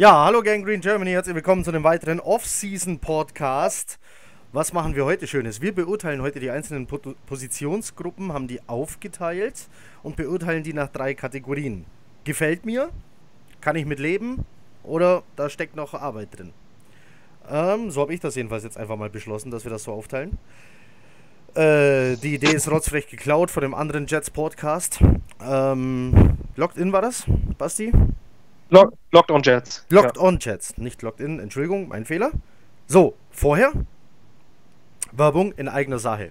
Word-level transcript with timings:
Ja, 0.00 0.24
hallo 0.24 0.40
Gang 0.40 0.64
Green 0.64 0.80
Germany, 0.80 1.10
herzlich 1.10 1.34
willkommen 1.34 1.62
zu 1.62 1.70
einem 1.70 1.84
weiteren 1.84 2.20
Off-Season-Podcast. 2.20 3.98
Was 4.50 4.72
machen 4.72 4.96
wir 4.96 5.04
heute 5.04 5.26
Schönes? 5.26 5.60
Wir 5.60 5.74
beurteilen 5.74 6.22
heute 6.22 6.40
die 6.40 6.50
einzelnen 6.50 6.86
po 6.86 6.96
Positionsgruppen, 7.26 8.32
haben 8.32 8.48
die 8.48 8.66
aufgeteilt 8.66 9.68
und 10.02 10.16
beurteilen 10.16 10.62
die 10.62 10.72
nach 10.72 10.88
drei 10.88 11.12
Kategorien. 11.12 11.84
Gefällt 12.24 12.64
mir? 12.64 12.88
Kann 13.60 13.76
ich 13.76 13.84
mit 13.84 13.98
leben? 13.98 14.46
Oder 14.84 15.22
da 15.36 15.50
steckt 15.50 15.76
noch 15.76 15.92
Arbeit 15.92 16.28
drin? 16.34 16.54
Ähm, 17.50 17.90
so 17.90 18.00
habe 18.00 18.14
ich 18.14 18.20
das 18.20 18.36
jedenfalls 18.36 18.64
jetzt 18.64 18.78
einfach 18.78 18.96
mal 18.96 19.10
beschlossen, 19.10 19.50
dass 19.50 19.64
wir 19.64 19.70
das 19.70 19.82
so 19.82 19.92
aufteilen. 19.92 20.38
Äh, 21.54 22.16
die 22.16 22.36
Idee 22.36 22.54
ist 22.54 22.70
rotzfrech 22.70 23.06
geklaut 23.06 23.50
von 23.50 23.60
dem 23.60 23.74
anderen 23.74 24.06
Jets 24.06 24.30
Podcast. 24.30 24.98
Ähm, 25.46 26.38
Locked 26.56 26.78
In 26.78 26.90
war 26.90 27.02
das, 27.02 27.26
Basti? 27.58 27.92
Lock, 28.72 28.94
locked 29.10 29.32
on 29.32 29.42
Jets. 29.42 29.84
Locked 29.90 30.16
ja. 30.16 30.22
on 30.22 30.38
Jets, 30.40 30.78
nicht 30.78 31.02
Locked 31.02 31.20
In, 31.20 31.40
Entschuldigung, 31.40 31.88
mein 31.88 32.04
Fehler. 32.04 32.30
So, 32.86 33.16
vorher 33.30 33.72
Werbung 35.10 35.50
in 35.52 35.68
eigener 35.68 35.98
Sache. 35.98 36.30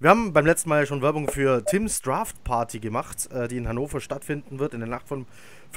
Wir 0.00 0.10
haben 0.10 0.32
beim 0.32 0.44
letzten 0.44 0.68
Mal 0.68 0.84
schon 0.84 1.00
Werbung 1.00 1.28
für 1.28 1.64
Tims 1.64 2.02
Draft 2.02 2.42
Party 2.42 2.80
gemacht, 2.80 3.30
äh, 3.30 3.46
die 3.46 3.56
in 3.56 3.68
Hannover 3.68 4.00
stattfinden 4.00 4.58
wird 4.58 4.74
in 4.74 4.80
der 4.80 4.88
Nacht 4.88 5.06
vom 5.06 5.26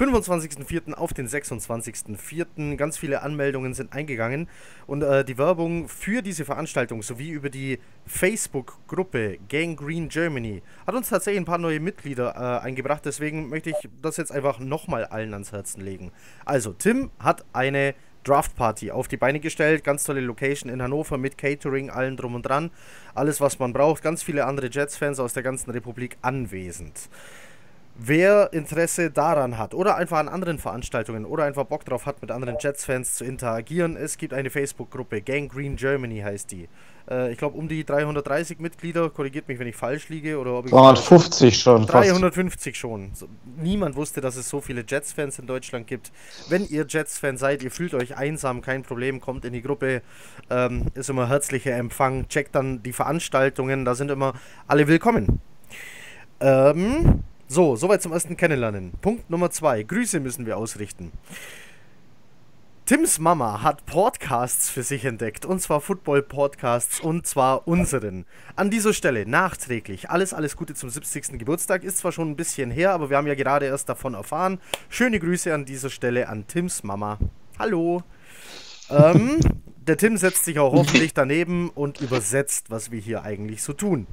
25.04. 0.00 0.94
auf 0.94 1.12
den 1.12 1.28
26.04. 1.28 2.76
Ganz 2.76 2.96
viele 2.96 3.20
Anmeldungen 3.20 3.74
sind 3.74 3.92
eingegangen 3.92 4.48
und 4.86 5.02
äh, 5.02 5.26
die 5.26 5.36
Werbung 5.36 5.88
für 5.88 6.22
diese 6.22 6.46
Veranstaltung 6.46 7.02
sowie 7.02 7.28
über 7.28 7.50
die 7.50 7.78
Facebook-Gruppe 8.06 9.36
Gang 9.50 9.78
Green 9.78 10.08
Germany 10.08 10.62
hat 10.86 10.94
uns 10.94 11.10
tatsächlich 11.10 11.42
ein 11.42 11.44
paar 11.44 11.58
neue 11.58 11.80
Mitglieder 11.80 12.34
äh, 12.34 12.64
eingebracht. 12.64 13.04
Deswegen 13.04 13.50
möchte 13.50 13.68
ich 13.68 13.76
das 14.00 14.16
jetzt 14.16 14.32
einfach 14.32 14.58
nochmal 14.58 15.04
allen 15.04 15.34
ans 15.34 15.52
Herzen 15.52 15.82
legen. 15.82 16.12
Also, 16.46 16.72
Tim 16.72 17.10
hat 17.18 17.44
eine 17.52 17.94
Draft 18.24 18.56
Party 18.56 18.90
auf 18.90 19.06
die 19.06 19.18
Beine 19.18 19.38
gestellt. 19.40 19.84
Ganz 19.84 20.04
tolle 20.04 20.20
Location 20.20 20.72
in 20.72 20.80
Hannover 20.80 21.18
mit 21.18 21.36
Catering, 21.36 21.90
allen 21.90 22.16
drum 22.16 22.34
und 22.34 22.42
dran. 22.42 22.70
Alles, 23.14 23.40
was 23.40 23.58
man 23.58 23.74
braucht. 23.74 24.02
Ganz 24.02 24.22
viele 24.22 24.46
andere 24.46 24.68
Jets-Fans 24.68 25.20
aus 25.20 25.34
der 25.34 25.42
ganzen 25.42 25.70
Republik 25.70 26.16
anwesend. 26.22 27.10
Wer 28.02 28.54
Interesse 28.54 29.10
daran 29.10 29.58
hat 29.58 29.74
oder 29.74 29.96
einfach 29.96 30.16
an 30.16 30.28
anderen 30.28 30.58
Veranstaltungen 30.58 31.26
oder 31.26 31.44
einfach 31.44 31.64
Bock 31.64 31.84
drauf 31.84 32.06
hat, 32.06 32.22
mit 32.22 32.30
anderen 32.30 32.56
Jets-Fans 32.58 33.14
zu 33.14 33.24
interagieren, 33.26 33.94
es 33.94 34.16
gibt 34.16 34.32
eine 34.32 34.48
Facebook-Gruppe, 34.48 35.20
Gang 35.20 35.52
Green 35.52 35.76
Germany 35.76 36.20
heißt 36.20 36.50
die. 36.50 36.66
Äh, 37.10 37.30
ich 37.30 37.36
glaube 37.36 37.58
um 37.58 37.68
die 37.68 37.84
330 37.84 38.58
Mitglieder, 38.58 39.10
korrigiert 39.10 39.48
mich, 39.48 39.58
wenn 39.58 39.66
ich 39.66 39.76
falsch 39.76 40.08
liege. 40.08 40.38
Oder 40.38 40.54
ob 40.54 40.64
ich 40.64 40.70
350 40.70 41.60
schon. 41.60 41.84
350 41.84 42.72
fast. 42.72 42.80
schon. 42.80 43.12
Niemand 43.60 43.96
wusste, 43.96 44.22
dass 44.22 44.36
es 44.36 44.48
so 44.48 44.62
viele 44.62 44.82
Jets-Fans 44.88 45.38
in 45.38 45.46
Deutschland 45.46 45.86
gibt. 45.86 46.10
Wenn 46.48 46.66
ihr 46.66 46.86
Jets-Fan 46.88 47.36
seid, 47.36 47.62
ihr 47.62 47.70
fühlt 47.70 47.92
euch 47.92 48.16
einsam, 48.16 48.62
kein 48.62 48.82
Problem, 48.82 49.20
kommt 49.20 49.44
in 49.44 49.52
die 49.52 49.60
Gruppe, 49.60 50.00
ähm, 50.48 50.86
ist 50.94 51.10
immer 51.10 51.28
herzlicher 51.28 51.76
Empfang, 51.76 52.28
checkt 52.28 52.54
dann 52.54 52.82
die 52.82 52.94
Veranstaltungen, 52.94 53.84
da 53.84 53.94
sind 53.94 54.10
immer 54.10 54.32
alle 54.66 54.88
willkommen. 54.88 55.40
Ähm, 56.40 57.24
so, 57.52 57.74
soweit 57.74 58.00
zum 58.00 58.12
ersten 58.12 58.36
Kennenlernen. 58.36 58.92
Punkt 59.00 59.28
Nummer 59.28 59.50
zwei. 59.50 59.82
Grüße 59.82 60.20
müssen 60.20 60.46
wir 60.46 60.56
ausrichten. 60.56 61.10
Tims 62.86 63.18
Mama 63.18 63.64
hat 63.64 63.86
Podcasts 63.86 64.70
für 64.70 64.84
sich 64.84 65.04
entdeckt, 65.04 65.44
und 65.44 65.60
zwar 65.60 65.80
Football-Podcasts, 65.80 67.00
und 67.00 67.26
zwar 67.26 67.66
unseren. 67.66 68.24
An 68.54 68.70
dieser 68.70 68.92
Stelle 68.92 69.26
nachträglich 69.26 70.10
alles, 70.10 70.32
alles 70.32 70.56
Gute 70.56 70.74
zum 70.74 70.90
70. 70.90 71.40
Geburtstag. 71.40 71.82
Ist 71.82 71.98
zwar 71.98 72.12
schon 72.12 72.30
ein 72.30 72.36
bisschen 72.36 72.70
her, 72.70 72.92
aber 72.92 73.10
wir 73.10 73.16
haben 73.16 73.26
ja 73.26 73.34
gerade 73.34 73.66
erst 73.66 73.88
davon 73.88 74.14
erfahren. 74.14 74.60
Schöne 74.88 75.18
Grüße 75.18 75.52
an 75.52 75.64
dieser 75.64 75.90
Stelle 75.90 76.28
an 76.28 76.46
Tims 76.46 76.84
Mama. 76.84 77.18
Hallo. 77.58 78.04
Ähm, 78.90 79.40
der 79.76 79.96
Tim 79.96 80.16
setzt 80.18 80.44
sich 80.44 80.60
auch 80.60 80.72
hoffentlich 80.72 81.14
daneben 81.14 81.68
und 81.70 82.00
übersetzt, 82.00 82.70
was 82.70 82.92
wir 82.92 83.00
hier 83.00 83.24
eigentlich 83.24 83.64
so 83.64 83.72
tun. 83.72 84.06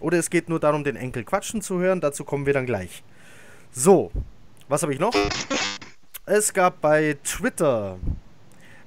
Oder 0.00 0.18
es 0.18 0.30
geht 0.30 0.48
nur 0.48 0.60
darum, 0.60 0.84
den 0.84 0.96
Enkel 0.96 1.24
quatschen 1.24 1.62
zu 1.62 1.78
hören. 1.78 2.00
Dazu 2.00 2.24
kommen 2.24 2.46
wir 2.46 2.52
dann 2.52 2.66
gleich. 2.66 3.02
So, 3.70 4.10
was 4.68 4.82
habe 4.82 4.92
ich 4.92 5.00
noch? 5.00 5.14
Es 6.26 6.52
gab 6.52 6.80
bei 6.80 7.16
Twitter 7.24 7.98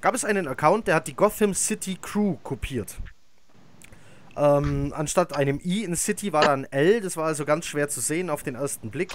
gab 0.02 0.16
es 0.16 0.26
einen 0.26 0.48
Account, 0.48 0.88
der 0.88 0.96
hat 0.96 1.08
die 1.08 1.16
Gotham 1.16 1.54
City 1.54 1.98
Crew 2.02 2.36
kopiert. 2.44 2.98
Ähm, 4.36 4.94
anstatt 4.96 5.36
einem 5.36 5.60
I 5.64 5.84
in 5.84 5.96
City 5.96 6.34
war 6.34 6.44
da 6.44 6.54
ein 6.54 6.66
L, 6.72 7.02
das 7.02 7.18
war 7.18 7.26
also 7.26 7.46
ganz 7.46 7.66
schwer 7.66 7.88
zu 7.90 8.02
sehen 8.02 8.30
auf 8.30 8.44
den 8.44 8.56
ersten 8.56 8.90
Blick. 8.90 9.12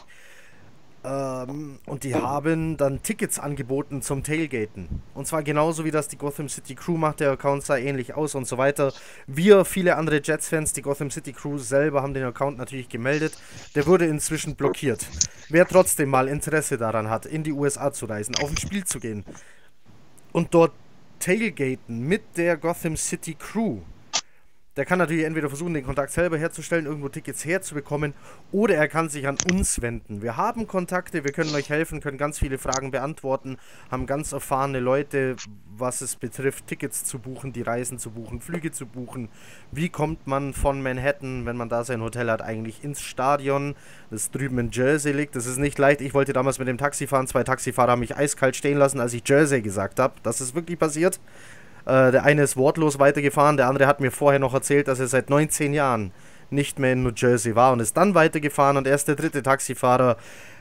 Ähm, 1.06 1.78
und 1.86 2.02
die 2.02 2.16
haben 2.16 2.76
dann 2.76 3.00
Tickets 3.02 3.38
angeboten 3.38 4.02
zum 4.02 4.24
Tailgaten. 4.24 4.88
Und 5.14 5.26
zwar 5.28 5.44
genauso 5.44 5.84
wie 5.84 5.92
das 5.92 6.08
die 6.08 6.18
Gotham 6.18 6.48
City 6.48 6.74
Crew 6.74 6.96
macht. 6.96 7.20
Der 7.20 7.30
Account 7.30 7.62
sah 7.62 7.76
ähnlich 7.76 8.14
aus 8.14 8.34
und 8.34 8.46
so 8.46 8.58
weiter. 8.58 8.92
Wir, 9.28 9.64
viele 9.64 9.96
andere 9.96 10.20
Jets-Fans, 10.22 10.72
die 10.72 10.82
Gotham 10.82 11.12
City 11.12 11.32
Crew 11.32 11.58
selber 11.58 12.02
haben 12.02 12.12
den 12.12 12.24
Account 12.24 12.58
natürlich 12.58 12.88
gemeldet. 12.88 13.38
Der 13.76 13.86
wurde 13.86 14.06
inzwischen 14.06 14.56
blockiert. 14.56 15.06
Wer 15.48 15.66
trotzdem 15.68 16.10
mal 16.10 16.26
Interesse 16.26 16.76
daran 16.76 17.08
hat, 17.08 17.24
in 17.24 17.44
die 17.44 17.52
USA 17.52 17.92
zu 17.92 18.06
reisen, 18.06 18.34
auf 18.42 18.50
ein 18.50 18.56
Spiel 18.56 18.84
zu 18.84 18.98
gehen 18.98 19.24
und 20.32 20.52
dort 20.54 20.72
Tailgaten 21.20 22.00
mit 22.00 22.36
der 22.36 22.56
Gotham 22.56 22.96
City 22.96 23.34
Crew 23.34 23.78
der 24.76 24.84
kann 24.84 24.98
natürlich 24.98 25.24
entweder 25.24 25.48
versuchen, 25.48 25.74
den 25.74 25.84
Kontakt 25.84 26.12
selber 26.12 26.36
herzustellen, 26.36 26.86
irgendwo 26.86 27.08
Tickets 27.08 27.44
herzubekommen, 27.44 28.14
oder 28.52 28.74
er 28.74 28.88
kann 28.88 29.08
sich 29.08 29.26
an 29.26 29.36
uns 29.50 29.80
wenden. 29.80 30.22
Wir 30.22 30.36
haben 30.36 30.66
Kontakte, 30.66 31.24
wir 31.24 31.32
können 31.32 31.54
euch 31.54 31.70
helfen, 31.70 32.00
können 32.00 32.18
ganz 32.18 32.38
viele 32.38 32.58
Fragen 32.58 32.90
beantworten, 32.90 33.56
haben 33.90 34.06
ganz 34.06 34.32
erfahrene 34.32 34.80
Leute, 34.80 35.36
was 35.78 36.00
es 36.00 36.16
betrifft, 36.16 36.66
Tickets 36.66 37.04
zu 37.04 37.18
buchen, 37.18 37.52
die 37.52 37.62
Reisen 37.62 37.98
zu 37.98 38.10
buchen, 38.10 38.40
Flüge 38.40 38.70
zu 38.70 38.86
buchen. 38.86 39.28
Wie 39.72 39.88
kommt 39.88 40.26
man 40.26 40.52
von 40.52 40.82
Manhattan, 40.82 41.46
wenn 41.46 41.56
man 41.56 41.68
da 41.68 41.84
sein 41.84 42.00
Hotel 42.00 42.30
hat, 42.30 42.42
eigentlich 42.42 42.84
ins 42.84 43.00
Stadion, 43.00 43.74
das 44.10 44.30
drüben 44.30 44.58
in 44.58 44.70
Jersey 44.70 45.12
liegt? 45.12 45.36
Das 45.36 45.46
ist 45.46 45.58
nicht 45.58 45.78
leicht. 45.78 46.00
Ich 46.00 46.14
wollte 46.14 46.32
damals 46.32 46.58
mit 46.58 46.68
dem 46.68 46.78
Taxi 46.78 47.06
fahren. 47.06 47.26
Zwei 47.26 47.44
Taxifahrer 47.44 47.92
haben 47.92 48.00
mich 48.00 48.16
eiskalt 48.16 48.56
stehen 48.56 48.78
lassen, 48.78 49.00
als 49.00 49.12
ich 49.12 49.22
Jersey 49.26 49.60
gesagt 49.60 50.00
habe. 50.00 50.14
Das 50.22 50.40
ist 50.40 50.54
wirklich 50.54 50.78
passiert. 50.78 51.20
Äh, 51.86 52.10
der 52.10 52.24
eine 52.24 52.42
ist 52.42 52.56
wortlos 52.56 52.98
weitergefahren, 52.98 53.56
der 53.56 53.68
andere 53.68 53.86
hat 53.86 54.00
mir 54.00 54.10
vorher 54.10 54.40
noch 54.40 54.52
erzählt, 54.52 54.88
dass 54.88 55.00
er 55.00 55.06
seit 55.06 55.30
19 55.30 55.72
Jahren 55.72 56.12
nicht 56.50 56.78
mehr 56.78 56.92
in 56.92 57.02
New 57.02 57.12
Jersey 57.14 57.54
war 57.54 57.72
und 57.72 57.80
ist 57.80 57.96
dann 57.96 58.14
weitergefahren 58.14 58.76
und 58.76 58.86
erst 58.86 59.08
der 59.08 59.14
dritte 59.14 59.42
Taxifahrer 59.42 60.16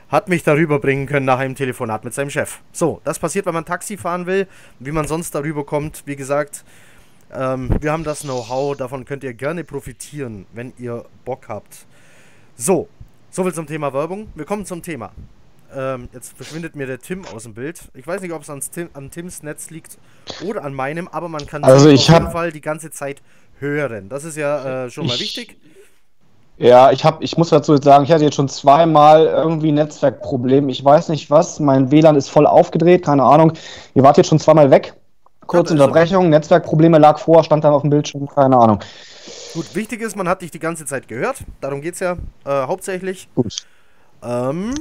hat 0.08 0.28
mich 0.28 0.44
darüber 0.44 0.78
bringen 0.78 1.06
können 1.06 1.26
nach 1.26 1.38
einem 1.38 1.56
Telefonat 1.56 2.04
mit 2.04 2.14
seinem 2.14 2.30
Chef. 2.30 2.60
So, 2.72 3.00
das 3.04 3.18
passiert, 3.18 3.46
wenn 3.46 3.54
man 3.54 3.64
Taxi 3.64 3.96
fahren 3.96 4.26
will, 4.26 4.46
wie 4.78 4.92
man 4.92 5.08
sonst 5.08 5.34
darüber 5.34 5.64
kommt. 5.64 6.04
Wie 6.06 6.14
gesagt, 6.14 6.64
ähm, 7.34 7.70
wir 7.80 7.90
haben 7.90 8.04
das 8.04 8.20
Know-how, 8.20 8.76
davon 8.76 9.04
könnt 9.04 9.24
ihr 9.24 9.34
gerne 9.34 9.64
profitieren, 9.64 10.46
wenn 10.52 10.72
ihr 10.78 11.04
Bock 11.24 11.48
habt. 11.48 11.86
So, 12.54 12.88
soviel 13.30 13.52
zum 13.52 13.66
Thema 13.66 13.92
Werbung. 13.92 14.28
Wir 14.36 14.44
kommen 14.44 14.64
zum 14.64 14.80
Thema. 14.80 15.10
Ähm, 15.74 16.08
jetzt 16.12 16.36
verschwindet 16.36 16.76
mir 16.76 16.86
der 16.86 16.98
Tim 16.98 17.24
aus 17.34 17.44
dem 17.44 17.54
Bild. 17.54 17.80
Ich 17.94 18.06
weiß 18.06 18.20
nicht, 18.20 18.32
ob 18.32 18.42
es 18.48 18.70
Tim, 18.70 18.88
an 18.94 19.10
Tims 19.10 19.42
Netz 19.42 19.70
liegt 19.70 19.98
oder 20.44 20.64
an 20.64 20.74
meinem, 20.74 21.08
aber 21.08 21.28
man 21.28 21.46
kann 21.46 21.64
also 21.64 21.88
auf 21.88 21.94
jeden 21.94 22.30
Fall 22.30 22.52
die 22.52 22.60
ganze 22.60 22.90
Zeit 22.90 23.22
hören. 23.58 24.08
Das 24.08 24.24
ist 24.24 24.36
ja 24.36 24.86
äh, 24.86 24.90
schon 24.90 25.06
mal 25.06 25.18
wichtig. 25.18 25.58
Ja, 26.58 26.90
ich 26.90 27.04
habe, 27.04 27.22
ich 27.22 27.36
muss 27.36 27.50
dazu 27.50 27.76
sagen, 27.76 28.04
ich 28.04 28.12
hatte 28.12 28.24
jetzt 28.24 28.36
schon 28.36 28.48
zweimal 28.48 29.26
irgendwie 29.26 29.72
Netzwerkproblem. 29.72 30.70
Ich 30.70 30.82
weiß 30.82 31.10
nicht 31.10 31.30
was. 31.30 31.60
Mein 31.60 31.90
WLAN 31.90 32.16
ist 32.16 32.30
voll 32.30 32.46
aufgedreht, 32.46 33.04
keine 33.04 33.24
Ahnung. 33.24 33.52
Ihr 33.94 34.02
wart 34.02 34.16
jetzt 34.16 34.28
schon 34.28 34.38
zweimal 34.38 34.70
weg. 34.70 34.94
Kurze 35.46 35.74
Unterbrechung. 35.74 36.30
Netzwerkprobleme 36.30 36.98
lag 36.98 37.18
vor, 37.18 37.44
stand 37.44 37.62
dann 37.64 37.74
auf 37.74 37.82
dem 37.82 37.90
Bildschirm, 37.90 38.26
keine 38.26 38.56
Ahnung. 38.56 38.80
Gut, 39.52 39.74
wichtig 39.74 40.00
ist, 40.00 40.16
man 40.16 40.28
hat 40.28 40.42
dich 40.42 40.50
die 40.50 40.58
ganze 40.58 40.86
Zeit 40.86 41.08
gehört. 41.08 41.44
Darum 41.60 41.82
geht 41.82 41.94
es 41.94 42.00
ja 42.00 42.12
äh, 42.44 42.66
hauptsächlich. 42.66 43.28
Gut. 43.34 43.56
Ähm, 44.22 44.74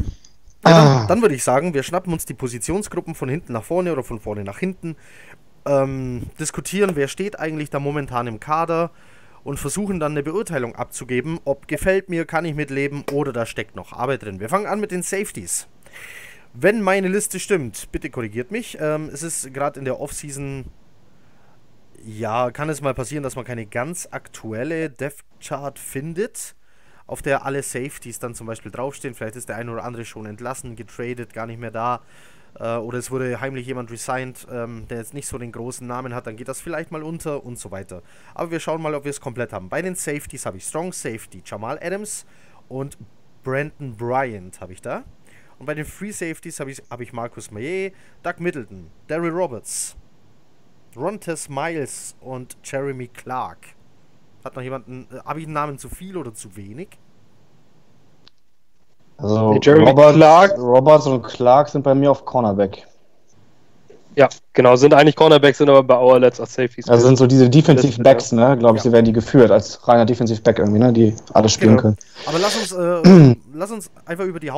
ja, 0.66 0.78
dann, 0.78 0.88
ah. 0.88 1.06
dann 1.08 1.22
würde 1.22 1.36
ich 1.36 1.44
sagen, 1.44 1.74
wir 1.74 1.84
schnappen 1.84 2.12
uns 2.12 2.26
die 2.26 2.34
Positionsgruppen 2.34 3.16
von 3.16 3.30
hinten 3.30 3.54
nach 3.54 3.64
vorne 3.64 3.92
oder 3.92 4.04
von 4.04 4.20
vorne 4.20 4.44
nach 4.44 4.60
hinten, 4.60 4.96
ähm, 5.66 6.24
diskutieren, 6.40 6.92
wer 6.96 7.08
steht 7.08 7.40
eigentlich 7.40 7.70
da 7.70 7.80
momentan 7.80 8.28
im 8.28 8.40
Kader 8.40 8.92
und 9.44 9.60
versuchen 9.60 10.00
dann 10.00 10.14
eine 10.14 10.24
Beurteilung 10.24 10.76
abzugeben, 10.76 11.40
ob 11.46 11.68
gefällt 11.68 12.10
mir, 12.10 12.26
kann 12.26 12.46
ich 12.46 12.56
mitleben 12.56 13.04
oder 13.12 13.32
da 13.32 13.46
steckt 13.46 13.76
noch 13.76 13.94
Arbeit 13.94 14.24
drin. 14.24 14.40
Wir 14.40 14.50
fangen 14.50 14.66
an 14.66 14.80
mit 14.80 14.92
den 14.92 15.04
Safeties. 15.04 15.68
Wenn 16.54 16.82
meine 16.82 17.10
Liste 17.10 17.40
stimmt, 17.40 17.92
bitte 17.92 18.10
korrigiert 18.10 18.50
mich. 18.50 18.78
Ähm, 18.80 19.10
es 19.12 19.24
ist 19.24 19.54
gerade 19.54 19.78
in 19.78 19.86
der 19.86 20.00
Offseason, 20.00 20.66
ja, 22.04 22.52
kann 22.52 22.70
es 22.70 22.82
mal 22.82 22.94
passieren, 22.94 23.24
dass 23.24 23.36
man 23.36 23.46
keine 23.46 23.66
ganz 23.66 24.08
aktuelle 24.10 24.90
Depth 24.90 25.26
Chart 25.40 25.78
findet 25.78 26.55
auf 27.08 27.22
der 27.22 27.46
alle 27.46 27.62
Safeties 27.64 28.20
dann 28.20 28.36
zum 28.36 28.48
Beispiel 28.48 28.72
draufstehen. 28.72 29.14
Vielleicht 29.14 29.36
ist 29.36 29.50
der 29.50 29.58
eine 29.58 29.72
oder 29.72 29.84
andere 29.84 30.06
schon 30.06 30.26
entlassen, 30.26 30.76
getradet, 30.76 31.34
gar 31.34 31.46
nicht 31.46 31.60
mehr 31.60 31.72
da. 31.72 32.02
Äh, 32.60 32.78
oder 32.78 32.98
es 32.98 33.12
wurde 33.12 33.40
heimlich 33.42 33.68
jemand 33.68 33.92
resigned, 33.92 34.48
ähm, 34.52 34.88
der 34.90 34.98
jetzt 34.98 35.14
nicht 35.14 35.28
so 35.28 35.38
den 35.38 35.52
großen 35.52 35.86
Namen 35.86 36.16
hat, 36.16 36.28
dann 36.28 36.36
geht 36.36 36.48
das 36.48 36.62
vielleicht 36.62 36.92
mal 36.92 37.04
unter 37.04 37.44
und 37.44 37.60
so 37.60 37.72
weiter. 37.72 38.02
Aber 38.34 38.52
wir 38.52 38.60
schauen 38.60 38.82
mal, 38.82 38.96
ob 38.96 39.04
wir 39.04 39.12
es 39.12 39.22
komplett 39.22 39.54
haben. 39.54 39.70
Bei 39.70 39.82
den 39.82 39.96
Safeties 39.96 40.46
habe 40.46 40.58
ich 40.58 40.64
Strong 40.64 40.94
Safety, 40.94 41.42
Jamal 41.46 41.80
Adams 41.82 42.26
und 42.70 42.98
Brandon 43.44 43.96
Bryant 43.96 44.60
habe 44.60 44.74
ich 44.74 44.82
da. 44.82 45.04
Und 45.60 45.68
bei 45.68 45.74
den 45.74 45.86
Free 45.86 46.12
Safeties 46.12 46.60
habe 46.60 46.72
ich, 46.72 46.82
hab 46.90 47.00
ich 47.00 47.14
Marcus 47.14 47.52
Maillet, 47.52 47.94
Doug 48.24 48.40
Middleton, 48.40 48.90
Daryl 49.08 49.32
Roberts, 49.32 49.96
Rontes 50.96 51.48
Miles 51.48 52.16
und 52.20 52.58
Jeremy 52.64 53.08
Clark. 53.08 53.75
Hat 54.46 54.56
noch 54.56 54.62
jemanden. 54.62 55.08
Äh, 55.12 55.20
habe 55.26 55.40
ich 55.40 55.46
einen 55.46 55.54
Namen 55.54 55.80
zu 55.80 55.90
viel 55.90 56.16
oder 56.16 56.34
zu 56.34 56.56
wenig? 56.56 56.90
Also 59.18 59.52
Robert, 59.54 60.16
Clark. 60.16 60.58
Roberts 60.58 61.08
und 61.08 61.24
Clark 61.24 61.70
sind 61.70 61.82
bei 61.82 61.96
mir 61.96 62.12
auf 62.12 62.26
Cornerback. 62.26 62.86
Ja, 64.16 64.30
genau, 64.54 64.76
sind 64.76 64.94
eigentlich 64.94 65.16
Cornerbacks, 65.16 65.58
sind 65.58 65.70
aber 65.70 65.84
bei 65.84 65.98
Our 65.98 66.22
als 66.22 66.38
Safeties. 66.38 66.88
Also 66.88 67.08
sind 67.08 67.18
so 67.18 67.28
diese 67.28 67.50
Defensive 67.50 68.02
Backs, 68.02 68.32
ne? 68.32 68.56
Glaube 68.58 68.78
ich, 68.78 68.84
ja. 68.84 68.90
sie 68.90 68.94
werden 68.94 69.06
die 69.06 69.14
geführt 69.14 69.52
als 69.52 69.86
reiner 69.88 70.06
Defensive 70.06 70.42
Back 70.42 70.60
irgendwie, 70.60 70.80
ne? 70.80 70.94
Die 70.94 71.16
alles 71.34 71.54
spielen 71.54 71.72
genau. 71.72 71.82
können. 71.82 71.98
Aber 72.26 72.40
lass 72.40 72.56
uns, 72.56 72.72
äh, 72.72 73.36
lass 73.54 73.72
uns 73.72 73.90
einfach 74.06 74.26
über 74.26 74.40
die 74.40 74.52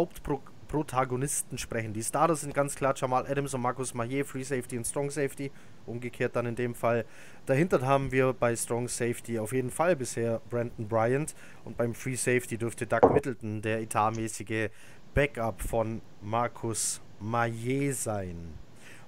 Hauptprotagonisten 0.68 1.58
sprechen. 1.58 1.94
Die 1.94 2.04
Starters 2.04 2.42
sind 2.42 2.54
ganz 2.54 2.76
klar 2.76 2.94
Jamal 2.96 3.26
Adams 3.26 3.54
und 3.54 3.62
Markus 3.62 3.94
Maillet, 3.94 4.26
Free 4.26 4.44
Safety 4.44 4.78
und 4.78 4.86
Strong 4.86 5.10
Safety. 5.10 5.50
Umgekehrt 5.86 6.36
dann 6.36 6.46
in 6.46 6.56
dem 6.56 6.76
Fall. 6.76 7.06
Dahinter 7.46 7.82
haben 7.82 8.12
wir 8.12 8.34
bei 8.34 8.56
Strong 8.56 8.90
Safety 8.90 9.40
auf 9.40 9.54
jeden 9.54 9.72
Fall 9.72 9.96
bisher 9.96 10.42
Brandon 10.50 10.88
Bryant 10.88 11.36
und 11.64 11.78
beim 11.78 11.94
Free 11.94 12.16
Safety 12.16 12.58
dürfte 12.58 12.86
Doug 12.86 13.14
Middleton 13.14 13.62
der 13.62 13.80
etatmäßige 13.80 14.70
Backup 15.14 15.62
von 15.62 16.02
Markus 16.22 17.02
Maillet 17.22 17.94
sein. 17.94 18.54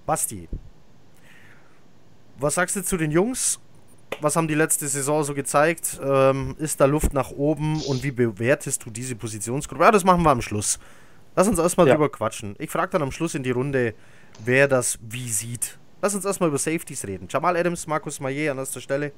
Basti, 0.05 0.47
was 2.39 2.55
sagst 2.55 2.77
du 2.77 2.83
zu 2.83 2.95
den 2.95 3.11
Jungs? 3.11 3.59
Was 4.21 4.35
haben 4.35 4.47
die 4.47 4.55
letzte 4.55 4.87
Saison 4.87 5.23
so 5.23 5.33
gezeigt? 5.33 5.99
Ähm, 6.01 6.55
ist 6.57 6.79
da 6.79 6.85
Luft 6.85 7.13
nach 7.13 7.31
oben 7.31 7.81
und 7.83 8.01
wie 8.03 8.11
bewertest 8.11 8.85
du 8.85 8.89
diese 8.89 9.15
Positionsgruppe? 9.15 9.83
Ja, 9.83 9.91
das 9.91 10.03
machen 10.03 10.23
wir 10.23 10.31
am 10.31 10.41
Schluss. 10.41 10.79
Lass 11.35 11.47
uns 11.47 11.59
erstmal 11.59 11.87
ja. 11.87 11.93
drüber 11.93 12.09
quatschen. 12.09 12.55
Ich 12.59 12.69
frage 12.69 12.91
dann 12.91 13.01
am 13.01 13.11
Schluss 13.11 13.35
in 13.35 13.43
die 13.43 13.51
Runde, 13.51 13.93
wer 14.43 14.67
das 14.67 14.99
wie 15.01 15.29
sieht. 15.29 15.77
Lass 16.01 16.15
uns 16.15 16.25
erstmal 16.25 16.49
über 16.49 16.57
Safeties 16.57 17.05
reden. 17.05 17.27
Jamal 17.29 17.57
Adams, 17.57 17.87
Markus 17.87 18.19
Maillet 18.19 18.49
an 18.49 18.57
erster 18.57 18.81
Stelle. 18.81 19.11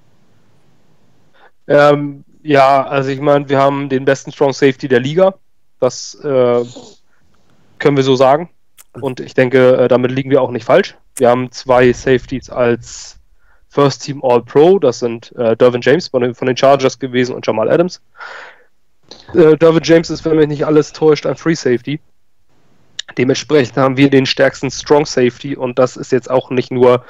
Ähm, 1.67 2.23
ja, 2.41 2.83
also 2.83 3.09
ich 3.09 3.21
meine, 3.21 3.47
wir 3.49 3.59
haben 3.59 3.87
den 3.89 4.05
besten 4.05 4.31
Strong 4.31 4.53
Safety 4.53 4.87
der 4.87 4.99
Liga. 4.99 5.35
Das 5.79 6.15
äh, 6.23 6.65
können 7.79 7.97
wir 7.97 8.03
so 8.03 8.15
sagen. 8.15 8.49
Und 8.99 9.19
ich 9.19 9.33
denke, 9.33 9.77
äh, 9.77 9.87
damit 9.87 10.11
liegen 10.11 10.29
wir 10.29 10.41
auch 10.41 10.51
nicht 10.51 10.65
falsch. 10.65 10.97
Wir 11.15 11.29
haben 11.29 11.51
zwei 11.51 11.93
Safeties 11.93 12.49
als 12.49 13.19
First 13.69 14.03
Team 14.03 14.23
All 14.23 14.41
Pro. 14.43 14.79
Das 14.79 14.99
sind 14.99 15.31
äh, 15.37 15.55
Dervin 15.55 15.81
James 15.81 16.09
von 16.09 16.21
den, 16.21 16.35
von 16.35 16.47
den, 16.47 16.57
Chargers 16.57 16.99
gewesen 16.99 17.33
und 17.35 17.45
Jamal 17.47 17.69
Adams. 17.71 18.01
Äh, 19.33 19.57
Dervin 19.57 19.83
James 19.83 20.09
ist, 20.09 20.25
wenn 20.25 20.37
mich 20.37 20.47
nicht 20.47 20.65
alles 20.65 20.93
täuscht, 20.93 21.25
ein 21.25 21.35
Free 21.35 21.55
Safety. 21.55 21.99
Dementsprechend 23.17 23.77
haben 23.77 23.97
wir 23.97 24.09
den 24.09 24.25
stärksten 24.25 24.71
Strong 24.71 25.05
Safety 25.05 25.55
und 25.55 25.79
das 25.79 25.97
ist 25.97 26.11
jetzt 26.11 26.29
auch 26.29 26.49
nicht 26.49 26.71
nur, 26.71 27.03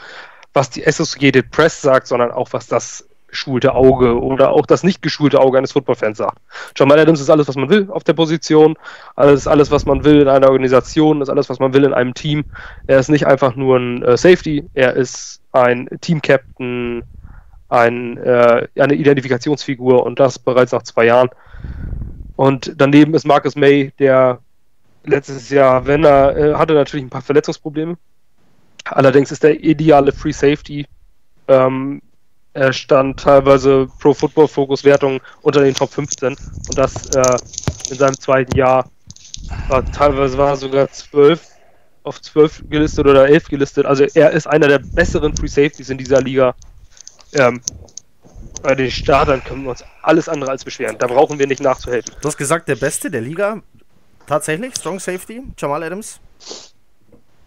was 0.54 0.70
die 0.70 0.86
Associated 0.86 1.52
Press 1.52 1.82
sagt, 1.82 2.08
sondern 2.08 2.32
auch 2.32 2.50
was 2.52 2.68
das 2.68 3.08
geschulte 3.28 3.74
Auge 3.74 4.22
oder 4.22 4.52
auch 4.52 4.66
das 4.66 4.84
nicht 4.84 5.02
geschulte 5.02 5.40
Auge 5.40 5.58
eines 5.58 5.72
Footballfans 5.72 6.18
sagt. 6.18 6.38
Jamal 6.76 7.00
Adams 7.00 7.22
ist 7.22 7.30
alles, 7.30 7.48
was 7.48 7.56
man 7.56 7.70
will 7.70 7.88
auf 7.90 8.04
der 8.04 8.14
Position, 8.14 8.78
alles, 9.16 9.48
alles, 9.48 9.72
was 9.72 9.86
man 9.86 10.04
will 10.04 10.22
in 10.22 10.28
einer 10.28 10.50
Organisation, 10.50 11.22
ist 11.22 11.30
alles, 11.30 11.50
was 11.50 11.60
man 11.60 11.74
will 11.74 11.86
in 11.86 11.94
einem 11.94 12.14
Team. 12.14 12.44
Er 12.88 13.00
ist 13.00 13.10
nicht 13.10 13.26
einfach 13.26 13.56
nur 13.56 13.78
ein 13.78 14.04
äh, 14.04 14.18
Safety, 14.18 14.70
er 14.74 14.96
ist 14.96 15.42
ein 15.54 15.88
Team-Captain, 16.02 17.04
ein, 17.70 18.18
äh, 18.18 18.68
eine 18.78 18.96
Identifikationsfigur 18.96 20.04
und 20.06 20.20
das 20.20 20.38
bereits 20.38 20.74
nach 20.74 20.84
zwei 20.84 21.06
Jahren. 21.06 21.30
Und 22.36 22.74
daneben 22.78 23.14
ist 23.14 23.26
Marcus 23.26 23.56
May, 23.56 23.92
der 24.00 24.40
letztes 25.04 25.50
Jahr, 25.50 25.86
wenn 25.86 26.04
er, 26.04 26.36
äh, 26.36 26.54
hatte 26.56 26.74
natürlich 26.74 27.06
ein 27.06 27.10
paar 27.10 27.22
Verletzungsprobleme. 27.22 27.98
Allerdings 28.86 29.32
ist 29.32 29.44
der 29.44 29.64
ideale 29.64 30.12
Free 30.12 30.32
Safety. 30.32 30.88
Ähm, 31.48 32.02
er 32.54 32.74
stand 32.74 33.20
teilweise 33.20 33.88
Pro 34.00 34.14
Football 34.14 34.48
Focus 34.48 34.84
Wertungen 34.84 35.22
unter 35.42 35.62
den 35.62 35.74
Top 35.74 35.92
15 35.92 36.30
und 36.30 36.78
das 36.78 37.08
äh, 37.16 37.38
in 37.90 37.98
seinem 37.98 38.20
zweiten 38.20 38.58
Jahr 38.58 38.90
war 39.68 39.86
teilweise 39.86 40.38
war 40.38 40.50
er 40.50 40.58
sogar 40.58 40.90
12 40.90 41.48
auf 42.04 42.22
12 42.22 42.64
gelistet 42.70 43.06
oder 43.06 43.28
11 43.28 43.48
gelistet. 43.48 43.86
Also 43.86 44.04
er 44.04 44.32
ist 44.32 44.48
einer 44.48 44.68
der 44.68 44.80
besseren 44.80 45.36
Free 45.36 45.48
Safeties 45.48 45.90
in 45.90 45.98
dieser 45.98 46.22
Liga. 46.22 46.56
Ähm, 47.34 47.62
bei 48.62 48.76
den 48.76 48.92
Startern 48.92 49.44
können 49.44 49.64
wir 49.64 49.72
uns 49.72 49.84
alles 50.02 50.30
andere 50.30 50.52
als 50.52 50.64
beschweren. 50.64 50.98
Da 50.98 51.08
brauchen 51.08 51.40
wir 51.40 51.48
nicht 51.48 51.62
nachzuhelfen. 51.62 52.16
Du 52.22 52.28
hast 52.28 52.38
gesagt, 52.38 52.68
der 52.68 52.76
Beste 52.76 53.10
der 53.10 53.22
Liga. 53.22 53.62
Tatsächlich, 54.28 54.76
Strong 54.76 55.00
Safety, 55.00 55.44
Jamal 55.58 55.84
Adams. 55.84 56.20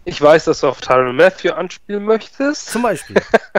Ich 0.07 0.21
weiß, 0.21 0.45
dass 0.45 0.59
du 0.59 0.67
auf 0.67 0.81
Tyron 0.81 1.15
Matthew 1.15 1.51
anspielen 1.51 2.03
möchtest. 2.03 2.67
Zum 2.67 2.83
Beispiel. 2.83 3.15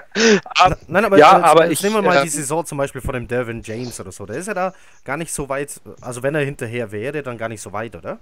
aber, 0.45 0.79
Nein, 0.87 1.05
aber, 1.05 1.19
ja, 1.19 1.37
jetzt, 1.37 1.45
aber 1.45 1.65
jetzt 1.65 1.73
ich, 1.73 1.83
nehmen 1.83 1.97
wir 1.97 2.03
mal 2.03 2.19
äh, 2.19 2.23
die 2.23 2.29
Saison 2.29 2.65
zum 2.65 2.79
Beispiel 2.79 3.01
von 3.01 3.15
dem 3.15 3.27
Devin 3.27 3.63
James 3.63 3.99
oder 3.99 4.13
so. 4.13 4.27
Der 4.27 4.37
ist 4.37 4.47
ja 4.47 4.55
da 4.55 4.73
gar 5.05 5.17
nicht 5.17 5.33
so 5.35 5.49
weit. 5.49 5.81
Also 6.01 6.23
wenn 6.23 6.37
er 6.37 6.43
hinterher 6.43 6.93
wäre, 6.93 7.25
dann 7.25 7.37
gar 7.37 7.49
nicht 7.49 7.61
so 7.61 7.73
weit, 7.73 7.97
oder? 7.97 8.21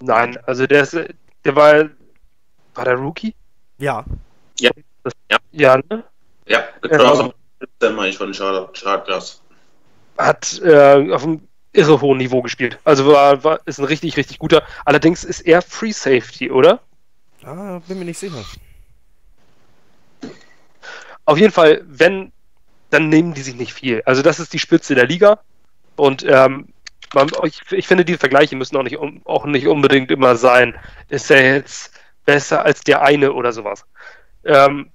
Nein, 0.00 0.38
also 0.44 0.66
der 0.66 0.82
ist, 0.82 0.96
der 1.44 1.56
war, 1.56 1.88
war 2.74 2.84
der 2.84 2.94
Rookie? 2.96 3.34
Ja. 3.78 4.04
Ja. 4.58 4.70
Das, 5.04 5.12
ja. 5.30 5.38
Ja, 5.52 5.76
ne? 5.76 6.04
Ja, 6.46 6.64
genau. 6.82 7.32
Meine 7.80 8.08
ich 8.08 8.18
von 8.18 8.32
Chargers. 8.34 9.42
Hat 10.16 10.60
äh, 10.64 11.12
auf 11.12 11.22
dem 11.22 11.48
irre 11.72 12.00
hohen 12.00 12.18
Niveau 12.18 12.42
gespielt. 12.42 12.78
Also 12.84 13.06
war, 13.06 13.44
war, 13.44 13.60
ist 13.66 13.78
ein 13.78 13.84
richtig, 13.84 14.16
richtig 14.16 14.38
guter. 14.38 14.62
Allerdings 14.84 15.24
ist 15.24 15.40
er 15.40 15.62
Free 15.62 15.92
Safety, 15.92 16.50
oder? 16.50 16.80
Ah, 17.44 17.80
bin 17.86 17.98
mir 17.98 18.04
nicht 18.04 18.18
sicher. 18.18 18.44
Auf 21.24 21.38
jeden 21.38 21.52
Fall, 21.52 21.82
wenn, 21.86 22.32
dann 22.90 23.08
nehmen 23.08 23.34
die 23.34 23.42
sich 23.42 23.54
nicht 23.54 23.72
viel. 23.72 24.02
Also 24.06 24.22
das 24.22 24.40
ist 24.40 24.52
die 24.52 24.58
Spitze 24.58 24.94
der 24.94 25.06
Liga. 25.06 25.40
Und 25.96 26.24
ähm, 26.26 26.68
man, 27.14 27.30
ich, 27.44 27.60
ich, 27.70 27.86
finde, 27.86 28.04
die 28.04 28.16
Vergleiche 28.16 28.56
müssen 28.56 28.76
auch 28.76 28.82
nicht, 28.82 28.98
auch 29.24 29.44
nicht 29.44 29.66
unbedingt 29.66 30.10
immer 30.10 30.36
sein. 30.36 30.74
Ist 31.08 31.30
er 31.30 31.54
jetzt 31.54 31.92
besser 32.24 32.64
als 32.64 32.80
der 32.80 33.02
eine 33.02 33.32
oder 33.32 33.52
sowas? 33.52 33.84
Ähm, 34.44 34.90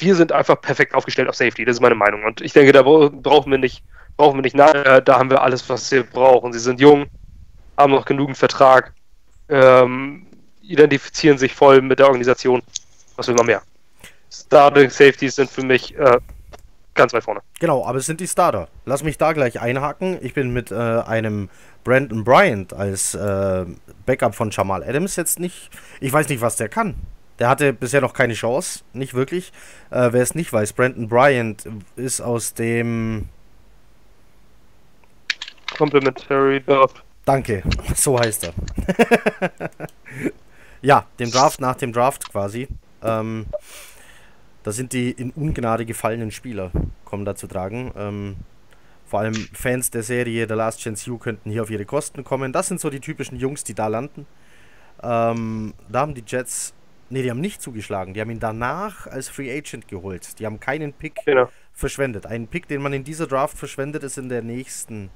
wir 0.00 0.14
sind 0.14 0.32
einfach 0.32 0.60
perfekt 0.60 0.94
aufgestellt 0.94 1.28
auf 1.28 1.34
Safety, 1.34 1.64
das 1.64 1.76
ist 1.76 1.80
meine 1.80 1.94
Meinung. 1.94 2.24
Und 2.24 2.40
ich 2.40 2.52
denke, 2.52 2.72
da 2.72 2.82
brauchen 2.82 3.50
wir 3.50 3.58
nicht 3.58 3.82
brauchen 4.20 4.36
wir 4.36 4.42
nicht 4.42 4.54
nachher, 4.54 5.00
da 5.00 5.18
haben 5.18 5.30
wir 5.30 5.40
alles, 5.40 5.66
was 5.70 5.90
wir 5.90 6.02
brauchen. 6.02 6.52
Sie 6.52 6.58
sind 6.58 6.78
jung, 6.78 7.06
haben 7.78 7.92
noch 7.94 8.04
genügend 8.04 8.36
Vertrag, 8.36 8.92
ähm, 9.48 10.26
identifizieren 10.60 11.38
sich 11.38 11.54
voll 11.54 11.80
mit 11.80 11.98
der 11.98 12.06
Organisation. 12.06 12.62
Was 13.16 13.28
will 13.28 13.34
man 13.34 13.46
mehr? 13.46 13.62
Starting 14.30 14.90
Safeties 14.90 15.36
sind 15.36 15.50
für 15.50 15.64
mich 15.64 15.96
äh, 15.96 16.18
ganz 16.94 17.14
weit 17.14 17.24
vorne. 17.24 17.40
Genau, 17.60 17.82
aber 17.86 17.96
es 17.96 18.04
sind 18.04 18.20
die 18.20 18.28
Starter. 18.28 18.68
Lass 18.84 19.02
mich 19.02 19.16
da 19.16 19.32
gleich 19.32 19.58
einhaken. 19.58 20.18
Ich 20.20 20.34
bin 20.34 20.52
mit 20.52 20.70
äh, 20.70 20.74
einem 20.74 21.48
Brandon 21.82 22.22
Bryant 22.22 22.74
als 22.74 23.14
äh, 23.14 23.64
Backup 24.04 24.34
von 24.34 24.50
Jamal 24.50 24.84
Adams 24.84 25.16
jetzt 25.16 25.40
nicht. 25.40 25.70
Ich 26.00 26.12
weiß 26.12 26.28
nicht, 26.28 26.42
was 26.42 26.56
der 26.56 26.68
kann. 26.68 26.94
Der 27.40 27.48
hatte 27.48 27.72
bisher 27.72 28.02
noch 28.02 28.12
keine 28.12 28.34
Chance, 28.34 28.84
nicht 28.92 29.14
wirklich. 29.14 29.50
Äh, 29.90 30.12
wer 30.12 30.22
es 30.22 30.34
nicht 30.34 30.52
weiß, 30.52 30.74
Brandon 30.74 31.08
Bryant 31.08 31.66
ist 31.96 32.20
aus 32.20 32.52
dem 32.52 33.28
Complimentary 35.76 36.60
Draft. 36.60 37.02
Danke, 37.24 37.62
so 37.94 38.20
heißt 38.20 38.44
er. 38.44 38.52
ja, 40.82 41.06
dem 41.18 41.30
Draft 41.30 41.62
nach 41.62 41.76
dem 41.76 41.94
Draft 41.94 42.30
quasi. 42.30 42.68
Ähm, 43.02 43.46
da 44.62 44.72
sind 44.72 44.92
die 44.92 45.10
in 45.10 45.30
Ungnade 45.30 45.86
gefallenen 45.86 46.30
Spieler, 46.30 46.70
kommen 47.06 47.24
da 47.24 47.34
zu 47.34 47.46
tragen. 47.46 47.92
Ähm, 47.96 48.36
vor 49.06 49.20
allem 49.20 49.34
Fans 49.54 49.90
der 49.90 50.02
Serie 50.02 50.46
The 50.46 50.54
Last 50.54 50.80
Chance 50.80 51.10
U 51.10 51.16
könnten 51.16 51.50
hier 51.50 51.62
auf 51.62 51.70
ihre 51.70 51.86
Kosten 51.86 52.22
kommen. 52.22 52.52
Das 52.52 52.68
sind 52.68 52.80
so 52.80 52.90
die 52.90 53.00
typischen 53.00 53.38
Jungs, 53.38 53.64
die 53.64 53.74
da 53.74 53.86
landen. 53.86 54.26
Ähm, 55.02 55.72
da 55.88 56.00
haben 56.00 56.14
die 56.14 56.22
Jets, 56.26 56.74
ne, 57.10 57.22
die 57.22 57.30
haben 57.30 57.40
nicht 57.40 57.60
zugeschlagen. 57.60 58.14
Die 58.14 58.20
haben 58.20 58.30
ihn 58.30 58.40
danach 58.40 59.06
als 59.06 59.28
Free 59.28 59.50
Agent 59.56 59.88
geholt. 59.88 60.38
Die 60.38 60.46
haben 60.46 60.60
keinen 60.60 60.92
Pick 60.92 61.16
genau. 61.24 61.48
verschwendet. 61.72 62.26
Einen 62.26 62.46
Pick, 62.46 62.68
den 62.68 62.80
man 62.80 62.92
in 62.92 63.04
dieser 63.04 63.26
Draft 63.26 63.58
verschwendet, 63.58 64.02
ist 64.02 64.16
in 64.16 64.28
der 64.28 64.42
nächsten 64.42 65.10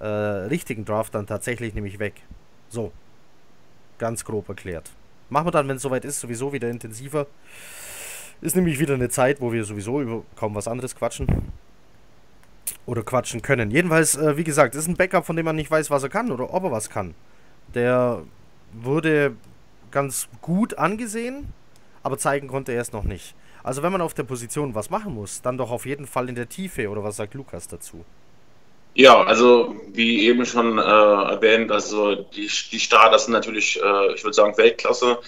äh, 0.00 0.06
richtigen 0.06 0.84
Draft 0.84 1.14
dann 1.14 1.26
tatsächlich 1.26 1.74
nämlich 1.74 1.98
weg. 1.98 2.14
So. 2.68 2.92
Ganz 3.98 4.24
grob 4.24 4.48
erklärt. 4.48 4.90
Machen 5.28 5.46
wir 5.46 5.52
dann, 5.52 5.68
wenn 5.68 5.76
es 5.76 5.82
soweit 5.82 6.04
ist, 6.04 6.20
sowieso 6.20 6.52
wieder 6.52 6.68
intensiver. 6.68 7.26
Ist 8.40 8.56
nämlich 8.56 8.80
wieder 8.80 8.94
eine 8.94 9.10
Zeit, 9.10 9.40
wo 9.40 9.52
wir 9.52 9.64
sowieso 9.64 10.00
über 10.00 10.22
kaum 10.34 10.54
was 10.54 10.66
anderes 10.66 10.96
quatschen. 10.96 11.52
Oder 12.86 13.02
quatschen 13.02 13.42
können. 13.42 13.70
Jedenfalls, 13.70 14.16
äh, 14.16 14.36
wie 14.38 14.44
gesagt, 14.44 14.74
ist 14.74 14.88
ein 14.88 14.96
Backup, 14.96 15.26
von 15.26 15.36
dem 15.36 15.44
man 15.44 15.56
nicht 15.56 15.70
weiß, 15.70 15.90
was 15.90 16.02
er 16.02 16.08
kann 16.08 16.32
oder 16.32 16.52
ob 16.52 16.64
er 16.64 16.72
was 16.72 16.88
kann. 16.88 17.14
Der 17.74 18.22
wurde 18.72 19.36
ganz 19.90 20.28
gut 20.40 20.78
angesehen, 20.78 21.52
aber 22.02 22.18
zeigen 22.18 22.48
konnte 22.48 22.72
er 22.72 22.80
es 22.80 22.92
noch 22.92 23.04
nicht. 23.04 23.34
Also 23.62 23.82
wenn 23.82 23.92
man 23.92 24.00
auf 24.00 24.14
der 24.14 24.22
Position 24.22 24.74
was 24.74 24.90
machen 24.90 25.14
muss, 25.14 25.42
dann 25.42 25.58
doch 25.58 25.70
auf 25.70 25.86
jeden 25.86 26.06
Fall 26.06 26.28
in 26.28 26.34
der 26.34 26.48
Tiefe, 26.48 26.88
oder 26.88 27.04
was 27.04 27.16
sagt 27.16 27.34
Lukas 27.34 27.68
dazu? 27.68 28.04
Ja, 28.94 29.22
also 29.22 29.76
wie 29.92 30.26
eben 30.26 30.44
schon 30.44 30.78
äh, 30.78 30.82
erwähnt, 30.82 31.70
also 31.70 32.16
die, 32.16 32.50
die 32.72 32.80
Starter 32.80 33.18
sind 33.18 33.32
natürlich, 33.32 33.80
äh, 33.80 34.14
ich 34.14 34.24
würde 34.24 34.34
sagen, 34.34 34.56
Weltklasse. 34.56 35.18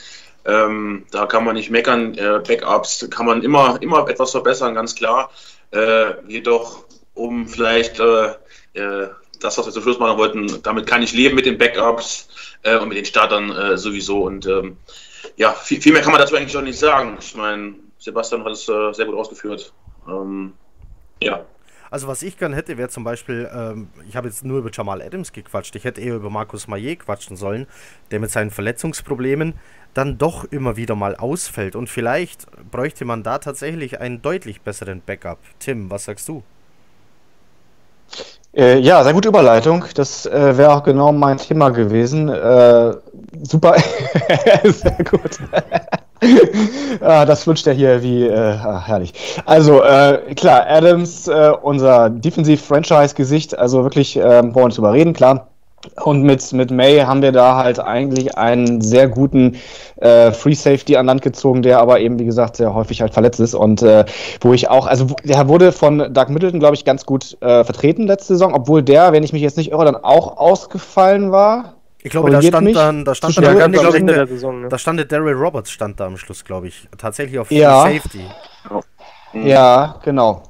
Ähm, 0.45 1.07
da 1.13 1.27
kann 1.27 1.45
man 1.45 1.55
nicht 1.55 1.71
meckern. 1.71 2.15
Äh, 2.19 2.41
Backups 2.47 3.07
kann 3.11 3.27
man 3.27 3.43
immer, 3.43 3.81
immer 3.81 4.09
etwas 4.09 4.33
verbessern, 4.33 4.75
ganz 4.75 4.95
klar. 4.95 5.31
Äh, 5.71 6.15
jedoch, 6.27 6.85
um 7.15 7.47
vielleicht 7.47 8.01
äh, 8.01 8.35
äh, 8.75 9.09
das, 9.45 9.59
was 9.59 9.67
wir 9.67 9.73
zum 9.73 9.83
Schluss 9.83 9.99
machen 9.99 10.19
wollten, 10.19 10.63
damit 10.63 10.87
kann 10.87 11.03
ich 11.03 11.13
leben 11.13 11.35
mit 11.35 11.47
den 11.47 11.59
Backups 11.59 12.29
und 12.65 12.89
mit 12.89 12.99
den 12.99 13.05
Startern 13.05 13.77
sowieso. 13.77 14.23
Und 14.23 14.47
ähm, 14.47 14.77
ja, 15.37 15.53
viel, 15.53 15.81
viel, 15.81 15.93
mehr 15.93 16.03
kann 16.03 16.13
man 16.13 16.21
dazu 16.21 16.37
eigentlich 16.37 16.57
auch 16.57 16.63
nicht 16.63 16.79
sagen. 16.79 17.17
Ich 17.21 17.35
meine, 17.35 17.75
Sebastian 17.99 18.45
hat 18.45 18.53
es 18.53 18.67
sehr 18.67 19.07
gut 19.07 19.15
ausgeführt. 19.15 19.73
Ähm, 20.09 20.53
ja. 21.21 21.45
Also 21.91 22.09
was 22.09 22.23
ich 22.23 22.39
gern 22.39 22.55
hätte, 22.55 22.79
wäre 22.79 22.89
zum 22.89 23.05
Beispiel, 23.05 23.51
ähm, 23.55 23.89
ich 24.09 24.17
habe 24.17 24.27
jetzt 24.27 24.45
nur 24.45 24.61
über 24.61 24.71
Jamal 24.73 25.03
Adams 25.03 25.31
gequatscht, 25.31 25.77
ich 25.77 25.85
hätte 25.85 26.01
eher 26.01 26.15
über 26.15 26.31
Markus 26.31 26.67
Maillet 26.67 27.01
quatschen 27.01 27.37
sollen, 27.37 27.67
der 28.11 28.19
mit 28.19 28.31
seinen 28.31 28.51
Verletzungsproblemen 28.51 29.55
dann 29.93 30.17
doch 30.17 30.45
immer 30.45 30.77
wieder 30.77 30.95
mal 30.95 31.17
ausfällt. 31.17 31.77
Und 31.77 31.91
vielleicht 31.91 32.47
bräuchte 32.71 33.05
man 33.05 33.23
da 33.23 33.39
tatsächlich 33.39 34.01
einen 34.01 34.23
deutlich 34.23 34.63
besseren 34.63 35.03
Backup. 35.05 35.39
Tim, 35.59 35.91
was 35.91 36.05
sagst 36.05 36.29
du? 36.29 36.43
Äh, 38.55 38.81
ja, 38.81 39.03
sehr 39.03 39.15
gute 39.15 39.29
Überleitung. 39.29 39.85
Das 39.95 40.27
äh, 40.27 40.57
wäre 40.59 40.75
auch 40.75 40.83
genau 40.83 41.11
mein 41.13 41.39
Thema 41.39 41.71
gewesen. 41.71 42.29
Äh, 42.29 42.95
super. 43.43 43.77
sehr 44.65 44.99
gut. 45.11 45.39
ah, 47.01 47.25
das 47.25 47.45
flutscht 47.45 47.67
ja 47.67 47.73
hier 47.73 48.03
wie 48.03 48.27
äh, 48.27 48.37
ah, 48.37 48.83
herrlich. 48.87 49.15
Also 49.47 49.83
äh, 49.83 50.35
klar, 50.35 50.67
Adams, 50.69 51.29
äh, 51.29 51.53
unser 51.63 52.11
Defensiv-Franchise-Gesicht, 52.11 53.59
also 53.59 53.85
wirklich 53.85 54.17
äh, 54.17 54.43
wollen 54.43 54.55
wir 54.55 54.67
nicht 54.67 54.77
drüber 54.77 54.93
reden, 54.93 55.15
klar. 55.15 55.52
Und 56.05 56.23
mit, 56.23 56.53
mit 56.53 56.71
May 56.71 57.01
haben 57.01 57.23
wir 57.23 57.33
da 57.33 57.57
halt 57.57 57.81
eigentlich 57.81 58.37
einen 58.39 58.81
sehr 58.81 59.09
guten 59.09 59.57
äh, 59.97 60.31
Free 60.31 60.55
Safety 60.55 60.97
an 60.97 61.07
Land 61.07 61.23
gezogen, 61.23 61.63
der 61.63 61.81
aber 61.81 62.01
eben, 62.01 62.19
wie 62.19 62.25
gesagt, 62.25 62.57
sehr 62.57 62.73
häufig 62.73 63.01
halt 63.01 63.13
verletzt 63.13 63.41
ist. 63.41 63.55
Und 63.55 63.83
äh, 63.83 64.05
wo 64.41 64.53
ich 64.53 64.71
auch, 64.71 64.87
also 64.87 65.07
der 65.25 65.49
wurde 65.49 65.73
von 65.73 65.99
Doug 66.15 66.29
Middleton, 66.29 66.61
glaube 66.61 66.77
ich, 66.77 66.85
ganz 66.85 67.05
gut 67.05 67.37
äh, 67.41 67.65
vertreten 67.65 68.07
letzte 68.07 68.35
Saison, 68.35 68.55
obwohl 68.55 68.83
der, 68.83 69.13
wenn 69.13 69.25
ich 69.25 69.33
mich 69.33 69.43
jetzt 69.43 69.57
nicht 69.57 69.73
irre, 69.73 69.85
dann 69.85 69.97
auch 69.97 70.39
ausgefallen 70.39 71.33
war. 71.33 71.75
Ich 72.05 72.11
glaube, 72.11 72.31
da 72.31 72.43
stand 72.43 72.65
mich. 72.65 72.75
dann, 72.75 73.05
da 73.05 73.15
stand 73.15 73.37
dann, 73.39 73.59
ganz 73.59 73.79
glaub, 73.79 73.95
Ende 73.95 74.15
der 74.15 74.27
Saison, 74.27 74.63
ne? 74.63 74.69
da 74.69 74.79
stand 74.79 75.13
Daryl 75.13 75.35
Roberts 75.35 75.71
stand 75.71 76.01
da 76.01 76.07
am 76.07 76.17
Schluss, 76.17 76.45
glaube 76.45 76.67
ich, 76.69 76.89
tatsächlich 76.99 77.39
auf 77.39 77.51
ja. 77.51 77.83
Safety. 77.83 78.25
Ja, 79.35 79.97
genau. 80.03 80.43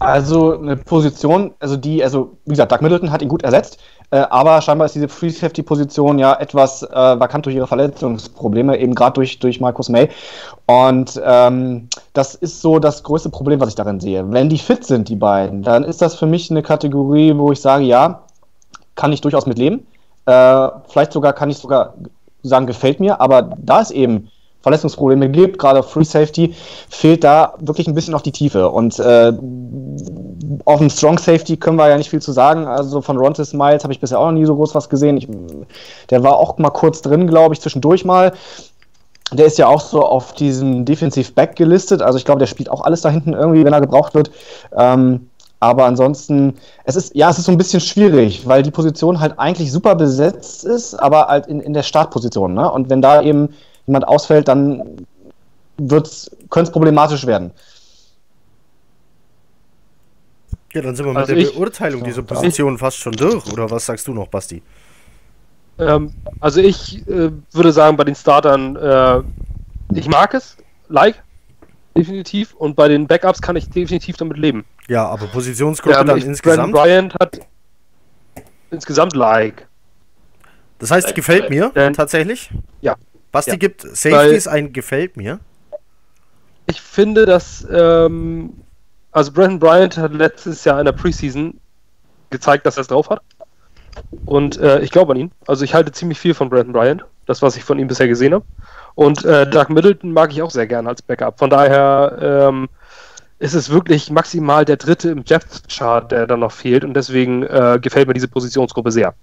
Also 0.00 0.58
eine 0.58 0.76
Position, 0.76 1.54
also 1.60 1.76
die, 1.76 2.02
also 2.02 2.38
wie 2.44 2.50
gesagt, 2.50 2.72
Doug 2.72 2.80
Middleton 2.80 3.12
hat 3.12 3.22
ihn 3.22 3.28
gut 3.28 3.42
ersetzt, 3.42 3.78
äh, 4.10 4.18
aber 4.18 4.60
scheinbar 4.60 4.86
ist 4.86 4.94
diese 4.94 5.08
Free 5.08 5.28
Safety 5.30 5.62
Position 5.62 6.18
ja 6.18 6.34
etwas 6.34 6.82
äh, 6.82 6.94
vakant 6.94 7.46
durch 7.46 7.54
ihre 7.54 7.66
Verletzungsprobleme, 7.66 8.78
eben 8.78 8.94
gerade 8.94 9.14
durch, 9.14 9.38
durch 9.38 9.60
Markus 9.60 9.88
May. 9.88 10.08
Und 10.66 11.20
ähm, 11.24 11.88
das 12.12 12.34
ist 12.34 12.60
so 12.60 12.78
das 12.78 13.02
größte 13.02 13.30
Problem, 13.30 13.60
was 13.60 13.68
ich 13.68 13.74
darin 13.76 14.00
sehe. 14.00 14.30
Wenn 14.32 14.48
die 14.48 14.58
fit 14.58 14.84
sind, 14.84 15.08
die 15.08 15.16
beiden, 15.16 15.62
dann 15.62 15.84
ist 15.84 16.02
das 16.02 16.16
für 16.16 16.26
mich 16.26 16.50
eine 16.50 16.62
Kategorie, 16.62 17.36
wo 17.36 17.52
ich 17.52 17.60
sage, 17.60 17.84
ja, 17.84 18.22
kann 18.96 19.12
ich 19.12 19.20
durchaus 19.20 19.46
mitleben. 19.46 19.86
Äh, 20.26 20.68
vielleicht 20.88 21.12
sogar 21.12 21.32
kann 21.32 21.50
ich 21.50 21.58
sogar 21.58 21.94
sagen, 22.42 22.66
gefällt 22.66 23.00
mir, 23.00 23.20
aber 23.20 23.42
da 23.42 23.80
es 23.80 23.90
eben 23.90 24.28
Verletzungsprobleme 24.62 25.30
gibt, 25.30 25.58
gerade 25.58 25.82
Free 25.82 26.04
Safety, 26.04 26.54
fehlt 26.88 27.24
da 27.24 27.54
wirklich 27.60 27.86
ein 27.86 27.94
bisschen 27.94 28.12
noch 28.12 28.20
die 28.20 28.32
Tiefe. 28.32 28.68
Und 28.68 28.98
äh, 28.98 29.32
auf 30.64 30.78
dem 30.78 30.90
Strong 30.90 31.18
Safety 31.18 31.56
können 31.56 31.76
wir 31.76 31.88
ja 31.88 31.96
nicht 31.96 32.10
viel 32.10 32.22
zu 32.22 32.32
sagen. 32.32 32.66
Also 32.66 33.00
von 33.00 33.16
Rontes 33.16 33.52
Miles 33.52 33.84
habe 33.84 33.92
ich 33.92 34.00
bisher 34.00 34.18
auch 34.18 34.26
noch 34.26 34.38
nie 34.38 34.46
so 34.46 34.56
groß 34.56 34.74
was 34.74 34.88
gesehen. 34.88 35.16
Ich, 35.16 35.28
der 36.10 36.22
war 36.22 36.36
auch 36.36 36.58
mal 36.58 36.70
kurz 36.70 37.02
drin, 37.02 37.26
glaube 37.26 37.54
ich, 37.54 37.60
zwischendurch 37.60 38.04
mal. 38.04 38.32
Der 39.32 39.46
ist 39.46 39.58
ja 39.58 39.68
auch 39.68 39.80
so 39.80 40.02
auf 40.02 40.32
diesem 40.32 40.84
Defensive 40.84 41.32
Back 41.32 41.54
gelistet. 41.56 42.02
Also 42.02 42.18
ich 42.18 42.24
glaube, 42.24 42.40
der 42.40 42.46
spielt 42.46 42.68
auch 42.68 42.82
alles 42.82 43.02
da 43.02 43.10
hinten 43.10 43.32
irgendwie, 43.32 43.64
wenn 43.64 43.72
er 43.72 43.80
gebraucht 43.80 44.14
wird. 44.14 44.30
Ähm, 44.76 45.28
aber 45.60 45.84
ansonsten, 45.84 46.54
es 46.84 46.96
ist, 46.96 47.14
ja, 47.14 47.28
es 47.30 47.38
ist 47.38 47.44
so 47.44 47.52
ein 47.52 47.58
bisschen 47.58 47.80
schwierig, 47.80 48.48
weil 48.48 48.62
die 48.62 48.70
Position 48.70 49.20
halt 49.20 49.38
eigentlich 49.38 49.70
super 49.70 49.94
besetzt 49.94 50.64
ist, 50.64 50.94
aber 50.94 51.26
halt 51.26 51.46
in, 51.46 51.60
in 51.60 51.74
der 51.74 51.82
Startposition. 51.82 52.54
Ne? 52.54 52.70
Und 52.70 52.88
wenn 52.88 53.02
da 53.02 53.22
eben 53.22 53.50
jemand 53.86 54.08
ausfällt, 54.08 54.48
dann 54.48 54.96
könnte 55.78 56.08
es 56.08 56.70
problematisch 56.70 57.26
werden. 57.26 57.52
Ja, 60.72 60.82
dann 60.82 60.94
sind 60.94 61.04
wir 61.04 61.12
mit 61.12 61.18
also 61.18 61.34
der 61.34 61.42
ich, 61.42 61.54
Beurteilung 61.54 62.04
dieser 62.04 62.22
Position 62.22 62.78
fast 62.78 62.98
schon 62.98 63.12
durch. 63.12 63.52
Oder 63.52 63.70
was 63.70 63.86
sagst 63.86 64.06
du 64.06 64.14
noch, 64.14 64.28
Basti? 64.28 64.62
Ähm, 65.78 66.12
also 66.40 66.60
ich 66.60 67.06
äh, 67.08 67.30
würde 67.52 67.72
sagen, 67.72 67.96
bei 67.96 68.04
den 68.04 68.14
Startern, 68.14 68.76
äh, 68.76 69.22
ich 69.94 70.08
mag 70.08 70.34
es, 70.34 70.56
like, 70.88 71.22
definitiv. 71.96 72.54
Und 72.54 72.76
bei 72.76 72.88
den 72.88 73.06
Backups 73.06 73.42
kann 73.42 73.56
ich 73.56 73.68
definitiv 73.68 74.16
damit 74.16 74.36
leben. 74.36 74.64
Ja, 74.88 75.06
aber 75.06 75.26
Positionsgruppe 75.26 75.96
ja, 75.96 76.04
dann 76.04 76.20
insgesamt. 76.20 76.72
Bryant 76.72 77.14
hat 77.14 77.40
insgesamt 78.70 79.14
like. 79.14 79.66
Das 80.78 80.90
heißt, 80.90 81.14
gefällt 81.14 81.50
mir 81.50 81.70
Denn, 81.74 81.92
tatsächlich? 81.92 82.50
Ja. 82.80 82.96
Basti 83.32 83.52
ja. 83.52 83.56
gibt 83.56 83.82
Safeties 83.82 84.46
Weil, 84.46 84.54
ein 84.54 84.72
gefällt 84.72 85.16
mir. 85.16 85.40
Ich 86.66 86.80
finde, 86.80 87.26
dass 87.26 87.66
ähm, 87.70 88.54
also 89.12 89.32
Brandon 89.32 89.58
Bryant 89.58 89.96
hat 89.96 90.12
letztes 90.12 90.64
Jahr 90.64 90.78
in 90.78 90.84
der 90.84 90.92
Preseason 90.92 91.58
gezeigt, 92.30 92.66
dass 92.66 92.76
er 92.76 92.82
es 92.82 92.88
drauf 92.88 93.10
hat. 93.10 93.22
Und 94.24 94.58
äh, 94.58 94.80
ich 94.80 94.90
glaube 94.90 95.12
an 95.12 95.18
ihn. 95.18 95.32
Also 95.46 95.64
ich 95.64 95.74
halte 95.74 95.92
ziemlich 95.92 96.18
viel 96.18 96.34
von 96.34 96.48
Brandon 96.48 96.72
Bryant, 96.72 97.04
das, 97.26 97.42
was 97.42 97.56
ich 97.56 97.64
von 97.64 97.78
ihm 97.78 97.88
bisher 97.88 98.08
gesehen 98.08 98.34
habe. 98.34 98.44
Und 98.94 99.24
äh, 99.24 99.48
Doug 99.48 99.68
Middleton 99.68 100.12
mag 100.12 100.32
ich 100.32 100.42
auch 100.42 100.50
sehr 100.50 100.66
gerne 100.66 100.88
als 100.88 101.02
Backup. 101.02 101.38
Von 101.38 101.50
daher 101.50 102.48
ähm, 102.48 102.68
ist 103.40 103.54
es 103.54 103.70
wirklich 103.70 104.10
maximal 104.10 104.64
der 104.64 104.76
dritte 104.76 105.10
im 105.10 105.24
Depth-Chart, 105.24 106.10
der 106.12 106.26
dann 106.26 106.40
noch 106.40 106.52
fehlt. 106.52 106.84
Und 106.84 106.94
deswegen 106.94 107.42
äh, 107.42 107.78
gefällt 107.80 108.06
mir 108.06 108.14
diese 108.14 108.28
Positionsgruppe 108.28 108.92
sehr. 108.92 109.14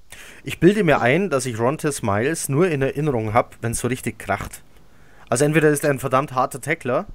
Ich 0.44 0.60
bilde 0.60 0.84
mir 0.84 1.00
ein, 1.02 1.30
dass 1.30 1.46
ich 1.46 1.60
Rontes 1.60 2.02
Miles 2.02 2.50
nur 2.50 2.68
in 2.68 2.82
Erinnerung 2.82 3.34
habe, 3.34 3.50
wenn 3.62 3.72
es 3.72 3.80
so 3.80 3.88
richtig 3.88 4.20
kracht. 4.20 4.62
Also 5.30 5.46
entweder 5.46 5.70
ist 5.70 5.84
er 5.84 5.92
ein 5.92 6.00
verdammt 6.00 6.34
harter 6.34 6.60
Tackler 6.60 7.06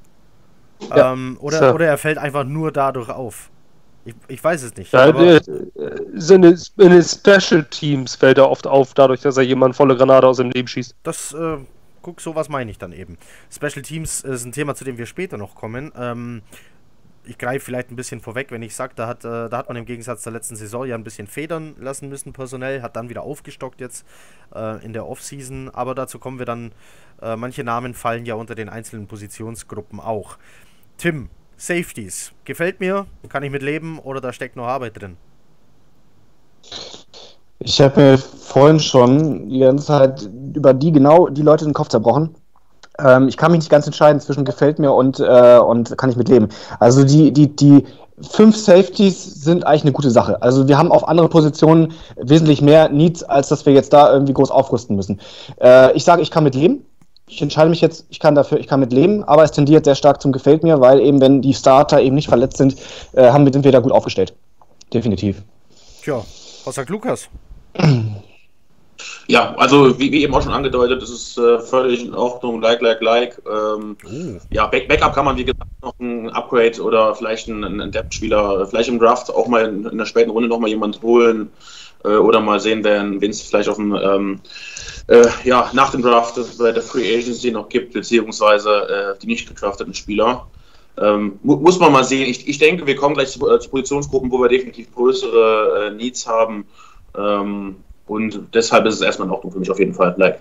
ja, 0.91 1.13
ähm, 1.13 1.37
oder, 1.41 1.59
so. 1.59 1.75
oder 1.75 1.87
er 1.87 1.99
fällt 1.99 2.19
einfach 2.19 2.45
nur 2.45 2.73
dadurch 2.73 3.09
auf. 3.09 3.51
Ich, 4.05 4.15
ich 4.29 4.43
weiß 4.43 4.63
es 4.63 4.77
nicht. 4.77 4.93
Ja, 4.93 5.07
in, 5.07 6.43
den 6.43 7.03
Special 7.03 7.65
Teams 7.71 8.17
fällt 8.17 8.39
er 8.39 8.51
oft 8.51 8.67
auf, 8.67 8.95
dadurch, 8.95 9.21
dass 9.21 9.37
er 9.37 9.45
jemanden 9.45 9.75
volle 9.75 9.97
Granate 9.97 10.27
aus 10.27 10.39
dem 10.39 10.51
Leben 10.51 10.67
schießt. 10.67 10.97
Das, 11.05 11.33
äh, 11.33 11.59
guck, 12.03 12.21
sowas 12.21 12.49
meine 12.49 12.71
ich 12.71 12.79
dann 12.79 12.93
eben. 12.93 13.17
Special 13.51 13.83
Teams 13.83 14.23
ist 14.23 14.45
ein 14.45 14.53
Thema, 14.53 14.75
zu 14.75 14.85
dem 14.85 14.99
wir 14.99 15.07
später 15.07 15.39
noch 15.39 15.55
kommen. 15.55 15.93
Ähm, 15.97 16.43
ich 17.25 17.39
greife 17.39 17.65
vielleicht 17.65 17.91
ein 17.91 17.97
bisschen 17.97 18.21
vorweg, 18.21 18.51
wenn 18.51 18.63
ich 18.63 18.75
sage, 18.75 18.95
da 18.97 19.07
hat, 19.07 19.25
äh, 19.25 19.49
da 19.49 19.59
hat 19.59 19.69
man 19.69 19.77
im 19.77 19.85
Gegensatz 19.85 20.23
zur 20.23 20.33
letzten 20.33 20.57
Saison 20.57 20.85
ja 20.87 20.97
ein 20.97 21.05
bisschen 21.05 21.29
federn 21.29 21.77
lassen 21.79 22.09
müssen 22.09 22.33
personell, 22.33 22.83
hat 22.83 22.97
dann 22.97 23.09
wieder 23.09 23.23
aufgestockt 23.23 23.81
jetzt 23.81 24.05
äh, 24.55 24.85
in 24.85 24.93
der 24.93 25.07
Offseason, 25.07 25.71
aber 25.71 25.95
dazu 25.95 26.19
kommen 26.19 26.39
wir 26.41 26.47
dann, 26.47 26.73
äh, 27.21 27.37
manche 27.37 27.63
Namen 27.63 27.95
fallen 27.95 28.27
ja 28.27 28.35
unter 28.35 28.57
den 28.57 28.69
einzelnen 28.69 29.07
Positionsgruppen 29.07 30.01
auch. 30.01 30.39
Tim, 31.03 31.31
Safeties, 31.57 32.31
gefällt 32.45 32.79
mir, 32.79 33.07
kann 33.29 33.43
ich 33.43 33.51
mit 33.51 33.61
leben 33.61 33.99
oder 33.99 34.21
da 34.21 34.33
steckt 34.33 34.55
noch 34.55 34.69
Arbeit 34.69 35.03
drin? 35.03 35.17
Ich 37.59 37.81
habe 37.81 38.01
mir 38.01 38.19
vorhin 38.19 38.79
schon 38.79 39.49
die 39.49 39.59
ganze 39.59 39.87
Zeit 39.87 40.31
über 40.55 40.73
die 40.73 40.93
genau 40.93 41.27
die 41.27 41.43
Leute 41.43 41.65
den 41.65 41.75
Kopf 41.75 41.89
zerbrochen. 41.89 42.37
Ähm, 43.01 43.27
ich 43.27 43.37
kann 43.37 43.51
mich 43.51 43.59
nicht 43.59 43.69
ganz 43.69 43.85
entscheiden 43.87 44.21
zwischen 44.21 44.45
gefällt 44.45 44.79
mir 44.79 44.93
und, 44.93 45.19
äh, 45.19 45.59
und 45.59 45.99
kann 45.99 46.09
ich 46.09 46.17
mit 46.17 46.29
leben. 46.29 46.51
Also 46.79 47.03
die, 47.03 47.33
die, 47.33 47.49
die 47.57 47.85
fünf 48.21 48.57
Safeties 48.57 49.25
sind 49.25 49.67
eigentlich 49.67 49.83
eine 49.83 49.93
gute 49.93 50.13
Sache. 50.13 50.41
Also 50.41 50.69
wir 50.69 50.79
haben 50.79 50.93
auf 50.93 51.09
andere 51.09 51.29
Positionen 51.29 51.95
wesentlich 52.15 52.63
mehr 52.63 52.91
Needs, 52.91 53.25
als 53.25 53.49
dass 53.49 53.67
wir 53.67 53.73
jetzt 53.73 53.93
da 53.93 54.13
irgendwie 54.13 54.35
groß 54.35 54.53
aufrüsten 54.53 54.95
müssen. 54.95 55.21
Äh, 55.61 55.97
ich 55.97 56.05
sage, 56.05 56.23
ich 56.23 56.31
kann 56.31 56.45
mit 56.45 56.55
leben. 56.55 56.87
Ich 57.35 57.41
entscheide 57.41 57.71
mich 57.71 57.81
jetzt, 57.81 58.05
ich 58.11 58.21
kann 58.21 58.35
dafür, 58.35 58.61
ich 58.61 58.67
kann 58.67 58.79
mit 58.79 58.93
leben, 58.93 59.25
aber 59.25 59.43
es 59.43 59.53
tendiert 59.53 59.87
sehr 59.87 59.95
stark 59.95 60.21
zum 60.21 60.33
gefällt 60.33 60.63
mir, 60.63 60.83
weil 60.83 61.01
eben, 61.01 61.19
wenn 61.23 61.41
die 61.41 61.55
Starter 61.55 62.01
eben 62.03 62.15
nicht 62.15 62.29
verletzt 62.29 62.59
sind, 62.59 62.77
äh, 63.15 63.31
haben 63.31 63.47
wir, 63.47 63.53
sind 63.55 63.65
wir 63.65 63.73
da 63.73 63.81
gut 63.81 63.91
aufgestellt. 63.91 64.35
Definitiv. 64.93 65.43
Tja, 66.03 66.23
was 66.67 66.75
sagt 66.75 66.91
Lukas? 66.91 67.29
Ja, 69.29 69.55
also 69.57 69.99
wie, 69.99 70.13
wie, 70.13 70.23
eben 70.23 70.35
auch 70.35 70.43
schon 70.43 70.53
angedeutet, 70.53 71.01
das 71.01 71.09
ist 71.09 71.39
äh, 71.39 71.59
völlig 71.61 72.05
in 72.05 72.15
Ordnung, 72.15 72.61
like, 72.61 72.83
like, 72.83 73.01
like. 73.01 73.41
Ähm, 73.51 73.97
oh. 74.05 74.39
Ja, 74.51 74.67
Back 74.67 74.89
Backup 74.89 75.15
kann 75.15 75.25
man, 75.25 75.37
wie 75.37 75.45
gesagt, 75.45 75.71
noch 75.81 75.95
ein 75.99 76.29
Upgrade 76.31 76.81
oder 76.83 77.15
vielleicht 77.15 77.49
einen, 77.49 77.65
einen 77.65 77.91
Depth-Spieler, 77.91 78.67
vielleicht 78.67 78.91
im 78.91 78.99
Draft 78.99 79.31
auch 79.31 79.49
mal 79.49 79.65
in, 79.65 79.87
in 79.87 79.99
der 79.99 80.05
späten 80.05 80.31
Runde 80.31 80.49
noch 80.49 80.59
mal 80.59 80.69
jemand 80.69 81.01
holen 81.03 81.51
äh, 82.05 82.17
oder 82.17 82.41
mal 82.41 82.61
sehen, 82.61 82.85
wen 82.85 83.23
es 83.31 83.43
vielleicht 83.43 83.69
auf 83.69 83.77
dem, 83.77 83.95
ähm, 83.95 84.41
äh, 85.09 85.27
ja, 85.45 85.71
nach 85.73 85.91
dem 85.91 86.03
Draft 86.03 86.39
bei 86.59 86.73
der 86.73 86.83
Free 86.83 87.17
Agency 87.17 87.51
noch 87.51 87.69
gibt, 87.69 87.93
beziehungsweise 87.93 89.15
äh, 89.15 89.19
die 89.21 89.27
nicht 89.27 89.49
gedrafteten 89.49 89.95
Spieler. 89.95 90.47
ähm, 90.99 91.39
mu 91.43 91.57
muss 91.57 91.79
man 91.79 91.93
mal 91.93 92.05
sehen. 92.05 92.29
Ich, 92.29 92.47
ich 92.49 92.59
denke, 92.59 92.87
wir 92.87 92.97
kommen 92.97 93.15
gleich 93.15 93.31
zu, 93.31 93.49
äh, 93.51 93.59
zu 93.59 93.71
Positionsgruppen, 93.71 94.31
wo 94.31 94.41
wir 94.41 94.49
definitiv 94.49 94.93
größere 94.95 95.89
äh, 95.89 95.95
Needs 95.95 96.27
haben. 96.27 96.67
Ähm, 97.17 97.77
und 98.07 98.41
deshalb 98.53 98.87
ist 98.87 98.97
es 98.97 99.01
erstmal 99.01 99.29
in 99.29 99.33
Ordnung 99.33 99.53
für 99.53 99.59
mich 99.59 99.71
auf 99.71 99.79
jeden 99.79 99.95
Fall. 99.95 100.15
Like. 100.19 100.41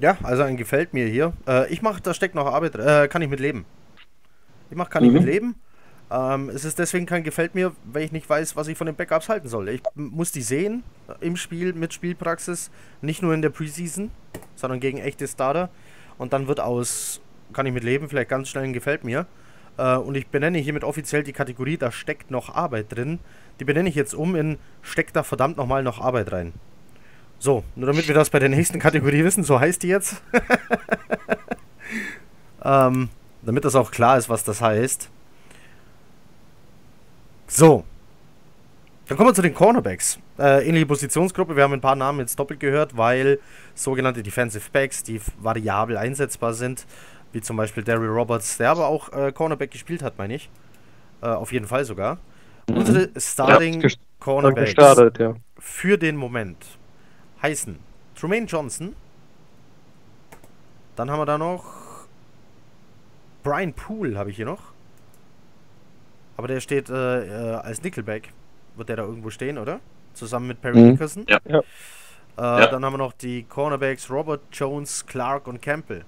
Ja, 0.00 0.16
also 0.24 0.42
ein 0.42 0.56
gefällt 0.56 0.94
mir 0.94 1.06
hier. 1.06 1.32
Äh, 1.46 1.72
ich 1.72 1.82
mache, 1.82 2.02
da 2.02 2.12
steckt 2.14 2.34
noch 2.34 2.46
Arbeit, 2.46 2.74
äh, 2.74 3.06
kann 3.08 3.22
ich 3.22 3.28
mit 3.28 3.38
leben. 3.38 3.64
Ich 4.70 4.76
mache, 4.76 4.90
kann 4.90 5.04
mhm. 5.04 5.10
ich 5.10 5.14
mit 5.14 5.24
leben. 5.24 5.54
Ähm, 6.12 6.50
es 6.50 6.66
ist 6.66 6.78
deswegen 6.78 7.06
kein 7.06 7.24
gefällt 7.24 7.54
mir, 7.54 7.72
weil 7.84 8.02
ich 8.02 8.12
nicht 8.12 8.28
weiß, 8.28 8.54
was 8.54 8.68
ich 8.68 8.76
von 8.76 8.86
den 8.86 8.96
Backups 8.96 9.30
halten 9.30 9.48
soll. 9.48 9.70
Ich 9.70 9.82
muss 9.94 10.30
die 10.30 10.42
sehen 10.42 10.84
äh, 11.08 11.14
im 11.24 11.36
Spiel 11.36 11.72
mit 11.72 11.94
Spielpraxis, 11.94 12.70
nicht 13.00 13.22
nur 13.22 13.32
in 13.32 13.40
der 13.40 13.48
Preseason, 13.48 14.10
sondern 14.54 14.78
gegen 14.78 14.98
echte 14.98 15.26
Starter. 15.26 15.70
Und 16.18 16.34
dann 16.34 16.48
wird 16.48 16.60
aus, 16.60 17.22
kann 17.54 17.64
ich 17.64 17.72
mit 17.72 17.82
leben, 17.82 18.10
vielleicht 18.10 18.28
ganz 18.28 18.50
schnell 18.50 18.64
ein 18.64 18.74
gefällt 18.74 19.04
mir. 19.04 19.26
Äh, 19.78 19.96
und 19.96 20.14
ich 20.14 20.26
benenne 20.26 20.58
hiermit 20.58 20.84
offiziell 20.84 21.22
die 21.22 21.32
Kategorie, 21.32 21.78
da 21.78 21.90
steckt 21.90 22.30
noch 22.30 22.54
Arbeit 22.54 22.94
drin. 22.94 23.18
Die 23.58 23.64
benenne 23.64 23.88
ich 23.88 23.94
jetzt 23.94 24.12
um 24.12 24.36
in 24.36 24.58
steckt 24.82 25.16
da 25.16 25.22
verdammt 25.22 25.56
nochmal 25.56 25.82
noch 25.82 25.98
Arbeit 25.98 26.30
rein. 26.30 26.52
So, 27.38 27.64
nur 27.74 27.86
damit 27.86 28.06
wir 28.06 28.14
das 28.14 28.28
bei 28.28 28.38
der 28.38 28.50
nächsten 28.50 28.78
Kategorie 28.78 29.24
wissen, 29.24 29.44
so 29.44 29.58
heißt 29.58 29.82
die 29.82 29.88
jetzt. 29.88 30.22
ähm, 32.64 33.08
damit 33.40 33.64
das 33.64 33.74
auch 33.74 33.90
klar 33.90 34.18
ist, 34.18 34.28
was 34.28 34.44
das 34.44 34.60
heißt. 34.60 35.10
So. 37.52 37.84
Dann 39.06 39.18
kommen 39.18 39.28
wir 39.28 39.34
zu 39.34 39.42
den 39.42 39.52
Cornerbacks. 39.52 40.18
Äh, 40.38 40.66
ähnliche 40.66 40.86
Positionsgruppe. 40.86 41.54
Wir 41.54 41.64
haben 41.64 41.74
ein 41.74 41.82
paar 41.82 41.96
Namen 41.96 42.20
jetzt 42.20 42.38
doppelt 42.38 42.60
gehört, 42.60 42.96
weil 42.96 43.40
sogenannte 43.74 44.22
Defensive 44.22 44.70
Backs, 44.72 45.02
die 45.02 45.20
variabel 45.38 45.98
einsetzbar 45.98 46.54
sind, 46.54 46.86
wie 47.32 47.42
zum 47.42 47.58
Beispiel 47.58 47.84
Daryl 47.84 48.08
Roberts, 48.08 48.56
der 48.56 48.70
aber 48.70 48.86
auch 48.86 49.12
äh, 49.12 49.32
Cornerback 49.32 49.70
gespielt 49.70 50.02
hat, 50.02 50.16
meine 50.16 50.36
ich. 50.36 50.48
Äh, 51.20 51.26
auf 51.26 51.52
jeden 51.52 51.66
Fall 51.66 51.84
sogar. 51.84 52.18
Mhm. 52.70 52.76
Unsere 52.76 53.10
Starting 53.20 53.82
ja, 53.82 53.88
Cornerbacks 54.18 54.74
gestartet, 54.74 55.18
ja. 55.18 55.34
für 55.58 55.98
den 55.98 56.16
Moment 56.16 56.64
heißen 57.42 57.78
Trumaine 58.14 58.46
Johnson. 58.46 58.96
Dann 60.96 61.10
haben 61.10 61.20
wir 61.20 61.26
da 61.26 61.36
noch 61.36 61.64
Brian 63.42 63.74
Poole, 63.74 64.16
habe 64.16 64.30
ich 64.30 64.36
hier 64.36 64.46
noch. 64.46 64.71
Aber 66.36 66.48
der 66.48 66.60
steht 66.60 66.90
äh, 66.90 66.94
äh, 66.94 67.54
als 67.56 67.82
Nickelback. 67.82 68.32
Wird 68.76 68.88
der 68.88 68.96
da 68.96 69.02
irgendwo 69.02 69.30
stehen, 69.30 69.58
oder? 69.58 69.80
Zusammen 70.14 70.48
mit 70.48 70.60
Perry 70.60 70.78
mhm. 70.78 70.90
Nickerson. 70.92 71.26
Ja. 71.28 71.38
ja. 71.46 71.58
Äh, 71.58 71.62
ja. 72.42 72.66
Dann 72.68 72.84
haben 72.84 72.94
wir 72.94 72.98
noch 72.98 73.12
die 73.12 73.44
Cornerbacks 73.44 74.10
Robert 74.10 74.40
Jones, 74.52 75.04
Clark 75.06 75.46
und 75.46 75.60
Campbell. 75.60 76.04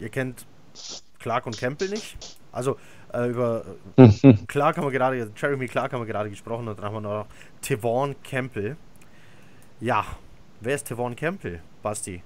Ihr 0.00 0.08
kennt 0.08 0.46
Clark 1.18 1.46
und 1.46 1.56
Campbell 1.58 1.90
nicht? 1.90 2.16
Also 2.52 2.76
äh, 3.12 3.28
über 3.28 3.64
Clark 4.48 4.76
haben 4.76 4.84
wir 4.84 4.90
gerade, 4.90 5.30
Jeremy 5.36 5.68
Clark 5.68 5.92
haben 5.92 6.00
wir 6.00 6.06
gerade 6.06 6.30
gesprochen 6.30 6.66
und 6.68 6.78
dann 6.78 6.84
haben 6.84 6.94
wir 6.94 7.00
noch 7.00 7.26
Tevon 7.60 8.16
Campbell. 8.22 8.76
Ja, 9.80 10.04
wer 10.60 10.74
ist 10.74 10.84
Tevon 10.84 11.14
Campbell, 11.14 11.60
Basti? 11.82 12.22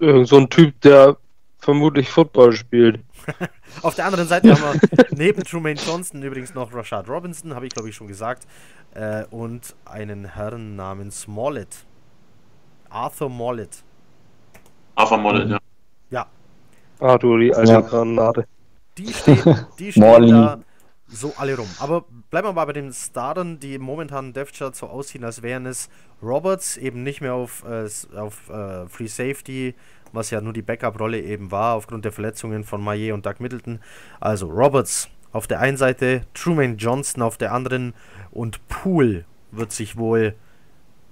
Irgend 0.00 0.28
so 0.28 0.36
ein 0.36 0.48
Typ, 0.48 0.80
der 0.82 1.16
vermutlich 1.58 2.08
Football 2.08 2.52
spielt. 2.52 3.00
Auf 3.82 3.94
der 3.94 4.06
anderen 4.06 4.28
Seite 4.28 4.52
haben 4.52 4.80
wir 4.80 5.06
neben 5.10 5.42
Trumaine 5.44 5.78
Johnson 5.78 6.22
übrigens 6.22 6.54
noch 6.54 6.72
Rashad 6.72 7.08
Robinson, 7.08 7.54
habe 7.54 7.66
ich 7.66 7.72
glaube 7.72 7.88
ich 7.88 7.94
schon 7.94 8.08
gesagt, 8.08 8.46
äh, 8.94 9.24
und 9.30 9.74
einen 9.84 10.24
Herrn 10.24 10.76
namens 10.76 11.26
Mollett. 11.26 11.84
Arthur 12.88 13.28
Mollett. 13.28 13.82
Arthur 14.94 15.18
Mollett, 15.18 15.50
ja. 15.50 15.58
Ja. 16.10 16.26
Ah, 17.00 17.18
du, 17.18 17.36
die 17.38 17.54
alte 17.54 17.72
ja. 17.72 17.80
Granate. 17.80 18.46
Die 18.96 19.12
stehen, 19.12 19.66
die 19.78 19.92
stehen 19.92 20.28
da 20.28 20.58
so 21.10 21.32
alle 21.36 21.56
rum. 21.56 21.68
Aber 21.78 22.04
bleiben 22.30 22.48
wir 22.48 22.52
mal 22.52 22.64
bei 22.66 22.72
den 22.72 22.92
Startern, 22.92 23.58
die 23.58 23.78
momentan 23.78 24.32
Death 24.32 24.52
Chart 24.52 24.76
so 24.76 24.86
aussehen, 24.86 25.24
als 25.24 25.42
wären 25.42 25.66
es 25.66 25.88
Roberts, 26.22 26.76
eben 26.76 27.02
nicht 27.02 27.20
mehr 27.20 27.34
auf, 27.34 27.64
äh, 27.64 27.88
auf 28.16 28.50
äh, 28.50 28.86
Free 28.88 29.06
Safety, 29.06 29.74
was 30.12 30.30
ja 30.30 30.40
nur 30.40 30.52
die 30.52 30.62
Backup-Rolle 30.62 31.20
eben 31.20 31.50
war, 31.50 31.74
aufgrund 31.74 32.04
der 32.04 32.12
Verletzungen 32.12 32.64
von 32.64 32.82
Maillet 32.82 33.12
und 33.12 33.26
Doug 33.26 33.36
Middleton. 33.38 33.80
Also 34.20 34.48
Roberts 34.48 35.08
auf 35.32 35.46
der 35.46 35.60
einen 35.60 35.76
Seite, 35.76 36.22
Truman 36.34 36.76
Johnson 36.76 37.22
auf 37.22 37.36
der 37.36 37.52
anderen 37.52 37.94
und 38.30 38.66
Poole 38.68 39.24
wird 39.50 39.72
sich 39.72 39.96
wohl 39.96 40.34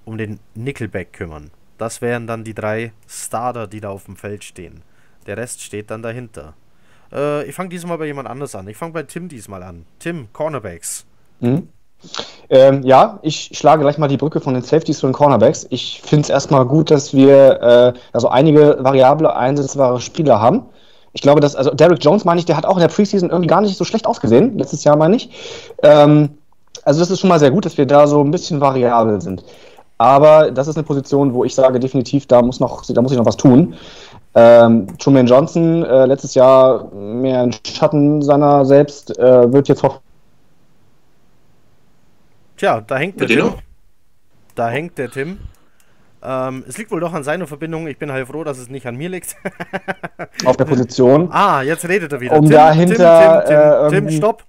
um 0.05 0.17
den 0.17 0.39
Nickelback 0.55 1.13
kümmern. 1.13 1.51
Das 1.77 2.01
wären 2.01 2.27
dann 2.27 2.43
die 2.43 2.53
drei 2.53 2.93
Starter, 3.07 3.67
die 3.67 3.81
da 3.81 3.89
auf 3.89 4.05
dem 4.05 4.15
Feld 4.15 4.43
stehen. 4.43 4.81
Der 5.27 5.37
Rest 5.37 5.61
steht 5.61 5.91
dann 5.91 6.01
dahinter. 6.01 6.55
Äh, 7.11 7.45
ich 7.45 7.55
fange 7.55 7.69
diesmal 7.69 7.97
bei 7.97 8.05
jemand 8.05 8.27
anders 8.27 8.55
an. 8.55 8.67
Ich 8.67 8.77
fange 8.77 8.93
bei 8.93 9.03
Tim 9.03 9.27
diesmal 9.27 9.63
an. 9.63 9.85
Tim, 9.99 10.31
Cornerbacks. 10.33 11.05
Mhm. 11.39 11.69
Ähm, 12.49 12.83
ja, 12.83 13.19
ich 13.23 13.51
schlage 13.53 13.81
gleich 13.81 13.97
mal 13.97 14.07
die 14.07 14.17
Brücke 14.17 14.39
von 14.39 14.53
den 14.53 14.63
Safeties 14.63 14.99
zu 14.99 15.07
den 15.07 15.13
Cornerbacks. 15.13 15.67
Ich 15.69 16.01
finde 16.01 16.23
es 16.23 16.29
erstmal 16.29 16.65
gut, 16.65 16.91
dass 16.91 17.13
wir 17.13 17.61
äh, 17.61 17.99
also 18.13 18.29
einige 18.29 18.77
variable 18.79 19.35
einsetzbare 19.35 19.99
Spieler 19.99 20.39
haben. 20.39 20.63
Ich 21.13 21.21
glaube, 21.21 21.41
dass, 21.41 21.55
also 21.55 21.71
Derek 21.71 22.03
Jones, 22.03 22.25
meine 22.25 22.39
ich, 22.39 22.45
der 22.45 22.55
hat 22.55 22.65
auch 22.65 22.75
in 22.75 22.81
der 22.81 22.89
Preseason 22.89 23.29
irgendwie 23.29 23.47
gar 23.47 23.61
nicht 23.61 23.77
so 23.77 23.83
schlecht 23.83 24.05
ausgesehen. 24.05 24.57
Letztes 24.57 24.83
Jahr, 24.83 24.95
meine 24.95 25.15
ich. 25.15 25.29
Ähm, 25.81 26.37
also, 26.83 26.99
das 26.99 27.11
ist 27.11 27.19
schon 27.19 27.29
mal 27.29 27.39
sehr 27.39 27.51
gut, 27.51 27.65
dass 27.65 27.77
wir 27.77 27.85
da 27.85 28.07
so 28.07 28.23
ein 28.23 28.31
bisschen 28.31 28.61
variabel 28.61 29.19
sind. 29.19 29.43
Aber 29.97 30.51
das 30.51 30.67
ist 30.67 30.77
eine 30.77 30.85
Position, 30.85 31.33
wo 31.33 31.43
ich 31.43 31.55
sage, 31.55 31.79
definitiv, 31.79 32.27
da 32.27 32.41
muss, 32.41 32.59
noch, 32.59 32.83
da 32.85 33.01
muss 33.01 33.11
ich 33.11 33.17
noch 33.17 33.25
was 33.25 33.35
tun. 33.35 33.73
Ähm, 34.35 34.87
Truman 34.99 35.25
Johnson, 35.25 35.83
äh, 35.83 36.05
letztes 36.05 36.35
Jahr 36.35 36.91
mehr 36.93 37.41
ein 37.41 37.55
Schatten 37.65 38.21
seiner 38.21 38.63
selbst, 38.63 39.17
äh, 39.17 39.51
wird 39.51 39.67
jetzt 39.67 39.81
hoffentlich 39.81 40.06
Tja, 42.57 42.81
da 42.81 42.97
hängt 42.97 43.19
der 43.19 43.27
Tim. 43.27 43.53
Da 44.55 44.69
hängt 44.69 44.97
der 44.97 45.09
Tim. 45.09 45.39
Ähm, 46.23 46.65
es 46.67 46.77
liegt 46.77 46.89
wohl 46.91 46.99
doch 46.99 47.13
an 47.13 47.23
seiner 47.23 47.45
Verbindung. 47.45 47.87
Ich 47.87 47.99
bin 47.99 48.11
halt 48.11 48.27
froh, 48.27 48.43
dass 48.43 48.57
es 48.57 48.69
nicht 48.69 48.87
an 48.87 48.95
mir 48.95 49.09
liegt. 49.09 49.35
Auf 50.45 50.57
der 50.57 50.65
Position. 50.65 51.29
Ah, 51.31 51.61
jetzt 51.61 51.87
redet 51.87 52.11
er 52.11 52.19
wieder. 52.19 52.35
Um 52.37 52.45
Tim, 52.45 52.51
dahinter. 52.51 53.43
Tim, 53.45 53.55
Tim, 53.55 53.89
Tim, 53.89 54.07
Tim, 54.09 54.17
stopp. 54.17 54.43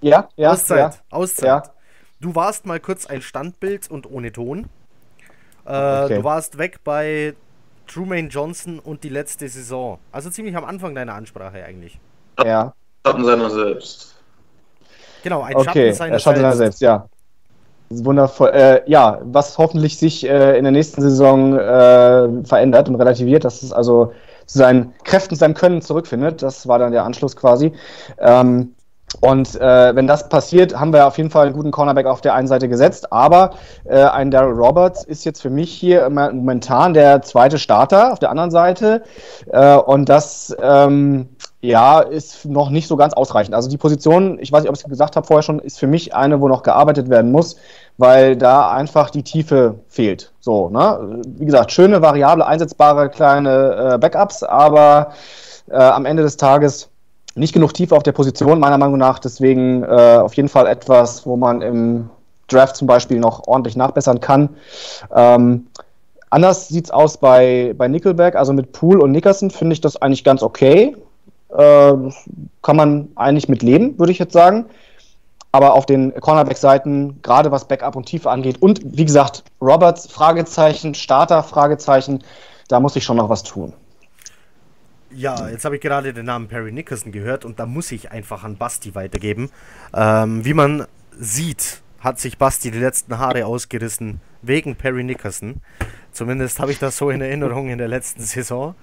Ja, 0.00 0.28
ja. 0.36 0.52
Auszeit. 0.52 0.94
Ja, 0.94 1.00
Auszeit. 1.10 1.46
Ja. 1.46 1.62
Du 2.20 2.34
warst 2.34 2.64
mal 2.64 2.80
kurz 2.80 3.06
ein 3.06 3.20
Standbild 3.20 3.90
und 3.90 4.10
ohne 4.10 4.32
Ton. 4.32 4.66
Äh, 5.66 6.04
okay. 6.04 6.16
Du 6.16 6.24
warst 6.24 6.56
weg 6.56 6.78
bei 6.84 7.34
Trumaine 7.86 8.28
Johnson 8.28 8.78
und 8.78 9.04
die 9.04 9.08
letzte 9.10 9.48
Saison. 9.48 9.98
Also 10.10 10.30
ziemlich 10.30 10.56
am 10.56 10.64
Anfang 10.64 10.94
deiner 10.94 11.14
Ansprache 11.14 11.62
eigentlich. 11.64 12.00
Ja. 12.42 12.72
Schatten 13.06 13.24
seiner 13.24 13.50
selbst. 13.50 14.16
Genau, 15.22 15.42
ein 15.42 15.54
okay. 15.54 15.64
Schatten 15.66 15.94
seiner 15.94 16.18
Schatten 16.18 16.40
selbst. 16.40 16.58
selbst, 16.58 16.80
ja. 16.80 17.08
Wundervoll. 18.02 18.50
Äh, 18.50 18.82
ja, 18.86 19.20
was 19.22 19.58
hoffentlich 19.58 19.98
sich 19.98 20.28
äh, 20.28 20.56
in 20.56 20.64
der 20.64 20.72
nächsten 20.72 21.02
Saison 21.02 21.58
äh, 21.58 22.44
verändert 22.44 22.88
und 22.88 22.96
relativiert, 22.96 23.44
dass 23.44 23.62
es 23.62 23.72
also 23.72 24.12
zu 24.46 24.58
seinen 24.58 24.94
Kräften, 25.04 25.36
seinem 25.36 25.54
Können 25.54 25.82
zurückfindet. 25.82 26.42
Das 26.42 26.66
war 26.68 26.78
dann 26.78 26.92
der 26.92 27.04
Anschluss 27.04 27.36
quasi. 27.36 27.72
Ähm, 28.18 28.74
und 29.20 29.60
äh, 29.60 29.94
wenn 29.94 30.06
das 30.06 30.28
passiert, 30.28 30.78
haben 30.78 30.92
wir 30.92 31.06
auf 31.06 31.16
jeden 31.16 31.30
Fall 31.30 31.46
einen 31.46 31.54
guten 31.54 31.70
Cornerback 31.70 32.06
auf 32.06 32.20
der 32.20 32.34
einen 32.34 32.48
Seite 32.48 32.68
gesetzt. 32.68 33.12
Aber 33.12 33.50
äh, 33.84 34.02
ein 34.02 34.30
Daryl 34.30 34.54
Roberts 34.54 35.04
ist 35.04 35.24
jetzt 35.24 35.42
für 35.42 35.50
mich 35.50 35.72
hier 35.72 36.08
momentan 36.10 36.94
der 36.94 37.22
zweite 37.22 37.58
Starter 37.58 38.12
auf 38.12 38.18
der 38.18 38.30
anderen 38.30 38.50
Seite. 38.50 39.02
Äh, 39.50 39.76
und 39.76 40.08
das 40.08 40.54
ähm, 40.60 41.28
ja, 41.60 42.00
ist 42.00 42.44
noch 42.44 42.70
nicht 42.70 42.88
so 42.88 42.96
ganz 42.96 43.14
ausreichend. 43.14 43.54
Also 43.54 43.70
die 43.70 43.78
Position, 43.78 44.38
ich 44.38 44.52
weiß 44.52 44.62
nicht, 44.62 44.68
ob 44.68 44.76
ich 44.76 44.82
es 44.82 44.90
gesagt 44.90 45.16
habe 45.16 45.26
vorher 45.26 45.42
schon, 45.42 45.58
ist 45.58 45.78
für 45.78 45.86
mich 45.86 46.14
eine, 46.14 46.40
wo 46.40 46.48
noch 46.48 46.62
gearbeitet 46.62 47.08
werden 47.08 47.32
muss, 47.32 47.56
weil 47.96 48.36
da 48.36 48.70
einfach 48.70 49.10
die 49.10 49.22
Tiefe 49.22 49.76
fehlt. 49.88 50.32
So, 50.40 50.68
ne? 50.68 51.22
Wie 51.26 51.46
gesagt, 51.46 51.72
schöne, 51.72 52.02
variable, 52.02 52.46
einsetzbare 52.46 53.08
kleine 53.08 53.94
äh, 53.94 53.98
Backups, 53.98 54.42
aber 54.42 55.12
äh, 55.70 55.76
am 55.76 56.04
Ende 56.04 56.22
des 56.22 56.36
Tages 56.36 56.90
nicht 57.34 57.52
genug 57.52 57.74
Tiefe 57.74 57.96
auf 57.96 58.02
der 58.02 58.12
Position, 58.12 58.60
meiner 58.60 58.78
Meinung 58.78 58.98
nach. 58.98 59.18
Deswegen 59.18 59.82
äh, 59.82 60.18
auf 60.20 60.34
jeden 60.34 60.48
Fall 60.48 60.66
etwas, 60.66 61.26
wo 61.26 61.36
man 61.36 61.62
im 61.62 62.10
Draft 62.48 62.76
zum 62.76 62.86
Beispiel 62.86 63.18
noch 63.18 63.46
ordentlich 63.46 63.76
nachbessern 63.76 64.20
kann. 64.20 64.50
Ähm, 65.14 65.66
anders 66.30 66.68
sieht 66.68 66.86
es 66.86 66.90
aus 66.90 67.16
bei, 67.16 67.74
bei 67.76 67.88
Nickelback, 67.88 68.36
also 68.36 68.52
mit 68.52 68.72
Pool 68.72 69.00
und 69.00 69.12
Nickerson 69.12 69.50
finde 69.50 69.72
ich 69.72 69.80
das 69.80 69.96
eigentlich 69.96 70.24
ganz 70.24 70.42
okay. 70.42 70.96
Äh, 71.50 71.94
kann 72.62 72.76
man 72.76 73.08
eigentlich 73.14 73.48
mit 73.48 73.62
leben, 73.62 73.98
würde 73.98 74.12
ich 74.12 74.18
jetzt 74.18 74.32
sagen. 74.32 74.66
Aber 75.52 75.74
auf 75.74 75.86
den 75.86 76.12
Cornerback-Seiten, 76.20 77.22
gerade 77.22 77.52
was 77.52 77.66
Backup 77.68 77.94
und 77.94 78.06
Tiefe 78.06 78.28
angeht, 78.28 78.60
und 78.60 78.80
wie 78.84 79.04
gesagt, 79.04 79.44
Roberts, 79.60 80.08
Fragezeichen, 80.08 80.94
Starter, 80.94 81.44
Fragezeichen, 81.44 82.24
da 82.66 82.80
muss 82.80 82.96
ich 82.96 83.04
schon 83.04 83.18
noch 83.18 83.28
was 83.28 83.44
tun. 83.44 83.72
Ja, 85.16 85.48
jetzt 85.48 85.64
habe 85.64 85.76
ich 85.76 85.80
gerade 85.80 86.12
den 86.12 86.26
Namen 86.26 86.48
Perry 86.48 86.72
Nickerson 86.72 87.12
gehört 87.12 87.44
und 87.44 87.60
da 87.60 87.66
muss 87.66 87.92
ich 87.92 88.10
einfach 88.10 88.42
an 88.42 88.56
Basti 88.56 88.96
weitergeben. 88.96 89.50
Ähm, 89.94 90.44
wie 90.44 90.54
man 90.54 90.86
sieht, 91.16 91.82
hat 92.00 92.18
sich 92.18 92.36
Basti 92.36 92.72
die 92.72 92.80
letzten 92.80 93.18
Haare 93.18 93.46
ausgerissen 93.46 94.20
wegen 94.42 94.74
Perry 94.74 95.04
Nickerson. 95.04 95.60
Zumindest 96.10 96.58
habe 96.58 96.72
ich 96.72 96.80
das 96.80 96.96
so 96.96 97.10
in 97.10 97.20
Erinnerung 97.20 97.68
in 97.68 97.78
der 97.78 97.86
letzten 97.86 98.22
Saison, 98.22 98.74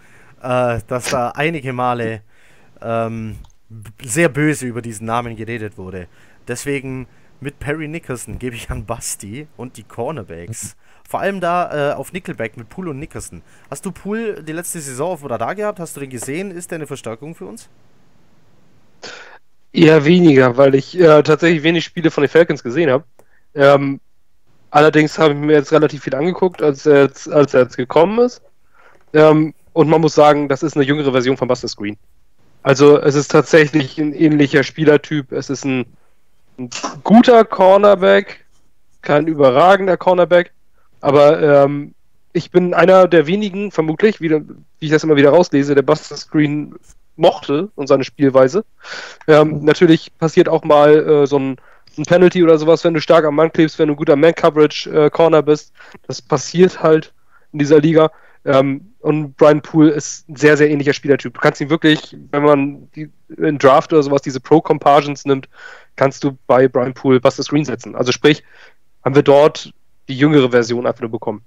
äh, 0.42 0.80
dass 0.88 1.10
da 1.10 1.32
einige 1.32 1.74
Male 1.74 2.22
ähm, 2.82 3.36
sehr 4.02 4.30
böse 4.30 4.68
über 4.68 4.82
diesen 4.82 5.08
Namen 5.08 5.36
geredet 5.36 5.78
wurde. 5.78 6.08
Deswegen 6.48 7.08
mit 7.42 7.60
Perry 7.60 7.90
Nickerson 7.90 8.40
gebe 8.40 8.56
ich 8.56 8.70
an 8.70 8.86
Basti 8.86 9.48
und 9.58 9.76
die 9.76 9.84
Cornerbacks. 9.84 10.78
Vor 11.12 11.20
allem 11.20 11.42
da 11.42 11.92
äh, 11.92 11.94
auf 11.94 12.14
Nickelback 12.14 12.56
mit 12.56 12.70
Pool 12.70 12.88
und 12.88 12.98
Nickerson. 12.98 13.42
Hast 13.70 13.86
du 13.86 13.92
Pool 13.92 14.42
die 14.48 14.54
letzte 14.54 14.80
Saison 14.80 15.12
auf 15.12 15.26
oder 15.26 15.38
da 15.38 15.54
gehabt? 15.54 15.82
Hast 15.82 15.98
du 15.98 16.00
den 16.00 16.10
gesehen? 16.10 16.52
Ist 16.52 16.72
der 16.72 16.78
eine 16.78 16.88
Verstärkung 16.88 17.36
für 17.36 17.48
uns? 17.48 17.68
Eher 19.74 20.06
weniger, 20.06 20.56
weil 20.56 20.74
ich 20.74 20.98
äh, 20.98 21.22
tatsächlich 21.22 21.64
wenig 21.64 21.84
Spiele 21.84 22.12
von 22.12 22.22
den 22.22 22.30
Falcons 22.30 22.64
gesehen 22.64 22.90
habe. 22.90 23.04
Ähm, 23.54 24.00
allerdings 24.70 25.20
habe 25.20 25.34
ich 25.34 25.40
mir 25.42 25.52
jetzt 25.52 25.74
relativ 25.74 26.02
viel 26.02 26.16
angeguckt, 26.16 26.62
als 26.62 26.86
er 26.86 27.02
jetzt, 27.02 27.30
als 27.30 27.54
er 27.54 27.64
jetzt 27.64 27.76
gekommen 27.76 28.18
ist. 28.20 28.42
Ähm, 29.14 29.54
und 29.74 29.90
man 29.90 30.00
muss 30.00 30.16
sagen, 30.16 30.48
das 30.48 30.64
ist 30.64 30.78
eine 30.78 30.86
jüngere 30.86 31.12
Version 31.12 31.36
von 31.36 31.50
Buster 31.50 31.68
Screen. 31.68 31.98
Also 32.64 32.98
es 33.02 33.16
ist 33.16 33.32
tatsächlich 33.32 33.98
ein 33.98 34.14
ähnlicher 34.14 34.64
Spielertyp. 34.64 35.34
Es 35.34 35.50
ist 35.50 35.66
ein, 35.66 35.86
ein 36.58 36.70
guter 37.04 37.44
Cornerback, 37.44 38.46
kein 39.02 39.28
überragender 39.28 39.98
Cornerback, 39.98 40.54
aber 41.02 41.64
ähm, 41.66 41.94
ich 42.34 42.52
bin 42.52 42.74
einer 42.74 43.08
der 43.08 43.28
wenigen, 43.28 43.72
vermutlich, 43.72 44.22
wie, 44.22 44.30
wie 44.30 44.46
ich 44.80 44.90
das 44.90 45.04
immer 45.04 45.16
wieder 45.16 45.32
rauslese, 45.32 45.76
der 45.76 45.82
Buster 45.82 46.16
Screen 46.16 46.76
mochte 47.18 47.70
und 47.76 47.88
seine 47.88 48.04
Spielweise. 48.04 48.64
Ähm, 49.28 49.64
natürlich 49.64 50.12
passiert 50.18 50.48
auch 50.48 50.64
mal 50.64 50.96
äh, 50.96 51.28
so 51.28 51.38
ein, 51.38 51.58
ein, 51.98 52.06
Penalty 52.06 52.44
oder 52.44 52.58
sowas, 52.58 52.84
wenn 52.84 52.94
du 52.94 53.02
stark 53.02 53.26
am 53.26 53.36
Mann 53.36 53.52
klebst, 53.52 53.80
wenn 53.80 53.90
du 53.90 53.96
guter 53.96 54.16
Man-Coverage-Corner 54.16 55.40
äh, 55.40 55.44
bist. 55.44 55.74
Das 56.08 56.22
passiert 56.22 56.82
halt 56.82 57.14
in 57.52 57.60
dieser 57.60 57.80
Liga. 57.80 58.12
Ähm, 58.46 58.94
und 59.02 59.36
Brian 59.38 59.62
Poole 59.62 59.92
ist 59.92 60.28
ein 60.30 60.36
sehr, 60.36 60.58
sehr 60.58 60.70
ähnlicher 60.70 60.94
Spielertyp. 60.94 61.34
Du 61.34 61.40
kannst 61.40 61.62
ihn 61.62 61.70
wirklich, 61.70 62.16
wenn 62.32 62.44
man 62.44 62.90
die, 62.96 63.10
in 63.38 63.58
Draft 63.58 63.94
oder 63.94 64.04
sowas 64.04 64.22
diese 64.22 64.40
Pro-Comparsions 64.40 65.26
nimmt, 65.26 65.50
kannst 65.96 66.24
du 66.24 66.38
bei 66.48 66.68
Brian 66.68 66.94
Poole 66.94 67.20
Buster 67.20 67.44
Screen 67.44 67.66
setzen. 67.66 67.96
Also 67.96 68.12
sprich, 68.12 68.44
haben 69.04 69.16
wir 69.16 69.24
dort 69.24 69.74
die 70.12 70.18
jüngere 70.18 70.52
Version 70.52 70.86
einfach 70.86 71.02
nur 71.02 71.12
bekommen. 71.12 71.42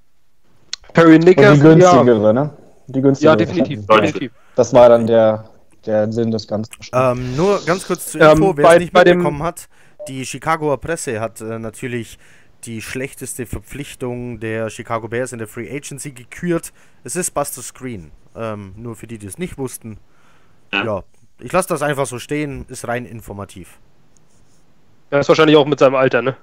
Perry 0.94 1.18
Nickers, 1.18 1.54
die 1.54 1.60
günstigere, 1.60 2.26
ja. 2.26 2.32
ne? 2.32 2.50
Die 2.86 3.00
günstigere. 3.00 3.32
Ja, 3.32 3.36
definitiv. 3.36 3.86
definitiv. 3.86 4.32
Das 4.56 4.72
war 4.72 4.88
dann 4.88 5.06
der, 5.06 5.44
der 5.84 6.10
Sinn 6.10 6.30
des 6.30 6.48
Ganzen. 6.48 6.72
Ähm, 6.92 7.36
nur 7.36 7.60
ganz 7.64 7.86
kurz 7.86 8.12
zur 8.12 8.22
Info, 8.22 8.50
ähm, 8.50 8.56
wer 8.56 8.64
bei, 8.64 8.74
es 8.74 8.80
nicht 8.80 8.94
mitbekommen 8.94 9.42
hat. 9.42 9.68
Die 10.08 10.24
Chicagoer 10.24 10.78
Presse 10.80 11.20
hat 11.20 11.40
äh, 11.40 11.58
natürlich 11.58 12.18
die 12.64 12.80
schlechteste 12.80 13.44
Verpflichtung 13.44 14.40
der 14.40 14.70
Chicago 14.70 15.08
Bears 15.08 15.32
in 15.32 15.38
der 15.38 15.48
Free 15.48 15.70
Agency 15.70 16.12
gekürt. 16.12 16.72
Es 17.02 17.16
ist 17.16 17.32
Buster 17.32 17.60
Screen. 17.60 18.12
Ähm, 18.34 18.72
nur 18.76 18.96
für 18.96 19.06
die, 19.06 19.18
die 19.18 19.26
es 19.26 19.36
nicht 19.36 19.58
wussten. 19.58 19.98
Ja, 20.72 20.84
ja 20.84 21.04
ich 21.40 21.52
lasse 21.52 21.68
das 21.68 21.82
einfach 21.82 22.06
so 22.06 22.18
stehen, 22.18 22.64
ist 22.68 22.88
rein 22.88 23.04
informativ. 23.04 23.78
Ja, 25.10 25.18
ist 25.18 25.28
wahrscheinlich 25.28 25.56
auch 25.56 25.66
mit 25.66 25.78
seinem 25.78 25.96
Alter, 25.96 26.22
ne? 26.22 26.36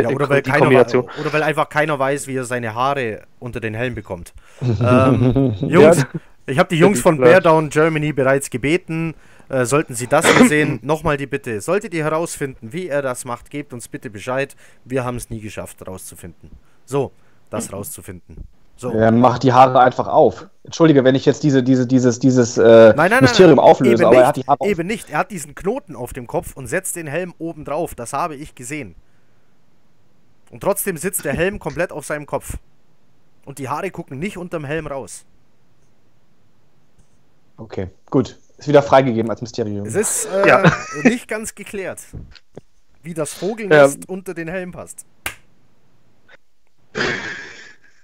Ja, 0.00 0.08
oder, 0.10 0.28
weil 0.28 0.42
keiner, 0.42 0.68
oder 0.68 1.32
weil 1.32 1.42
einfach 1.42 1.68
keiner 1.68 1.98
weiß, 1.98 2.26
wie 2.26 2.36
er 2.36 2.44
seine 2.44 2.74
Haare 2.74 3.22
unter 3.38 3.60
den 3.60 3.74
Helm 3.74 3.94
bekommt. 3.94 4.32
ähm, 4.60 5.54
Jungs, 5.60 6.06
ich 6.46 6.58
habe 6.58 6.68
die 6.68 6.76
Jungs 6.78 7.00
von 7.00 7.18
Bear 7.18 7.40
Down 7.40 7.70
Germany 7.70 8.12
bereits 8.12 8.50
gebeten, 8.50 9.14
äh, 9.48 9.64
sollten 9.64 9.94
Sie 9.94 10.06
das 10.06 10.26
hier 10.26 10.46
sehen, 10.46 10.78
nochmal 10.82 11.16
die 11.16 11.26
Bitte. 11.26 11.60
Solltet 11.60 11.92
ihr 11.92 12.04
herausfinden, 12.04 12.72
wie 12.72 12.88
er 12.88 13.02
das 13.02 13.24
macht, 13.24 13.50
gebt 13.50 13.72
uns 13.72 13.88
bitte 13.88 14.10
Bescheid. 14.10 14.54
Wir 14.84 15.04
haben 15.04 15.16
es 15.16 15.28
nie 15.28 15.40
geschafft, 15.40 15.86
rauszufinden. 15.86 16.50
So, 16.84 17.12
das 17.50 17.72
rauszufinden. 17.72 18.44
So. 18.76 18.92
Er 18.92 19.12
macht 19.12 19.42
die 19.42 19.52
Haare 19.52 19.80
einfach 19.80 20.08
auf. 20.08 20.46
Entschuldige, 20.64 21.04
wenn 21.04 21.14
ich 21.14 21.26
jetzt 21.26 21.42
diese, 21.42 21.62
diese, 21.62 21.86
dieses, 21.86 22.18
dieses 22.18 22.56
äh, 22.56 22.94
nein, 22.96 23.10
nein, 23.10 23.20
Mysterium 23.20 23.56
nein, 23.56 23.66
auflöse, 23.66 24.06
aber 24.06 24.14
nicht, 24.14 24.22
er 24.22 24.28
hat 24.28 24.36
die 24.36 24.46
Haare 24.46 24.58
Eben 24.64 24.80
auf. 24.80 24.86
nicht. 24.86 25.10
Er 25.10 25.18
hat 25.18 25.30
diesen 25.30 25.54
Knoten 25.54 25.94
auf 25.94 26.14
dem 26.14 26.26
Kopf 26.26 26.56
und 26.56 26.66
setzt 26.66 26.96
den 26.96 27.06
Helm 27.06 27.34
oben 27.38 27.66
drauf. 27.66 27.94
Das 27.94 28.14
habe 28.14 28.36
ich 28.36 28.54
gesehen. 28.54 28.94
Und 30.50 30.60
trotzdem 30.60 30.96
sitzt 30.96 31.24
der 31.24 31.32
Helm 31.32 31.58
komplett 31.58 31.92
auf 31.92 32.04
seinem 32.04 32.26
Kopf. 32.26 32.58
Und 33.44 33.58
die 33.58 33.68
Haare 33.68 33.90
gucken 33.90 34.18
nicht 34.18 34.36
unterm 34.36 34.64
Helm 34.64 34.86
raus. 34.86 35.24
Okay, 37.56 37.88
gut. 38.10 38.36
Ist 38.58 38.68
wieder 38.68 38.82
freigegeben 38.82 39.30
als 39.30 39.40
Mysterium. 39.40 39.86
Es 39.86 39.94
ist 39.94 40.26
äh, 40.26 40.46
ja. 40.46 40.62
nicht 41.04 41.28
ganz 41.28 41.54
geklärt, 41.54 42.00
wie 43.02 43.14
das 43.14 43.32
Vogelnest 43.32 43.98
ja. 43.98 44.04
unter 44.08 44.34
den 44.34 44.48
Helm 44.48 44.72
passt. 44.72 45.06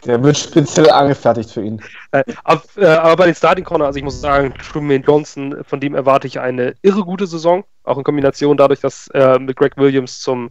Der 0.04 0.22
wird 0.22 0.38
speziell 0.38 0.88
angefertigt 0.88 1.50
für 1.50 1.62
ihn. 1.62 1.82
Äh, 2.12 2.22
ab, 2.44 2.64
äh, 2.76 2.86
aber 2.86 3.16
bei 3.16 3.26
den 3.26 3.34
Starting 3.34 3.64
Corner, 3.64 3.86
also 3.86 3.98
ich 3.98 4.04
muss 4.04 4.20
sagen, 4.20 4.54
Truman 4.54 5.02
Johnson, 5.02 5.64
von 5.64 5.80
dem 5.80 5.94
erwarte 5.94 6.26
ich 6.26 6.38
eine 6.38 6.74
irre 6.82 7.04
gute 7.04 7.26
Saison. 7.26 7.64
Auch 7.82 7.98
in 7.98 8.04
Kombination 8.04 8.56
dadurch, 8.56 8.80
dass 8.80 9.08
er 9.08 9.38
mit 9.40 9.56
Greg 9.56 9.76
Williams 9.76 10.20
zum 10.20 10.50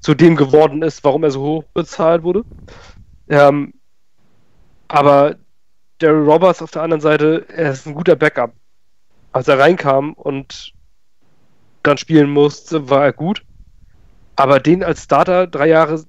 zu 0.00 0.14
dem 0.14 0.36
geworden 0.36 0.82
ist, 0.82 1.04
warum 1.04 1.24
er 1.24 1.30
so 1.30 1.42
hoch 1.42 1.64
bezahlt 1.74 2.22
wurde. 2.22 2.44
Ähm, 3.28 3.74
aber 4.88 5.36
Daryl 5.98 6.28
Roberts 6.28 6.62
auf 6.62 6.70
der 6.70 6.82
anderen 6.82 7.00
Seite, 7.00 7.44
er 7.48 7.70
ist 7.70 7.86
ein 7.86 7.94
guter 7.94 8.16
Backup. 8.16 8.52
Als 9.32 9.46
er 9.46 9.58
reinkam 9.58 10.14
und 10.14 10.72
dann 11.82 11.98
spielen 11.98 12.30
musste, 12.30 12.90
war 12.90 13.04
er 13.04 13.12
gut. 13.12 13.44
Aber 14.36 14.58
den 14.58 14.82
als 14.82 15.04
Starter, 15.04 15.46
drei 15.46 15.68
Jahre, 15.68 16.04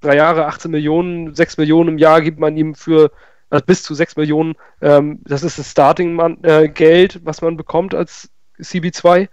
drei 0.00 0.16
Jahre, 0.16 0.46
18 0.46 0.70
Millionen, 0.70 1.34
6 1.34 1.56
Millionen 1.56 1.90
im 1.90 1.98
Jahr 1.98 2.20
gibt 2.20 2.38
man 2.38 2.56
ihm 2.56 2.74
für 2.74 3.10
also 3.48 3.64
bis 3.64 3.82
zu 3.82 3.94
6 3.94 4.16
Millionen. 4.16 4.54
Ähm, 4.80 5.20
das 5.24 5.42
ist 5.42 5.58
das 5.58 5.70
Starting-Geld, 5.70 7.16
äh, 7.16 7.20
was 7.22 7.42
man 7.42 7.56
bekommt 7.56 7.94
als 7.94 8.28
CB2. 8.58 9.28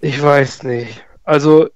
Ich 0.00 0.22
weiß 0.22 0.62
nicht. 0.64 1.04
Also 1.24 1.68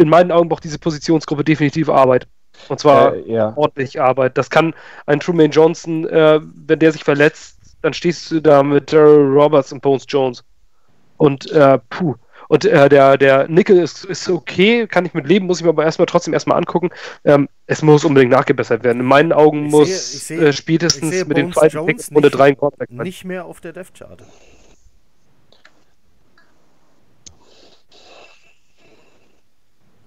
in 0.00 0.08
meinen 0.08 0.32
Augen 0.32 0.48
braucht 0.48 0.64
diese 0.64 0.78
Positionsgruppe 0.78 1.44
definitiv 1.44 1.88
Arbeit. 1.88 2.26
Und 2.68 2.80
zwar 2.80 3.14
äh, 3.14 3.32
ja. 3.32 3.52
ordentlich 3.56 4.00
Arbeit. 4.00 4.36
Das 4.36 4.50
kann 4.50 4.74
ein 5.06 5.20
Truman 5.20 5.50
Johnson, 5.50 6.06
äh, 6.08 6.40
wenn 6.42 6.78
der 6.78 6.92
sich 6.92 7.04
verletzt, 7.04 7.58
dann 7.82 7.92
stehst 7.94 8.30
du 8.30 8.40
da 8.40 8.62
mit 8.62 8.92
Daryl 8.92 9.32
Roberts 9.32 9.72
und 9.72 9.82
Bones 9.82 10.04
Jones. 10.08 10.44
Und 11.16 11.50
äh, 11.52 11.78
puh. 11.90 12.14
Und 12.48 12.64
äh, 12.64 12.88
der, 12.88 13.16
der 13.16 13.46
Nickel 13.48 13.78
ist, 13.78 14.04
ist 14.04 14.28
okay, 14.28 14.86
kann 14.88 15.06
ich 15.06 15.14
mit 15.14 15.26
leben, 15.26 15.46
muss 15.46 15.58
ich 15.58 15.64
mir 15.64 15.70
aber 15.70 15.84
erstmal 15.84 16.06
trotzdem 16.06 16.34
erstmal 16.34 16.58
angucken. 16.58 16.90
Ähm, 17.24 17.48
es 17.66 17.82
muss 17.82 18.04
unbedingt 18.04 18.32
nachgebessert 18.32 18.82
werden. 18.82 19.00
In 19.00 19.06
meinen 19.06 19.32
Augen 19.32 19.66
ich 19.66 19.70
muss 19.70 20.26
sehe, 20.26 20.38
sehe, 20.38 20.48
äh, 20.48 20.52
spätestens 20.52 21.26
mit 21.26 21.36
den 21.36 21.52
zweiten 21.52 21.86
Picks 21.86 22.10
Runde 22.10 22.30
3 22.30 22.56
Nicht 22.88 23.24
mehr 23.24 23.44
auf 23.44 23.60
der 23.60 23.72
Death 23.72 23.92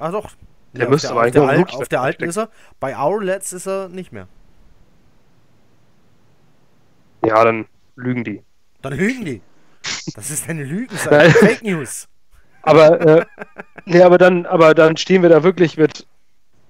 Ah 0.04 0.12
doch. 0.12 0.32
Der 0.74 0.84
ja, 0.84 0.90
müsste 0.90 1.12
aber 1.12 1.22
eigentlich 1.22 1.42
auf 1.42 1.48
der, 1.48 1.60
Al 1.60 1.82
auf 1.82 1.88
der 1.88 2.02
alten 2.02 2.24
ist 2.26 2.38
er. 2.38 2.50
Bei 2.82 2.98
Hourlets 2.98 3.54
ist 3.54 3.68
er 3.68 3.88
nicht 3.88 4.12
mehr. 4.12 4.28
Ja, 7.26 7.42
dann 7.46 7.68
lügen 7.96 8.26
die. 8.26 8.44
Dann 8.82 8.92
lügen 8.92 9.24
die. 9.24 9.42
Das 10.14 10.30
ist 10.30 10.50
eine 10.50 10.66
Lügenseite. 10.66 11.32
Fake 11.32 11.64
News. 11.64 12.10
Aber, 12.64 13.00
äh, 13.02 13.26
nee, 13.86 14.02
aber 14.02 14.18
dann, 14.18 14.46
aber 14.46 14.74
dann 14.74 14.96
stehen 14.96 15.22
wir 15.22 15.28
da 15.28 15.44
wirklich 15.44 15.76
mit, 15.76 16.08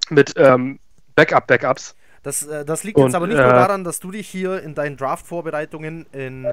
mit 0.09 0.33
ähm, 0.37 0.79
Backup-Backups. 1.13 1.95
Das, 2.23 2.47
äh, 2.47 2.65
das 2.65 2.83
liegt 2.83 2.97
Und, 2.97 3.05
jetzt 3.05 3.13
aber 3.15 3.27
nicht 3.27 3.37
äh, 3.37 3.43
nur 3.43 3.53
daran, 3.53 3.83
dass 3.83 3.99
du 3.99 4.09
dich 4.09 4.27
hier 4.27 4.63
in 4.63 4.73
deinen 4.73 4.97
Draft-Vorbereitungen 4.97 6.07
in, 6.11 6.51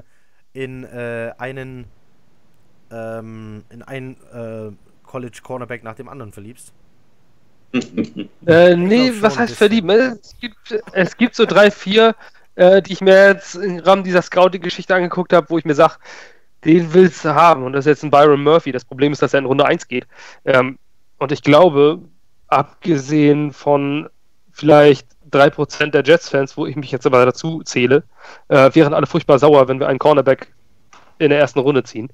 in 0.53 0.83
äh, 0.83 1.33
einen 1.39 1.85
ähm, 2.91 3.63
in 3.71 3.81
einen 3.81 4.77
äh, 5.11 5.17
College 5.21 5.39
Cornerback 5.43 5.83
nach 5.83 5.95
dem 5.95 6.09
anderen 6.09 6.31
verliebst? 6.31 6.73
äh, 8.45 8.75
nee, 8.75 9.11
was 9.19 9.37
heißt 9.37 9.55
verlieben? 9.55 9.89
Es 9.89 10.35
gibt, 10.39 10.83
es 10.91 11.17
gibt 11.17 11.35
so 11.35 11.45
drei, 11.45 11.71
vier, 11.71 12.15
äh, 12.55 12.81
die 12.81 12.93
ich 12.93 13.01
mir 13.01 13.27
jetzt 13.27 13.55
im 13.55 13.79
Rahmen 13.79 14.03
dieser 14.03 14.21
Scouting-Geschichte 14.21 14.93
angeguckt 14.93 15.31
habe, 15.33 15.49
wo 15.49 15.57
ich 15.57 15.65
mir 15.65 15.75
sage, 15.75 15.95
den 16.65 16.93
willst 16.93 17.23
du 17.23 17.33
haben. 17.33 17.63
Und 17.63 17.73
das 17.73 17.85
ist 17.85 17.89
jetzt 17.89 18.03
ein 18.03 18.11
Byron 18.11 18.43
Murphy. 18.43 18.71
Das 18.71 18.85
Problem 18.85 19.13
ist, 19.13 19.21
dass 19.21 19.33
er 19.33 19.39
in 19.39 19.45
Runde 19.45 19.65
1 19.65 19.87
geht. 19.87 20.05
Ähm, 20.45 20.77
und 21.17 21.31
ich 21.31 21.43
glaube, 21.43 21.99
abgesehen 22.47 23.53
von 23.53 24.09
vielleicht 24.51 25.07
3% 25.31 25.91
der 25.91 26.03
Jets-Fans, 26.03 26.57
wo 26.57 26.65
ich 26.65 26.75
mich 26.75 26.91
jetzt 26.91 27.05
aber 27.05 27.25
dazu 27.25 27.63
zähle, 27.63 28.03
äh, 28.49 28.69
wären 28.73 28.93
alle 28.93 29.07
furchtbar 29.07 29.39
sauer, 29.39 29.69
wenn 29.69 29.79
wir 29.79 29.87
einen 29.87 29.99
Cornerback 29.99 30.53
in 31.19 31.29
der 31.29 31.39
ersten 31.39 31.59
Runde 31.59 31.83
ziehen. 31.83 32.11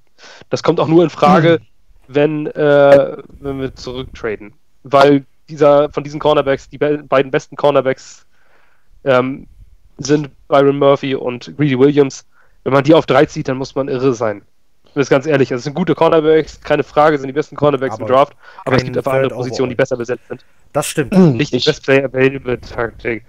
Das 0.50 0.62
kommt 0.62 0.80
auch 0.80 0.88
nur 0.88 1.04
in 1.04 1.10
Frage, 1.10 1.60
hm 1.60 1.66
wenn, 2.08 2.48
äh, 2.48 3.18
wenn 3.40 3.60
wir 3.60 3.76
zurücktraden. 3.76 4.54
Weil 4.84 5.26
dieser, 5.50 5.90
von 5.92 6.04
diesen 6.04 6.20
Cornerbacks, 6.20 6.70
die 6.70 6.78
be 6.78 7.04
beiden 7.04 7.32
besten 7.32 7.56
Cornerbacks 7.56 8.26
ähm, 9.04 9.48
sind 9.98 10.30
Byron 10.48 10.78
Murphy 10.78 11.16
und 11.16 11.56
Greedy 11.58 11.78
Williams. 11.78 12.26
Wenn 12.64 12.74
man 12.74 12.84
die 12.84 12.94
auf 12.94 13.06
drei 13.06 13.26
zieht, 13.26 13.48
dann 13.48 13.58
muss 13.58 13.76
man 13.76 13.88
irre 13.88 14.14
sein. 14.14 14.42
Ich 14.86 14.94
bin 14.94 15.06
ganz 15.06 15.26
ehrlich, 15.26 15.52
also 15.52 15.60
es 15.60 15.64
sind 15.64 15.76
gute 15.76 15.96
Cornerbacks, 15.96 16.60
keine 16.62 16.84
Frage, 16.84 17.18
sind 17.18 17.28
die 17.28 17.34
besten 17.34 17.56
Cornerbacks 17.56 17.96
aber 17.96 18.04
im 18.04 18.08
Draft, 18.08 18.36
aber 18.66 18.78
es 18.78 18.84
gibt 18.84 18.98
einfach 18.98 19.14
andere 19.14 19.34
Positionen, 19.36 19.70
die 19.70 19.76
besser 19.76 19.96
besetzt 19.96 20.28
sind. 20.28 20.44
Das 20.74 20.88
stimmt. 20.88 21.12
Nicht 21.36 21.54
die 21.54 21.60
Best 21.60 21.84
Player 21.84 22.06
Available 22.06 22.60
Taktik. 22.60 23.24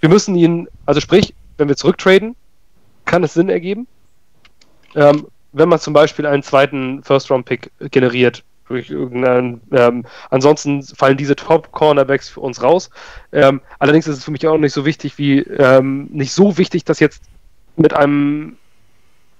Wir 0.00 0.08
müssen 0.08 0.34
ihn, 0.34 0.68
also 0.86 1.00
sprich, 1.00 1.34
wenn 1.58 1.68
wir 1.68 1.76
zurücktraden, 1.76 2.34
kann 3.04 3.22
es 3.22 3.34
Sinn 3.34 3.48
ergeben. 3.48 3.86
Ähm, 4.94 5.26
wenn 5.52 5.68
man 5.68 5.78
zum 5.78 5.94
Beispiel 5.94 6.26
einen 6.26 6.42
zweiten 6.42 7.02
First-Round-Pick 7.02 7.70
generiert, 7.90 8.44
durch 8.70 8.88
irgendeinen, 8.88 9.60
ähm, 9.72 10.06
ansonsten 10.30 10.82
fallen 10.82 11.16
diese 11.16 11.34
Top-Cornerbacks 11.34 12.28
für 12.28 12.40
uns 12.40 12.62
raus. 12.62 12.88
Ähm, 13.32 13.60
allerdings 13.80 14.06
ist 14.06 14.18
es 14.18 14.24
für 14.24 14.30
mich 14.30 14.46
auch 14.46 14.58
nicht 14.58 14.72
so 14.72 14.86
wichtig 14.86 15.18
wie, 15.18 15.40
ähm, 15.40 16.08
nicht 16.12 16.32
so 16.32 16.56
wichtig, 16.56 16.84
das 16.84 17.00
jetzt 17.00 17.24
mit 17.76 17.92
einem 17.92 18.56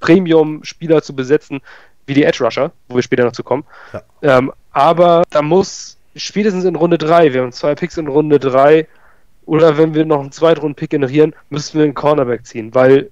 Premium-Spieler 0.00 1.02
zu 1.02 1.14
besetzen, 1.14 1.60
wie 2.06 2.14
die 2.14 2.24
Edge 2.24 2.42
Rusher, 2.42 2.72
wo 2.88 2.96
wir 2.96 3.02
später 3.02 3.24
noch 3.24 3.32
zu 3.32 3.44
kommen. 3.44 3.64
Ja. 3.92 4.02
Ähm, 4.22 4.52
aber 4.72 5.22
da 5.30 5.42
muss 5.42 5.96
spätestens 6.16 6.64
in 6.64 6.74
Runde 6.74 6.98
3, 6.98 7.32
wir 7.32 7.42
haben 7.42 7.52
zwei 7.52 7.76
Picks 7.76 7.98
in 7.98 8.08
Runde 8.08 8.40
3, 8.40 8.88
oder 9.46 9.78
wenn 9.78 9.94
wir 9.94 10.04
noch 10.04 10.20
einen 10.20 10.32
Zweitrunden-Pick 10.32 10.90
generieren, 10.90 11.34
müssen 11.50 11.78
wir 11.78 11.84
einen 11.84 11.94
Cornerback 11.94 12.46
ziehen, 12.46 12.74
weil 12.74 13.10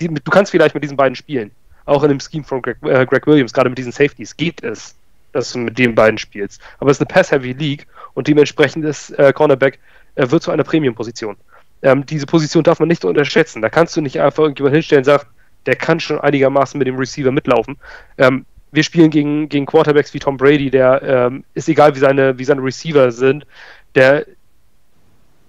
die, 0.00 0.08
du 0.08 0.30
kannst 0.30 0.50
vielleicht 0.50 0.74
mit 0.74 0.84
diesen 0.84 0.96
beiden 0.96 1.16
spielen. 1.16 1.52
Auch 1.86 2.02
in 2.02 2.10
dem 2.10 2.20
Scheme 2.20 2.44
von 2.44 2.62
Greg, 2.62 2.76
äh, 2.82 3.06
Greg 3.06 3.26
Williams, 3.26 3.52
gerade 3.52 3.68
mit 3.68 3.78
diesen 3.78 3.92
Safeties, 3.92 4.36
geht 4.36 4.62
es, 4.62 4.94
dass 5.32 5.52
du 5.52 5.58
mit 5.58 5.78
den 5.78 5.94
beiden 5.94 6.18
spielst. 6.18 6.60
Aber 6.78 6.90
es 6.90 6.98
ist 6.98 7.00
eine 7.00 7.14
Pass-Heavy 7.14 7.52
League 7.52 7.86
und 8.14 8.28
dementsprechend 8.28 8.84
ist 8.84 9.10
äh, 9.18 9.32
Cornerback 9.32 9.78
äh, 10.16 10.30
wird 10.30 10.42
zu 10.42 10.50
einer 10.50 10.64
Premium-Position. 10.64 11.36
Ähm, 11.82 12.04
diese 12.06 12.26
Position 12.26 12.64
darf 12.64 12.80
man 12.80 12.88
nicht 12.88 13.04
unterschätzen. 13.04 13.62
Da 13.62 13.68
kannst 13.68 13.96
du 13.96 14.00
nicht 14.00 14.20
einfach 14.20 14.42
irgendjemand 14.42 14.74
hinstellen 14.74 15.00
und 15.00 15.04
sagen, 15.04 15.28
der 15.66 15.76
kann 15.76 16.00
schon 16.00 16.20
einigermaßen 16.20 16.78
mit 16.78 16.88
dem 16.88 16.96
Receiver 16.96 17.30
mitlaufen. 17.30 17.76
Ähm, 18.18 18.46
wir 18.72 18.82
spielen 18.82 19.10
gegen, 19.10 19.48
gegen 19.48 19.66
Quarterbacks 19.66 20.12
wie 20.14 20.18
Tom 20.18 20.36
Brady, 20.36 20.70
der 20.70 21.02
ähm, 21.02 21.44
ist 21.54 21.68
egal, 21.68 21.94
wie 21.94 22.00
seine, 22.00 22.38
wie 22.38 22.44
seine 22.44 22.62
Receiver 22.62 23.10
sind, 23.10 23.46
der 23.94 24.26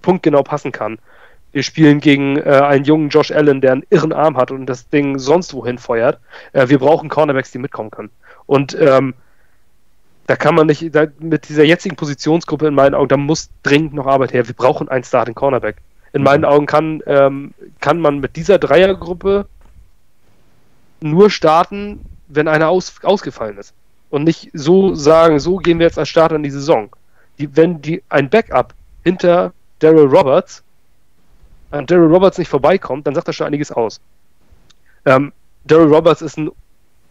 punktgenau 0.01 0.43
passen 0.43 0.71
kann. 0.71 0.99
Wir 1.51 1.63
spielen 1.63 1.99
gegen 1.99 2.37
äh, 2.37 2.43
einen 2.43 2.83
jungen 2.83 3.09
Josh 3.09 3.31
Allen, 3.31 3.61
der 3.61 3.71
einen 3.73 3.85
irren 3.89 4.13
Arm 4.13 4.37
hat 4.37 4.51
und 4.51 4.65
das 4.65 4.89
Ding 4.89 5.17
sonst 5.17 5.53
wohin 5.53 5.77
feuert. 5.77 6.19
Äh, 6.53 6.69
wir 6.69 6.79
brauchen 6.79 7.09
Cornerbacks, 7.09 7.51
die 7.51 7.57
mitkommen 7.57 7.89
können. 7.89 8.09
Und 8.45 8.77
ähm, 8.79 9.13
da 10.27 10.35
kann 10.35 10.55
man 10.55 10.67
nicht, 10.67 10.93
da, 10.93 11.07
mit 11.19 11.47
dieser 11.47 11.63
jetzigen 11.63 11.95
Positionsgruppe 11.95 12.67
in 12.67 12.75
meinen 12.75 12.93
Augen, 12.93 13.07
da 13.07 13.17
muss 13.17 13.49
dringend 13.63 13.93
noch 13.93 14.07
Arbeit 14.07 14.33
her. 14.33 14.47
Wir 14.47 14.55
brauchen 14.55 14.89
einen 14.89 15.05
Starting 15.05 15.35
Cornerback. 15.35 15.77
In 16.13 16.21
meinen 16.21 16.41
mhm. 16.41 16.47
Augen 16.47 16.65
kann, 16.65 17.01
ähm, 17.05 17.53
kann 17.79 17.99
man 17.99 18.19
mit 18.19 18.35
dieser 18.35 18.59
Dreiergruppe 18.59 19.47
nur 20.99 21.29
starten, 21.29 22.01
wenn 22.27 22.47
einer 22.47 22.69
aus, 22.69 22.93
ausgefallen 23.03 23.57
ist. 23.57 23.73
Und 24.09 24.23
nicht 24.23 24.49
so 24.53 24.95
sagen, 24.95 25.39
so 25.39 25.57
gehen 25.57 25.79
wir 25.79 25.85
jetzt 25.85 25.99
als 25.99 26.09
Starter 26.09 26.35
in 26.35 26.43
die 26.43 26.49
Saison. 26.49 26.89
Die, 27.39 27.55
wenn 27.55 27.81
die, 27.81 28.03
ein 28.09 28.29
Backup 28.29 28.73
hinter 29.03 29.53
Daryl 29.79 30.07
Roberts 30.07 30.63
an 31.71 31.85
Daryl 31.85 32.11
Roberts 32.11 32.37
nicht 32.37 32.49
vorbeikommt, 32.49 33.07
dann 33.07 33.15
sagt 33.15 33.27
das 33.27 33.35
schon 33.35 33.47
einiges 33.47 33.71
aus. 33.71 33.99
Ähm, 35.05 35.33
Daryl 35.65 35.93
Roberts 35.93 36.21
ist 36.21 36.37
ein 36.37 36.49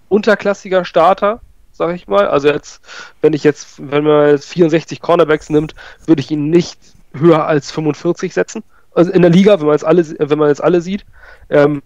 unterklassiger 0.09 0.85
Starter, 0.85 1.41
sag 1.73 1.95
ich 1.95 2.09
mal. 2.09 2.29
Also 2.29 2.49
jetzt, 2.49 2.81
wenn 3.21 3.33
ich 3.33 3.45
jetzt, 3.45 3.91
wenn 3.91 4.05
man 4.05 4.29
jetzt 4.29 4.49
64 4.49 5.01
Cornerbacks 5.01 5.51
nimmt, 5.51 5.75
würde 6.07 6.21
ich 6.21 6.31
ihn 6.31 6.51
nicht 6.51 6.79
höher 7.13 7.47
als 7.47 7.71
45 7.71 8.33
setzen. 8.33 8.63
Also 8.95 9.11
in 9.13 9.23
der 9.23 9.31
Liga, 9.31 9.59
wenn 9.59 9.67
man 9.67 9.75
jetzt 9.75 9.85
alle, 9.85 10.05
wenn 10.19 10.39
man 10.39 10.49
jetzt 10.49 10.63
alle 10.63 10.81
sieht. 10.81 11.05
Ähm, 11.51 11.83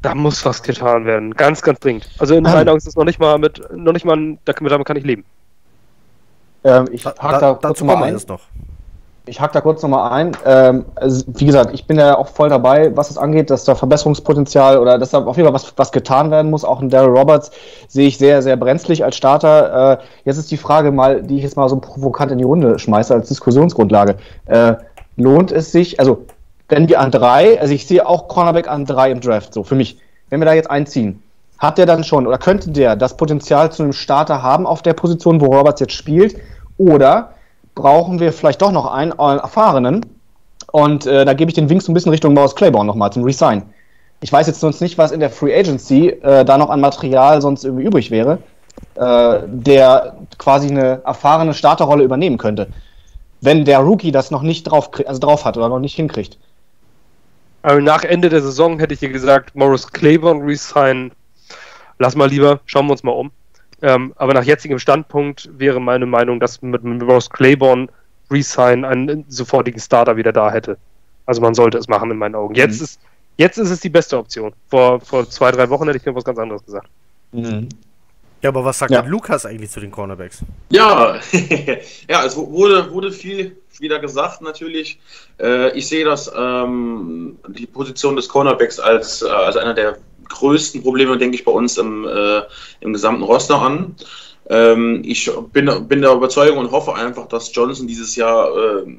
da 0.00 0.16
muss 0.16 0.44
was 0.44 0.62
getan 0.64 1.06
werden. 1.06 1.32
Ganz, 1.34 1.62
ganz 1.62 1.78
dringend. 1.78 2.08
Also 2.18 2.34
in 2.34 2.42
meinen 2.42 2.68
Augen 2.68 2.78
ist 2.78 2.88
es 2.88 2.96
noch 2.96 3.04
nicht 3.04 3.20
mal 3.20 3.38
mit, 3.38 3.62
noch 3.72 3.92
nicht 3.92 4.04
mal, 4.04 4.36
damit 4.44 4.84
kann 4.84 4.96
ich 4.96 5.04
leben. 5.04 5.24
Ähm, 6.64 6.88
ich 6.90 7.06
hack 7.06 7.16
da, 7.18 7.54
da 7.54 7.68
kurz 7.68 7.82
mal 7.82 8.02
ein. 8.02 8.20
Noch. 8.26 8.40
Ich 9.24 9.40
hack 9.40 9.52
da 9.52 9.60
kurz 9.60 9.82
nochmal 9.82 10.10
ein. 10.12 10.36
Ähm, 10.44 10.84
also, 10.96 11.24
wie 11.28 11.46
gesagt, 11.46 11.72
ich 11.72 11.86
bin 11.86 11.96
ja 11.96 12.18
auch 12.18 12.26
voll 12.26 12.48
dabei, 12.48 12.96
was 12.96 13.08
es 13.08 13.18
angeht, 13.18 13.50
dass 13.50 13.64
da 13.64 13.76
Verbesserungspotenzial 13.76 14.78
oder 14.78 14.98
dass 14.98 15.10
da 15.10 15.24
auf 15.24 15.36
jeden 15.36 15.46
Fall 15.46 15.54
was, 15.54 15.72
was 15.76 15.92
getan 15.92 16.32
werden 16.32 16.50
muss. 16.50 16.64
Auch 16.64 16.82
in 16.82 16.88
Daryl 16.88 17.16
Roberts 17.16 17.52
sehe 17.86 18.08
ich 18.08 18.18
sehr, 18.18 18.42
sehr 18.42 18.56
brenzlig 18.56 19.04
als 19.04 19.16
Starter. 19.16 19.92
Äh, 19.92 20.04
jetzt 20.24 20.38
ist 20.38 20.50
die 20.50 20.56
Frage 20.56 20.90
mal, 20.90 21.22
die 21.22 21.36
ich 21.36 21.44
jetzt 21.44 21.56
mal 21.56 21.68
so 21.68 21.76
provokant 21.76 22.32
in 22.32 22.38
die 22.38 22.44
Runde 22.44 22.80
schmeiße 22.80 23.14
als 23.14 23.28
Diskussionsgrundlage. 23.28 24.16
Äh, 24.46 24.74
lohnt 25.16 25.52
es 25.52 25.70
sich, 25.70 26.00
also 26.00 26.26
wenn 26.68 26.88
wir 26.88 26.98
an 26.98 27.12
drei, 27.12 27.60
also 27.60 27.72
ich 27.72 27.86
sehe 27.86 28.04
auch 28.04 28.26
Cornerback 28.26 28.66
an 28.66 28.86
drei 28.86 29.12
im 29.12 29.20
Draft, 29.20 29.54
so 29.54 29.62
für 29.62 29.76
mich, 29.76 29.98
wenn 30.30 30.40
wir 30.40 30.46
da 30.46 30.54
jetzt 30.54 30.70
einziehen, 30.70 31.22
hat 31.58 31.78
der 31.78 31.86
dann 31.86 32.02
schon 32.02 32.26
oder 32.26 32.38
könnte 32.38 32.72
der 32.72 32.96
das 32.96 33.16
Potenzial 33.16 33.70
zu 33.70 33.84
einem 33.84 33.92
Starter 33.92 34.42
haben 34.42 34.66
auf 34.66 34.82
der 34.82 34.94
Position, 34.94 35.40
wo 35.40 35.46
Roberts 35.46 35.80
jetzt 35.80 35.92
spielt? 35.92 36.34
Oder 36.76 37.34
brauchen 37.74 38.20
wir 38.20 38.32
vielleicht 38.32 38.62
doch 38.62 38.72
noch 38.72 38.86
einen, 38.86 39.12
erfahrenen? 39.12 40.04
Und 40.70 41.06
äh, 41.06 41.24
da 41.24 41.34
gebe 41.34 41.50
ich 41.50 41.54
den 41.54 41.68
Wink 41.68 41.82
so 41.82 41.92
ein 41.92 41.94
bisschen 41.94 42.10
Richtung 42.10 42.34
Maus 42.34 42.54
Claiborne 42.54 42.86
nochmal 42.86 43.12
zum 43.12 43.24
Resign. 43.24 43.62
Ich 44.20 44.32
weiß 44.32 44.46
jetzt 44.46 44.60
sonst 44.60 44.80
nicht, 44.80 44.98
was 44.98 45.10
in 45.10 45.20
der 45.20 45.30
Free 45.30 45.54
Agency 45.54 46.08
äh, 46.08 46.44
da 46.44 46.56
noch 46.56 46.70
an 46.70 46.80
Material 46.80 47.42
sonst 47.42 47.64
irgendwie 47.64 47.84
übrig 47.84 48.10
wäre, 48.10 48.38
äh, 48.94 49.40
der 49.46 50.16
quasi 50.38 50.68
eine 50.68 51.02
erfahrene 51.04 51.54
Starterrolle 51.54 52.04
übernehmen 52.04 52.38
könnte. 52.38 52.68
Wenn 53.40 53.64
der 53.64 53.80
Rookie 53.80 54.12
das 54.12 54.30
noch 54.30 54.42
nicht 54.42 54.64
drauf, 54.64 54.90
also 55.06 55.20
drauf 55.20 55.44
hat 55.44 55.56
oder 55.56 55.68
noch 55.68 55.80
nicht 55.80 55.96
hinkriegt. 55.96 56.38
Aber 57.62 57.80
nach 57.80 58.04
Ende 58.04 58.28
der 58.28 58.42
Saison 58.42 58.78
hätte 58.78 58.94
ich 58.94 59.00
dir 59.00 59.08
gesagt, 59.08 59.54
Morris 59.54 59.88
Claiborne 59.88 60.44
resign. 60.44 61.12
Lass 61.98 62.16
mal 62.16 62.28
lieber, 62.28 62.60
schauen 62.66 62.86
wir 62.86 62.92
uns 62.92 63.02
mal 63.02 63.12
um. 63.12 63.30
Ähm, 63.82 64.12
aber 64.16 64.32
nach 64.32 64.44
jetzigem 64.44 64.78
Standpunkt 64.78 65.50
wäre 65.58 65.80
meine 65.80 66.06
Meinung, 66.06 66.40
dass 66.40 66.62
mit 66.62 66.84
Morris 66.84 67.28
Claiborne 67.28 67.88
resign 68.30 68.84
einen 68.84 69.24
sofortigen 69.28 69.80
Starter 69.80 70.16
wieder 70.16 70.32
da 70.32 70.50
hätte. 70.50 70.78
Also 71.26 71.40
man 71.40 71.54
sollte 71.54 71.78
es 71.78 71.88
machen 71.88 72.10
in 72.10 72.16
meinen 72.16 72.34
Augen. 72.34 72.54
Jetzt 72.54 72.78
mhm. 72.78 72.84
ist 72.84 73.00
jetzt 73.36 73.58
ist 73.58 73.70
es 73.70 73.80
die 73.80 73.88
beste 73.88 74.18
Option. 74.18 74.52
Vor, 74.68 75.00
vor 75.00 75.28
zwei, 75.28 75.50
drei 75.50 75.68
Wochen 75.68 75.86
hätte 75.86 75.98
ich 75.98 76.06
mir 76.06 76.14
was 76.14 76.24
ganz 76.24 76.38
anderes 76.38 76.64
gesagt. 76.64 76.88
Mhm. 77.32 77.68
Ja, 78.40 78.48
aber 78.48 78.64
was 78.64 78.78
sagt 78.78 78.90
ja. 78.90 79.02
Lukas 79.02 79.46
eigentlich 79.46 79.70
zu 79.70 79.78
den 79.78 79.92
Cornerbacks? 79.92 80.40
Ja, 80.70 81.20
ja, 82.08 82.24
es 82.24 82.36
wurde, 82.36 82.90
wurde 82.90 83.12
viel 83.12 83.56
wieder 83.78 84.00
gesagt 84.00 84.42
natürlich. 84.42 84.98
Äh, 85.40 85.76
ich 85.76 85.88
sehe 85.88 86.04
das 86.04 86.30
ähm, 86.36 87.38
die 87.48 87.66
Position 87.66 88.16
des 88.16 88.28
Cornerbacks 88.28 88.80
als, 88.80 89.22
äh, 89.22 89.28
als 89.28 89.56
einer 89.56 89.74
der 89.74 89.98
größten 90.32 90.82
Probleme, 90.82 91.16
denke 91.18 91.36
ich, 91.36 91.44
bei 91.44 91.52
uns 91.52 91.78
im, 91.78 92.06
äh, 92.06 92.42
im 92.80 92.92
gesamten 92.92 93.22
Roster 93.22 93.60
an. 93.60 93.94
Ähm, 94.48 95.02
ich 95.04 95.30
bin, 95.52 95.70
bin 95.88 96.02
der 96.02 96.12
Überzeugung 96.12 96.58
und 96.58 96.70
hoffe 96.72 96.94
einfach, 96.94 97.28
dass 97.28 97.54
Johnson 97.54 97.86
dieses 97.86 98.16
Jahr 98.16 98.48
äh, 98.56 98.96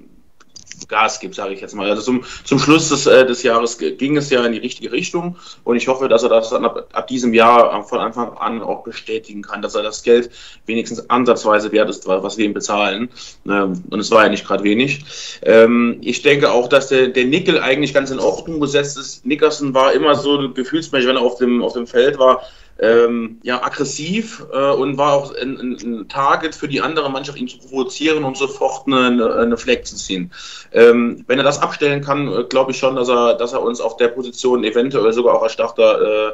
Gas 0.87 1.19
gibt, 1.19 1.35
sage 1.35 1.53
ich 1.53 1.61
jetzt 1.61 1.75
mal. 1.75 1.89
Also 1.89 2.01
zum, 2.01 2.23
zum 2.43 2.59
Schluss 2.59 2.89
des, 2.89 3.05
äh, 3.05 3.25
des 3.25 3.43
Jahres 3.43 3.77
ging 3.77 4.17
es 4.17 4.29
ja 4.29 4.45
in 4.45 4.51
die 4.51 4.59
richtige 4.59 4.91
Richtung 4.91 5.37
und 5.63 5.75
ich 5.75 5.87
hoffe, 5.87 6.09
dass 6.09 6.23
er 6.23 6.29
das 6.29 6.49
dann 6.49 6.65
ab, 6.65 6.87
ab 6.93 7.07
diesem 7.07 7.33
Jahr 7.33 7.83
von 7.85 7.99
Anfang 7.99 8.37
an 8.37 8.61
auch 8.61 8.83
bestätigen 8.83 9.41
kann, 9.41 9.61
dass 9.61 9.75
er 9.75 9.83
das 9.83 10.03
Geld 10.03 10.29
wenigstens 10.65 11.09
ansatzweise 11.09 11.71
wert 11.71 11.89
ist, 11.89 12.07
was 12.07 12.37
wir 12.37 12.45
ihm 12.45 12.53
bezahlen. 12.53 13.09
Ähm, 13.47 13.83
und 13.89 13.99
es 13.99 14.11
war 14.11 14.23
ja 14.23 14.29
nicht 14.29 14.45
gerade 14.45 14.63
wenig. 14.63 15.03
Ähm, 15.43 15.97
ich 16.01 16.21
denke 16.21 16.51
auch, 16.51 16.67
dass 16.67 16.87
der, 16.87 17.07
der 17.07 17.25
Nickel 17.25 17.59
eigentlich 17.59 17.93
ganz 17.93 18.11
in 18.11 18.19
Ordnung 18.19 18.59
gesetzt 18.59 18.97
ist. 18.97 19.25
Nickerson 19.25 19.73
war 19.73 19.93
immer 19.93 20.15
so 20.15 20.37
ein 20.37 20.53
Gefühlsmensch, 20.53 21.05
wenn 21.05 21.15
er 21.15 21.21
auf 21.21 21.37
dem, 21.37 21.61
auf 21.61 21.73
dem 21.73 21.87
Feld 21.87 22.17
war 22.19 22.43
ähm, 22.79 23.39
ja, 23.43 23.63
aggressiv 23.63 24.45
äh, 24.51 24.71
und 24.71 24.97
war 24.97 25.13
auch 25.13 25.35
ein, 25.35 25.57
ein, 25.59 26.07
Target 26.09 26.55
für 26.55 26.67
die 26.67 26.81
andere 26.81 27.09
Mannschaft, 27.09 27.37
ihn 27.37 27.47
zu 27.47 27.59
provozieren 27.59 28.23
und 28.23 28.37
sofort 28.37 28.87
eine, 28.87 29.35
eine 29.35 29.57
Fleck 29.57 29.85
zu 29.85 29.95
ziehen. 29.95 30.31
Ähm, 30.71 31.23
wenn 31.27 31.37
er 31.37 31.43
das 31.43 31.59
abstellen 31.59 32.01
kann, 32.01 32.27
äh, 32.27 32.43
glaube 32.43 32.71
ich 32.71 32.77
schon, 32.77 32.95
dass 32.95 33.09
er, 33.09 33.35
dass 33.35 33.53
er 33.53 33.61
uns 33.61 33.79
auf 33.79 33.97
der 33.97 34.09
Position 34.09 34.63
eventuell 34.63 35.13
sogar 35.13 35.35
auch 35.35 35.43
als 35.43 35.53
Starter 35.53 36.01
äh, 36.01 36.31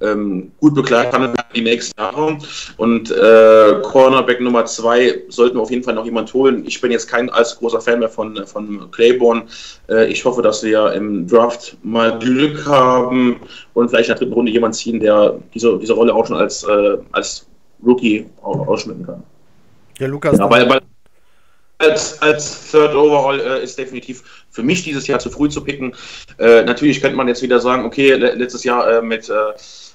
ähm, 0.00 0.52
gut 0.60 0.74
begleiten 0.74 1.10
kann 1.10 1.34
die 1.54 1.62
nächsten 1.62 1.98
Jahre. 1.98 2.38
Und 2.76 3.10
äh, 3.10 3.80
Cornerback 3.82 4.40
Nummer 4.40 4.64
zwei 4.66 5.22
sollten 5.28 5.56
wir 5.56 5.62
auf 5.62 5.70
jeden 5.70 5.82
Fall 5.82 5.94
noch 5.94 6.04
jemand 6.04 6.32
holen. 6.34 6.64
Ich 6.66 6.80
bin 6.80 6.90
jetzt 6.90 7.08
kein 7.08 7.30
allzu 7.30 7.58
großer 7.58 7.80
Fan 7.80 8.00
mehr 8.00 8.08
von, 8.08 8.46
von 8.46 8.90
Claiborne. 8.90 9.44
Äh, 9.88 10.06
ich 10.10 10.24
hoffe, 10.24 10.42
dass 10.42 10.62
wir 10.62 10.92
im 10.92 11.26
Draft 11.26 11.76
mal 11.82 12.18
Glück 12.18 12.66
haben 12.66 13.40
und 13.74 13.88
vielleicht 13.88 14.08
in 14.08 14.14
der 14.14 14.18
dritten 14.18 14.34
Runde 14.34 14.52
jemand 14.52 14.74
ziehen, 14.74 15.00
der 15.00 15.38
diese, 15.54 15.78
diese 15.78 15.94
Rolle 15.94 16.14
auch 16.14 16.26
schon 16.26 16.36
als, 16.36 16.64
äh, 16.64 16.98
als 17.12 17.46
Rookie 17.84 18.26
ausschmücken 18.42 19.06
kann. 19.06 19.22
Ja, 19.98 20.06
Lukas. 20.06 20.38
Ja, 20.38 20.50
weil, 20.50 20.68
weil 20.68 20.80
als, 21.78 22.20
als 22.20 22.70
Third 22.70 22.94
Overall 22.94 23.40
äh, 23.40 23.62
ist 23.62 23.78
definitiv 23.78 24.44
für 24.50 24.62
mich 24.62 24.82
dieses 24.82 25.06
Jahr 25.06 25.20
zu 25.20 25.30
früh 25.30 25.48
zu 25.48 25.62
picken. 25.62 25.94
Äh, 26.38 26.64
natürlich 26.64 27.00
könnte 27.00 27.16
man 27.16 27.28
jetzt 27.28 27.42
wieder 27.42 27.60
sagen, 27.60 27.84
okay, 27.84 28.14
letztes 28.14 28.64
Jahr 28.64 28.98
äh, 28.98 29.02
mit 29.02 29.28
äh, 29.28 29.34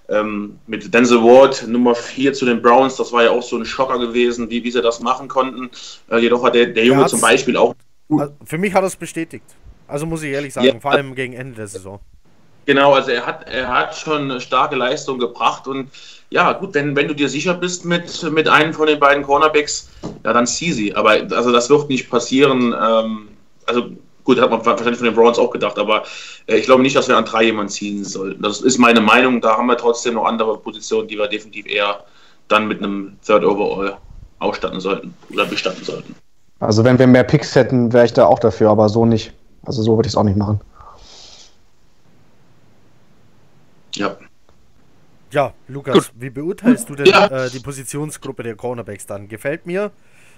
ähm, 0.10 0.60
mit 0.68 0.94
Denzel 0.94 1.20
Ward 1.24 1.68
Nummer 1.68 1.96
4 1.96 2.34
zu 2.34 2.46
den 2.46 2.62
Browns, 2.62 2.96
das 2.98 3.12
war 3.12 3.24
ja 3.24 3.32
auch 3.32 3.44
so 3.44 3.58
ein 3.58 3.66
Schocker 3.66 4.00
gewesen, 4.00 4.50
wie, 4.50 4.64
wie 4.64 4.72
sie 4.72 4.82
das 4.82 5.00
machen 5.00 5.28
konnten. 5.28 5.70
Äh, 6.10 6.20
jedoch 6.20 6.44
hat 6.44 6.56
der, 6.56 6.68
der 6.68 6.86
Junge 6.86 7.06
zum 7.08 7.22
Beispiel 7.22 7.58
auch. 7.58 7.76
Also 8.10 8.34
für 8.44 8.58
mich 8.58 8.74
hat 8.74 8.84
er 8.84 8.88
es 8.88 8.96
bestätigt. 8.96 9.46
Also 9.88 10.06
muss 10.06 10.24
ich 10.24 10.32
ehrlich 10.32 10.54
sagen, 10.54 10.68
ja, 10.68 10.80
vor 10.80 10.92
allem 10.92 11.16
gegen 11.16 11.34
Ende 11.34 11.56
der 11.56 11.68
Saison. 11.68 12.00
Genau, 12.66 12.94
also 12.94 13.12
er 13.12 13.26
hat, 13.26 13.48
er 13.50 13.68
hat 13.68 13.98
schon 13.98 14.32
eine 14.32 14.40
starke 14.40 14.76
Leistung 14.76 15.20
gebracht 15.20 15.68
und 15.68 15.90
ja, 16.30 16.54
gut, 16.54 16.74
wenn, 16.74 16.96
wenn 16.96 17.08
du 17.08 17.14
dir 17.14 17.30
sicher 17.30 17.54
bist 17.54 17.86
mit, 17.86 18.24
mit 18.32 18.48
einem 18.48 18.74
von 18.74 18.88
den 18.88 19.00
beiden 19.00 19.24
Cornerbacks, 19.24 19.90
ja, 20.24 20.34
dann 20.34 20.48
zieh 20.48 20.72
sie. 20.72 20.96
Aber 20.96 21.12
also 21.12 21.52
das 21.52 21.70
wird 21.70 21.90
nicht 21.90 22.10
passieren. 22.10 22.74
Ähm, 22.74 23.28
also 23.66 23.92
Gut, 24.24 24.40
hat 24.40 24.50
man 24.50 24.66
wahrscheinlich 24.66 24.98
von 24.98 25.06
den 25.06 25.16
Browns 25.16 25.38
auch 25.38 25.52
gedacht, 25.52 25.78
aber 25.78 26.04
äh, 26.48 26.56
ich 26.56 26.66
glaube 26.66 26.82
nicht, 26.82 26.96
dass 26.96 27.08
wir 27.08 27.18
an 27.18 27.26
drei 27.26 27.44
jemanden 27.44 27.72
ziehen 27.72 28.04
sollten. 28.06 28.42
Das 28.42 28.62
ist 28.62 28.78
meine 28.78 29.02
Meinung. 29.02 29.42
Da 29.42 29.58
haben 29.58 29.68
wir 29.68 29.78
trotzdem 29.78 30.14
noch 30.16 30.26
andere 30.26 30.58
Positionen, 30.58 31.08
die 31.08 31.18
wir 31.18 31.28
definitiv 31.28 31.66
eher 31.66 32.04
dann 32.48 32.68
mit 32.68 32.80
einem 32.80 33.18
Third 33.26 33.44
Overall 33.44 33.98
ausstatten 34.40 34.80
sollten 34.80 35.14
oder 35.32 35.46
bestatten 35.46 35.84
sollten. 35.84 36.16
Also 36.60 36.84
wenn 36.84 36.98
wir 37.00 37.08
mehr 37.08 37.24
Picks 37.24 37.56
hätten, 37.56 37.92
wäre 37.92 38.06
ich 38.06 38.14
da 38.14 38.26
auch 38.26 38.40
dafür, 38.40 38.70
aber 38.70 38.88
so 38.90 39.06
nicht. 39.06 39.34
Also 39.66 39.82
so 39.82 39.98
würde 39.98 40.08
ich 40.08 40.14
es 40.14 40.18
auch 40.18 40.24
nicht 40.24 40.38
machen. 40.38 40.62
Ja. 43.96 44.18
Ja, 45.32 45.54
Lukas, 45.68 45.96
Gut. 45.96 46.12
wie 46.16 46.30
beurteilst 46.30 46.90
du 46.90 46.96
denn 46.96 47.08
ja. 47.08 47.28
äh, 47.28 47.50
die 47.50 47.60
Positionsgruppe 47.60 48.44
der 48.44 48.56
Cornerbacks 48.56 49.06
dann? 49.06 49.28
Gefällt 49.28 49.66
mir? 49.66 49.92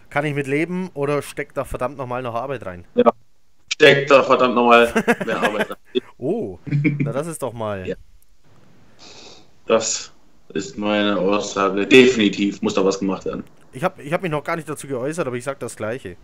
Kann 0.10 0.26
ich 0.26 0.34
mit 0.34 0.48
leben 0.48 0.90
oder 0.94 1.22
steckt 1.22 1.58
da 1.58 1.66
verdammt 1.66 1.98
nochmal 1.98 2.22
noch 2.22 2.36
Arbeit 2.36 2.66
rein? 2.66 2.86
Ja, 2.96 3.12
steckt 3.76 4.10
da 4.10 4.24
verdammt 4.24 4.56
nochmal 4.56 4.92
mehr 5.26 5.42
Arbeit 5.42 5.78
oh, 6.18 6.60
na 7.00 7.12
das 7.12 7.28
ist 7.28 7.42
doch 7.42 7.54
mal. 7.54 7.88
Ja. 7.88 7.96
Das 9.66 10.12
ist 10.50 10.78
meine 10.78 11.18
Aussage. 11.18 11.86
Definitiv 11.86 12.62
muss 12.62 12.74
da 12.74 12.86
was 12.86 13.00
gemacht 13.00 13.26
werden. 13.26 13.44
Ich 13.74 13.84
habe 13.84 14.02
ich 14.02 14.14
hab 14.14 14.22
mich 14.22 14.32
noch 14.32 14.44
gar 14.44 14.56
nicht 14.56 14.70
dazu 14.70 14.88
geäußert, 14.88 15.28
aber 15.28 15.36
ich 15.36 15.44
sage 15.44 15.58
das 15.60 15.76
Gleiche. 15.76 16.16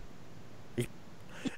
Ich, 0.76 0.88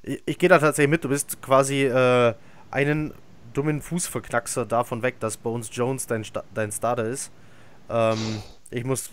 ich, 0.03 0.21
ich 0.25 0.37
gehe 0.37 0.49
da 0.49 0.59
tatsächlich 0.59 0.89
mit. 0.89 1.03
Du 1.03 1.09
bist 1.09 1.41
quasi 1.41 1.85
äh, 1.85 2.33
einen 2.71 3.13
dummen 3.53 3.81
Fußverknackser 3.81 4.65
davon 4.65 5.01
weg, 5.01 5.19
dass 5.19 5.37
Bones 5.37 5.69
Jones 5.71 6.07
dein, 6.07 6.25
dein 6.53 6.71
Starter 6.71 7.05
ist. 7.05 7.31
Ähm, 7.89 8.41
ich 8.71 8.83
muss. 8.83 9.11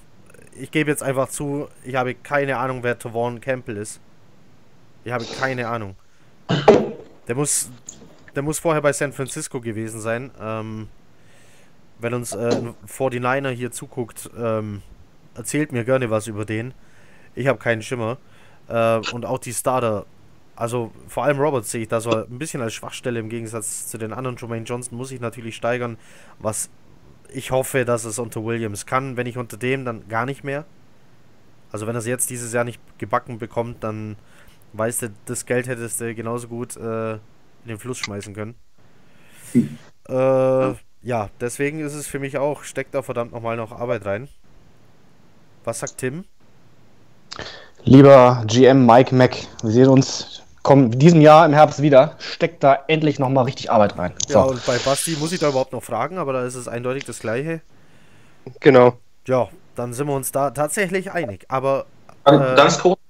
Ich 0.55 0.71
gebe 0.71 0.90
jetzt 0.90 1.03
einfach 1.03 1.31
zu, 1.31 1.68
ich 1.83 1.95
habe 1.95 2.14
keine 2.14 2.59
Ahnung, 2.59 2.83
wer 2.83 2.99
Tavon 2.99 3.40
Campbell 3.40 3.79
ist. 3.79 4.01
Ich 5.05 5.12
habe 5.12 5.25
keine 5.25 5.66
Ahnung. 5.68 5.97
Der 7.29 7.35
muss. 7.35 7.71
Der 8.35 8.43
muss 8.43 8.59
vorher 8.59 8.81
bei 8.81 8.93
San 8.93 9.12
Francisco 9.12 9.61
gewesen 9.61 10.01
sein. 10.01 10.31
Ähm, 10.41 10.88
wenn 11.99 12.15
uns 12.15 12.33
äh, 12.35 12.49
ein 12.49 12.75
49er 12.87 13.51
hier 13.51 13.71
zuguckt, 13.71 14.31
ähm, 14.38 14.83
erzählt 15.35 15.73
mir 15.73 15.85
gerne 15.85 16.11
was 16.11 16.27
über 16.27 16.45
den. 16.45 16.73
Ich 17.35 17.47
habe 17.47 17.59
keinen 17.59 17.83
Schimmer. 17.83 18.19
Äh, 18.69 19.01
und 19.12 19.27
auch 19.27 19.38
die 19.38 19.53
Starter. 19.53 20.07
Also 20.57 20.93
vor 21.09 21.25
allem 21.25 21.38
Roberts 21.38 21.71
sehe 21.71 21.83
ich 21.83 21.88
da 21.88 22.01
so 22.01 22.11
ein 22.11 22.38
bisschen 22.38 22.62
als 22.62 22.75
Schwachstelle 22.75 23.21
im 23.21 23.29
Gegensatz 23.29 23.87
zu 23.88 23.99
den 23.99 24.12
anderen. 24.12 24.37
Jermaine 24.37 24.65
Johnson 24.65 24.97
muss 24.97 25.11
ich 25.11 25.21
natürlich 25.21 25.57
steigern, 25.57 25.97
was 26.38 26.71
ich 27.29 27.51
hoffe, 27.51 27.85
dass 27.85 28.05
es 28.05 28.19
unter 28.19 28.45
Williams 28.45 28.87
kann. 28.87 29.17
Wenn 29.17 29.27
ich 29.27 29.38
unter 29.38 29.57
dem, 29.57 29.85
dann 29.85 30.09
gar 30.09 30.27
nicht 30.27 30.45
mehr. 30.45 30.65
Also 31.71 31.87
wenn 31.87 31.97
er 31.97 32.01
es 32.01 32.07
jetzt 32.07 32.29
dieses 32.31 32.53
Jahr 32.53 32.65
nicht 32.65 32.81
gebacken 32.99 33.38
bekommt, 33.38 33.83
dann 33.83 34.17
weißt 34.73 35.03
du, 35.03 35.09
das 35.27 35.47
Geld 35.47 35.67
hättest 35.69 36.01
du 36.01 36.15
genauso 36.15 36.49
gut 36.49 36.77
äh, 36.77 37.13
in 37.15 37.69
den 37.69 37.79
Fluss 37.79 37.99
schmeißen 37.99 38.35
können. 38.35 38.55
Hm. 39.53 39.79
Äh, 40.09 40.75
ja, 41.03 41.31
deswegen 41.41 41.81
ist 41.81 41.95
es 41.95 42.07
für 42.07 42.19
mich 42.19 42.39
auch, 42.39 42.65
steckt 42.65 42.95
da 42.95 43.03
verdammt 43.03 43.33
nochmal 43.33 43.57
noch 43.57 43.73
Arbeit 43.73 44.05
rein. 44.05 44.29
Was 45.65 45.81
sagt 45.81 45.99
Tim? 45.99 46.25
Lieber 47.85 48.45
GM 48.47 48.87
Mike 48.87 49.15
Mack, 49.15 49.37
wir 49.63 49.71
sehen 49.71 49.89
uns 49.89 50.43
kommen 50.63 50.91
diesem 50.93 51.21
Jahr 51.21 51.45
im 51.45 51.53
Herbst 51.53 51.83
wieder. 51.83 52.15
Steckt 52.19 52.63
da 52.63 52.79
endlich 52.87 53.19
nochmal 53.19 53.45
richtig 53.45 53.71
Arbeit 53.71 53.99
rein. 53.99 54.13
So. 54.27 54.39
Ja, 54.39 54.45
und 54.45 54.65
bei 54.65 54.79
Basti 54.79 55.17
muss 55.19 55.33
ich 55.33 55.41
da 55.41 55.49
überhaupt 55.49 55.73
noch 55.73 55.83
fragen, 55.83 56.19
aber 56.19 56.33
da 56.33 56.45
ist 56.45 56.55
es 56.55 56.69
eindeutig 56.69 57.05
das 57.05 57.19
Gleiche. 57.19 57.61
Genau. 58.61 58.95
Ja, 59.27 59.49
dann 59.75 59.93
sind 59.93 60.07
wir 60.07 60.15
uns 60.15 60.33
da 60.33 60.51
tatsächlich 60.51 61.13
einig. 61.13 61.47
Aber. 61.49 61.87
Äh, 62.25 62.39
ganz 62.57 62.79
kurz, 62.79 63.01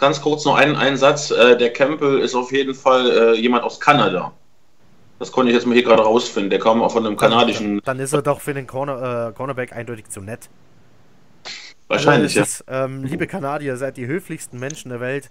ganz 0.00 0.20
kurz 0.20 0.44
noch 0.44 0.56
einen, 0.56 0.76
einen 0.76 0.96
Satz. 0.96 1.30
Äh, 1.30 1.56
der 1.56 1.72
Campbell 1.72 2.18
ist 2.18 2.34
auf 2.34 2.50
jeden 2.52 2.74
Fall 2.74 3.10
äh, 3.10 3.34
jemand 3.38 3.62
aus 3.62 3.78
Kanada. 3.78 4.32
Das 5.18 5.30
konnte 5.30 5.50
ich 5.50 5.54
jetzt 5.54 5.66
mal 5.66 5.74
hier 5.74 5.82
gerade 5.82 6.02
rausfinden. 6.02 6.50
Der 6.50 6.58
kam 6.58 6.82
auch 6.82 6.92
von 6.92 7.06
einem 7.06 7.16
kanadischen. 7.16 7.80
Dann, 7.84 8.00
ist 8.00 8.14
er 8.14 8.22
doch 8.22 8.40
für 8.40 8.54
den 8.54 8.66
Corner, 8.66 9.28
äh, 9.28 9.32
Cornerback 9.32 9.74
eindeutig 9.74 10.08
zu 10.08 10.20
nett. 10.20 10.48
Wahrscheinlich, 11.88 12.38
also 12.38 12.64
ja. 12.66 12.84
ähm, 12.84 13.04
liebe 13.04 13.26
Kanadier, 13.26 13.76
seid 13.76 13.96
die 13.96 14.06
höflichsten 14.06 14.58
Menschen 14.58 14.90
der 14.90 15.00
Welt. 15.00 15.28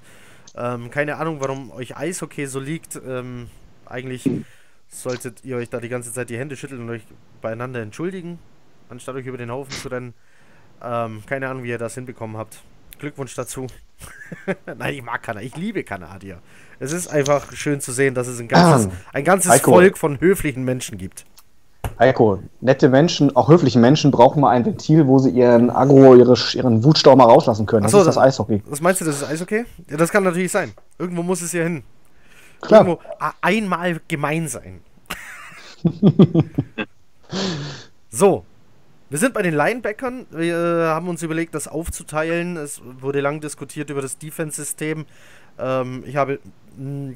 Ähm, 0.55 0.91
keine 0.91 1.17
Ahnung, 1.17 1.37
warum 1.39 1.71
euch 1.71 1.97
Eishockey 1.97 2.45
so 2.45 2.59
liegt. 2.59 2.99
Ähm, 3.07 3.49
eigentlich 3.85 4.29
solltet 4.89 5.43
ihr 5.43 5.57
euch 5.57 5.69
da 5.69 5.79
die 5.79 5.89
ganze 5.89 6.13
Zeit 6.13 6.29
die 6.29 6.37
Hände 6.37 6.55
schütteln 6.55 6.81
und 6.81 6.89
euch 6.89 7.03
beieinander 7.41 7.81
entschuldigen, 7.81 8.39
anstatt 8.89 9.15
euch 9.15 9.25
über 9.25 9.37
den 9.37 9.51
Haufen 9.51 9.71
zu 9.71 9.87
rennen. 9.87 10.13
Ähm, 10.83 11.23
keine 11.25 11.49
Ahnung, 11.49 11.63
wie 11.63 11.69
ihr 11.69 11.77
das 11.77 11.95
hinbekommen 11.95 12.37
habt. 12.37 12.59
Glückwunsch 12.99 13.33
dazu. 13.35 13.67
Nein, 14.77 14.93
ich 14.93 15.03
mag 15.03 15.23
Kanadier. 15.23 15.47
Ich 15.47 15.57
liebe 15.57 15.83
Kanadier. 15.83 16.39
Es 16.79 16.91
ist 16.91 17.07
einfach 17.07 17.51
schön 17.53 17.81
zu 17.81 17.91
sehen, 17.91 18.13
dass 18.13 18.27
es 18.27 18.39
ein 18.39 18.47
ganzes, 18.47 18.87
ah, 18.87 18.91
ein 19.13 19.23
ganzes 19.23 19.59
Volk 19.61 19.97
von 19.97 20.19
höflichen 20.21 20.63
Menschen 20.63 20.97
gibt. 20.97 21.25
Heiko, 21.97 22.41
nette 22.61 22.87
Menschen, 22.87 23.35
auch 23.35 23.49
höfliche 23.49 23.77
Menschen 23.77 24.11
brauchen 24.11 24.39
mal 24.41 24.51
ein 24.51 24.65
Ventil, 24.65 25.05
wo 25.07 25.19
sie 25.19 25.31
ihren 25.31 25.69
Agro, 25.69 26.15
ihre, 26.15 26.35
ihren 26.53 26.83
Wutstau 26.83 27.15
mal 27.15 27.25
rauslassen 27.25 27.65
können. 27.65 27.83
Das 27.83 27.93
Achso, 27.93 28.07
ist 28.07 28.15
das 28.15 28.17
Eishockey. 28.17 28.63
Was 28.67 28.79
meinst 28.79 29.01
du, 29.01 29.05
das 29.05 29.21
ist 29.21 29.27
Eishockey? 29.27 29.65
Ja, 29.89 29.97
das 29.97 30.09
kann 30.09 30.23
natürlich 30.23 30.51
sein. 30.51 30.71
Irgendwo 30.97 31.23
muss 31.23 31.41
es 31.41 31.51
ja 31.51 31.63
hin. 31.63 31.83
Klar. 32.61 32.85
Irgendwo 32.85 33.01
einmal 33.41 33.99
gemein 34.07 34.47
sein. 34.47 34.79
so, 38.09 38.45
wir 39.09 39.17
sind 39.17 39.33
bei 39.33 39.41
den 39.41 39.55
Linebackern. 39.55 40.27
Wir 40.31 40.55
äh, 40.55 40.85
haben 40.87 41.09
uns 41.09 41.23
überlegt, 41.23 41.55
das 41.55 41.67
aufzuteilen. 41.67 42.55
Es 42.57 42.81
wurde 42.83 43.21
lang 43.21 43.41
diskutiert 43.41 43.89
über 43.89 44.01
das 44.01 44.17
Defense-System. 44.17 45.05
Ähm, 45.57 46.03
ich 46.05 46.15
habe 46.15 46.39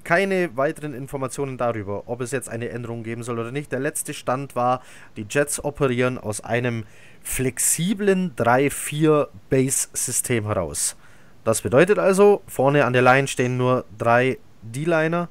keine 0.04 0.58
weiteren 0.58 0.94
Informationen 0.94 1.58
darüber, 1.58 2.04
ob 2.08 2.20
es 2.22 2.32
jetzt 2.32 2.50
eine 2.50 2.70
Änderung 2.70 3.04
geben 3.04 3.24
soll 3.24 3.40
oder 3.40 3.52
nicht. 3.52 3.72
Der 3.72 3.80
letzte 3.80 4.14
Stand 4.14 4.56
war, 4.56 4.82
die 5.16 5.26
Jets 5.30 5.64
operieren 5.64 6.18
aus 6.18 6.42
einem 6.42 6.84
flexiblen 7.22 8.36
3-4-Base-System 8.36 10.46
heraus. 10.46 10.98
Das 11.44 11.62
bedeutet 11.62 12.00
also, 12.00 12.42
vorne 12.48 12.86
an 12.86 12.94
der 12.94 13.04
Line 13.04 13.28
stehen 13.28 13.58
nur 13.58 13.86
drei 13.98 14.40
D-Liner 14.62 15.28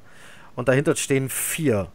und 0.55 0.67
dahinter 0.67 0.95
stehen 0.95 1.29
vier 1.29 1.87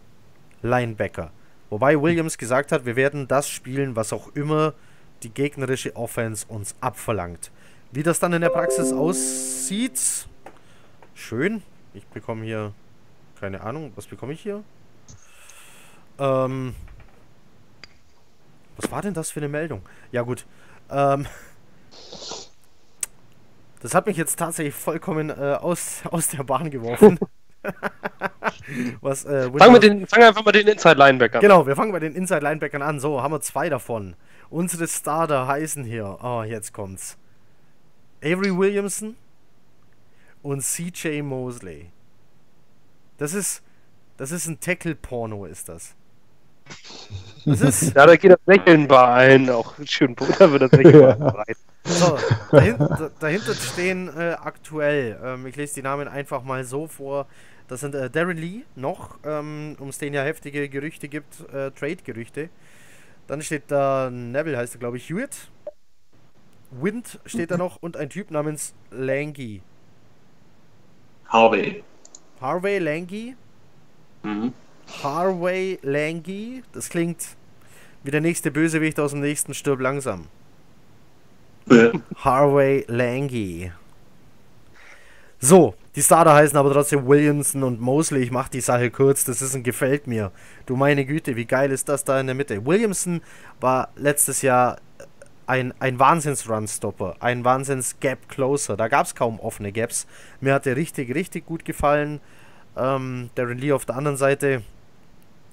Linebacker. 0.62 1.30
Wobei 1.70 2.00
Williams 2.00 2.38
gesagt 2.38 2.72
hat, 2.72 2.86
wir 2.86 2.96
werden 2.96 3.28
das 3.28 3.48
spielen, 3.48 3.96
was 3.96 4.12
auch 4.12 4.34
immer 4.34 4.74
die 5.22 5.30
gegnerische 5.30 5.94
Offense 5.96 6.46
uns 6.48 6.74
abverlangt. 6.80 7.50
Wie 7.92 8.02
das 8.02 8.20
dann 8.20 8.32
in 8.32 8.40
der 8.40 8.50
Praxis 8.50 8.92
aussieht, 8.92 10.00
schön. 11.14 11.62
Ich 11.94 12.06
bekomme 12.06 12.44
hier, 12.44 12.72
keine 13.40 13.62
Ahnung, 13.62 13.92
was 13.96 14.06
bekomme 14.06 14.32
ich 14.32 14.40
hier? 14.40 14.62
Ähm, 16.18 16.74
was 18.76 18.90
war 18.90 19.02
denn 19.02 19.14
das 19.14 19.30
für 19.30 19.40
eine 19.40 19.48
Meldung? 19.48 19.82
Ja 20.12 20.22
gut, 20.22 20.46
ähm, 20.90 21.26
das 23.80 23.94
hat 23.94 24.06
mich 24.06 24.16
jetzt 24.16 24.38
tatsächlich 24.38 24.74
vollkommen 24.74 25.30
äh, 25.30 25.56
aus, 25.60 26.02
aus 26.10 26.28
der 26.28 26.42
Bahn 26.42 26.70
geworfen. 26.70 27.18
Was, 29.00 29.24
äh, 29.24 29.50
fang, 29.50 29.72
mit 29.72 29.82
den, 29.82 30.06
fang 30.06 30.22
einfach 30.22 30.44
mal 30.44 30.52
den 30.52 30.68
Inside-Linebackern 30.68 31.38
an. 31.38 31.42
Genau, 31.42 31.66
wir 31.66 31.76
fangen 31.76 31.92
bei 31.92 32.00
den 32.00 32.14
Inside-Linebackern 32.14 32.82
an. 32.82 33.00
So, 33.00 33.22
haben 33.22 33.32
wir 33.32 33.40
zwei 33.40 33.68
davon. 33.68 34.14
Unsere 34.50 34.86
Starter 34.88 35.46
heißen 35.46 35.84
hier, 35.84 36.18
oh, 36.22 36.42
jetzt 36.42 36.72
kommt's. 36.72 37.18
Avery 38.22 38.56
Williamson 38.56 39.16
und 40.42 40.62
CJ 40.62 41.22
Mosley. 41.22 41.90
Das 43.16 43.34
ist, 43.34 43.62
das 44.16 44.32
ist 44.32 44.46
ein 44.46 44.60
Tackle-Porno, 44.60 45.44
ist 45.44 45.68
das. 45.68 45.94
Das 47.44 47.60
ist. 47.60 47.94
Ja, 47.94 48.06
da 48.06 48.16
geht 48.16 48.32
das 48.32 48.40
Lächeln 48.46 48.86
bei 48.86 49.02
allen 49.02 49.48
auch 49.50 49.74
schön 49.84 50.14
da 50.38 50.50
wird 50.52 50.62
das 50.62 50.72
Lächeln 50.72 51.18
bereit. 51.18 51.56
So, 51.84 52.18
dahinter, 52.50 53.10
dahinter 53.18 53.54
stehen 53.54 54.08
äh, 54.08 54.36
aktuell, 54.40 55.18
ähm, 55.24 55.46
ich 55.46 55.56
lese 55.56 55.76
die 55.76 55.82
Namen 55.82 56.06
einfach 56.06 56.42
mal 56.42 56.64
so 56.64 56.86
vor, 56.86 57.26
das 57.68 57.80
sind 57.80 57.94
äh, 57.94 58.10
Darren 58.10 58.36
Lee 58.36 58.64
noch, 58.76 59.18
ähm, 59.24 59.76
um 59.78 59.88
es 59.88 59.98
den 59.98 60.12
ja 60.12 60.22
heftige 60.22 60.68
Gerüchte 60.68 61.08
gibt, 61.08 61.40
äh, 61.52 61.70
Trade-Gerüchte. 61.70 62.50
Dann 63.26 63.40
steht 63.42 63.64
da 63.68 64.10
Neville, 64.10 64.58
heißt 64.58 64.74
er 64.74 64.80
glaube 64.80 64.98
ich, 64.98 65.08
Hewitt. 65.08 65.50
Wind 66.70 67.18
steht 67.24 67.50
da 67.50 67.56
noch 67.56 67.76
und 67.80 67.96
ein 67.96 68.10
Typ 68.10 68.30
namens 68.30 68.74
Langy. 68.90 69.62
Harvey. 71.28 71.82
Harvey 72.40 72.78
Langy. 72.78 73.36
Mhm. 74.22 74.52
Harvey 75.02 75.78
Langy. 75.82 76.62
Das 76.72 76.88
klingt 76.88 77.36
wie 78.02 78.10
der 78.10 78.20
nächste 78.20 78.50
Bösewicht 78.50 78.98
aus 79.00 79.10
dem 79.12 79.20
nächsten 79.20 79.54
Stirb 79.54 79.80
langsam. 79.80 80.26
Harvey 82.16 82.84
Langy. 82.88 83.72
So, 85.40 85.74
die 85.94 86.02
Starter 86.02 86.34
heißen 86.34 86.56
aber 86.56 86.72
trotzdem 86.72 87.06
Williamson 87.06 87.62
und 87.62 87.80
Mosley. 87.80 88.22
Ich 88.22 88.30
mache 88.30 88.50
die 88.50 88.60
Sache 88.60 88.90
kurz, 88.90 89.24
das 89.24 89.42
ist 89.42 89.54
ein 89.54 89.62
Gefällt 89.62 90.06
mir. 90.06 90.32
Du 90.66 90.74
meine 90.74 91.04
Güte, 91.04 91.36
wie 91.36 91.44
geil 91.44 91.70
ist 91.70 91.88
das 91.88 92.04
da 92.04 92.18
in 92.18 92.26
der 92.26 92.34
Mitte? 92.34 92.64
Williamson 92.66 93.20
war 93.60 93.90
letztes 93.96 94.42
Jahr 94.42 94.78
ein, 95.46 95.72
ein 95.78 95.98
Wahnsinns-Run-Stopper, 95.98 97.16
ein 97.20 97.44
Wahnsinns-Gap-Closer. 97.44 98.76
Da 98.76 98.88
gab 98.88 99.06
es 99.06 99.14
kaum 99.14 99.38
offene 99.40 99.72
Gaps. 99.72 100.06
Mir 100.40 100.54
hat 100.54 100.66
der 100.66 100.76
richtig, 100.76 101.14
richtig 101.14 101.46
gut 101.46 101.64
gefallen. 101.64 102.20
Ähm, 102.76 103.30
Darren 103.34 103.58
Lee 103.58 103.72
auf 103.72 103.84
der 103.84 103.96
anderen 103.96 104.16
Seite, 104.16 104.62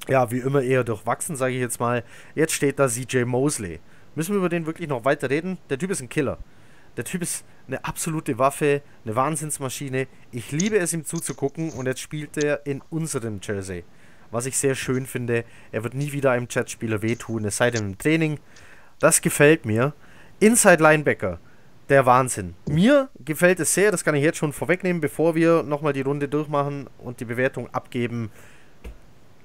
ja, 0.08 0.32
wie 0.32 0.40
immer 0.40 0.62
eher 0.62 0.84
durchwachsen, 0.84 1.36
sage 1.36 1.54
ich 1.54 1.60
jetzt 1.60 1.80
mal. 1.80 2.04
Jetzt 2.36 2.54
steht 2.54 2.80
da 2.80 2.88
CJ 2.88 3.24
Mosley. 3.26 3.80
Müssen 4.16 4.34
wir 4.34 4.38
über 4.38 4.50
den 4.50 4.66
wirklich 4.66 4.88
noch 4.88 5.06
weiter 5.06 5.30
reden? 5.30 5.58
Der 5.70 5.78
Typ 5.78 5.92
ist 5.92 6.02
ein 6.02 6.10
Killer. 6.10 6.38
Der 6.98 7.04
Typ 7.04 7.22
ist 7.22 7.44
eine 7.68 7.84
absolute 7.84 8.38
Waffe, 8.38 8.82
eine 9.04 9.16
Wahnsinnsmaschine. 9.16 10.08
Ich 10.32 10.52
liebe 10.52 10.78
es, 10.78 10.94
ihm 10.94 11.04
zuzugucken 11.04 11.72
und 11.72 11.88
jetzt 11.88 12.00
spielt 12.00 12.38
er 12.38 12.66
in 12.66 12.82
unserem 12.90 13.40
Jersey. 13.42 13.84
Was 14.32 14.46
ich 14.46 14.58
sehr 14.58 14.76
schön 14.76 15.06
finde. 15.06 15.44
Er 15.72 15.84
wird 15.84 15.94
nie 15.94 16.12
wieder 16.12 16.32
einem 16.32 16.48
Chatspieler 16.48 17.02
wehtun, 17.02 17.46
es 17.46 17.58
sei 17.58 17.72
denn 17.72 17.86
im 17.86 17.98
Training. 17.98 18.40
Das 19.00 19.22
gefällt 19.22 19.66
mir. 19.66 19.94
Inside 20.40 20.82
Linebacker, 20.82 21.40
der 21.90 22.06
Wahnsinn. 22.06 22.56
Mir 22.68 23.10
gefällt 23.24 23.60
es 23.60 23.74
sehr, 23.74 23.92
das 23.92 24.04
kann 24.04 24.16
ich 24.16 24.24
jetzt 24.24 24.38
schon 24.38 24.54
vorwegnehmen, 24.54 25.02
bevor 25.02 25.36
wir 25.36 25.64
nochmal 25.64 25.94
die 25.94 26.02
Runde 26.02 26.28
durchmachen 26.28 26.90
und 26.98 27.20
die 27.20 27.26
Bewertung 27.26 27.74
abgeben. 27.74 28.32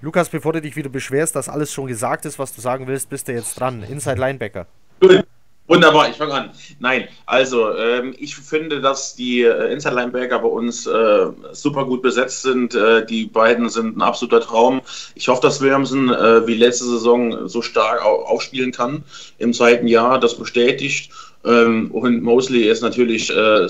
Lukas, 0.02 0.30
bevor 0.30 0.54
du 0.54 0.62
dich 0.62 0.76
wieder 0.76 0.88
beschwerst, 0.88 1.36
dass 1.36 1.50
alles 1.50 1.70
schon 1.72 1.86
gesagt 1.86 2.24
ist, 2.24 2.38
was 2.38 2.54
du 2.54 2.62
sagen 2.62 2.86
willst, 2.86 3.10
bist 3.10 3.28
du 3.28 3.32
jetzt 3.32 3.60
dran. 3.60 3.82
Inside 3.82 4.18
Linebacker. 4.18 4.66
Wunderbar, 5.66 6.08
ich 6.08 6.16
fange 6.16 6.32
an. 6.32 6.50
Nein, 6.78 7.06
also 7.26 7.76
ähm, 7.76 8.14
ich 8.18 8.34
finde, 8.34 8.80
dass 8.80 9.14
die 9.14 9.42
äh, 9.42 9.72
Inside 9.72 9.94
Linebacker 9.94 10.38
bei 10.38 10.48
uns 10.48 10.86
äh, 10.86 11.26
super 11.52 11.84
gut 11.84 12.00
besetzt 12.00 12.42
sind. 12.42 12.74
Äh, 12.74 13.04
die 13.04 13.26
beiden 13.26 13.68
sind 13.68 13.98
ein 13.98 14.02
absoluter 14.02 14.40
Traum. 14.40 14.80
Ich 15.14 15.28
hoffe, 15.28 15.42
dass 15.42 15.60
Williamson 15.60 16.08
äh, 16.08 16.46
wie 16.46 16.54
letzte 16.54 16.86
Saison 16.86 17.46
so 17.46 17.60
stark 17.60 18.02
aufspielen 18.02 18.72
kann 18.72 19.04
im 19.36 19.52
zweiten 19.52 19.86
Jahr. 19.86 20.18
Das 20.18 20.36
bestätigt. 20.36 21.12
Ähm, 21.44 21.90
und 21.92 22.22
Mosley 22.22 22.68
ist 22.68 22.82
natürlich 22.82 23.30
äh, 23.30 23.68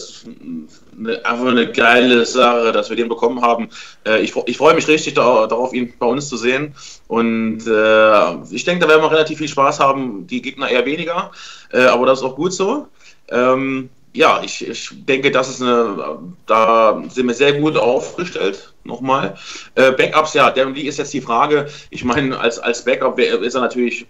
eine, 1.00 1.24
einfach 1.24 1.46
eine 1.46 1.70
geile 1.72 2.24
Sache, 2.24 2.72
dass 2.72 2.90
wir 2.90 2.96
den 2.96 3.08
bekommen 3.08 3.42
haben. 3.42 3.68
Äh, 4.06 4.20
ich, 4.20 4.34
ich 4.46 4.56
freue 4.56 4.74
mich 4.74 4.86
richtig 4.86 5.14
da, 5.14 5.46
darauf, 5.46 5.72
ihn 5.72 5.92
bei 5.98 6.06
uns 6.06 6.28
zu 6.28 6.36
sehen. 6.36 6.74
Und 7.08 7.66
äh, 7.66 8.54
ich 8.54 8.64
denke, 8.64 8.84
da 8.84 8.88
werden 8.88 9.02
wir 9.02 9.10
relativ 9.10 9.38
viel 9.38 9.48
Spaß 9.48 9.80
haben. 9.80 10.26
Die 10.26 10.42
Gegner 10.42 10.68
eher 10.68 10.86
weniger, 10.86 11.32
äh, 11.72 11.82
aber 11.82 12.06
das 12.06 12.20
ist 12.20 12.24
auch 12.24 12.36
gut 12.36 12.52
so. 12.52 12.86
Ähm, 13.28 13.90
ja, 14.12 14.40
ich, 14.44 14.66
ich 14.66 14.90
denke, 15.04 15.30
das 15.30 15.48
ist 15.48 15.62
eine, 15.62 16.18
da 16.46 17.02
sind 17.08 17.28
wir 17.28 17.34
sehr 17.34 17.54
gut 17.54 17.76
aufgestellt. 17.76 18.72
Nochmal. 18.82 19.36
Äh, 19.76 19.92
Backups, 19.92 20.34
ja, 20.34 20.50
der, 20.50 20.74
wie 20.74 20.86
ist 20.86 20.98
jetzt 20.98 21.14
die 21.14 21.20
Frage? 21.20 21.68
Ich 21.90 22.04
meine, 22.04 22.38
als, 22.38 22.58
als 22.58 22.84
Backup 22.84 23.18
ist 23.18 23.54
er 23.54 23.60
natürlich 23.60 24.06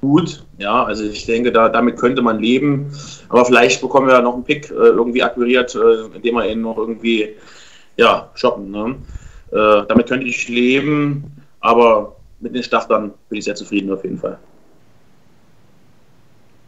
gut. 0.00 0.44
Ja, 0.58 0.84
also 0.84 1.04
ich 1.04 1.26
denke, 1.26 1.52
da, 1.52 1.68
damit 1.68 1.98
könnte 1.98 2.22
man 2.22 2.38
leben. 2.40 2.92
Aber 3.28 3.44
vielleicht 3.44 3.80
bekommen 3.80 4.08
wir 4.08 4.20
noch 4.20 4.34
einen 4.34 4.44
Pick 4.44 4.70
äh, 4.70 4.74
irgendwie 4.74 5.22
akquiriert, 5.22 5.74
äh, 5.74 6.16
indem 6.16 6.34
wir 6.36 6.50
ihn 6.50 6.62
noch 6.62 6.76
irgendwie 6.76 7.36
ja, 7.96 8.30
shoppen. 8.34 8.70
Ne? 8.70 8.96
Äh, 9.52 9.86
damit 9.88 10.08
könnte 10.08 10.26
ich 10.26 10.48
leben, 10.48 11.24
aber 11.60 12.16
mit 12.40 12.54
den 12.54 12.62
Startern 12.62 13.12
bin 13.28 13.38
ich 13.38 13.44
sehr 13.44 13.54
zufrieden 13.54 13.92
auf 13.92 14.02
jeden 14.02 14.18
Fall. 14.18 14.38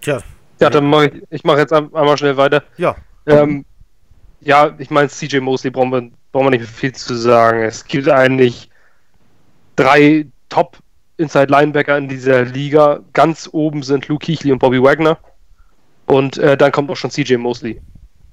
Tja. 0.01 0.20
Ja, 0.61 0.70
dann 0.70 0.89
mache 0.89 1.09
ich, 1.09 1.22
ich 1.30 1.45
mache 1.45 1.59
jetzt 1.59 1.72
einmal 1.72 2.16
schnell 2.16 2.37
weiter. 2.37 2.62
Ja. 2.76 2.95
Ähm, 3.26 3.64
ja, 4.41 4.72
ich 4.78 4.91
meine, 4.91 5.09
CJ 5.09 5.39
Mosley 5.41 5.70
brauchen 5.70 5.91
wir, 5.91 6.11
brauchen 6.30 6.47
wir 6.47 6.51
nicht 6.59 6.68
viel 6.68 6.93
zu 6.93 7.14
sagen. 7.14 7.62
Es 7.62 7.85
gibt 7.85 8.09
eigentlich 8.09 8.68
drei 9.74 10.26
Top- 10.49 10.78
Inside 11.17 11.47
Linebacker 11.51 11.97
in 11.99 12.09
dieser 12.09 12.45
Liga. 12.45 13.01
Ganz 13.13 13.49
oben 13.53 13.83
sind 13.83 14.09
Luke 14.09 14.27
Keighley 14.27 14.53
und 14.53 14.59
Bobby 14.59 14.83
Wagner. 14.83 15.19
Und 16.07 16.39
äh, 16.39 16.57
dann 16.57 16.73
kommt 16.73 16.91
auch 16.91 16.97
schon 16.97 17.11
CJ 17.11 17.37
Mosley. 17.37 17.81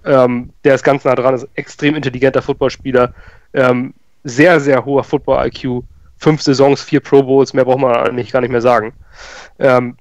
Ähm, 0.06 0.52
der 0.64 0.76
ist 0.76 0.84
ganz 0.84 1.04
nah 1.04 1.16
dran, 1.16 1.36
ist 1.36 1.44
ein 1.44 1.50
extrem 1.56 1.96
intelligenter 1.96 2.42
Footballspieler. 2.42 3.14
Ähm, 3.54 3.94
sehr, 4.24 4.60
sehr 4.60 4.84
hoher 4.86 5.04
Football-IQ. 5.04 5.84
Fünf 6.18 6.42
Saisons, 6.42 6.82
vier 6.82 7.00
Pro 7.00 7.24
Bowls, 7.24 7.54
mehr 7.54 7.66
braucht 7.66 7.80
man 7.80 7.96
eigentlich 7.96 8.32
gar 8.32 8.42
nicht 8.42 8.52
mehr 8.52 8.62
sagen. 8.62 8.94
Ähm, 9.60 9.96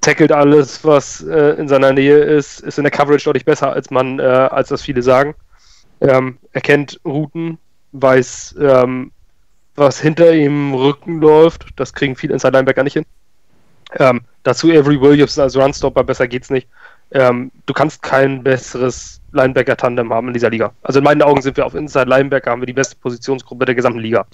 tackelt 0.00 0.30
alles, 0.30 0.84
was 0.84 1.22
äh, 1.22 1.56
in 1.58 1.66
seiner 1.66 1.92
Nähe 1.92 2.18
ist, 2.18 2.60
ist 2.60 2.78
in 2.78 2.84
der 2.84 2.90
Coverage 2.90 3.24
deutlich 3.24 3.44
besser, 3.44 3.72
als 3.72 3.90
man, 3.90 4.18
äh, 4.18 4.22
als 4.22 4.68
das 4.68 4.82
viele 4.82 5.02
sagen. 5.02 5.34
Ähm, 6.00 6.38
er 6.52 6.60
kennt 6.60 7.00
Routen, 7.04 7.58
weiß, 7.92 8.56
ähm, 8.60 9.10
was 9.76 10.00
hinter 10.00 10.32
ihm 10.32 10.74
Rücken 10.74 11.20
läuft. 11.20 11.66
Das 11.76 11.92
kriegen 11.92 12.16
viele 12.16 12.34
Inside 12.34 12.52
Linebacker 12.52 12.82
nicht 12.82 12.94
hin. 12.94 13.06
Ähm, 13.98 14.22
dazu 14.42 14.68
Avery 14.70 15.00
Williams 15.00 15.38
als 15.38 15.56
Runstopper, 15.56 16.04
besser 16.04 16.28
geht's 16.28 16.50
nicht. 16.50 16.68
Ähm, 17.12 17.52
du 17.66 17.74
kannst 17.74 18.02
kein 18.02 18.42
besseres 18.42 19.20
Linebacker-Tandem 19.32 20.12
haben 20.12 20.28
in 20.28 20.34
dieser 20.34 20.50
Liga. 20.50 20.72
Also 20.82 20.98
in 20.98 21.04
meinen 21.04 21.22
Augen 21.22 21.42
sind 21.42 21.56
wir 21.56 21.66
auf 21.66 21.74
Inside 21.74 22.08
Linebacker, 22.08 22.50
haben 22.50 22.62
wir 22.62 22.66
die 22.66 22.72
beste 22.72 22.96
Positionsgruppe 22.96 23.64
der 23.66 23.74
gesamten 23.74 24.00
Liga. 24.00 24.26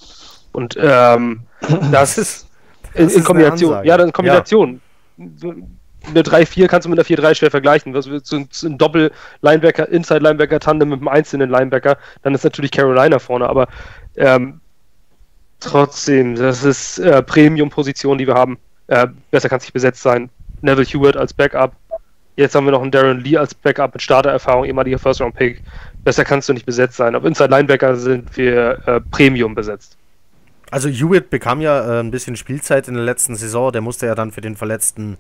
Und 0.53 0.77
ähm, 0.81 1.43
das 1.93 2.19
ist 2.19 2.49
in, 2.95 3.09
in 3.09 3.25
Kombination. 3.25 3.85
Ja, 3.85 3.97
in 3.97 4.13
Kombination. 4.13 4.81
Ja. 5.19 5.51
Eine 6.09 6.23
3-4 6.23 6.67
kannst 6.67 6.87
du 6.87 6.91
mit 6.91 6.99
einer 6.99 7.07
4-3 7.07 7.35
schwer 7.35 7.51
vergleichen. 7.51 7.93
Was 7.93 8.07
so 8.23 8.37
ein 8.37 8.79
Doppel-Linebacker, 8.79 9.89
Inside-Linebacker-Tandem 9.89 10.89
mit 10.89 11.01
einem 11.01 11.09
einzelnen 11.09 11.51
Linebacker, 11.51 11.99
dann 12.23 12.35
ist 12.35 12.45
natürlich 12.45 12.71
Carolina 12.71 13.19
vorne, 13.19 13.47
aber 13.47 13.69
ähm, 14.17 14.61
Trotzdem, 15.61 16.37
das 16.37 16.65
ist 16.65 16.99
äh, 16.99 17.23
Premium-Position, 17.23 18.17
die 18.17 18.27
wir 18.27 18.35
haben. 18.35 18.59
Äh, 18.87 19.09
besser 19.31 19.49
kann 19.49 19.59
es 19.59 19.65
nicht 19.65 19.75
besetzt 19.75 20.03
sein. 20.03 20.31
Neville 20.63 20.87
Hewitt 20.87 21.17
als 21.17 21.35
Backup. 21.35 21.77
Jetzt 22.37 22.55
haben 22.55 22.65
wir 22.65 22.71
noch 22.71 22.81
einen 22.81 22.91
Darren 22.91 23.21
Lee 23.21 23.37
als 23.37 23.55
Backup 23.55 23.93
mit 23.93 24.03
Startererfahrung, 24.03 24.65
ehemaliger 24.65 24.99
First-Round-Pick. 24.99 25.63
Besser 26.03 26.25
kannst 26.25 26.49
du 26.49 26.55
nicht 26.55 26.65
besetzt 26.65 26.97
sein. 26.97 27.15
Auf 27.15 27.25
Inside 27.25 27.51
Linebacker 27.51 27.97
sind 27.97 28.35
wir 28.37 28.81
äh, 28.87 29.01
Premium 29.11 29.55
besetzt. 29.55 29.99
Also 30.71 30.89
Hewitt 30.89 31.29
bekam 31.29 31.61
ja 31.61 31.99
äh, 31.99 32.01
ein 32.01 32.11
bisschen 32.11 32.37
Spielzeit 32.37 32.89
in 32.89 32.95
der 32.95 33.05
letzten 33.05 33.37
Saison. 33.37 33.71
Der 33.71 33.83
musste 33.83 34.07
ja 34.07 34.15
dann 34.15 34.33
für 34.33 34.41
den 34.41 34.57
verletzten 34.57 35.19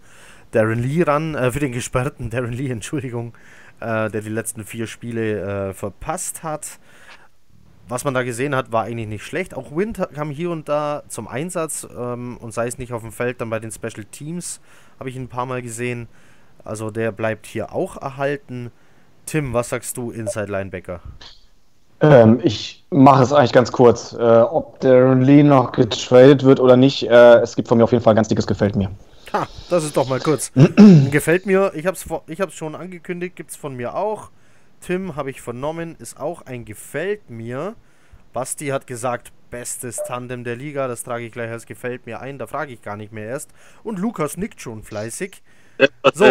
Darren 0.52 0.82
Lee 0.82 1.02
ran, 1.02 1.34
äh, 1.34 1.52
für 1.52 1.60
den 1.60 1.72
gesperrten 1.72 2.30
Darren 2.30 2.52
Lee, 2.52 2.70
Entschuldigung, 2.70 3.34
äh, 3.80 4.08
der 4.08 4.22
die 4.22 4.30
letzten 4.30 4.64
vier 4.64 4.86
Spiele 4.86 5.74
verpasst 5.74 6.42
hat 6.42 6.78
was 7.90 8.04
man 8.04 8.14
da 8.14 8.22
gesehen 8.22 8.54
hat, 8.54 8.72
war 8.72 8.84
eigentlich 8.84 9.08
nicht 9.08 9.24
schlecht. 9.24 9.54
Auch 9.54 9.74
Wind 9.74 10.00
kam 10.14 10.30
hier 10.30 10.50
und 10.50 10.68
da 10.68 11.02
zum 11.08 11.28
Einsatz 11.28 11.86
ähm, 11.96 12.36
und 12.38 12.54
sei 12.54 12.66
es 12.66 12.78
nicht 12.78 12.92
auf 12.92 13.02
dem 13.02 13.12
Feld, 13.12 13.40
dann 13.40 13.50
bei 13.50 13.58
den 13.58 13.72
Special 13.72 14.04
Teams 14.10 14.60
habe 14.98 15.10
ich 15.10 15.16
ihn 15.16 15.22
ein 15.22 15.28
paar 15.28 15.46
Mal 15.46 15.60
gesehen. 15.60 16.08
Also 16.64 16.90
der 16.90 17.10
bleibt 17.10 17.46
hier 17.46 17.72
auch 17.74 18.00
erhalten. 18.00 18.70
Tim, 19.26 19.52
was 19.52 19.70
sagst 19.70 19.96
du, 19.96 20.10
Inside 20.10 20.50
Linebacker? 20.50 21.00
Ähm, 22.00 22.40
ich 22.42 22.84
mache 22.90 23.22
es 23.22 23.32
eigentlich 23.32 23.52
ganz 23.52 23.72
kurz. 23.72 24.12
Äh, 24.12 24.18
ob 24.18 24.80
der 24.80 25.14
Lee 25.16 25.42
noch 25.42 25.72
getradet 25.72 26.44
wird 26.44 26.60
oder 26.60 26.76
nicht, 26.76 27.02
äh, 27.08 27.40
es 27.40 27.56
gibt 27.56 27.68
von 27.68 27.78
mir 27.78 27.84
auf 27.84 27.92
jeden 27.92 28.02
Fall 28.02 28.14
ein 28.14 28.16
ganz 28.16 28.28
dickes 28.28 28.46
Gefällt 28.46 28.76
mir. 28.76 28.90
Ha, 29.32 29.46
das 29.68 29.84
ist 29.84 29.96
doch 29.96 30.08
mal 30.08 30.20
kurz. 30.20 30.52
gefällt 31.10 31.46
mir, 31.46 31.72
ich 31.74 31.86
habe 31.86 31.96
es 31.96 32.06
ich 32.26 32.40
hab's 32.40 32.54
schon 32.54 32.74
angekündigt, 32.74 33.36
gibt 33.36 33.50
es 33.50 33.56
von 33.56 33.76
mir 33.76 33.94
auch. 33.94 34.30
Tim, 34.80 35.16
habe 35.16 35.30
ich 35.30 35.40
vernommen, 35.40 35.96
ist 35.98 36.18
auch 36.18 36.42
ein 36.42 36.64
Gefällt 36.64 37.30
mir. 37.30 37.74
Basti 38.32 38.68
hat 38.68 38.86
gesagt, 38.86 39.32
bestes 39.50 39.96
Tandem 40.06 40.44
der 40.44 40.56
Liga. 40.56 40.88
Das 40.88 41.02
trage 41.02 41.24
ich 41.24 41.32
gleich 41.32 41.50
als 41.50 41.66
Gefällt 41.66 42.06
mir 42.06 42.20
ein. 42.20 42.38
Da 42.38 42.46
frage 42.46 42.72
ich 42.72 42.82
gar 42.82 42.96
nicht 42.96 43.12
mehr 43.12 43.26
erst. 43.26 43.50
Und 43.82 43.98
Lukas 43.98 44.36
nickt 44.36 44.60
schon 44.60 44.82
fleißig. 44.82 45.42
So, 46.14 46.24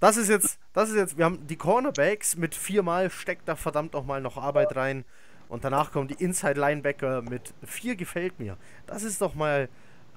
das 0.00 0.16
ist 0.16 0.28
jetzt, 0.28 0.58
das 0.72 0.90
ist 0.90 0.96
jetzt, 0.96 1.16
wir 1.16 1.24
haben 1.24 1.46
die 1.46 1.56
Cornerbacks 1.56 2.36
mit 2.36 2.54
viermal, 2.54 3.10
steckt 3.10 3.48
da 3.48 3.54
verdammt 3.54 3.92
nochmal 3.92 4.20
noch 4.20 4.36
Arbeit 4.36 4.74
rein. 4.74 5.04
Und 5.48 5.64
danach 5.64 5.92
kommen 5.92 6.08
die 6.08 6.22
Inside 6.22 6.58
Linebacker 6.58 7.22
mit 7.22 7.54
vier 7.64 7.94
gefällt 7.94 8.40
mir. 8.40 8.56
Das 8.86 9.04
ist 9.04 9.20
doch 9.20 9.34
mal 9.34 9.68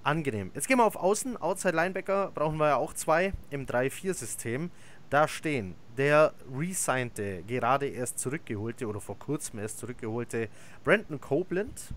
angenehm. 0.01 0.49
Jetzt 0.55 0.67
gehen 0.67 0.77
wir 0.77 0.85
auf 0.85 0.95
Außen. 0.95 1.37
Outside 1.37 1.75
Linebacker 1.75 2.31
brauchen 2.33 2.57
wir 2.57 2.69
ja 2.69 2.75
auch 2.77 2.93
zwei 2.93 3.33
im 3.51 3.67
3-4-System 3.67 4.71
da 5.09 5.27
stehen. 5.27 5.75
Der 5.97 6.33
resignte, 6.55 7.43
gerade 7.43 7.87
erst 7.87 8.19
zurückgeholte 8.19 8.87
oder 8.87 9.01
vor 9.01 9.19
kurzem 9.19 9.59
erst 9.59 9.79
zurückgeholte 9.79 10.49
Brandon 10.83 11.19
Copeland, 11.19 11.93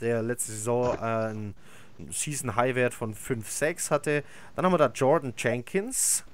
der 0.00 0.22
letzte 0.22 0.52
Saison 0.52 0.94
äh, 0.96 1.00
einen 1.00 1.54
Season-High-Wert 2.10 2.94
von 2.94 3.14
5,6 3.14 3.90
hatte. 3.90 4.24
Dann 4.56 4.64
haben 4.64 4.72
wir 4.72 4.78
da 4.78 4.90
Jordan 4.92 5.34
Jenkins. 5.36 6.24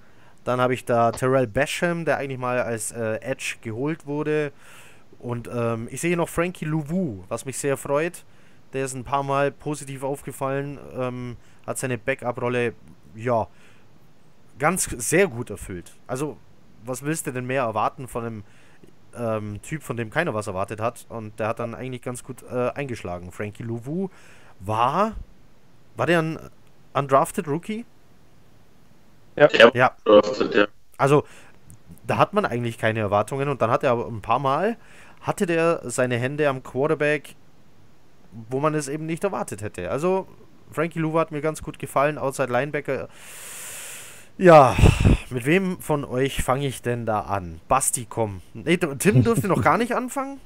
Dann 0.44 0.60
habe 0.60 0.72
ich 0.72 0.86
da 0.86 1.12
Terrell 1.12 1.46
Basham, 1.46 2.04
der 2.06 2.16
eigentlich 2.16 2.38
mal 2.38 2.60
als 2.62 2.92
äh, 2.92 3.16
Edge 3.16 3.56
geholt 3.60 4.06
wurde. 4.06 4.52
Und 5.18 5.50
ähm, 5.52 5.88
ich 5.90 6.00
sehe 6.00 6.16
noch 6.16 6.28
Frankie 6.28 6.64
Louvu, 6.64 7.24
was 7.28 7.44
mich 7.44 7.58
sehr 7.58 7.76
freut. 7.76 8.24
Der 8.72 8.86
ist 8.86 8.94
ein 8.94 9.04
paar 9.04 9.22
Mal 9.22 9.50
positiv 9.50 10.02
aufgefallen, 10.02 10.78
ähm, 10.96 11.36
hat 11.66 11.76
seine 11.76 11.98
Backup-Rolle, 11.98 12.72
ja, 13.14 13.48
ganz 14.60 14.84
sehr 14.84 15.26
gut 15.26 15.50
erfüllt. 15.50 15.92
Also, 16.06 16.36
was 16.84 17.02
willst 17.02 17.26
du 17.26 17.32
denn 17.32 17.46
mehr 17.46 17.62
erwarten 17.62 18.06
von 18.06 18.24
einem 18.24 18.44
ähm, 19.16 19.60
Typ, 19.62 19.82
von 19.82 19.96
dem 19.96 20.10
keiner 20.10 20.32
was 20.34 20.46
erwartet 20.46 20.80
hat? 20.80 21.06
Und 21.08 21.40
der 21.40 21.48
hat 21.48 21.58
dann 21.58 21.74
eigentlich 21.74 22.02
ganz 22.02 22.22
gut 22.22 22.44
äh, 22.44 22.70
eingeschlagen. 22.70 23.32
Frankie 23.32 23.64
Louvu 23.64 24.08
war. 24.60 25.16
War 25.96 26.06
der 26.06 26.22
ein 26.22 26.38
undrafted 26.94 27.48
Rookie? 27.48 27.84
Ja. 29.34 29.48
ja. 29.74 29.96
Also, 30.96 31.24
da 32.06 32.18
hat 32.18 32.32
man 32.32 32.44
eigentlich 32.44 32.78
keine 32.78 33.00
Erwartungen 33.00 33.48
und 33.48 33.60
dann 33.60 33.70
hat 33.70 33.82
er 33.82 33.90
aber 33.90 34.06
ein 34.06 34.22
paar 34.22 34.38
Mal, 34.38 34.76
hatte 35.22 35.46
der 35.46 35.80
seine 35.84 36.16
Hände 36.16 36.48
am 36.48 36.62
Quarterback 36.62 37.34
wo 38.48 38.60
man 38.60 38.74
es 38.74 38.88
eben 38.88 39.06
nicht 39.06 39.24
erwartet 39.24 39.62
hätte. 39.62 39.90
Also 39.90 40.26
Frankie 40.70 40.98
Louva 40.98 41.20
hat 41.20 41.32
mir 41.32 41.40
ganz 41.40 41.62
gut 41.62 41.78
gefallen, 41.78 42.18
Outside 42.18 42.52
Linebacker. 42.52 43.08
Ja, 44.40 44.74
mit 45.28 45.44
wem 45.44 45.78
von 45.80 46.02
euch 46.02 46.42
fange 46.42 46.66
ich 46.66 46.80
denn 46.80 47.04
da 47.04 47.20
an? 47.20 47.60
Basti, 47.68 48.06
komm. 48.08 48.40
Nee, 48.54 48.78
Tim 48.78 49.22
durfte 49.22 49.48
noch 49.48 49.60
gar 49.60 49.76
nicht 49.76 49.94
anfangen. 49.94 50.40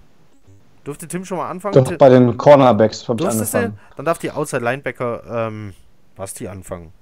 Durfte 0.83 1.07
Tim 1.07 1.25
schon 1.25 1.39
mal 1.39 1.49
anfangen? 1.49 1.75
Doch, 1.75 1.97
bei 1.97 2.09
den 2.09 2.37
Cornerbacks 2.37 3.09
habe 3.09 3.23
ich 3.23 3.29
angefangen. 3.29 3.79
Dann 3.97 4.05
darf 4.05 4.19
die 4.19 4.33
Outside 4.33 4.65
Linebacker 4.65 5.47
ähm, 5.47 5.75
Basti 6.17 6.49
anfangen. 6.49 6.93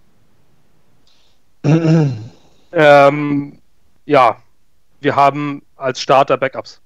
ähm, 2.73 3.59
ja, 4.05 4.37
wir 5.01 5.17
haben 5.17 5.63
als 5.77 5.99
Starter 5.99 6.37
Backups. 6.37 6.83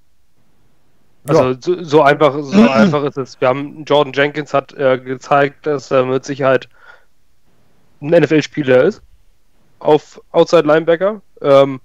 Also 1.27 1.51
ja. 1.51 1.57
so, 1.59 1.83
so, 1.83 2.03
einfach, 2.03 2.33
so 2.43 2.71
einfach 2.71 3.03
ist 3.03 3.19
es. 3.19 3.41
Wir 3.41 3.49
haben 3.49 3.83
Jordan 3.83 4.13
Jenkins 4.13 4.55
hat 4.55 4.73
äh, 4.75 4.99
gezeigt, 4.99 5.67
dass 5.67 5.91
er 5.91 6.07
mit 6.07 6.25
Sicherheit 6.25 6.69
ein 8.01 8.11
NFL-Spieler 8.11 8.85
ist. 8.85 9.03
Auf 9.79 10.21
Outside 10.33 10.67
Linebacker. 10.67 11.21
Ähm, 11.43 11.81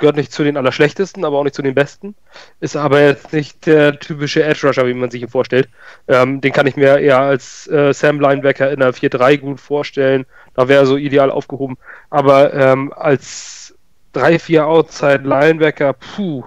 gehört 0.00 0.16
nicht 0.16 0.32
zu 0.32 0.42
den 0.42 0.56
allerschlechtesten, 0.56 1.24
aber 1.24 1.38
auch 1.38 1.44
nicht 1.44 1.54
zu 1.54 1.62
den 1.62 1.74
besten. 1.74 2.16
Ist 2.58 2.74
aber 2.74 3.00
jetzt 3.02 3.32
nicht 3.32 3.66
der 3.66 4.00
typische 4.00 4.42
Edge 4.42 4.66
Rusher, 4.66 4.86
wie 4.86 4.94
man 4.94 5.10
sich 5.10 5.22
ihn 5.22 5.28
vorstellt. 5.28 5.68
Ähm, 6.08 6.40
den 6.40 6.52
kann 6.52 6.66
ich 6.66 6.76
mir 6.76 6.98
eher 6.98 7.20
als 7.20 7.68
äh, 7.68 7.92
Sam 7.92 8.18
Linebacker 8.18 8.72
in 8.72 8.80
der 8.80 8.92
4-3 8.92 9.38
gut 9.38 9.60
vorstellen. 9.60 10.26
Da 10.54 10.66
wäre 10.66 10.82
er 10.82 10.86
so 10.86 10.96
ideal 10.96 11.30
aufgehoben. 11.30 11.76
Aber 12.08 12.52
ähm, 12.52 12.92
als 12.96 13.74
3-4 14.14 14.62
Outside 14.62 15.22
Linebacker, 15.22 15.92
puh. 15.92 16.44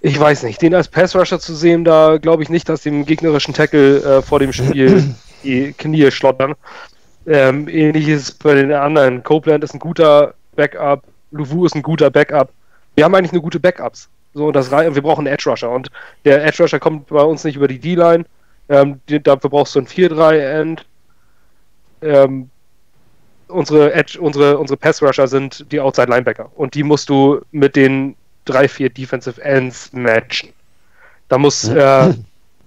Ich 0.00 0.18
weiß 0.18 0.42
nicht. 0.42 0.60
Den 0.60 0.74
als 0.74 0.88
Pass 0.88 1.14
Rusher 1.14 1.38
zu 1.38 1.54
sehen, 1.54 1.84
da 1.84 2.16
glaube 2.16 2.42
ich 2.42 2.48
nicht, 2.48 2.68
dass 2.68 2.82
dem 2.82 3.06
gegnerischen 3.06 3.54
Tackle 3.54 3.98
äh, 3.98 4.22
vor 4.22 4.40
dem 4.40 4.52
Spiel 4.52 5.14
die 5.44 5.72
Knie 5.74 6.10
schlottern. 6.10 6.54
Ähm, 7.26 7.68
ähnliches 7.68 8.32
bei 8.32 8.54
den 8.54 8.72
anderen. 8.72 9.22
Copeland 9.22 9.62
ist 9.62 9.74
ein 9.74 9.78
guter 9.78 10.34
Backup. 10.56 11.04
Louvu 11.30 11.64
ist 11.64 11.74
ein 11.74 11.82
guter 11.82 12.10
Backup. 12.10 12.50
Wir 12.94 13.04
haben 13.04 13.14
eigentlich 13.14 13.32
eine 13.32 13.40
gute 13.40 13.60
Backups. 13.60 14.08
So, 14.34 14.50
das 14.50 14.70
wir 14.70 15.02
brauchen 15.02 15.26
einen 15.26 15.34
Edge 15.34 15.48
Rusher. 15.48 15.70
Und 15.70 15.90
der 16.24 16.44
Edge 16.44 16.62
Rusher 16.62 16.80
kommt 16.80 17.08
bei 17.08 17.22
uns 17.22 17.44
nicht 17.44 17.56
über 17.56 17.68
die 17.68 17.78
D-Line. 17.78 18.24
Ähm, 18.68 19.00
dafür 19.06 19.50
brauchst 19.50 19.74
du 19.74 19.80
ein 19.80 19.86
4-3-End. 19.86 20.86
Ähm, 22.00 22.50
unsere 23.48 23.92
Edge, 23.92 24.18
unsere, 24.20 24.58
unsere 24.58 24.76
Pass 24.76 25.02
Rusher 25.02 25.28
sind 25.28 25.70
die 25.70 25.80
Outside 25.80 26.10
Linebacker. 26.10 26.50
Und 26.54 26.74
die 26.74 26.82
musst 26.82 27.08
du 27.08 27.40
mit 27.52 27.76
den 27.76 28.16
3-4 28.46 28.88
Defensive 28.92 29.40
Ends 29.42 29.92
matchen. 29.92 30.50
Da 31.28 31.38
muss 31.38 31.68
äh, 31.68 32.14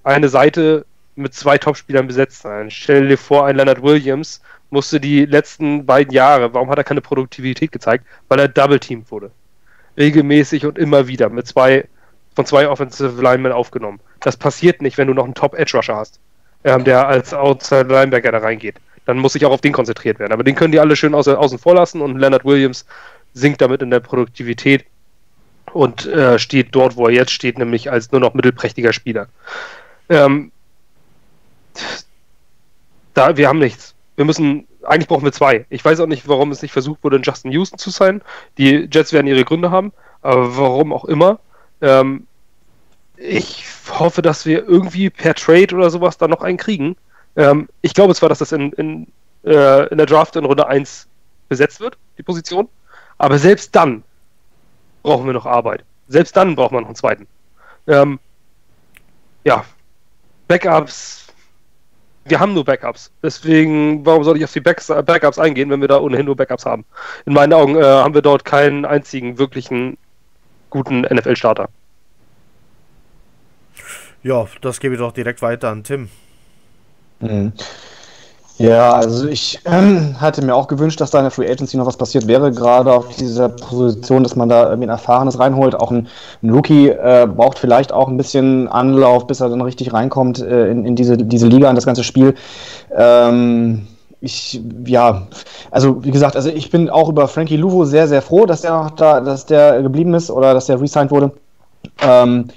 eine 0.04 0.30
Seite 0.30 0.86
mit 1.16 1.34
zwei 1.34 1.58
Topspielern 1.58 2.08
besetzt 2.08 2.42
sein. 2.42 2.70
Stell 2.70 3.08
dir 3.08 3.18
vor, 3.18 3.46
ein 3.46 3.56
Leonard 3.56 3.82
Williams 3.82 4.42
musste 4.70 5.00
die 5.00 5.26
letzten 5.26 5.86
beiden 5.86 6.14
Jahre, 6.14 6.54
warum 6.54 6.70
hat 6.70 6.78
er 6.78 6.84
keine 6.84 7.02
Produktivität 7.02 7.72
gezeigt? 7.72 8.06
Weil 8.28 8.40
er 8.40 8.48
Double-Teamed 8.48 9.10
wurde. 9.12 9.32
Regelmäßig 9.98 10.66
und 10.66 10.78
immer 10.78 11.08
wieder 11.08 11.30
mit 11.30 11.48
zwei, 11.48 11.86
von 12.36 12.46
zwei 12.46 12.68
Offensive 12.68 13.22
Linemen 13.22 13.52
aufgenommen. 13.52 14.00
Das 14.20 14.36
passiert 14.36 14.82
nicht, 14.82 14.98
wenn 14.98 15.08
du 15.08 15.14
noch 15.14 15.24
einen 15.24 15.36
Top-Edge-Rusher 15.36 15.96
hast, 15.96 16.20
ähm, 16.64 16.84
der 16.84 17.08
als 17.08 17.34
Outside 17.34 17.88
Linebacker 17.88 18.32
da 18.32 18.40
reingeht. 18.40 18.76
Dann 19.06 19.18
muss 19.18 19.34
sich 19.34 19.46
auch 19.46 19.52
auf 19.52 19.62
den 19.62 19.72
konzentriert 19.72 20.20
werden. 20.20 20.34
Aber 20.34 20.44
den 20.44 20.56
können 20.56 20.72
die 20.72 20.80
alle 20.80 20.96
schön 20.96 21.14
außen, 21.14 21.36
außen 21.36 21.60
vor 21.60 21.76
lassen 21.76 22.02
und 22.02 22.18
Leonard 22.18 22.44
Williams 22.44 22.86
sinkt 23.34 23.62
damit 23.62 23.82
in 23.82 23.92
der 23.92 24.00
Produktivität 24.00 24.86
und 25.72 26.06
äh, 26.08 26.40
steht 26.40 26.70
dort, 26.72 26.96
wo 26.96 27.08
er 27.08 27.14
jetzt 27.14 27.32
steht, 27.32 27.58
nämlich 27.58 27.92
als 27.92 28.12
nur 28.12 28.22
noch 28.22 28.34
mittelprächtiger 28.34 28.94
Spieler. 28.94 29.28
Ähm, 30.10 30.52
da, 33.14 33.38
wir 33.38 33.48
haben 33.48 33.60
nichts 33.60 33.96
wir 34.16 34.26
müssen, 34.26 34.68
eigentlich 34.84 35.08
brauchen 35.08 35.24
wir 35.24 35.32
zwei. 35.32 35.66
Ich 35.70 35.84
weiß 35.84 36.00
auch 36.00 36.08
nicht, 36.08 36.28
warum 36.28 36.52
es 36.52 36.62
nicht 36.62 36.72
versucht 36.72 37.04
wurde, 37.04 37.18
in 37.18 37.24
Justin 37.24 37.52
Houston 37.52 37.78
zu 37.78 37.90
sein. 37.90 38.22
Die 38.58 38.88
Jets 38.92 39.14
werden 39.14 39.28
ihre 39.28 39.44
Gründe 39.44 39.72
haben, 39.72 39.92
aber 40.22 40.58
warum 40.58 40.94
auch 40.94 41.06
immer. 41.06 41.40
Ähm, 41.82 42.28
ich 43.18 43.66
hoffe, 43.90 44.22
dass 44.22 44.46
wir 44.46 44.68
irgendwie 44.68 45.10
per 45.10 45.34
Trade 45.36 45.76
oder 45.76 45.90
sowas 45.90 46.18
da 46.18 46.28
noch 46.28 46.42
einen 46.42 46.58
kriegen. 46.58 46.96
Ähm, 47.36 47.68
ich 47.82 47.94
glaube 47.94 48.16
zwar, 48.16 48.30
dass 48.30 48.40
das 48.40 48.52
in, 48.52 48.72
in, 48.74 49.08
äh, 49.44 49.88
in 49.90 49.98
der 49.98 50.08
Draft 50.08 50.36
in 50.36 50.46
Runde 50.46 50.68
1 50.68 51.08
besetzt 51.50 51.80
wird, 51.80 51.98
die 52.18 52.24
Position, 52.24 52.68
aber 53.18 53.38
selbst 53.38 53.76
dann 53.76 54.04
brauchen 55.04 55.26
wir 55.26 55.34
noch 55.34 55.46
Arbeit. 55.46 55.84
Selbst 56.08 56.36
dann 56.36 56.56
braucht 56.56 56.72
man 56.72 56.82
noch 56.82 56.90
einen 56.90 56.96
zweiten. 56.96 57.28
Ähm, 57.88 58.20
ja, 59.44 59.64
Backups 60.48 61.25
wir 62.26 62.40
haben 62.40 62.54
nur 62.54 62.66
Backups. 62.66 63.12
Deswegen, 63.24 64.06
warum 64.06 64.24
soll 64.24 64.38
ich 64.38 64.44
auf 64.44 64.52
die 64.52 64.60
Backs, 64.60 64.90
äh, 64.90 65.02
Backups 65.04 65.40
eingehen, 65.40 65.70
wenn 65.70 65.82
wir 65.82 65.88
da 65.88 66.00
ohnehin 66.00 66.26
nur 66.26 66.36
Backups 66.36 66.66
haben? 66.66 66.86
In 67.26 67.34
meinen 67.34 67.54
Augen 67.54 67.76
äh, 67.76 67.84
haben 67.84 68.14
wir 68.14 68.22
dort 68.22 68.46
keinen 68.46 68.86
einzigen 68.86 69.38
wirklichen 69.38 69.98
guten 70.70 71.02
NFL-Starter. 71.02 71.70
Ja, 74.24 74.48
das 74.62 74.80
gebe 74.80 74.96
ich 74.96 75.00
doch 75.00 75.12
direkt 75.12 75.42
weiter 75.44 75.70
an 75.70 75.84
Tim. 75.84 76.10
Mhm. 77.20 77.54
Ja, 78.58 78.94
also 78.94 79.28
ich 79.28 79.60
ähm, 79.66 80.16
hatte 80.22 80.44
mir 80.44 80.56
auch 80.56 80.68
gewünscht, 80.68 81.02
dass 81.02 81.12
da 81.12 81.20
in 81.20 81.26
der 81.26 81.32
Free 81.32 81.50
Agency 81.50 81.76
noch 81.76 81.86
was 81.86 81.98
passiert 81.98 82.28
wäre, 82.28 82.52
gerade 82.52 82.94
auf 82.94 83.16
dieser 83.16 83.50
Position, 83.50 84.24
dass 84.24 84.36
man 84.36 84.48
da 84.48 84.70
irgendwie 84.70 84.88
ein 84.88 84.92
Erfahrenes 84.92 85.40
reinholt. 85.40 85.76
Auch 85.76 85.92
ein, 85.92 86.08
ein 86.42 86.50
Rookie 86.52 86.90
äh, 86.90 87.28
braucht 87.28 87.60
vielleicht 87.60 87.92
auch 87.92 88.08
ein 88.08 88.16
bisschen 88.18 88.70
Anlauf, 88.70 89.28
bis 89.28 89.42
er 89.42 89.50
dann 89.50 89.62
richtig 89.62 89.92
reinkommt 89.92 90.40
äh, 90.40 90.70
in, 90.70 90.86
in 90.86 90.96
diese, 90.96 91.18
diese 91.18 91.48
Liga, 91.48 91.70
in 91.70 91.76
das 91.76 91.86
ganze 91.86 92.04
Spiel. 92.04 92.36
Ähm, 92.96 93.88
ich, 94.22 94.62
ja, 94.86 95.28
also 95.70 96.04
wie 96.06 96.12
gesagt, 96.12 96.38
also 96.38 96.50
ich 96.50 96.72
bin 96.72 96.90
auch 96.90 97.10
über 97.10 97.28
Frankie 97.28 97.58
Luvo 97.58 97.84
sehr, 97.84 98.08
sehr 98.08 98.22
froh, 98.22 98.46
dass 98.46 98.62
der 98.62 98.72
noch 98.72 98.92
da, 98.92 99.20
dass 99.20 99.46
der 99.46 99.82
geblieben 99.84 100.14
ist 100.14 100.32
oder 100.32 100.54
dass 100.54 100.68
der 100.68 100.80
resigned 100.80 101.12
wurde. 101.12 101.32
Ähm, 102.02 102.48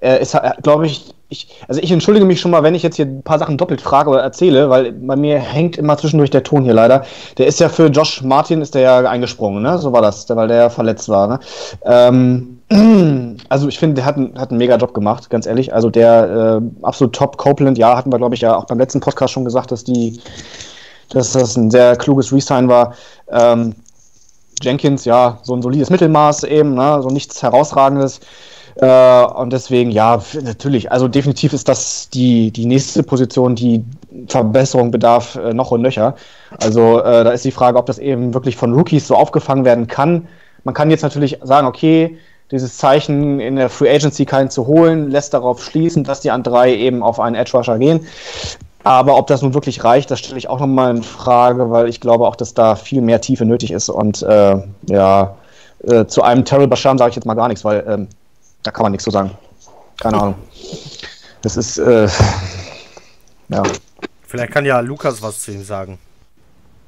er 0.00 0.20
ist, 0.20 0.36
glaube 0.62 0.86
ich, 0.86 1.15
ich, 1.28 1.48
also 1.66 1.80
ich 1.80 1.90
entschuldige 1.90 2.24
mich 2.24 2.40
schon 2.40 2.52
mal, 2.52 2.62
wenn 2.62 2.74
ich 2.74 2.84
jetzt 2.84 2.96
hier 2.96 3.06
ein 3.06 3.22
paar 3.22 3.38
Sachen 3.38 3.58
doppelt 3.58 3.80
frage 3.80 4.10
oder 4.10 4.22
erzähle, 4.22 4.70
weil 4.70 4.92
bei 4.92 5.16
mir 5.16 5.38
hängt 5.38 5.76
immer 5.76 5.98
zwischendurch 5.98 6.30
der 6.30 6.44
Ton 6.44 6.62
hier 6.62 6.74
leider. 6.74 7.04
Der 7.36 7.46
ist 7.46 7.58
ja 7.58 7.68
für 7.68 7.86
Josh 7.86 8.22
Martin 8.22 8.62
ist 8.62 8.74
der 8.74 8.82
ja 8.82 8.98
eingesprungen, 9.10 9.62
ne? 9.62 9.78
So 9.78 9.92
war 9.92 10.02
das, 10.02 10.28
weil 10.28 10.46
der 10.46 10.56
ja 10.56 10.70
verletzt 10.70 11.08
war. 11.08 11.26
Ne? 11.26 11.40
Ähm, 11.84 12.60
also 13.48 13.66
ich 13.66 13.78
finde, 13.78 13.96
der 13.96 14.04
hat, 14.04 14.16
einen, 14.16 14.38
hat 14.38 14.50
einen 14.50 14.58
mega 14.58 14.76
Job 14.76 14.94
gemacht, 14.94 15.28
ganz 15.28 15.46
ehrlich. 15.46 15.74
Also 15.74 15.90
der 15.90 16.60
äh, 16.62 16.84
absolut 16.84 17.14
top 17.14 17.38
Copeland, 17.38 17.76
ja, 17.76 17.96
hatten 17.96 18.12
wir, 18.12 18.18
glaube 18.18 18.36
ich, 18.36 18.42
ja 18.42 18.56
auch 18.56 18.66
beim 18.66 18.78
letzten 18.78 19.00
Podcast 19.00 19.32
schon 19.32 19.44
gesagt, 19.44 19.72
dass 19.72 19.82
die, 19.82 20.20
dass 21.08 21.32
das 21.32 21.56
ein 21.56 21.72
sehr 21.72 21.96
kluges 21.96 22.32
Resign 22.32 22.68
war. 22.68 22.94
Ähm, 23.30 23.74
Jenkins, 24.62 25.04
ja, 25.04 25.38
so 25.42 25.54
ein 25.54 25.62
solides 25.62 25.90
Mittelmaß 25.90 26.44
eben, 26.44 26.74
ne? 26.74 27.00
so 27.02 27.08
nichts 27.08 27.42
herausragendes. 27.42 28.20
Äh, 28.76 29.24
und 29.24 29.52
deswegen, 29.52 29.90
ja, 29.90 30.22
natürlich, 30.42 30.92
also 30.92 31.08
definitiv 31.08 31.52
ist 31.52 31.68
das 31.68 32.10
die, 32.10 32.50
die 32.50 32.66
nächste 32.66 33.02
Position, 33.02 33.54
die 33.54 33.84
Verbesserung 34.28 34.90
bedarf 34.90 35.36
äh, 35.36 35.54
noch 35.54 35.70
und 35.70 35.82
nöcher. 35.82 36.14
Also 36.60 37.00
äh, 37.00 37.24
da 37.24 37.30
ist 37.30 37.44
die 37.44 37.52
Frage, 37.52 37.78
ob 37.78 37.86
das 37.86 37.98
eben 37.98 38.34
wirklich 38.34 38.56
von 38.56 38.74
Rookies 38.74 39.08
so 39.08 39.16
aufgefangen 39.16 39.64
werden 39.64 39.86
kann. 39.86 40.28
Man 40.64 40.74
kann 40.74 40.90
jetzt 40.90 41.02
natürlich 41.02 41.38
sagen, 41.42 41.66
okay, 41.66 42.18
dieses 42.50 42.76
Zeichen 42.76 43.40
in 43.40 43.56
der 43.56 43.70
Free 43.70 43.92
Agency 43.92 44.24
keinen 44.24 44.50
zu 44.50 44.66
holen, 44.66 45.10
lässt 45.10 45.34
darauf 45.34 45.62
schließen, 45.62 46.04
dass 46.04 46.20
die 46.20 46.30
an 46.30 46.42
drei 46.42 46.74
eben 46.74 47.02
auf 47.02 47.18
einen 47.18 47.34
Edge 47.34 47.56
Rusher 47.56 47.78
gehen. 47.78 48.06
Aber 48.84 49.16
ob 49.16 49.26
das 49.26 49.42
nun 49.42 49.54
wirklich 49.54 49.82
reicht, 49.82 50.10
das 50.12 50.20
stelle 50.20 50.38
ich 50.38 50.48
auch 50.48 50.60
nochmal 50.60 50.94
in 50.94 51.02
Frage, 51.02 51.70
weil 51.70 51.88
ich 51.88 52.00
glaube 52.00 52.26
auch, 52.26 52.36
dass 52.36 52.54
da 52.54 52.76
viel 52.76 53.00
mehr 53.00 53.20
Tiefe 53.20 53.44
nötig 53.44 53.72
ist. 53.72 53.88
Und 53.88 54.22
äh, 54.22 54.58
ja, 54.88 55.34
äh, 55.82 56.06
zu 56.06 56.22
einem 56.22 56.44
Terrell 56.44 56.68
Basham 56.68 56.98
sage 56.98 57.10
ich 57.10 57.16
jetzt 57.16 57.24
mal 57.24 57.34
gar 57.34 57.48
nichts, 57.48 57.64
weil 57.64 57.84
ähm, 57.88 58.08
da 58.66 58.72
kann 58.72 58.82
man 58.82 58.92
nichts 58.92 59.04
so 59.04 59.10
sagen. 59.10 59.30
Keine 60.00 60.20
Ahnung. 60.20 60.34
Das 61.42 61.56
ist, 61.56 61.78
äh, 61.78 62.08
ja. 63.48 63.62
Vielleicht 64.26 64.52
kann 64.52 64.64
ja 64.64 64.80
Lukas 64.80 65.22
was 65.22 65.42
zu 65.42 65.52
ihm 65.52 65.62
sagen. 65.62 65.98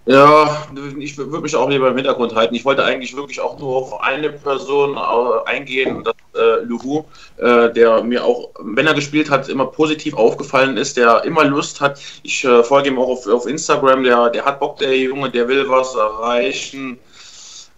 Ja, 0.06 0.66
ich 0.98 1.18
würde 1.18 1.40
mich 1.40 1.54
auch 1.54 1.68
lieber 1.68 1.90
im 1.90 1.96
Hintergrund 1.96 2.34
halten. 2.34 2.54
Ich 2.54 2.64
wollte 2.64 2.82
eigentlich 2.82 3.14
wirklich 3.14 3.40
auch 3.40 3.58
nur 3.58 3.76
auf 3.76 4.00
eine 4.00 4.30
Person 4.30 4.96
äh, 4.96 5.48
eingehen, 5.50 6.02
das 6.02 6.14
äh, 6.34 6.64
Luhu, 6.64 7.04
äh, 7.36 7.70
der 7.70 8.02
mir 8.02 8.24
auch, 8.24 8.48
wenn 8.58 8.86
er 8.86 8.94
gespielt 8.94 9.30
hat, 9.30 9.50
immer 9.50 9.66
positiv 9.66 10.14
aufgefallen 10.14 10.78
ist, 10.78 10.96
der 10.96 11.24
immer 11.24 11.44
Lust 11.44 11.82
hat. 11.82 12.00
Ich 12.22 12.42
äh, 12.42 12.64
folge 12.64 12.88
ihm 12.88 12.98
auch 12.98 13.08
auf, 13.08 13.26
auf 13.26 13.46
Instagram, 13.46 14.02
der, 14.02 14.30
der 14.30 14.46
hat 14.46 14.60
Bock, 14.60 14.78
der 14.78 14.96
Junge, 14.96 15.30
der 15.30 15.46
will 15.46 15.68
was 15.68 15.94
erreichen. 15.94 16.98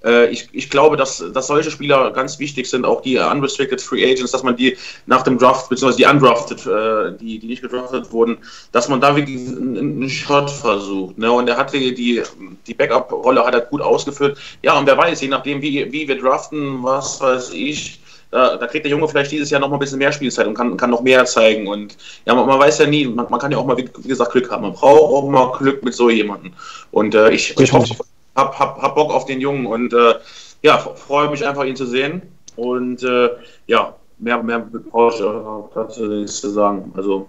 Äh, 0.05 0.31
ich, 0.31 0.49
ich 0.53 0.71
glaube, 0.71 0.97
dass, 0.97 1.25
dass 1.33 1.47
solche 1.47 1.71
Spieler 1.71 2.11
ganz 2.13 2.39
wichtig 2.39 2.69
sind, 2.69 2.85
auch 2.85 3.03
die 3.03 3.19
unrestricted 3.19 3.81
Free 3.81 4.05
Agents, 4.05 4.33
dass 4.33 4.43
man 4.43 4.57
die 4.57 4.77
nach 5.07 5.23
dem 5.23 5.39
Draft, 5.39 5.69
beziehungsweise 5.69 5.99
die 5.99 6.11
undrafted, 6.11 6.67
äh, 6.67 7.19
die, 7.19 7.39
die 7.39 7.47
nicht 7.47 7.63
gedraftet 7.63 8.13
wurden, 8.13 8.39
dass 8.73 8.89
man 8.89 9.01
da 9.01 9.17
wirklich 9.17 9.49
einen 9.49 10.09
Shot 10.09 10.51
versucht. 10.51 11.19
Ne? 11.19 11.31
Und 11.31 11.49
er 11.49 11.57
hat 11.57 11.73
die, 11.73 11.95
die, 11.95 12.23
die 12.67 12.75
Backup-Rolle 12.75 13.45
hat 13.45 13.55
er 13.55 13.61
gut 13.63 13.81
ausgeführt. 13.81 14.39
Ja, 14.63 14.79
und 14.79 14.87
wer 14.87 14.97
weiß, 14.97 15.21
je 15.21 15.29
nachdem, 15.29 15.63
wie, 15.63 15.93
wie 15.93 16.09
wir 16.09 16.19
draften, 16.19 16.83
was 16.83 17.21
weiß 17.21 17.51
ich, 17.53 18.01
da, 18.31 18.57
da 18.57 18.67
kriegt 18.69 18.85
der 18.85 18.91
Junge 18.93 19.09
vielleicht 19.09 19.33
dieses 19.33 19.51
Jahr 19.51 19.61
noch 19.61 19.69
mal 19.69 19.77
ein 19.77 19.81
bisschen 19.81 19.99
mehr 19.99 20.13
Spielzeit 20.13 20.47
und 20.47 20.55
kann, 20.55 20.77
kann 20.77 20.91
noch 20.91 21.03
mehr 21.03 21.25
zeigen. 21.25 21.67
Und 21.67 21.97
ja, 22.27 22.35
man, 22.35 22.47
man 22.47 22.61
weiß 22.61 22.79
ja 22.79 22.87
nie, 22.87 23.07
man, 23.07 23.27
man, 23.29 23.41
kann 23.41 23.51
ja 23.51 23.59
auch 23.59 23.67
mal, 23.67 23.77
wie, 23.77 23.89
wie, 23.99 24.09
gesagt, 24.09 24.33
Glück 24.33 24.51
haben. 24.51 24.63
Man 24.63 24.73
braucht 24.73 25.01
auch 25.01 25.29
mal 25.29 25.53
Glück 25.59 25.83
mit 25.83 25.95
so 25.95 26.11
jemandem. 26.11 26.53
Und 26.93 27.15
äh, 27.15 27.31
ich, 27.33 27.59
ich 27.59 27.73
hoffe, 27.73 27.97
hab, 28.35 28.59
hab, 28.59 28.81
hab 28.81 28.95
Bock 28.95 29.13
auf 29.13 29.25
den 29.25 29.41
Jungen 29.41 29.67
und 29.67 29.93
äh, 29.93 30.15
ja, 30.63 30.79
freue 30.79 31.31
mich 31.31 31.47
einfach, 31.47 31.65
ihn 31.65 31.77
zu 31.77 31.87
sehen. 31.87 32.23
Und 32.57 33.03
äh, 33.03 33.31
ja, 33.67 33.95
mehr, 34.19 34.43
mehr 34.43 34.61
brauche 34.61 35.15
ich 35.15 35.75
dazu 35.75 36.07
nichts 36.07 36.41
zu 36.41 36.51
sagen. 36.51 36.93
Also 36.97 37.29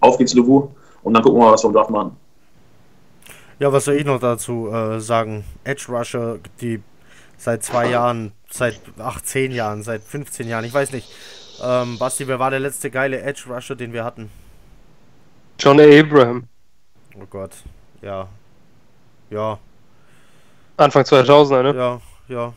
auf 0.00 0.18
geht's, 0.18 0.34
Luwu. 0.34 0.70
Und 1.02 1.14
dann 1.14 1.22
gucken 1.22 1.38
wir 1.38 1.46
mal, 1.46 1.52
was 1.52 1.64
wir 1.64 1.72
Draft 1.72 1.90
machen. 1.90 2.16
Ja, 3.58 3.72
was 3.72 3.84
soll 3.84 3.94
ich 3.94 4.04
noch 4.04 4.20
dazu 4.20 4.68
äh, 4.68 5.00
sagen? 5.00 5.44
Edge 5.64 5.86
Rusher, 5.88 6.38
die 6.60 6.80
seit 7.36 7.64
zwei 7.64 7.90
Jahren, 7.90 8.32
seit 8.50 8.80
ach, 8.98 9.20
zehn 9.20 9.52
Jahren, 9.52 9.82
seit 9.82 10.02
15 10.02 10.48
Jahren, 10.48 10.64
ich 10.64 10.74
weiß 10.74 10.92
nicht. 10.92 11.08
Ähm, 11.62 11.98
Basti, 11.98 12.28
wer 12.28 12.38
war 12.38 12.50
der 12.50 12.60
letzte 12.60 12.90
geile 12.90 13.20
Edge 13.20 13.44
Rusher, 13.48 13.74
den 13.74 13.92
wir 13.92 14.04
hatten? 14.04 14.30
John 15.58 15.80
Abraham. 15.80 16.44
Oh 17.16 17.26
Gott, 17.28 17.50
ja. 18.00 18.28
Ja. 19.30 19.58
Anfang 20.78 21.02
2000er, 21.02 21.62
ne? 21.62 21.74
Ja, 21.76 22.00
ja. 22.28 22.52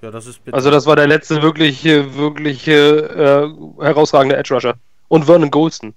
Ja, 0.00 0.10
das 0.10 0.26
ist 0.26 0.44
bitter. 0.44 0.56
Also 0.56 0.70
das 0.70 0.86
war 0.86 0.96
der 0.96 1.06
letzte 1.06 1.42
wirklich, 1.42 1.84
wirklich 1.84 2.66
äh, 2.66 3.48
herausragende 3.80 4.36
Edge 4.36 4.54
Rusher. 4.54 4.74
Und 5.08 5.24
Vernon 5.26 5.50
Goldston. 5.50 5.94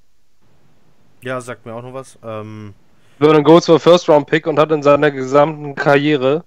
Ja, 1.21 1.41
sagt 1.41 1.65
mir 1.65 1.73
auch 1.73 1.81
noch 1.81 1.93
was. 1.93 2.19
Ähm, 2.23 2.73
Vernon 3.19 3.43
Golds 3.43 3.67
war 3.69 3.79
First 3.79 4.09
Round 4.09 4.27
Pick 4.27 4.45
und 4.45 4.59
hat 4.59 4.71
in 4.71 4.83
seiner 4.83 5.09
gesamten 5.09 5.73
Karriere 5.73 6.43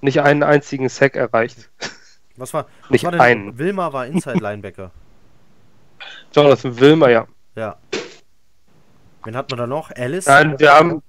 nicht 0.00 0.20
einen 0.20 0.42
einzigen 0.42 0.88
Sack 0.88 1.16
erreicht. 1.16 1.70
Was 2.36 2.54
war? 2.54 2.66
Was 2.82 2.90
nicht 2.90 3.04
war 3.04 3.12
denn? 3.12 3.20
einen. 3.20 3.58
Wilmer 3.58 3.92
war 3.92 4.06
Inside 4.06 4.38
Linebacker. 4.38 4.90
Jonathan 6.34 6.78
Wilmer, 6.78 7.10
ja. 7.10 7.26
Ja. 7.56 7.76
Wen 9.24 9.36
hat 9.36 9.50
man 9.50 9.58
da 9.58 9.66
noch? 9.66 9.90
Alice? 9.90 10.26
Nein, 10.26 10.58
wir 10.58 10.72
haben. 10.72 11.02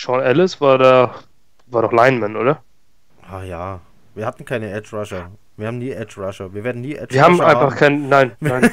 Sean 0.00 0.20
Ellis 0.20 0.60
war 0.60 0.78
da. 0.78 1.14
War 1.66 1.82
doch 1.82 1.92
Lineman, 1.92 2.36
oder? 2.36 2.62
Ah 3.30 3.42
ja. 3.42 3.80
Wir 4.14 4.26
hatten 4.26 4.44
keine 4.44 4.70
Edge 4.72 4.88
Rusher. 4.96 5.30
Wir 5.56 5.66
haben 5.68 5.78
nie 5.78 5.90
Edge 5.90 6.14
Rusher. 6.20 6.52
Wir 6.52 6.64
werden 6.64 6.80
nie 6.80 6.94
Edge 6.94 7.14
Wir 7.14 7.22
Rusher 7.22 7.32
haben 7.32 7.40
einfach 7.42 7.76
keinen. 7.76 8.08
Nein, 8.08 8.32
nein. 8.40 8.70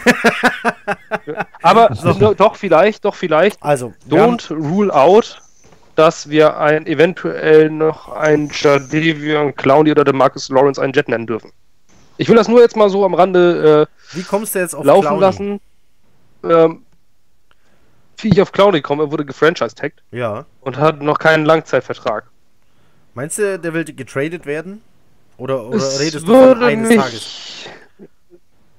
Aber 1.61 1.93
so. 1.95 2.33
doch, 2.33 2.55
vielleicht, 2.55 3.05
doch 3.05 3.13
vielleicht. 3.15 3.61
Also, 3.61 3.93
don't 4.09 4.49
rule 4.51 4.93
out, 4.93 5.41
dass 5.95 6.29
wir 6.29 6.57
ein, 6.59 6.87
eventuell 6.87 7.69
noch 7.69 8.09
einen 8.09 8.49
Jadavion 8.51 9.55
Clowney 9.55 9.91
oder 9.91 10.03
den 10.05 10.15
Marcus 10.17 10.49
Lawrence 10.49 10.81
einen 10.81 10.93
Jet 10.93 11.09
nennen 11.09 11.27
dürfen. 11.27 11.51
Ich 12.17 12.29
will 12.29 12.35
das 12.35 12.47
nur 12.47 12.61
jetzt 12.61 12.75
mal 12.75 12.89
so 12.89 13.05
am 13.05 13.13
Rande 13.13 13.87
äh, 13.87 14.15
Wie 14.17 14.23
kommst 14.23 14.55
du 14.55 14.59
jetzt 14.59 14.73
auf 14.73 14.85
laufen 14.85 15.01
Clowney? 15.07 15.21
lassen. 15.21 15.59
Ähm, 16.43 16.83
ich 18.23 18.41
auf 18.41 18.51
Clowney 18.51 18.81
komme, 18.81 19.03
er 19.03 19.11
wurde 19.11 19.25
gefranchise-tagged. 19.25 20.01
Ja. 20.11 20.45
Und 20.61 20.77
hat 20.77 21.01
noch 21.01 21.19
keinen 21.19 21.45
Langzeitvertrag. 21.45 22.25
Meinst 23.13 23.37
du, 23.37 23.59
der 23.59 23.73
will 23.73 23.83
getradet 23.83 24.45
werden? 24.45 24.81
Oder, 25.37 25.67
oder 25.67 25.99
redest 25.99 26.27
du 26.27 26.33
von 26.33 26.63
eines 26.63 26.89
mich, 26.89 26.97
Tages? 26.97 27.65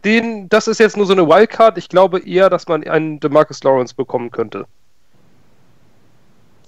Den, 0.05 0.49
das 0.49 0.69
ist 0.69 0.79
jetzt 0.79 0.97
nur 0.97 1.07
so 1.07 1.13
eine 1.13 1.27
Wildcard. 1.27 1.79
Ich 1.79 1.89
glaube 1.89 2.21
eher, 2.21 2.51
dass 2.51 2.67
man 2.69 2.85
einen 2.85 3.21
DeMarcus 3.21 3.63
Lawrence 3.63 3.95
bekommen 3.95 4.31
könnte. 4.31 4.67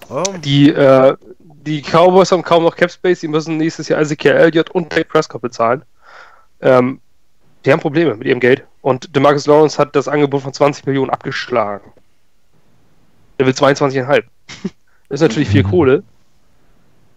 Oh. 0.09 0.23
Die, 0.39 0.71
äh, 0.71 1.17
die 1.39 1.83
Cowboys 1.83 2.33
haben 2.33 2.43
kaum 2.43 2.65
noch 2.65 2.77
Cap 2.77 2.91
Space. 2.91 3.21
Die 3.21 3.29
müssen 3.29 3.57
nächstes 3.57 3.89
Jahr 3.89 4.01
Ezekiel 4.01 4.33
Elliott 4.33 4.71
und 4.71 4.95
Dak 4.97 5.09
Prescott 5.09 5.43
bezahlen. 5.43 5.83
Ähm, 6.61 7.01
die 7.65 7.73
haben 7.73 7.81
Probleme 7.81 8.15
mit 8.15 8.27
ihrem 8.27 8.41
Geld. 8.41 8.65
Und 8.83 9.15
DeMarcus 9.15 9.47
Lawrence 9.47 9.79
hat 9.79 9.95
das 9.95 10.09
Angebot 10.09 10.43
von 10.43 10.53
20 10.53 10.87
Millionen 10.87 11.11
abgeschlagen. 11.11 11.93
Der 13.41 13.47
will 13.47 13.55
22,5. 13.55 14.05
das 14.07 14.23
ist 15.09 15.21
natürlich 15.23 15.49
viel. 15.49 15.63
Kohle. 15.63 16.03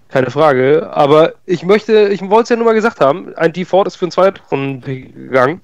Keine 0.08 0.32
Frage. 0.32 0.90
Aber 0.94 1.34
ich 1.46 1.66
möchte, 1.66 2.08
ich 2.08 2.22
wollte 2.22 2.44
es 2.44 2.50
ja 2.50 2.56
nur 2.56 2.64
mal 2.64 2.76
gesagt 2.76 3.02
haben, 3.02 3.36
ein 3.36 3.52
Default 3.52 3.88
ist 3.88 3.98
für 3.98 4.06
einen 4.06 4.14
Zweitrunden 4.14 4.80
gegangen. 4.80 5.60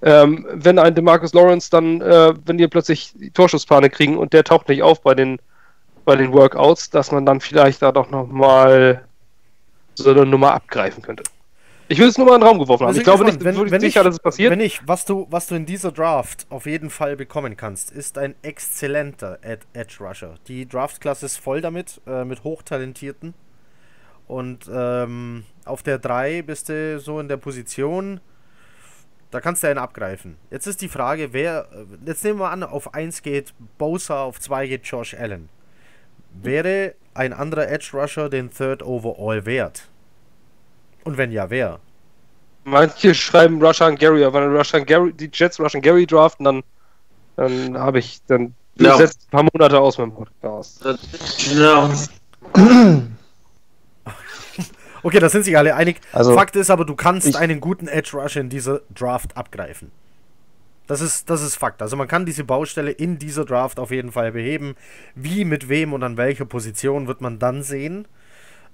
Ähm, 0.00 0.46
wenn 0.52 0.78
ein 0.78 0.94
DeMarcus 0.94 1.34
Lawrence 1.34 1.70
dann, 1.70 2.00
äh, 2.02 2.34
wenn 2.44 2.56
die 2.56 2.68
plötzlich 2.68 3.14
Torschusspanik 3.34 3.94
kriegen 3.94 4.16
und 4.16 4.32
der 4.32 4.44
taucht 4.44 4.68
nicht 4.68 4.84
auf 4.84 5.02
bei 5.02 5.16
den, 5.16 5.40
bei 6.04 6.14
den 6.14 6.32
Workouts, 6.32 6.90
dass 6.90 7.10
man 7.10 7.26
dann 7.26 7.40
vielleicht 7.40 7.82
da 7.82 7.90
doch 7.90 8.10
nochmal 8.10 9.02
so 9.96 10.08
eine 10.08 10.24
Nummer 10.24 10.54
abgreifen 10.54 11.02
könnte. 11.02 11.24
Ich 11.88 11.98
will 11.98 12.08
es 12.08 12.16
nur 12.16 12.26
mal 12.26 12.36
in 12.36 12.40
den 12.40 12.48
Raum 12.48 12.58
geworfen 12.58 12.82
haben. 12.82 12.88
Also 12.88 13.00
ich 13.00 13.04
glaube 13.04 13.24
nicht 13.24 13.44
wenn, 13.44 13.70
wenn 13.70 13.80
sicher, 13.80 14.00
ich, 14.00 14.04
dass 14.04 14.14
es 14.14 14.20
passiert. 14.20 14.50
Wenn 14.50 14.60
ich, 14.60 14.86
was 14.86 15.04
du, 15.04 15.26
was 15.30 15.46
du 15.46 15.54
in 15.54 15.66
dieser 15.66 15.92
Draft 15.92 16.46
auf 16.48 16.66
jeden 16.66 16.88
Fall 16.90 17.16
bekommen 17.16 17.56
kannst, 17.56 17.90
ist 17.90 18.16
ein 18.16 18.34
exzellenter 18.42 19.38
Ed 19.42 19.60
Edge 19.74 19.96
Rusher. 20.00 20.34
Die 20.48 20.66
Draftklasse 20.66 21.26
ist 21.26 21.36
voll 21.36 21.60
damit, 21.60 22.00
äh, 22.06 22.24
mit 22.24 22.42
hochtalentierten. 22.44 23.34
Und 24.26 24.70
ähm, 24.72 25.44
auf 25.66 25.82
der 25.82 25.98
3 25.98 26.42
bist 26.42 26.70
du 26.70 26.98
so 26.98 27.20
in 27.20 27.28
der 27.28 27.36
Position, 27.36 28.20
da 29.30 29.40
kannst 29.40 29.62
du 29.62 29.66
einen 29.66 29.78
abgreifen. 29.78 30.36
Jetzt 30.50 30.66
ist 30.66 30.80
die 30.80 30.88
Frage, 30.88 31.32
wer, 31.32 31.68
jetzt 32.06 32.24
nehmen 32.24 32.38
wir 32.38 32.50
an, 32.50 32.62
auf 32.62 32.94
1 32.94 33.22
geht 33.22 33.52
Bosa, 33.76 34.22
auf 34.22 34.40
2 34.40 34.68
geht 34.68 34.86
Josh 34.86 35.14
Allen. 35.14 35.50
Wäre 36.32 36.94
ein 37.12 37.32
anderer 37.32 37.68
Edge 37.68 37.90
Rusher 37.92 38.30
den 38.30 38.50
Third 38.50 38.82
Overall 38.82 39.44
wert? 39.44 39.88
Und 41.04 41.16
wenn 41.16 41.30
ja, 41.30 41.50
wer? 41.50 41.80
Manche 42.64 43.14
schreiben 43.14 43.62
Rushan 43.62 43.96
Gary, 43.96 44.24
aber 44.24 44.42
wenn 44.42 44.56
Rushan 44.56 44.86
Gary, 44.86 45.12
die 45.12 45.30
Jets 45.32 45.60
Rushan 45.60 45.82
Gary 45.82 46.06
draften, 46.06 46.44
dann, 46.44 46.62
dann 47.36 47.78
habe 47.78 47.98
ich, 47.98 48.20
dann 48.26 48.54
ja. 48.76 48.96
setzt 48.96 49.26
ein 49.26 49.30
paar 49.30 49.46
Monate 49.52 49.78
aus 49.78 49.98
mit 49.98 50.06
dem 50.06 50.14
Podcast. 50.14 50.84
Ja. 51.54 51.90
Okay, 55.04 55.18
da 55.18 55.28
sind 55.28 55.42
sich 55.44 55.58
alle 55.58 55.76
einig. 55.76 56.00
Also, 56.14 56.32
Fakt 56.32 56.56
ist 56.56 56.70
aber, 56.70 56.86
du 56.86 56.96
kannst 56.96 57.36
einen 57.36 57.60
guten 57.60 57.88
Edge 57.88 58.16
Rusher 58.16 58.40
in 58.40 58.48
dieser 58.48 58.80
Draft 58.88 59.36
abgreifen. 59.36 59.90
Das 60.86 61.02
ist, 61.02 61.28
das 61.28 61.42
ist 61.42 61.56
Fakt. 61.56 61.82
Also 61.82 61.96
man 61.96 62.08
kann 62.08 62.24
diese 62.24 62.42
Baustelle 62.42 62.90
in 62.90 63.18
dieser 63.18 63.44
Draft 63.44 63.78
auf 63.78 63.90
jeden 63.90 64.12
Fall 64.12 64.32
beheben. 64.32 64.76
Wie, 65.14 65.44
mit 65.44 65.68
wem 65.68 65.92
und 65.92 66.02
an 66.02 66.16
welcher 66.16 66.46
Position 66.46 67.06
wird 67.06 67.20
man 67.20 67.38
dann 67.38 67.62
sehen. 67.62 68.06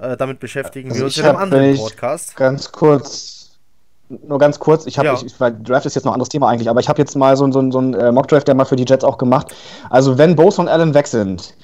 Äh, 0.00 0.16
damit 0.16 0.40
beschäftigen 0.40 0.90
also 0.90 1.00
wir 1.00 1.04
uns 1.06 1.18
in 1.18 1.26
einem 1.26 1.36
anderen 1.36 1.76
Podcast. 1.76 2.36
Ganz 2.36 2.72
kurz, 2.72 3.58
nur 4.08 4.38
ganz 4.38 4.58
kurz, 4.58 4.86
ich 4.86 4.98
habe, 4.98 5.08
ja. 5.08 5.14
ich, 5.14 5.34
Draft 5.36 5.86
ist 5.86 5.94
jetzt 5.94 6.04
noch 6.04 6.12
ein 6.12 6.14
anderes 6.14 6.30
Thema 6.30 6.48
eigentlich, 6.48 6.70
aber 6.70 6.80
ich 6.80 6.88
habe 6.88 6.98
jetzt 6.98 7.16
mal 7.16 7.36
so, 7.36 7.50
so, 7.52 7.70
so 7.70 7.78
einen 7.78 7.94
äh, 7.94 8.10
Mock-Draft, 8.10 8.48
der 8.48 8.54
mal 8.54 8.64
für 8.64 8.76
die 8.76 8.86
Jets 8.86 9.04
auch 9.04 9.18
gemacht. 9.18 9.54
Also 9.90 10.16
wenn 10.16 10.36
Bose 10.36 10.60
und 10.60 10.68
Allen 10.68 10.94
weg 10.94 11.06
sind, 11.06 11.54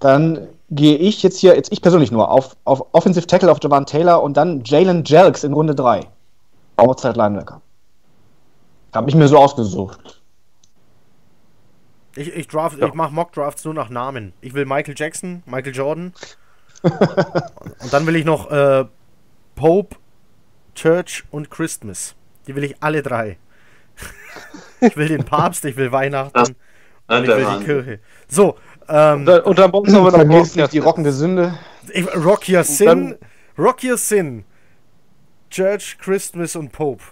dann 0.00 0.48
gehe 0.70 0.96
ich 0.96 1.22
jetzt 1.22 1.38
hier, 1.38 1.56
jetzt 1.56 1.72
ich 1.72 1.80
persönlich 1.80 2.12
nur, 2.12 2.30
auf, 2.30 2.56
auf 2.64 2.84
Offensive 2.92 3.26
Tackle 3.26 3.50
auf 3.50 3.58
Javan 3.62 3.86
Taylor 3.86 4.22
und 4.22 4.36
dann 4.36 4.62
Jalen 4.64 5.04
Jelks 5.04 5.42
in 5.44 5.52
Runde 5.52 5.74
3. 5.74 6.00
Outside 6.76 7.14
Linebacker. 7.14 7.62
Habe 8.94 9.08
ich 9.08 9.14
mir 9.14 9.28
so 9.28 9.38
ausgesucht. 9.38 10.20
Ich, 12.16 12.34
ich, 12.34 12.48
draft, 12.48 12.78
ja. 12.78 12.86
ich 12.86 12.94
mache 12.94 13.12
Mock-Drafts 13.12 13.64
nur 13.64 13.74
nach 13.74 13.90
Namen. 13.90 14.32
Ich 14.40 14.54
will 14.54 14.64
Michael 14.64 14.94
Jackson, 14.96 15.42
Michael 15.46 15.74
Jordan. 15.74 16.12
Und 17.80 17.92
dann 17.92 18.06
will 18.06 18.16
ich 18.16 18.24
noch 18.24 18.50
äh, 18.50 18.84
Pope, 19.54 19.96
Church 20.74 21.24
und 21.30 21.50
Christmas. 21.50 22.14
Die 22.46 22.54
will 22.54 22.64
ich 22.64 22.76
alle 22.80 23.02
drei. 23.02 23.38
ich 24.80 24.96
will 24.96 25.08
den 25.08 25.24
Papst, 25.24 25.64
ich 25.64 25.76
will 25.76 25.90
Weihnachten 25.90 26.56
und 27.08 27.24
ich 27.24 27.28
will 27.28 27.46
die 27.58 27.64
Kirche. 27.64 28.00
So, 28.28 28.56
ähm, 28.88 29.28
und 29.44 29.58
dann 29.58 29.70
brauchen 29.70 29.92
wir 29.92 30.00
noch 30.00 30.18
Rock, 30.18 30.56
nicht 30.56 30.72
die 30.72 30.78
rockende 30.78 31.12
Sünde. 31.12 31.58
Rock 32.14 32.48
Your 32.48 32.64
Sin, 32.64 33.16
Rock 33.58 33.82
Your 33.84 33.96
Sin, 33.96 34.44
Church, 35.50 35.98
Christmas 35.98 36.56
und 36.56 36.72
Pope. 36.72 37.02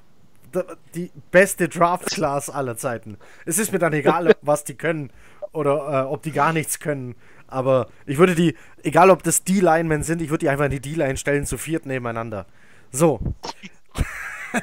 Die 0.94 1.10
beste 1.32 1.68
Draft-Class 1.68 2.48
aller 2.48 2.76
Zeiten. 2.76 3.18
Es 3.44 3.58
ist 3.58 3.72
mir 3.72 3.80
dann 3.80 3.92
egal, 3.92 4.36
was 4.40 4.62
die 4.62 4.74
können 4.74 5.10
oder 5.52 6.04
äh, 6.04 6.06
ob 6.06 6.22
die 6.22 6.30
gar 6.30 6.52
nichts 6.52 6.78
können. 6.78 7.16
Aber 7.54 7.88
ich 8.04 8.18
würde 8.18 8.34
die, 8.34 8.56
egal 8.82 9.10
ob 9.10 9.22
das 9.22 9.44
D-Linemen 9.44 10.02
sind, 10.02 10.20
ich 10.20 10.30
würde 10.30 10.40
die 10.40 10.48
einfach 10.48 10.64
in 10.64 10.72
die 10.72 10.80
D-Line 10.80 11.16
stellen, 11.16 11.46
zu 11.46 11.56
viert 11.56 11.86
nebeneinander. 11.86 12.46
So. 12.90 13.20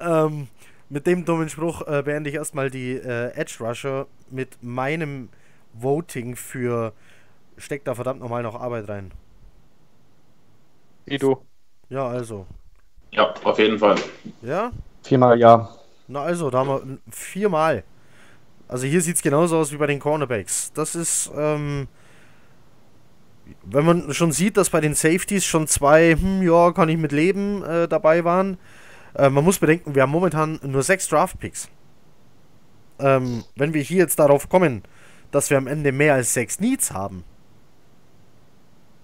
ähm, 0.00 0.48
mit 0.88 1.06
dem 1.06 1.24
dummen 1.24 1.48
Spruch 1.48 1.86
äh, 1.86 2.02
beende 2.02 2.30
ich 2.30 2.36
erstmal 2.36 2.70
die 2.70 2.92
äh, 2.92 3.32
Edge 3.34 3.56
Rusher 3.60 4.06
mit 4.30 4.62
meinem 4.62 5.28
Voting 5.74 6.34
für 6.34 6.92
steckt 7.58 7.86
da 7.86 7.94
verdammt 7.94 8.20
nochmal 8.20 8.42
noch 8.42 8.54
Arbeit 8.54 8.88
rein. 8.88 9.12
Wie 11.04 11.18
du. 11.18 11.38
Ja, 11.88 12.08
also. 12.08 12.46
Ja, 13.12 13.34
auf 13.44 13.58
jeden 13.58 13.78
Fall. 13.78 13.96
Ja? 14.42 14.72
Viermal 15.02 15.38
ja. 15.38 15.68
Na 16.08 16.22
also, 16.22 16.50
da 16.50 16.58
haben 16.58 16.68
wir 16.68 16.98
viermal. 17.10 17.84
Also 18.68 18.86
hier 18.86 19.00
sieht 19.00 19.16
es 19.16 19.22
genauso 19.22 19.58
aus 19.58 19.72
wie 19.72 19.76
bei 19.76 19.86
den 19.86 20.00
Cornerbacks. 20.00 20.72
Das 20.72 20.94
ist, 20.94 21.30
ähm, 21.36 21.88
wenn 23.64 23.84
man 23.84 24.12
schon 24.12 24.32
sieht, 24.32 24.56
dass 24.56 24.70
bei 24.70 24.80
den 24.80 24.94
Safeties 24.94 25.44
schon 25.44 25.66
zwei, 25.66 26.16
hm, 26.16 26.42
ja, 26.42 26.72
kann 26.72 26.88
ich 26.88 26.98
mit 26.98 27.12
leben, 27.12 27.62
äh, 27.62 27.86
dabei 27.86 28.24
waren. 28.24 28.58
Äh, 29.14 29.30
man 29.30 29.44
muss 29.44 29.58
bedenken, 29.58 29.94
wir 29.94 30.02
haben 30.02 30.10
momentan 30.10 30.58
nur 30.62 30.82
sechs 30.82 31.08
Draft-Picks. 31.08 31.68
Ähm, 32.98 33.44
wenn 33.54 33.74
wir 33.74 33.82
hier 33.82 33.98
jetzt 33.98 34.18
darauf 34.18 34.48
kommen, 34.48 34.82
dass 35.30 35.50
wir 35.50 35.58
am 35.58 35.66
Ende 35.66 35.92
mehr 35.92 36.14
als 36.14 36.34
sechs 36.34 36.60
Needs 36.60 36.92
haben, 36.92 37.24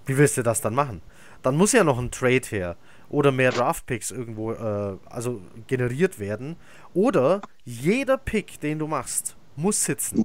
wie 0.06 0.16
willst 0.16 0.36
du 0.36 0.42
das 0.42 0.60
dann 0.60 0.74
machen? 0.74 1.02
Dann 1.42 1.56
muss 1.56 1.72
ja 1.72 1.84
noch 1.84 1.98
ein 1.98 2.10
Trade 2.10 2.46
her 2.48 2.76
oder 3.08 3.30
mehr 3.30 3.52
Draft-Picks 3.52 4.10
irgendwo 4.10 4.52
äh, 4.52 4.96
also 5.08 5.40
generiert 5.66 6.18
werden. 6.18 6.56
Oder 6.94 7.42
jeder 7.64 8.16
Pick, 8.16 8.60
den 8.60 8.78
du 8.78 8.86
machst, 8.86 9.36
muss 9.56 9.84
sitzen. 9.84 10.24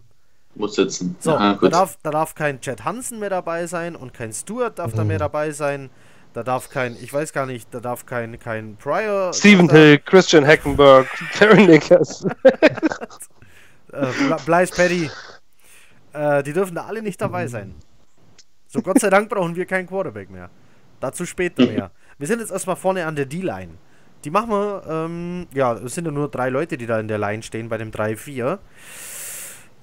Muss 0.55 0.75
sitzen. 0.75 1.15
So, 1.19 1.32
Ja, 1.32 1.53
da, 1.53 1.69
darf, 1.69 1.97
da 2.01 2.11
darf 2.11 2.36
kein 2.36 2.59
Chad 2.61 2.84
Hansen 2.84 3.19
mehr 3.19 3.30
dabei 3.30 3.67
sein 3.67 3.95
und 3.95 4.13
kein 4.13 4.34
Stewart 4.34 4.80
darf 4.80 4.93
da 4.93 5.03
mehr 5.03 5.19
dabei 5.19 5.51
sein. 5.51 5.89
Da 6.34 6.43
darf 6.43 6.69
kein, 6.69 6.95
ich 7.01 7.11
weiß 7.11 7.34
gar 7.34 7.45
nicht, 7.45 7.73
da 7.73 7.80
darf 7.80 8.05
kein, 8.05 8.38
kein 8.39 8.75
Pryor. 8.78 9.34
Steven 9.34 9.67
da, 9.67 9.75
Hill, 9.75 9.99
Christian 9.99 10.45
Hackenberg, 10.45 11.07
Terry 11.34 11.65
Nickers. 11.65 12.25
Äh, 13.91 14.07
Blythe 14.45 14.75
Petty. 14.75 15.09
Äh, 16.13 16.43
die 16.43 16.53
dürfen 16.53 16.75
da 16.75 16.86
alle 16.86 17.01
nicht 17.01 17.21
dabei 17.21 17.47
sein. 17.47 17.75
So, 18.67 18.82
Gott 18.82 18.99
sei 18.99 19.09
Dank 19.09 19.30
brauchen 19.30 19.55
wir 19.55 19.65
keinen 19.65 19.88
Quarterback 19.88 20.30
mehr. 20.30 20.49
Dazu 20.99 21.25
später 21.25 21.65
mehr. 21.65 21.91
Wir 22.17 22.28
sind 22.28 22.39
jetzt 22.39 22.51
erstmal 22.51 22.75
vorne 22.75 23.05
an 23.05 23.15
der 23.15 23.25
D-Line. 23.25 23.73
Die 24.23 24.30
machen 24.30 24.49
wir, 24.49 24.84
ähm, 24.88 25.47
ja, 25.53 25.73
es 25.73 25.95
sind 25.95 26.05
ja 26.05 26.11
nur 26.11 26.30
drei 26.30 26.49
Leute, 26.49 26.78
die 26.78 26.86
da 26.86 26.99
in 26.99 27.07
der 27.07 27.17
Line 27.17 27.43
stehen 27.43 27.69
bei 27.69 27.78
dem 27.78 27.91
3-4. 27.91 28.57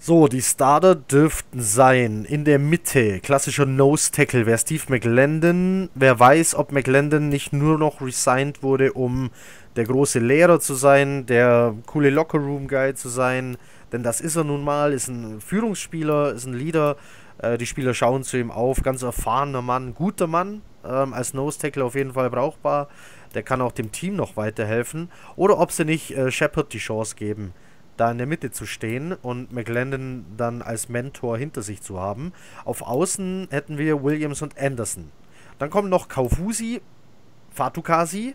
So, 0.06 0.28
die 0.28 0.42
Starter 0.42 0.96
dürften 0.96 1.62
sein 1.62 2.26
in 2.26 2.44
der 2.44 2.58
Mitte. 2.58 3.20
Klassischer 3.20 3.64
Nose 3.64 4.12
Tackle 4.12 4.44
wäre 4.44 4.58
Steve 4.58 4.82
McLendon. 4.88 5.88
Wer 5.94 6.20
weiß, 6.20 6.56
ob 6.56 6.72
McLendon 6.72 7.30
nicht 7.30 7.54
nur 7.54 7.78
noch 7.78 8.02
resigned 8.02 8.62
wurde, 8.62 8.92
um 8.92 9.30
der 9.76 9.84
große 9.84 10.18
Lehrer 10.18 10.60
zu 10.60 10.74
sein, 10.74 11.24
der 11.24 11.74
coole 11.86 12.10
Lockerroom-Guy 12.10 12.92
zu 12.92 13.08
sein. 13.08 13.56
Denn 13.92 14.02
das 14.02 14.20
ist 14.20 14.36
er 14.36 14.44
nun 14.44 14.62
mal, 14.62 14.92
ist 14.92 15.08
ein 15.08 15.40
Führungsspieler, 15.40 16.34
ist 16.34 16.44
ein 16.44 16.52
Leader. 16.52 16.98
Äh, 17.38 17.56
die 17.56 17.64
Spieler 17.64 17.94
schauen 17.94 18.24
zu 18.24 18.36
ihm 18.36 18.50
auf. 18.50 18.82
Ganz 18.82 19.02
erfahrener 19.02 19.62
Mann, 19.62 19.94
guter 19.94 20.26
Mann. 20.26 20.60
Ähm, 20.84 21.14
als 21.14 21.32
Nose 21.32 21.58
Tackle 21.58 21.82
auf 21.82 21.94
jeden 21.94 22.12
Fall 22.12 22.28
brauchbar. 22.28 22.88
Der 23.34 23.42
kann 23.42 23.62
auch 23.62 23.72
dem 23.72 23.90
Team 23.90 24.16
noch 24.16 24.36
weiterhelfen. 24.36 25.10
Oder 25.34 25.58
ob 25.58 25.72
sie 25.72 25.86
nicht 25.86 26.14
äh, 26.14 26.30
Shepard 26.30 26.74
die 26.74 26.78
Chance 26.78 27.16
geben 27.16 27.54
da 27.96 28.10
in 28.10 28.18
der 28.18 28.26
Mitte 28.26 28.50
zu 28.50 28.66
stehen 28.66 29.12
und 29.12 29.52
McLendon 29.52 30.24
dann 30.36 30.62
als 30.62 30.88
Mentor 30.88 31.38
hinter 31.38 31.62
sich 31.62 31.82
zu 31.82 32.00
haben. 32.00 32.32
Auf 32.64 32.82
Außen 32.82 33.48
hätten 33.50 33.78
wir 33.78 34.02
Williams 34.02 34.42
und 34.42 34.58
Anderson. 34.58 35.10
Dann 35.58 35.70
kommen 35.70 35.88
noch 35.88 36.08
Kaufusi, 36.08 36.80
Fatukasi 37.50 38.34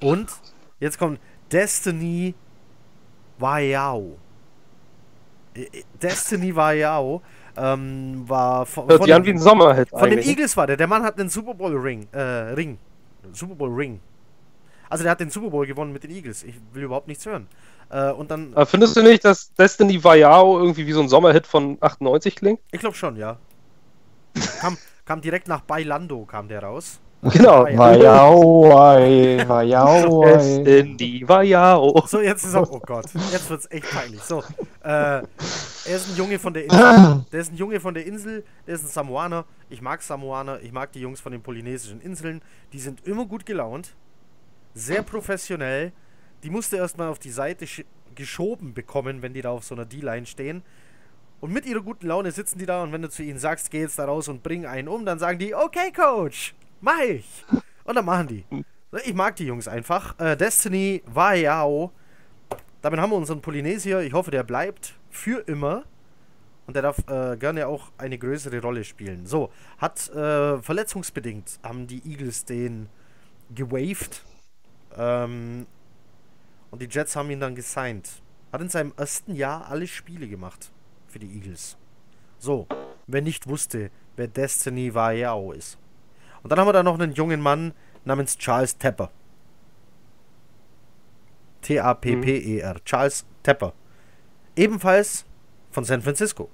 und 0.00 0.28
jetzt 0.78 0.98
kommt 0.98 1.20
Destiny 1.50 2.34
Wayao. 3.38 4.18
Äh, 5.54 5.62
äh, 5.62 5.82
Destiny 6.00 6.54
Wayao 6.54 7.22
ähm, 7.56 8.24
war 8.28 8.66
von, 8.66 8.88
Hört 8.88 9.02
sich 9.04 9.14
an 9.14 9.24
wie 9.24 9.30
ein 9.30 9.38
Sommerhit 9.38 9.88
von 9.90 10.10
den. 10.10 10.20
Eagles 10.20 10.56
war 10.56 10.66
der. 10.66 10.76
Der 10.76 10.86
Mann 10.86 11.02
hat 11.02 11.18
einen 11.18 11.28
Super 11.28 11.54
Bowl 11.54 11.76
Ring. 11.76 12.06
Äh, 12.12 12.20
Ring. 12.20 12.78
Super 13.32 13.54
Bowl 13.54 13.74
Ring. 13.74 14.00
Also 14.88 15.02
der 15.02 15.12
hat 15.12 15.20
den 15.20 15.30
Super 15.30 15.50
Bowl 15.50 15.66
gewonnen 15.66 15.92
mit 15.92 16.04
den 16.04 16.10
Eagles. 16.10 16.44
Ich 16.44 16.54
will 16.72 16.84
überhaupt 16.84 17.08
nichts 17.08 17.26
hören. 17.26 17.48
Äh, 17.90 18.10
und 18.10 18.30
dann, 18.30 18.52
Aber 18.54 18.66
findest 18.66 18.96
du 18.96 19.02
nicht, 19.02 19.24
dass 19.24 19.52
Destiny 19.54 20.02
Vayao 20.02 20.58
irgendwie 20.58 20.86
wie 20.86 20.92
so 20.92 21.00
ein 21.00 21.08
Sommerhit 21.08 21.46
von 21.46 21.78
98 21.80 22.36
klingt? 22.36 22.60
ich 22.72 22.80
glaube 22.80 22.96
schon, 22.96 23.16
ja. 23.16 23.38
Kam, 24.60 24.76
kam 25.04 25.20
direkt 25.20 25.48
nach 25.48 25.62
Bailando 25.62 26.24
kam 26.24 26.48
der 26.48 26.62
raus. 26.62 27.00
Genau. 27.22 27.64
Vajauai, 27.64 29.44
Vajauai. 29.48 30.26
Destiny 30.64 31.24
Vayao. 31.26 32.04
So, 32.06 32.20
jetzt 32.20 32.44
ist 32.44 32.54
er. 32.54 32.70
Oh 32.70 32.80
Gott, 32.80 33.06
jetzt 33.32 33.48
wird's 33.50 33.66
echt 33.70 33.90
peinlich. 33.90 34.20
So, 34.22 34.42
äh, 34.84 34.88
er 34.88 35.24
ist 35.86 36.10
ein 36.10 36.16
Junge 36.16 36.38
von 36.38 36.52
der 36.52 36.64
Insel. 36.70 37.24
Der 37.32 37.40
ist 37.40 37.52
ein 37.52 37.56
Junge 37.56 37.80
von 37.80 37.94
der 37.94 38.06
Insel. 38.06 38.44
Der 38.66 38.74
ist 38.74 38.84
ein 38.84 38.88
Samoaner. 38.88 39.44
Ich 39.70 39.80
mag 39.80 40.02
Samoaner. 40.02 40.60
Ich 40.62 40.72
mag 40.72 40.92
die 40.92 41.00
Jungs 41.00 41.20
von 41.20 41.32
den 41.32 41.42
polynesischen 41.42 42.00
Inseln. 42.00 42.42
Die 42.72 42.78
sind 42.78 43.06
immer 43.06 43.24
gut 43.24 43.46
gelaunt. 43.46 43.94
Sehr 44.74 45.02
professionell. 45.02 45.92
Die 46.42 46.50
musste 46.50 46.76
erstmal 46.76 47.08
auf 47.08 47.18
die 47.18 47.30
Seite 47.30 47.64
sch- 47.64 47.84
geschoben 48.14 48.74
bekommen, 48.74 49.22
wenn 49.22 49.34
die 49.34 49.42
da 49.42 49.50
auf 49.50 49.64
so 49.64 49.74
einer 49.74 49.84
D-Line 49.84 50.26
stehen. 50.26 50.62
Und 51.40 51.52
mit 51.52 51.66
ihrer 51.66 51.82
guten 51.82 52.06
Laune 52.06 52.30
sitzen 52.32 52.58
die 52.58 52.66
da 52.66 52.82
und 52.82 52.92
wenn 52.92 53.02
du 53.02 53.10
zu 53.10 53.22
ihnen 53.22 53.38
sagst, 53.38 53.70
geh 53.70 53.80
jetzt 53.80 53.98
da 53.98 54.06
raus 54.06 54.28
und 54.28 54.42
bring 54.42 54.64
einen 54.64 54.88
um, 54.88 55.04
dann 55.04 55.18
sagen 55.18 55.38
die, 55.38 55.54
okay, 55.54 55.92
Coach, 55.92 56.54
mach 56.80 57.00
ich. 57.00 57.44
Und 57.84 57.94
dann 57.94 58.04
machen 58.04 58.28
die. 58.28 58.44
Ich 59.04 59.14
mag 59.14 59.36
die 59.36 59.44
Jungs 59.44 59.68
einfach. 59.68 60.18
Äh, 60.18 60.36
Destiny 60.36 61.02
Vayao. 61.06 61.92
Damit 62.80 63.00
haben 63.00 63.10
wir 63.10 63.16
unseren 63.16 63.42
Polynesier. 63.42 64.00
Ich 64.00 64.12
hoffe, 64.12 64.30
der 64.30 64.44
bleibt 64.44 64.94
für 65.10 65.40
immer. 65.46 65.84
Und 66.66 66.74
der 66.74 66.82
darf 66.82 66.98
äh, 67.08 67.36
gerne 67.36 67.68
auch 67.68 67.92
eine 67.98 68.18
größere 68.18 68.60
Rolle 68.60 68.82
spielen. 68.82 69.26
So, 69.26 69.50
hat 69.78 70.08
äh, 70.10 70.60
verletzungsbedingt 70.62 71.60
haben 71.62 71.86
die 71.86 72.02
Eagles 72.10 72.44
den 72.44 72.88
gewaved. 73.54 74.24
Ähm, 74.96 75.66
und 76.70 76.82
die 76.82 76.88
Jets 76.88 77.16
haben 77.16 77.30
ihn 77.30 77.40
dann 77.40 77.54
gesigned. 77.54 78.22
Hat 78.52 78.60
in 78.60 78.68
seinem 78.68 78.92
ersten 78.96 79.34
Jahr 79.34 79.68
alle 79.68 79.86
Spiele 79.86 80.28
gemacht 80.28 80.70
für 81.08 81.18
die 81.18 81.34
Eagles. 81.34 81.76
So, 82.38 82.66
wer 83.06 83.22
nicht 83.22 83.46
wusste, 83.48 83.90
wer 84.16 84.28
Destiny 84.28 84.94
Vayao 84.94 85.52
ist. 85.52 85.78
Und 86.42 86.50
dann 86.50 86.60
haben 86.60 86.68
wir 86.68 86.72
da 86.72 86.82
noch 86.82 86.98
einen 86.98 87.12
jungen 87.12 87.40
Mann 87.40 87.72
namens 88.04 88.38
Charles 88.38 88.78
Tepper. 88.78 89.10
T-A-P-P-E-R. 91.62 92.84
Charles 92.84 93.26
Tepper. 93.42 93.72
Ebenfalls 94.54 95.24
von 95.70 95.84
San 95.84 96.02
Francisco. 96.02 96.48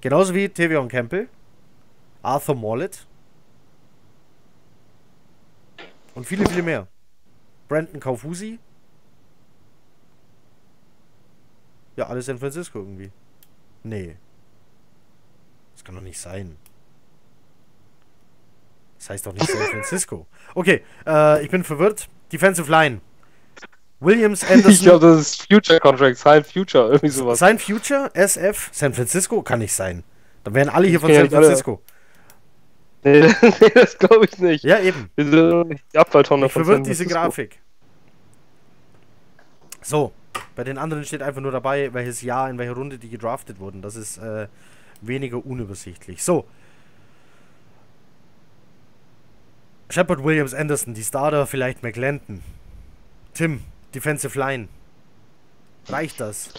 Genauso 0.00 0.34
wie 0.34 0.48
Tevion 0.48 0.88
Campbell, 0.88 1.28
Arthur 2.22 2.54
Mollett 2.54 3.06
und 6.14 6.24
viele, 6.24 6.46
viele 6.46 6.62
mehr. 6.62 6.86
Brandon 7.68 8.00
Kaufusi. 8.00 8.58
Ja, 11.98 12.06
alles 12.06 12.26
San 12.26 12.38
Francisco 12.38 12.78
irgendwie. 12.78 13.10
Nee. 13.82 14.16
Das 15.74 15.82
kann 15.82 15.96
doch 15.96 16.00
nicht 16.02 16.20
sein. 16.20 16.56
Das 18.98 19.10
heißt 19.10 19.26
doch 19.26 19.32
nicht 19.32 19.48
San 19.50 19.60
Francisco. 19.72 20.28
Okay, 20.54 20.84
äh, 21.04 21.42
ich 21.44 21.50
bin 21.50 21.64
verwirrt. 21.64 22.08
Defensive 22.32 22.70
Line. 22.70 23.00
Williams, 23.98 24.42
Ich 24.48 24.50
Anderson, 24.50 24.84
glaube, 24.84 25.06
das 25.08 25.20
ist 25.22 25.52
Future 25.52 25.80
Contract, 25.80 26.18
Sign 26.18 26.44
Future, 26.44 26.86
irgendwie 26.92 27.08
sowas. 27.08 27.40
sein 27.40 27.58
Future, 27.58 28.12
SF, 28.14 28.68
San 28.72 28.94
Francisco? 28.94 29.42
Kann 29.42 29.58
nicht 29.58 29.72
sein. 29.72 30.04
Dann 30.44 30.54
wären 30.54 30.68
alle 30.68 30.86
hier 30.86 31.00
von 31.00 31.12
San. 31.12 31.28
Francisco. 31.28 31.82
Nee, 33.02 33.22
nee 33.60 33.70
das 33.74 33.98
glaube 33.98 34.26
ich 34.26 34.38
nicht. 34.38 34.62
Ja, 34.62 34.78
eben. 34.78 35.10
Die 35.18 35.98
Abfalltonne 35.98 36.46
Ich 36.46 36.52
von 36.52 36.62
verwirrt 36.62 36.84
San 36.84 36.84
diese 36.84 37.02
Francisco. 37.06 37.20
Grafik. 37.20 37.60
So, 39.82 40.12
bei 40.54 40.64
den 40.64 40.78
anderen 40.78 41.04
steht 41.04 41.22
einfach 41.22 41.40
nur 41.40 41.52
dabei, 41.52 41.92
welches 41.92 42.22
Jahr, 42.22 42.50
in 42.50 42.58
welcher 42.58 42.74
Runde 42.74 42.98
die 42.98 43.08
gedraftet 43.08 43.60
wurden. 43.60 43.82
Das 43.82 43.96
ist 43.96 44.18
äh, 44.18 44.48
weniger 45.00 45.44
unübersichtlich. 45.44 46.22
So. 46.22 46.44
Shepard 49.90 50.22
Williams 50.22 50.54
Anderson, 50.54 50.94
die 50.94 51.02
Starter, 51.02 51.46
vielleicht 51.46 51.82
McLendon. 51.82 52.42
Tim, 53.34 53.62
Defensive 53.94 54.38
Line. 54.38 54.68
Reicht 55.88 56.20
das? 56.20 56.50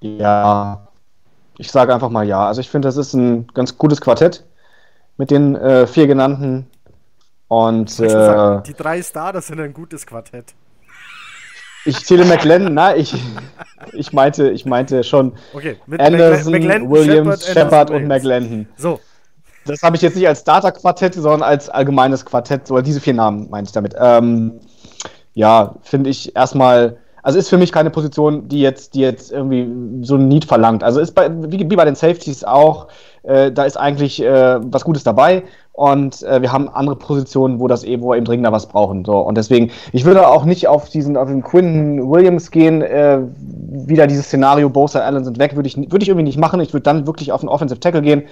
Ja, 0.00 0.88
ich 1.58 1.70
sage 1.70 1.92
einfach 1.92 2.08
mal 2.08 2.26
ja. 2.26 2.46
Also 2.46 2.60
ich 2.60 2.70
finde, 2.70 2.88
das 2.88 2.96
ist 2.96 3.14
ein 3.14 3.48
ganz 3.48 3.76
gutes 3.76 4.00
Quartett 4.00 4.44
mit 5.16 5.30
den 5.30 5.56
äh, 5.56 5.86
vier 5.86 6.06
genannten. 6.06 6.66
Und 7.48 7.90
schon 7.90 8.08
sagen, 8.08 8.60
äh, 8.60 8.62
die 8.62 8.74
drei 8.74 9.02
Starter 9.02 9.40
sind 9.40 9.60
ein 9.60 9.74
gutes 9.74 10.06
Quartett. 10.06 10.54
Ich 11.88 12.04
zähle 12.04 12.24
McLendon, 12.26 12.74
na, 12.74 12.94
ich, 12.94 13.14
ich 13.92 14.12
meinte, 14.12 14.50
ich 14.50 14.66
meinte 14.66 15.02
schon 15.02 15.32
Okay, 15.54 15.76
mit 15.86 16.00
Anderson, 16.00 16.52
McLendon, 16.52 16.90
Williams, 16.90 17.46
Shepard, 17.46 17.88
Shepard 17.88 17.90
und. 17.90 18.06
McLendon. 18.06 18.68
So, 18.76 19.00
Das 19.64 19.82
habe 19.82 19.96
ich 19.96 20.02
jetzt 20.02 20.16
nicht 20.16 20.28
als 20.28 20.40
Starter-Quartett, 20.40 21.14
sondern 21.14 21.42
als 21.42 21.68
allgemeines 21.68 22.24
Quartett, 22.24 22.66
so 22.66 22.80
diese 22.80 23.00
vier 23.00 23.14
Namen 23.14 23.48
meinte 23.50 23.68
ich 23.68 23.72
damit. 23.72 23.94
Ähm, 23.98 24.60
ja, 25.34 25.74
finde 25.82 26.10
ich 26.10 26.34
erstmal, 26.36 26.98
Also 27.28 27.38
ist 27.38 27.50
für 27.50 27.58
mich 27.58 27.72
keine 27.72 27.90
Position, 27.90 28.48
die 28.48 28.62
jetzt, 28.62 28.94
die 28.94 29.00
jetzt 29.00 29.32
irgendwie 29.32 29.68
so 30.00 30.14
ein 30.14 30.28
Need 30.28 30.46
verlangt. 30.46 30.82
Also 30.82 30.98
ist 30.98 31.14
bei, 31.14 31.28
wie, 31.30 31.58
wie 31.58 31.76
bei 31.76 31.84
den 31.84 31.94
Safeties 31.94 32.42
auch, 32.42 32.88
äh, 33.22 33.52
da 33.52 33.64
ist 33.64 33.76
eigentlich 33.76 34.22
äh, 34.22 34.58
was 34.62 34.82
Gutes 34.82 35.04
dabei 35.04 35.42
und 35.72 36.22
äh, 36.22 36.40
wir 36.40 36.50
haben 36.50 36.70
andere 36.70 36.96
Positionen, 36.96 37.60
wo 37.60 37.68
das 37.68 37.84
eben, 37.84 38.02
wo 38.02 38.12
wir 38.12 38.16
eben 38.16 38.24
dringender 38.24 38.50
was 38.50 38.64
brauchen. 38.64 39.04
So. 39.04 39.18
Und 39.18 39.36
deswegen, 39.36 39.70
ich 39.92 40.06
würde 40.06 40.26
auch 40.26 40.46
nicht 40.46 40.68
auf 40.68 40.88
diesen, 40.88 41.18
auf 41.18 41.28
den 41.28 41.42
Quinn 41.42 42.08
Williams 42.08 42.50
gehen, 42.50 42.80
äh, 42.80 43.18
wieder 43.36 44.06
dieses 44.06 44.24
Szenario, 44.24 44.70
Bosa 44.70 45.00
Allen 45.00 45.22
sind 45.22 45.38
weg, 45.38 45.54
würde 45.54 45.68
ich, 45.68 45.76
würde 45.76 46.02
ich 46.02 46.08
irgendwie 46.08 46.24
nicht 46.24 46.38
machen. 46.38 46.62
Ich 46.62 46.72
würde 46.72 46.84
dann 46.84 47.06
wirklich 47.06 47.30
auf 47.30 47.40
den 47.40 47.50
Offensive 47.50 47.78
Tackle 47.78 48.00
gehen. 48.00 48.22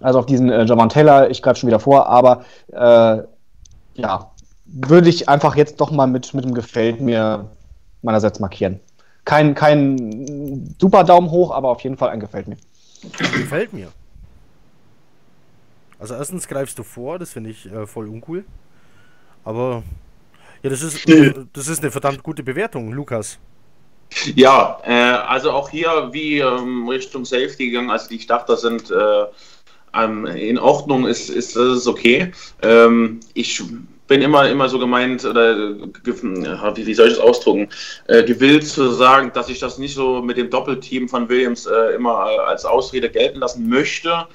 Also 0.00 0.18
auf 0.18 0.24
diesen 0.24 0.48
äh, 0.48 0.64
Javon 0.64 0.88
Taylor, 0.88 1.28
ich 1.28 1.42
greife 1.42 1.60
schon 1.60 1.66
wieder 1.66 1.78
vor, 1.78 2.06
aber 2.06 2.40
äh, 2.72 3.18
ja, 3.96 4.30
würde 4.64 5.10
ich 5.10 5.28
einfach 5.28 5.56
jetzt 5.56 5.78
doch 5.78 5.90
mal 5.90 6.06
mit, 6.06 6.32
mit 6.32 6.46
dem 6.46 6.54
Gefällt 6.54 7.02
mir 7.02 7.50
meinerseits 8.02 8.40
markieren. 8.40 8.80
Kein, 9.24 9.54
kein 9.54 10.74
super 10.80 11.04
Daumen 11.04 11.30
hoch, 11.30 11.52
aber 11.52 11.68
auf 11.68 11.80
jeden 11.80 11.96
Fall 11.96 12.10
ein 12.10 12.20
Gefällt 12.20 12.48
mir. 12.48 12.56
Gefällt 13.18 13.72
mir. 13.72 13.88
Also 15.98 16.14
erstens 16.14 16.48
greifst 16.48 16.78
du 16.78 16.82
vor, 16.82 17.18
das 17.18 17.32
finde 17.32 17.50
ich 17.50 17.70
äh, 17.70 17.86
voll 17.86 18.08
uncool. 18.08 18.44
Aber 19.44 19.84
ja, 20.62 20.70
das 20.70 20.82
ist, 20.82 21.08
das 21.52 21.68
ist 21.68 21.80
eine 21.80 21.90
verdammt 21.90 22.22
gute 22.22 22.42
Bewertung, 22.42 22.92
Lukas. 22.92 23.38
Ja, 24.34 24.80
äh, 24.84 24.92
also 24.92 25.52
auch 25.52 25.70
hier 25.70 26.10
wie 26.12 26.38
ähm, 26.38 26.88
Richtung 26.88 27.24
Safety 27.24 27.66
gegangen, 27.70 27.90
also 27.90 28.08
die 28.08 28.18
Starter 28.18 28.56
sind 28.56 28.90
äh, 28.90 29.24
ähm, 29.94 30.26
in 30.26 30.58
Ordnung, 30.58 31.06
ist, 31.06 31.30
ist, 31.30 31.56
ist 31.56 31.86
okay. 31.86 32.32
Ähm, 32.62 33.20
ich 33.34 33.62
bin 34.08 34.22
immer, 34.22 34.48
immer 34.48 34.68
so 34.68 34.78
gemeint, 34.78 35.24
oder 35.24 35.74
wie, 36.04 36.86
wie 36.86 36.94
soll 36.94 37.08
ich 37.08 37.14
das 37.14 37.22
ausdrücken, 37.22 37.68
äh, 38.08 38.22
gewillt 38.24 38.66
zu 38.66 38.90
sagen, 38.90 39.30
dass 39.34 39.48
ich 39.48 39.58
das 39.58 39.78
nicht 39.78 39.94
so 39.94 40.20
mit 40.22 40.36
dem 40.36 40.50
Doppelteam 40.50 41.08
von 41.08 41.28
Williams 41.28 41.66
äh, 41.66 41.94
immer 41.94 42.26
äh, 42.30 42.38
als 42.40 42.64
Ausrede 42.64 43.08
gelten 43.08 43.40
lassen 43.40 43.68
möchte. 43.68 44.26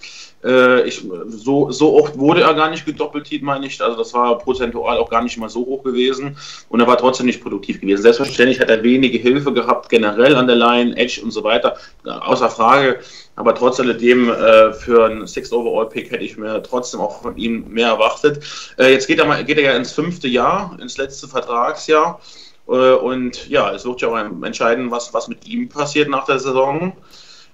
Äh, 0.43 0.87
ich, 0.87 1.03
so, 1.27 1.71
so 1.71 1.95
oft 1.99 2.17
wurde 2.17 2.41
er 2.41 2.53
gar 2.53 2.69
nicht 2.69 2.85
gedoppelt, 2.85 3.27
meine 3.41 3.67
ich. 3.67 3.81
Also 3.81 3.97
das 3.97 4.13
war 4.13 4.37
prozentual 4.37 4.97
auch 4.97 5.09
gar 5.09 5.21
nicht 5.21 5.37
mal 5.37 5.49
so 5.49 5.65
hoch 5.65 5.83
gewesen. 5.83 6.37
Und 6.69 6.79
er 6.79 6.87
war 6.87 6.97
trotzdem 6.97 7.25
nicht 7.25 7.41
produktiv 7.41 7.81
gewesen. 7.81 8.01
Selbstverständlich 8.01 8.59
hat 8.59 8.69
er 8.69 8.83
wenige 8.83 9.17
Hilfe 9.17 9.51
gehabt, 9.53 9.89
generell 9.89 10.35
an 10.35 10.47
der 10.47 10.55
Line, 10.55 10.95
Edge 10.95 11.21
und 11.23 11.31
so 11.31 11.43
weiter. 11.43 11.77
Außer 12.03 12.49
Frage. 12.49 12.99
Aber 13.37 13.53
trotz 13.53 13.79
alledem 13.79 14.29
äh, 14.29 14.73
für 14.73 15.05
einen 15.05 15.27
Sixth 15.27 15.53
Overall 15.53 15.87
Pick 15.87 16.11
hätte 16.11 16.23
ich 16.23 16.37
mir 16.37 16.61
trotzdem 16.63 16.99
auch 16.99 17.21
von 17.21 17.37
ihm 17.37 17.65
mehr 17.69 17.89
erwartet. 17.89 18.43
Äh, 18.79 18.91
jetzt 18.91 19.05
geht 19.05 19.19
er, 19.19 19.25
mal, 19.25 19.45
geht 19.45 19.59
er 19.59 19.63
ja 19.63 19.77
ins 19.77 19.91
fünfte 19.91 20.27
Jahr, 20.27 20.75
ins 20.81 20.97
letzte 20.97 21.27
Vertragsjahr. 21.27 22.19
Äh, 22.67 22.71
und 22.71 23.47
ja, 23.47 23.71
es 23.71 23.85
wird 23.85 24.01
ja 24.01 24.07
auch 24.07 24.17
entscheiden, 24.43 24.89
was, 24.89 25.13
was 25.13 25.27
mit 25.27 25.47
ihm 25.47 25.69
passiert 25.69 26.09
nach 26.09 26.25
der 26.25 26.39
Saison. 26.39 26.93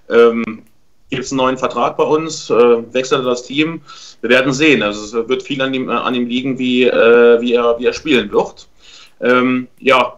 Ähm, 0.08 0.62
gibt 1.10 1.24
es 1.24 1.32
einen 1.32 1.36
neuen 1.36 1.58
Vertrag 1.58 1.98
bei 1.98 2.04
uns, 2.04 2.48
äh, 2.48 2.94
wechselt 2.94 3.26
das 3.26 3.42
Team. 3.42 3.82
Wir 4.22 4.30
werden 4.30 4.54
sehen. 4.54 4.82
Also 4.82 5.04
es 5.20 5.28
wird 5.28 5.42
viel 5.42 5.60
an 5.60 5.74
ihm, 5.74 5.90
an 5.90 6.14
ihm 6.14 6.26
liegen, 6.26 6.58
wie, 6.58 6.84
äh, 6.84 7.40
wie, 7.42 7.52
er, 7.52 7.78
wie 7.78 7.84
er 7.84 7.92
spielen 7.92 8.32
wird. 8.32 8.68
Ähm, 9.20 9.68
ja, 9.80 10.16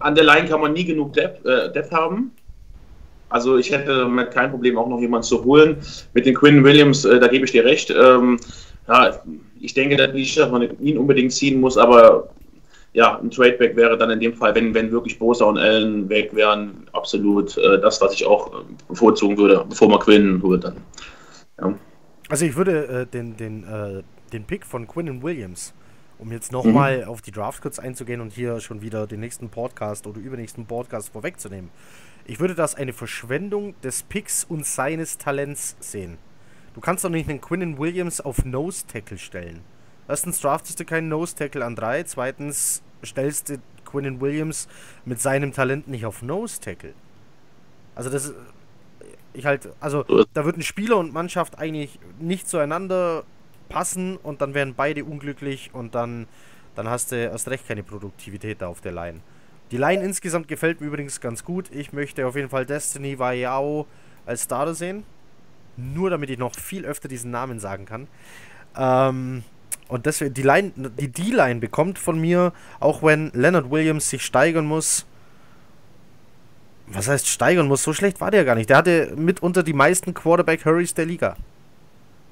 an 0.00 0.16
der 0.16 0.24
Line 0.24 0.48
kann 0.48 0.60
man 0.60 0.72
nie 0.72 0.84
genug 0.84 1.12
Depth, 1.12 1.46
äh, 1.46 1.72
Depth 1.72 1.92
haben. 1.92 2.32
Also 3.28 3.56
ich 3.56 3.72
hätte 3.72 3.98
damit 3.98 4.30
kein 4.30 4.50
Problem, 4.50 4.78
auch 4.78 4.88
noch 4.88 5.00
jemanden 5.00 5.26
zu 5.26 5.44
holen. 5.44 5.76
Mit 6.14 6.26
den 6.26 6.34
Quinn 6.34 6.62
Williams, 6.62 7.04
äh, 7.04 7.18
da 7.18 7.26
gebe 7.26 7.44
ich 7.44 7.52
dir 7.52 7.64
recht. 7.64 7.90
Ähm, 7.90 8.38
ja, 8.88 9.20
ich 9.60 9.74
denke 9.74 9.96
nicht, 10.12 10.38
dass 10.38 10.50
man 10.50 10.78
ihn 10.80 10.98
unbedingt 10.98 11.32
ziehen 11.32 11.60
muss, 11.60 11.76
aber 11.76 12.30
ja, 12.92 13.18
ein 13.18 13.30
Tradeback 13.30 13.76
wäre 13.76 13.98
dann 13.98 14.10
in 14.10 14.20
dem 14.20 14.32
Fall, 14.32 14.54
wenn, 14.54 14.72
wenn 14.72 14.90
wirklich 14.90 15.18
Bosa 15.18 15.44
und 15.44 15.58
Allen 15.58 16.08
weg 16.08 16.34
wären, 16.34 16.86
absolut 16.92 17.56
äh, 17.58 17.78
das, 17.80 18.00
was 18.00 18.14
ich 18.14 18.24
auch 18.24 18.52
äh, 18.52 18.64
bevorzugen 18.88 19.36
würde, 19.36 19.66
bevor 19.68 19.88
man 19.90 19.98
Quinn 19.98 20.40
holt 20.42 20.64
dann. 20.64 20.76
Ja. 21.60 21.74
Also 22.30 22.46
ich 22.46 22.56
würde 22.56 22.86
äh, 22.86 23.06
den, 23.06 23.36
den, 23.36 23.64
äh, 23.64 24.02
den 24.32 24.44
Pick 24.44 24.64
von 24.64 24.86
Quinn 24.86 25.22
Williams, 25.22 25.74
um 26.18 26.32
jetzt 26.32 26.52
nochmal 26.52 27.02
mhm. 27.02 27.08
auf 27.08 27.20
die 27.20 27.32
Draft 27.32 27.60
kurz 27.60 27.78
einzugehen 27.78 28.22
und 28.22 28.32
hier 28.32 28.60
schon 28.60 28.80
wieder 28.80 29.06
den 29.06 29.20
nächsten 29.20 29.50
Podcast 29.50 30.06
oder 30.06 30.18
übernächsten 30.18 30.64
Podcast 30.64 31.10
vorwegzunehmen. 31.10 31.68
Ich 32.28 32.40
würde 32.40 32.56
das 32.56 32.74
eine 32.74 32.92
Verschwendung 32.92 33.80
des 33.82 34.02
Picks 34.02 34.42
und 34.42 34.66
seines 34.66 35.16
Talents 35.16 35.76
sehen. 35.78 36.18
Du 36.74 36.80
kannst 36.80 37.04
doch 37.04 37.08
nicht 37.08 37.28
einen 37.28 37.40
Quinn 37.40 37.78
Williams 37.78 38.20
auf 38.20 38.44
Nose 38.44 38.84
Tackle 38.86 39.16
stellen. 39.16 39.62
Erstens 40.08 40.40
draftest 40.40 40.80
du 40.80 40.84
keinen 40.84 41.08
Nose 41.08 41.36
Tackle 41.36 41.64
an 41.64 41.76
3, 41.76 42.02
zweitens 42.02 42.82
stellst 43.04 43.48
du 43.48 43.58
Quinnen 43.84 44.20
Williams 44.20 44.66
mit 45.04 45.20
seinem 45.20 45.52
Talent 45.52 45.86
nicht 45.86 46.04
auf 46.04 46.22
Nose 46.22 46.60
Tackle. 46.60 46.94
Also 47.94 48.10
das 48.10 48.34
ich 49.32 49.46
halt, 49.46 49.68
also 49.80 50.04
da 50.32 50.44
würden 50.44 50.62
Spieler 50.62 50.96
und 50.96 51.12
Mannschaft 51.12 51.58
eigentlich 51.58 51.98
nicht 52.18 52.48
zueinander 52.48 53.24
passen 53.68 54.16
und 54.16 54.40
dann 54.40 54.54
wären 54.54 54.74
beide 54.74 55.04
unglücklich 55.04 55.70
und 55.72 55.94
dann, 55.94 56.26
dann 56.74 56.88
hast 56.88 57.12
du 57.12 57.16
erst 57.16 57.48
recht 57.48 57.68
keine 57.68 57.82
Produktivität 57.82 58.62
da 58.62 58.68
auf 58.68 58.80
der 58.80 58.92
Line. 58.92 59.20
Die 59.70 59.76
Line 59.76 60.02
insgesamt 60.02 60.48
gefällt 60.48 60.80
mir 60.80 60.86
übrigens 60.86 61.20
ganz 61.20 61.44
gut. 61.44 61.70
Ich 61.72 61.92
möchte 61.92 62.26
auf 62.26 62.36
jeden 62.36 62.48
Fall 62.48 62.66
Destiny 62.66 63.18
Vayao 63.18 63.86
als 64.24 64.44
Starter 64.44 64.74
sehen. 64.74 65.04
Nur 65.76 66.10
damit 66.10 66.30
ich 66.30 66.38
noch 66.38 66.54
viel 66.54 66.84
öfter 66.84 67.08
diesen 67.08 67.30
Namen 67.30 67.58
sagen 67.58 67.84
kann. 67.84 68.08
Ähm, 68.76 69.42
und 69.88 70.06
deswegen, 70.06 70.34
die 70.34 70.42
Line, 70.42 70.72
die 70.76 71.08
D-Line 71.08 71.60
bekommt 71.60 71.98
von 71.98 72.20
mir, 72.20 72.52
auch 72.80 73.02
wenn 73.02 73.30
Leonard 73.32 73.70
Williams 73.70 74.08
sich 74.08 74.24
steigern 74.24 74.66
muss. 74.66 75.06
Was 76.86 77.08
heißt 77.08 77.26
steigern 77.26 77.66
muss? 77.66 77.82
So 77.82 77.92
schlecht 77.92 78.20
war 78.20 78.30
der 78.30 78.44
gar 78.44 78.54
nicht. 78.54 78.70
Der 78.70 78.76
hatte 78.76 79.14
mitunter 79.16 79.62
die 79.62 79.72
meisten 79.72 80.14
Quarterback-Hurries 80.14 80.94
der 80.94 81.06
Liga. 81.06 81.36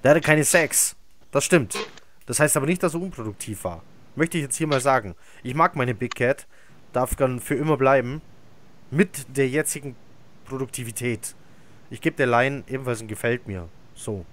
Der 0.02 0.12
hatte 0.12 0.20
keine 0.20 0.44
Sacks. 0.44 0.96
Das 1.32 1.44
stimmt. 1.44 1.76
Das 2.26 2.38
heißt 2.38 2.56
aber 2.56 2.66
nicht, 2.66 2.82
dass 2.82 2.94
er 2.94 3.02
unproduktiv 3.02 3.64
war. 3.64 3.82
Möchte 4.16 4.38
ich 4.38 4.44
jetzt 4.44 4.56
hier 4.56 4.68
mal 4.68 4.80
sagen. 4.80 5.14
Ich 5.42 5.54
mag 5.54 5.74
meine 5.74 5.94
Big 5.94 6.14
Cat. 6.14 6.46
Darf 6.94 7.14
dann 7.14 7.40
für 7.40 7.54
immer 7.54 7.76
bleiben. 7.76 8.22
Mit 8.90 9.36
der 9.36 9.48
jetzigen 9.48 9.96
Produktivität. 10.46 11.34
Ich 11.90 12.00
gebe 12.00 12.16
der 12.16 12.26
Line 12.26 12.64
ebenfalls 12.68 13.02
ein 13.02 13.08
Gefällt 13.08 13.46
mir. 13.46 13.68
So. 13.94 14.24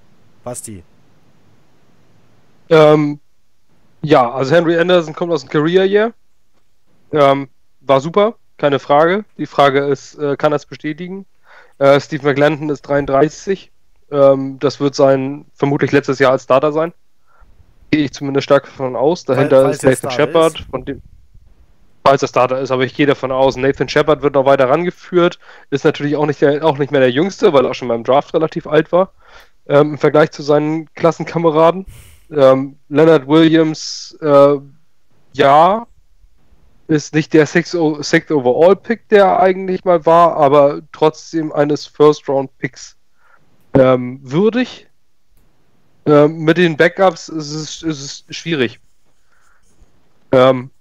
Basti. 0.43 0.83
Ähm, 2.69 3.19
ja, 4.01 4.31
also 4.31 4.55
Henry 4.55 4.77
Anderson 4.79 5.13
kommt 5.13 5.31
aus 5.31 5.41
dem 5.41 5.49
Career 5.49 5.85
Year. 5.85 6.13
Ähm, 7.11 7.49
war 7.81 7.99
super, 7.99 8.35
keine 8.57 8.79
Frage. 8.79 9.25
Die 9.37 9.45
Frage 9.45 9.79
ist, 9.79 10.15
äh, 10.15 10.37
kann 10.37 10.53
es 10.53 10.65
bestätigen? 10.65 11.25
Äh, 11.77 11.99
Steve 11.99 12.23
McLendon 12.23 12.69
ist 12.69 12.83
33. 12.83 13.71
Ähm, 14.11 14.57
das 14.59 14.79
wird 14.79 14.95
sein, 14.95 15.45
vermutlich 15.53 15.91
letztes 15.91 16.19
Jahr 16.19 16.31
als 16.31 16.43
Starter 16.43 16.71
sein. 16.71 16.93
Gehe 17.91 18.05
ich 18.05 18.13
zumindest 18.13 18.45
stark 18.45 18.65
davon 18.65 18.95
aus. 18.95 19.25
Dahinter 19.25 19.65
Weil, 19.65 19.71
ist 19.71 19.83
Nathan 19.83 20.11
Shepard, 20.11 20.59
von 20.69 20.85
dem. 20.85 21.01
Falls 22.03 22.21
er 22.23 22.27
Starter 22.27 22.59
ist, 22.59 22.71
aber 22.71 22.83
ich 22.83 22.95
gehe 22.95 23.05
davon 23.05 23.31
aus, 23.31 23.55
Nathan 23.55 23.87
Shepard 23.87 24.23
wird 24.23 24.33
noch 24.33 24.45
weiter 24.45 24.69
rangeführt. 24.69 25.37
Ist 25.69 25.85
natürlich 25.85 26.15
auch 26.15 26.25
nicht, 26.25 26.41
der, 26.41 26.65
auch 26.65 26.77
nicht 26.77 26.91
mehr 26.91 27.01
der 27.01 27.11
Jüngste, 27.11 27.53
weil 27.53 27.65
er 27.65 27.71
auch 27.71 27.75
schon 27.75 27.89
beim 27.89 28.03
Draft 28.03 28.33
relativ 28.33 28.65
alt 28.65 28.91
war. 28.91 29.13
Ähm, 29.67 29.91
Im 29.91 29.97
Vergleich 29.97 30.31
zu 30.31 30.41
seinen 30.41 30.91
Klassenkameraden. 30.95 31.85
Ähm, 32.31 32.77
Leonard 32.89 33.27
Williams, 33.27 34.17
äh, 34.21 34.55
ja, 35.33 35.85
ist 36.87 37.13
nicht 37.13 37.33
der 37.33 37.45
Sixth, 37.45 37.77
Sixth 38.01 38.31
Overall 38.31 38.75
Pick, 38.75 39.07
der 39.09 39.39
eigentlich 39.39 39.85
mal 39.85 40.05
war, 40.05 40.35
aber 40.37 40.81
trotzdem 40.91 41.53
eines 41.53 41.85
First 41.85 42.27
Round 42.27 42.57
Picks 42.57 42.97
ähm, 43.73 44.19
würdig. 44.23 44.87
Ähm, 46.05 46.39
mit 46.39 46.57
den 46.57 46.75
Backups 46.75 47.29
ist 47.29 47.53
es, 47.53 47.83
ist 47.83 48.25
es 48.29 48.35
schwierig. 48.35 48.79
Ähm, 50.31 50.71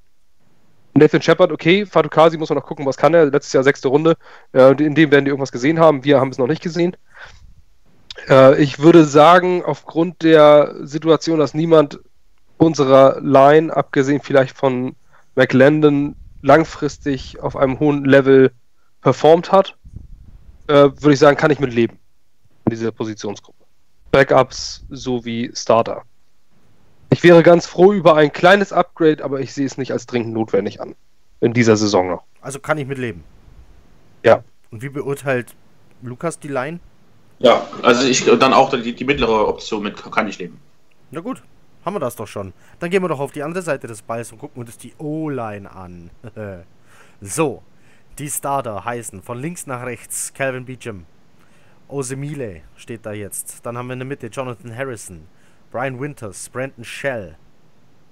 Nathan 1.00 1.22
Shepard, 1.22 1.50
okay, 1.50 1.86
Fatukasi 1.86 2.36
muss 2.36 2.50
man 2.50 2.58
noch 2.58 2.66
gucken, 2.66 2.86
was 2.86 2.96
kann 2.96 3.14
er. 3.14 3.24
Letztes 3.26 3.54
Jahr 3.54 3.64
sechste 3.64 3.88
Runde. 3.88 4.16
Äh, 4.52 4.72
in 4.82 4.94
dem 4.94 5.10
werden 5.10 5.24
die 5.24 5.30
irgendwas 5.30 5.50
gesehen 5.50 5.80
haben. 5.80 6.04
Wir 6.04 6.20
haben 6.20 6.30
es 6.30 6.38
noch 6.38 6.46
nicht 6.46 6.62
gesehen. 6.62 6.96
Äh, 8.28 8.62
ich 8.62 8.78
würde 8.78 9.04
sagen, 9.04 9.64
aufgrund 9.64 10.22
der 10.22 10.74
Situation, 10.82 11.38
dass 11.38 11.54
niemand 11.54 12.00
unserer 12.58 13.18
Line, 13.22 13.74
abgesehen 13.74 14.20
vielleicht 14.20 14.56
von 14.56 14.94
McLendon, 15.34 16.16
langfristig 16.42 17.40
auf 17.40 17.56
einem 17.56 17.80
hohen 17.80 18.04
Level 18.04 18.52
performt 19.00 19.52
hat, 19.52 19.76
äh, 20.68 20.74
würde 20.74 21.12
ich 21.12 21.18
sagen, 21.18 21.36
kann 21.36 21.50
ich 21.50 21.60
mit 21.60 21.72
leben 21.72 21.98
in 22.66 22.70
dieser 22.70 22.92
Positionsgruppe. 22.92 23.64
Backups 24.12 24.84
sowie 24.90 25.50
Starter. 25.54 26.02
Ich 27.12 27.22
wäre 27.22 27.42
ganz 27.42 27.66
froh 27.66 27.92
über 27.92 28.16
ein 28.16 28.32
kleines 28.32 28.72
Upgrade, 28.72 29.24
aber 29.24 29.40
ich 29.40 29.52
sehe 29.52 29.66
es 29.66 29.76
nicht 29.78 29.92
als 29.92 30.06
dringend 30.06 30.32
notwendig 30.32 30.80
an. 30.80 30.94
In 31.40 31.52
dieser 31.52 31.76
Saison 31.76 32.08
noch. 32.08 32.24
Also 32.40 32.60
kann 32.60 32.78
ich 32.78 32.86
mit 32.86 32.98
leben. 32.98 33.24
Ja. 34.24 34.44
Und 34.70 34.82
wie 34.82 34.88
beurteilt 34.88 35.54
Lukas 36.02 36.38
die 36.38 36.48
Line? 36.48 36.80
Ja, 37.38 37.66
also 37.82 38.06
ich 38.06 38.24
dann 38.24 38.52
auch 38.52 38.70
die, 38.70 38.94
die 38.94 39.04
mittlere 39.04 39.48
Option 39.48 39.82
mit 39.82 39.96
kann 40.12 40.28
ich 40.28 40.38
nehmen. 40.38 40.60
Na 41.10 41.20
gut, 41.20 41.42
haben 41.84 41.94
wir 41.94 42.00
das 42.00 42.16
doch 42.16 42.26
schon. 42.26 42.52
Dann 42.78 42.90
gehen 42.90 43.02
wir 43.02 43.08
doch 43.08 43.20
auf 43.20 43.32
die 43.32 43.42
andere 43.42 43.62
Seite 43.62 43.86
des 43.86 44.02
Balls 44.02 44.30
und 44.32 44.38
gucken 44.38 44.62
uns 44.62 44.76
die 44.78 44.92
O-Line 44.98 45.70
an. 45.70 46.10
So, 47.22 47.62
die 48.18 48.30
Starter 48.30 48.82
heißen 48.82 49.20
von 49.20 49.38
links 49.38 49.66
nach 49.66 49.84
rechts 49.84 50.32
Calvin 50.32 50.64
Beecham, 50.64 51.04
Osemile 51.86 52.62
steht 52.76 53.04
da 53.04 53.12
jetzt. 53.12 53.66
Dann 53.66 53.76
haben 53.76 53.88
wir 53.88 53.92
in 53.92 53.98
der 53.98 54.08
Mitte 54.08 54.28
Jonathan 54.28 54.74
Harrison, 54.74 55.26
Brian 55.70 56.00
Winters, 56.00 56.48
Brandon 56.48 56.84
Shell. 56.84 57.36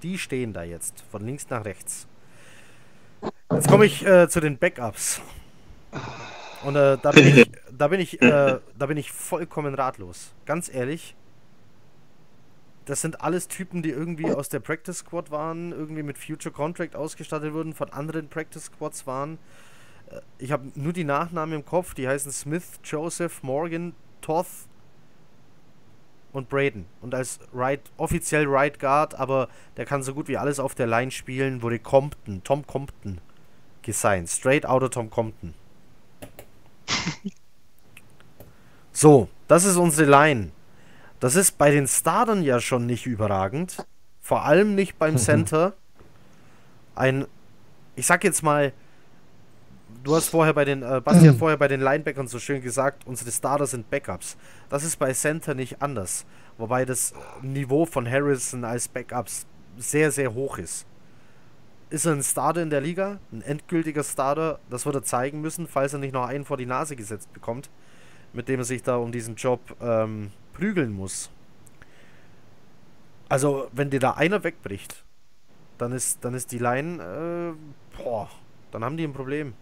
Die 0.01 0.17
stehen 0.17 0.53
da 0.53 0.63
jetzt 0.63 1.03
von 1.11 1.25
links 1.25 1.49
nach 1.49 1.65
rechts. 1.65 2.07
Jetzt 3.51 3.67
komme 3.67 3.85
ich 3.85 4.05
äh, 4.05 4.29
zu 4.29 4.39
den 4.39 4.57
Backups. 4.57 5.21
Und 6.63 6.75
äh, 6.75 6.97
da 7.01 7.11
bin 7.11 7.27
ich, 7.27 7.51
da 7.77 7.87
bin 7.89 7.99
ich, 7.99 8.21
äh, 8.21 8.59
da 8.77 8.85
bin 8.85 8.97
ich 8.97 9.11
vollkommen 9.11 9.75
ratlos. 9.75 10.33
Ganz 10.45 10.73
ehrlich. 10.73 11.15
Das 12.85 13.01
sind 13.01 13.21
alles 13.21 13.47
Typen, 13.49 13.83
die 13.83 13.89
irgendwie 13.89 14.31
aus 14.31 14.49
der 14.49 14.61
Practice 14.61 14.99
Squad 14.99 15.29
waren, 15.29 15.73
irgendwie 15.73 16.01
mit 16.01 16.17
Future 16.17 16.53
Contract 16.53 16.95
ausgestattet 16.95 17.53
wurden, 17.53 17.73
von 17.73 17.91
anderen 17.91 18.29
Practice 18.29 18.65
Squads 18.65 19.05
waren. 19.05 19.37
Äh, 20.09 20.21
ich 20.37 20.53
habe 20.53 20.71
nur 20.75 20.93
die 20.93 21.03
Nachnamen 21.03 21.55
im 21.55 21.65
Kopf, 21.65 21.93
die 21.93 22.07
heißen 22.07 22.31
Smith, 22.31 22.79
Joseph, 22.85 23.43
Morgan, 23.43 23.93
Toth 24.21 24.68
und 26.31 26.49
Braden. 26.49 26.85
Und 27.01 27.15
als 27.15 27.39
right, 27.53 27.81
offiziell 27.97 28.45
Right 28.47 28.79
Guard, 28.79 29.15
aber 29.15 29.49
der 29.77 29.85
kann 29.85 30.03
so 30.03 30.13
gut 30.13 30.27
wie 30.27 30.37
alles 30.37 30.59
auf 30.59 30.75
der 30.75 30.87
Line 30.87 31.11
spielen, 31.11 31.61
wurde 31.61 31.79
Compton, 31.79 32.43
Tom 32.43 32.65
Compton 32.65 33.19
gesigned. 33.81 34.29
Straight 34.29 34.65
out 34.65 34.83
of 34.83 34.91
Tom 34.91 35.09
Compton. 35.09 35.53
so, 38.91 39.29
das 39.47 39.65
ist 39.65 39.77
unsere 39.77 40.09
Line. 40.09 40.51
Das 41.19 41.35
ist 41.35 41.57
bei 41.57 41.71
den 41.71 41.87
Startern 41.87 42.43
ja 42.43 42.59
schon 42.59 42.85
nicht 42.85 43.05
überragend. 43.05 43.85
Vor 44.21 44.45
allem 44.45 44.75
nicht 44.75 44.97
beim 44.97 45.17
Center. 45.17 45.73
Ein, 46.95 47.25
ich 47.95 48.05
sag 48.05 48.23
jetzt 48.23 48.43
mal, 48.43 48.73
du 50.03 50.15
hast 50.15 50.29
vorher 50.29 50.53
bei 50.53 50.65
den, 50.65 50.83
äh, 50.83 51.01
Basti 51.03 51.27
hat 51.27 51.35
vorher 51.35 51.57
bei 51.57 51.67
den 51.67 51.81
Linebackern 51.81 52.27
so 52.27 52.39
schön 52.39 52.61
gesagt, 52.61 53.05
unsere 53.05 53.31
Starter 53.31 53.67
sind 53.67 53.89
Backups. 53.89 54.37
Das 54.69 54.83
ist 54.83 54.97
bei 54.97 55.13
Center 55.13 55.53
nicht 55.53 55.81
anders. 55.81 56.25
Wobei 56.57 56.85
das 56.85 57.13
Niveau 57.41 57.85
von 57.85 58.09
Harrison 58.09 58.63
als 58.63 58.87
Backups 58.87 59.45
sehr, 59.77 60.11
sehr 60.11 60.33
hoch 60.33 60.57
ist. 60.57 60.85
Ist 61.89 62.05
er 62.05 62.13
ein 62.13 62.23
Starter 62.23 62.61
in 62.61 62.69
der 62.69 62.81
Liga? 62.81 63.19
Ein 63.31 63.41
endgültiger 63.41 64.03
Starter? 64.03 64.59
Das 64.69 64.85
wird 64.85 64.95
er 64.95 65.03
zeigen 65.03 65.41
müssen, 65.41 65.67
falls 65.67 65.93
er 65.93 65.99
nicht 65.99 66.13
noch 66.13 66.27
einen 66.27 66.45
vor 66.45 66.57
die 66.57 66.65
Nase 66.65 66.95
gesetzt 66.95 67.33
bekommt, 67.33 67.69
mit 68.33 68.47
dem 68.47 68.59
er 68.59 68.65
sich 68.65 68.83
da 68.83 68.97
um 68.97 69.11
diesen 69.11 69.35
Job 69.35 69.61
ähm, 69.81 70.31
prügeln 70.53 70.91
muss. 70.91 71.31
Also, 73.27 73.69
wenn 73.71 73.89
dir 73.89 73.99
da 73.99 74.11
einer 74.11 74.43
wegbricht, 74.43 75.03
dann 75.77 75.91
ist, 75.91 76.23
dann 76.25 76.33
ist 76.33 76.51
die 76.51 76.57
Line, 76.57 77.01
äh, 77.01 77.97
boah, 77.97 78.29
dann 78.71 78.83
haben 78.83 78.97
die 78.97 79.03
ein 79.03 79.13
Problem. 79.13 79.53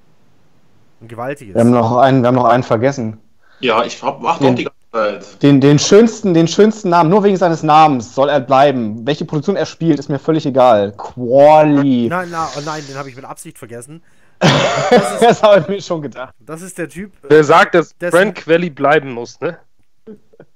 Ein 1.01 1.07
gewaltiges. 1.07 1.55
Wir 1.55 1.61
haben 1.61 1.71
noch 1.71 1.97
einen, 1.97 2.21
wir 2.21 2.27
haben 2.27 2.35
noch 2.35 2.45
einen 2.45 2.63
vergessen. 2.63 3.19
Ja, 3.59 3.83
ich 3.83 4.01
hab, 4.03 4.21
warte 4.21 4.43
noch 4.45 4.55
die 4.55 4.65
ganze 4.65 4.77
Zeit. 5.23 5.43
Den, 5.43 5.61
den, 5.61 5.79
schönsten, 5.79 6.33
den 6.33 6.47
schönsten 6.47 6.89
Namen, 6.89 7.09
nur 7.09 7.23
wegen 7.23 7.37
seines 7.37 7.63
Namens 7.63 8.13
soll 8.15 8.29
er 8.29 8.39
bleiben. 8.39 9.05
Welche 9.05 9.25
Position 9.25 9.55
er 9.55 9.65
spielt, 9.65 9.99
ist 9.99 10.09
mir 10.09 10.19
völlig 10.19 10.45
egal. 10.45 10.93
Quali. 10.97 12.07
Nein, 12.09 12.29
na, 12.31 12.47
oh 12.55 12.61
nein, 12.65 12.83
den 12.87 12.97
habe 12.97 13.09
ich 13.09 13.15
mit 13.15 13.25
Absicht 13.25 13.57
vergessen. 13.57 14.01
Das, 14.89 15.19
das 15.19 15.43
habe 15.43 15.61
ich 15.61 15.67
mir 15.67 15.81
schon 15.81 16.01
gedacht. 16.03 16.33
Das 16.39 16.61
ist 16.61 16.77
der 16.77 16.87
Typ. 16.87 17.11
äh, 17.23 17.27
Wer 17.29 17.43
sagt, 17.43 17.73
dass 17.75 17.97
dessen- 17.97 18.11
Brent 18.15 18.35
Quelly 18.35 18.69
bleiben 18.69 19.11
muss, 19.11 19.39
ne? 19.41 19.57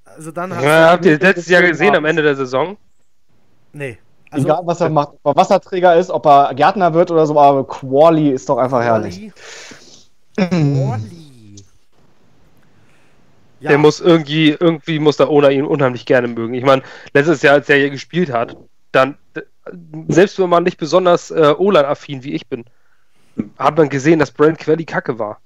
Also 0.06 0.32
dann 0.32 0.56
hast 0.56 0.64
Ja, 0.64 0.86
du. 0.88 0.92
habt 0.94 1.06
ihr 1.06 1.18
letztes 1.20 1.48
Jahr 1.48 1.62
gesehen 1.64 1.96
am 1.96 2.06
Ende 2.06 2.22
der 2.22 2.36
Saison? 2.36 2.78
Nee. 3.74 3.98
Also, 4.30 4.46
Egal, 4.48 4.62
was 4.66 4.80
er 4.82 4.90
macht, 4.90 5.14
ob 5.24 5.36
er 5.36 5.42
Wasserträger 5.42 5.96
ist, 5.96 6.10
ob 6.12 6.26
er 6.26 6.54
Gärtner 6.54 6.94
wird 6.94 7.12
oder 7.12 7.26
so, 7.26 7.38
aber 7.40 7.68
Quali 7.68 8.30
ist 8.30 8.48
doch 8.48 8.58
einfach 8.58 8.82
herrlich. 8.82 9.32
Ja, 13.60 13.70
Der 13.70 13.78
muss 13.78 14.00
irgendwie, 14.00 14.50
irgendwie 14.60 14.98
muss 15.00 15.18
der 15.18 15.30
Owner 15.30 15.52
ihn 15.52 15.66
unheimlich 15.66 16.06
gerne 16.06 16.28
mögen. 16.28 16.56
Ich 16.56 16.64
meine, 16.64 16.82
letztes 17.14 17.44
Jahr, 17.44 17.54
als 17.56 17.70
er 17.70 17.78
hier 17.78 17.92
gespielt 17.92 18.32
hat, 18.32 18.58
dann, 18.92 19.18
selbst 20.08 20.40
wenn 20.40 20.50
man 20.50 20.64
nicht 20.64 20.78
besonders 20.78 21.30
äh, 21.30 21.54
O-Line-affin 21.58 22.24
wie 22.24 22.34
ich 22.34 22.48
bin, 22.48 22.66
hat 23.58 23.78
man 23.78 23.90
gesehen, 23.90 24.20
dass 24.20 24.32
Brent 24.32 24.58
Quelly 24.58 24.86
kacke 24.86 25.20
war. 25.20 25.42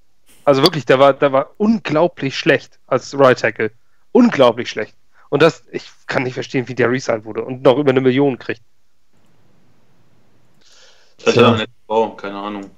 Also 0.46 0.62
wirklich, 0.64 0.86
der 0.86 1.00
war, 1.00 1.14
der 1.14 1.34
war 1.34 1.52
unglaublich 1.58 2.38
schlecht 2.38 2.80
als 2.88 3.18
Right 3.18 3.40
Tackle. 3.40 3.72
Unglaublich 4.14 4.70
schlecht. 4.70 4.96
Und 5.30 5.42
das, 5.42 5.64
ich 5.72 5.90
kann 6.08 6.24
nicht 6.24 6.36
verstehen, 6.36 6.68
wie 6.70 6.76
der 6.76 6.90
resigned 6.90 7.26
wurde 7.26 7.44
und 7.44 7.64
noch 7.64 7.78
über 7.78 7.90
eine 7.90 8.02
Million 8.02 8.38
kriegt. 8.40 8.62
Vielleicht 11.18 11.38
hat 11.38 11.46
er 11.46 11.54
eine 11.56 11.66
Frau, 11.88 12.16
keine 12.16 12.38
Ahnung. 12.40 12.72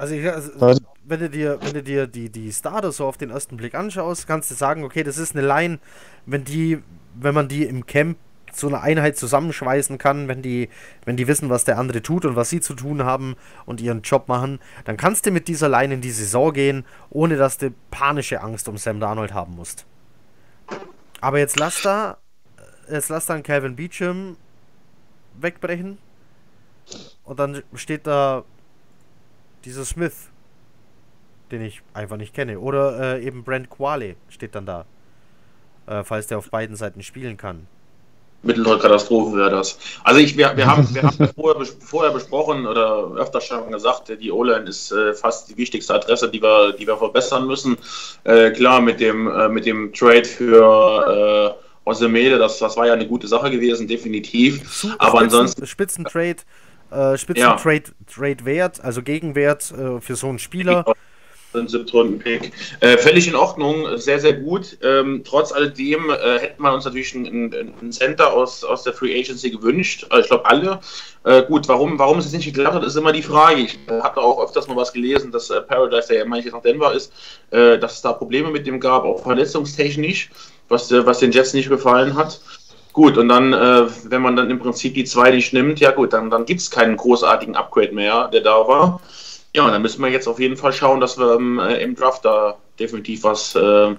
Also, 0.00 0.14
ich, 0.14 0.26
also 0.26 0.80
wenn 1.04 1.20
du 1.20 1.28
dir, 1.28 1.58
wenn 1.60 1.74
du 1.74 1.82
dir 1.82 2.06
die, 2.06 2.30
die 2.30 2.50
Starter 2.50 2.90
so 2.90 3.04
auf 3.04 3.18
den 3.18 3.28
ersten 3.28 3.58
Blick 3.58 3.74
anschaust, 3.74 4.26
kannst 4.26 4.50
du 4.50 4.54
sagen, 4.54 4.82
okay, 4.82 5.02
das 5.02 5.18
ist 5.18 5.36
eine 5.36 5.46
Line, 5.46 5.78
wenn 6.24 6.42
die, 6.42 6.82
wenn 7.16 7.34
man 7.34 7.48
die 7.48 7.64
im 7.64 7.84
Camp 7.84 8.16
so 8.50 8.68
eine 8.68 8.80
Einheit 8.80 9.18
zusammenschweißen 9.18 9.98
kann, 9.98 10.26
wenn 10.26 10.40
die, 10.40 10.70
wenn 11.04 11.18
die 11.18 11.28
wissen, 11.28 11.50
was 11.50 11.64
der 11.64 11.76
andere 11.78 12.00
tut 12.00 12.24
und 12.24 12.34
was 12.34 12.48
sie 12.48 12.62
zu 12.62 12.72
tun 12.72 13.04
haben 13.04 13.36
und 13.66 13.82
ihren 13.82 14.00
Job 14.00 14.26
machen, 14.26 14.58
dann 14.86 14.96
kannst 14.96 15.26
du 15.26 15.32
mit 15.32 15.48
dieser 15.48 15.68
Line 15.68 15.92
in 15.92 16.00
die 16.00 16.12
Saison 16.12 16.50
gehen, 16.54 16.86
ohne 17.10 17.36
dass 17.36 17.58
du 17.58 17.70
panische 17.90 18.40
Angst 18.40 18.68
um 18.68 18.78
Sam 18.78 19.00
Darnold 19.00 19.34
haben 19.34 19.54
musst. 19.54 19.84
Aber 21.20 21.38
jetzt 21.40 21.58
lass 21.58 21.82
da, 21.82 22.16
jetzt 22.90 23.10
lass 23.10 23.26
dann 23.26 23.42
Calvin 23.42 23.76
Beecham 23.76 24.38
wegbrechen 25.38 25.98
und 27.22 27.38
dann 27.38 27.62
steht 27.74 28.06
da 28.06 28.44
dieser 29.64 29.84
Smith, 29.84 30.28
den 31.50 31.62
ich 31.62 31.82
einfach 31.94 32.16
nicht 32.16 32.34
kenne. 32.34 32.58
Oder 32.60 33.16
äh, 33.18 33.24
eben 33.24 33.44
Brent 33.44 33.70
Quale 33.70 34.16
steht 34.28 34.54
dann 34.54 34.66
da. 34.66 34.84
Äh, 35.86 36.04
falls 36.04 36.26
der 36.28 36.38
auf 36.38 36.50
beiden 36.50 36.76
Seiten 36.76 37.02
spielen 37.02 37.36
kann. 37.36 37.66
Mittlere 38.42 38.78
Katastrophe 38.78 39.36
wäre 39.36 39.50
das. 39.50 39.78
Also 40.02 40.18
ich, 40.20 40.34
wir, 40.36 40.56
wir 40.56 40.66
haben, 40.66 40.94
wir 40.94 41.02
haben 41.02 41.28
vorher, 41.34 41.66
vorher 41.80 42.10
besprochen 42.12 42.66
oder 42.66 43.10
öfter 43.16 43.40
schon 43.40 43.70
gesagt, 43.70 44.08
die 44.08 44.32
O-Line 44.32 44.66
ist 44.66 44.92
äh, 44.92 45.12
fast 45.12 45.50
die 45.50 45.56
wichtigste 45.58 45.92
Adresse, 45.94 46.30
die 46.30 46.40
wir, 46.42 46.72
die 46.72 46.86
wir 46.86 46.96
verbessern 46.96 47.46
müssen. 47.46 47.76
Äh, 48.24 48.50
klar, 48.52 48.80
mit 48.80 48.98
dem, 49.00 49.28
äh, 49.28 49.48
mit 49.50 49.66
dem 49.66 49.92
Trade 49.92 50.24
für 50.24 51.56
äh, 51.60 51.88
Osemele, 51.88 52.38
das, 52.38 52.58
das 52.58 52.76
war 52.78 52.86
ja 52.86 52.94
eine 52.94 53.06
gute 53.06 53.26
Sache 53.28 53.50
gewesen, 53.50 53.86
definitiv. 53.86 54.62
Su- 54.72 54.88
Aber 54.98 55.18
Spitzen- 55.18 55.22
ansonsten, 55.24 55.66
Spitzentrade, 55.66 56.36
äh, 56.90 57.16
Spitzentrade 57.16 57.84
Trade 58.12 58.44
Wert, 58.44 58.82
also 58.82 59.02
Gegenwert 59.02 59.72
äh, 59.72 60.00
für 60.00 60.16
so 60.16 60.28
einen 60.28 60.38
Spieler. 60.38 60.84
ein 61.54 61.68
Siebtrunden-Pick. 61.68 62.52
Äh, 62.80 62.96
völlig 62.98 63.26
in 63.26 63.34
Ordnung, 63.34 63.96
sehr, 63.96 64.20
sehr 64.20 64.34
gut. 64.34 64.78
Ähm, 64.82 65.22
trotz 65.24 65.52
alledem 65.52 66.10
äh, 66.10 66.38
hätten 66.38 66.62
wir 66.62 66.72
uns 66.72 66.84
natürlich 66.84 67.14
einen, 67.14 67.52
einen 67.52 67.92
Center 67.92 68.32
aus, 68.32 68.62
aus 68.62 68.84
der 68.84 68.92
Free 68.92 69.18
Agency 69.18 69.50
gewünscht. 69.50 70.06
Also 70.10 70.22
ich 70.22 70.28
glaube 70.28 70.46
alle. 70.46 70.80
Äh, 71.24 71.42
gut, 71.42 71.68
warum, 71.68 71.98
warum 71.98 72.18
es 72.18 72.26
jetzt 72.26 72.34
nicht 72.34 72.54
geklappt 72.54 72.76
hat, 72.76 72.84
ist 72.84 72.96
immer 72.96 73.12
die 73.12 73.22
Frage. 73.22 73.62
Ich 73.62 73.78
äh, 73.88 74.00
hatte 74.00 74.20
auch 74.20 74.42
öfters 74.42 74.68
mal 74.68 74.76
was 74.76 74.92
gelesen, 74.92 75.32
dass 75.32 75.50
äh, 75.50 75.60
Paradise, 75.60 76.08
der 76.08 76.18
ja 76.18 76.24
manches 76.24 76.52
nach 76.52 76.62
Denver 76.62 76.94
ist, 76.94 77.12
äh, 77.50 77.78
dass 77.78 77.94
es 77.94 78.02
da 78.02 78.12
Probleme 78.12 78.50
mit 78.50 78.66
dem 78.66 78.80
gab, 78.80 79.04
auch 79.04 79.22
verletzungstechnisch, 79.22 80.30
was, 80.68 80.90
äh, 80.92 81.04
was 81.04 81.18
den 81.18 81.32
Jets 81.32 81.52
nicht 81.52 81.68
gefallen 81.68 82.14
hat. 82.14 82.40
Gut, 82.92 83.16
und 83.18 83.28
dann, 83.28 83.52
äh, 83.52 83.86
wenn 84.04 84.22
man 84.22 84.34
dann 84.34 84.50
im 84.50 84.58
Prinzip 84.58 84.94
die 84.94 85.04
zwei 85.04 85.30
nicht 85.30 85.52
nimmt, 85.52 85.78
ja 85.78 85.92
gut, 85.92 86.12
dann, 86.12 86.28
dann 86.28 86.44
gibt 86.44 86.60
es 86.60 86.70
keinen 86.70 86.96
großartigen 86.96 87.54
Upgrade 87.54 87.92
mehr, 87.92 88.28
der 88.28 88.40
da 88.40 88.66
war. 88.66 89.00
Ja, 89.54 89.64
und 89.64 89.72
dann 89.72 89.82
müssen 89.82 90.02
wir 90.02 90.10
jetzt 90.10 90.26
auf 90.26 90.40
jeden 90.40 90.56
Fall 90.56 90.72
schauen, 90.72 91.00
dass 91.00 91.18
wir 91.18 91.34
ähm, 91.34 91.58
äh, 91.58 91.82
im 91.82 91.94
Draft 91.94 92.24
da 92.24 92.56
definitiv 92.78 93.24
was, 93.24 93.54
äh, 93.54 93.94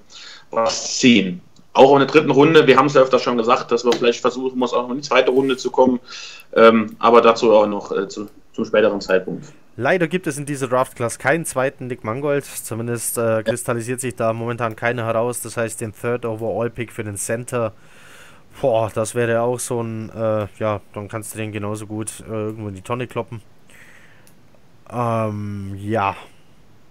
was 0.50 0.98
ziehen. 1.00 1.42
Auch 1.74 1.94
in 1.94 2.00
der 2.00 2.08
dritten 2.08 2.32
Runde, 2.32 2.68
wir 2.68 2.78
haben 2.78 2.88
es 2.88 2.96
ja 2.96 3.02
öfter 3.02 3.20
schon 3.20 3.38
gesagt, 3.38 3.72
dass 3.72 3.86
wir 3.86 3.94
vielleicht 3.94 4.20
versuchen 4.20 4.60
muss, 4.60 4.74
auch 4.74 4.84
noch 4.84 4.89
in 4.89 4.98
die 4.98 5.08
zweite 5.08 5.32
Runde 5.32 5.56
zu 5.56 5.72
kommen. 5.72 6.00
Ähm, 6.54 6.96
aber 7.00 7.22
dazu 7.22 7.54
auch 7.54 7.68
noch 7.68 7.92
äh, 7.92 8.10
zu, 8.10 8.28
zum 8.54 8.66
späteren 8.66 9.00
Zeitpunkt. 9.00 9.46
Leider 9.78 10.08
gibt 10.08 10.28
es 10.28 10.38
in 10.38 10.46
dieser 10.46 10.68
Draft-Class 10.68 11.18
keinen 11.18 11.46
zweiten 11.46 11.88
Nick 11.88 12.04
Mangold. 12.04 12.44
Zumindest 12.44 13.18
äh, 13.18 13.42
kristallisiert 13.44 14.02
sich 14.02 14.16
da 14.16 14.34
momentan 14.34 14.76
keiner 14.76 15.06
heraus. 15.06 15.42
Das 15.42 15.56
heißt, 15.56 15.80
den 15.80 15.94
Third 15.94 16.26
Overall-Pick 16.26 16.92
für 16.92 17.06
den 17.06 17.16
Center. 17.16 17.74
Boah, 18.60 18.91
das 18.93 19.16
wäre 19.16 19.41
auch 19.41 19.60
so 19.60 19.82
ein, 19.82 20.10
äh, 20.10 20.47
ja, 20.60 20.82
dann 20.93 21.08
kannst 21.08 21.34
du 21.34 21.38
den 21.38 21.52
genauso 21.52 21.88
gut 21.88 22.20
äh, 22.28 22.32
irgendwo 22.32 22.68
in 22.68 22.76
die 22.76 22.82
Tonne 22.82 23.08
kloppen. 23.08 23.41
Ähm, 24.91 25.76
ja. 25.78 26.16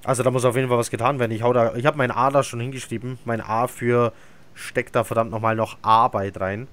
Also 0.05 0.23
da 0.23 0.31
muss 0.31 0.45
auf 0.45 0.57
jeden 0.57 0.69
Fall 0.69 0.79
was 0.79 0.91
getan 0.91 1.19
werden. 1.19 1.33
Ich 1.33 1.43
hau 1.43 1.53
da, 1.53 1.75
ich 1.75 1.87
habe 1.87 1.99
mein 1.99 2.11
A 2.11 2.31
da 2.31 2.43
schon 2.43 2.61
hingeschrieben. 2.61 3.19
Mein 3.25 3.41
A 3.41 3.67
für 3.67 4.13
steckt 4.55 4.97
da 4.97 5.05
verdammt 5.05 5.31
nochmal 5.31 5.55
noch 5.55 5.77
Arbeit 5.83 6.41
rein. 6.41 6.67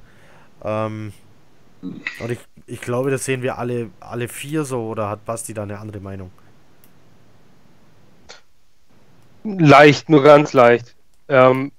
Ähm, 0.64 1.14
und 1.82 2.32
ich, 2.32 2.40
ich 2.66 2.82
glaube, 2.82 3.12
das 3.12 3.26
sehen 3.26 3.42
wir 3.42 3.58
alle, 3.58 3.90
alle 4.00 4.28
vier 4.28 4.64
so, 4.64 4.88
oder 4.88 5.10
hat 5.10 5.26
Basti 5.26 5.54
da 5.54 5.64
eine 5.64 5.80
andere 5.80 6.00
Meinung? 6.00 6.32
Leicht, 9.44 10.10
nur 10.10 10.24
ganz 10.24 10.54
leicht. 10.54 10.96
Ähm, 11.30 11.72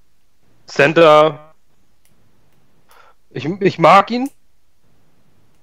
Center, 0.66 1.47
ich, 3.30 3.46
ich 3.60 3.78
mag 3.78 4.10
ihn. 4.10 4.30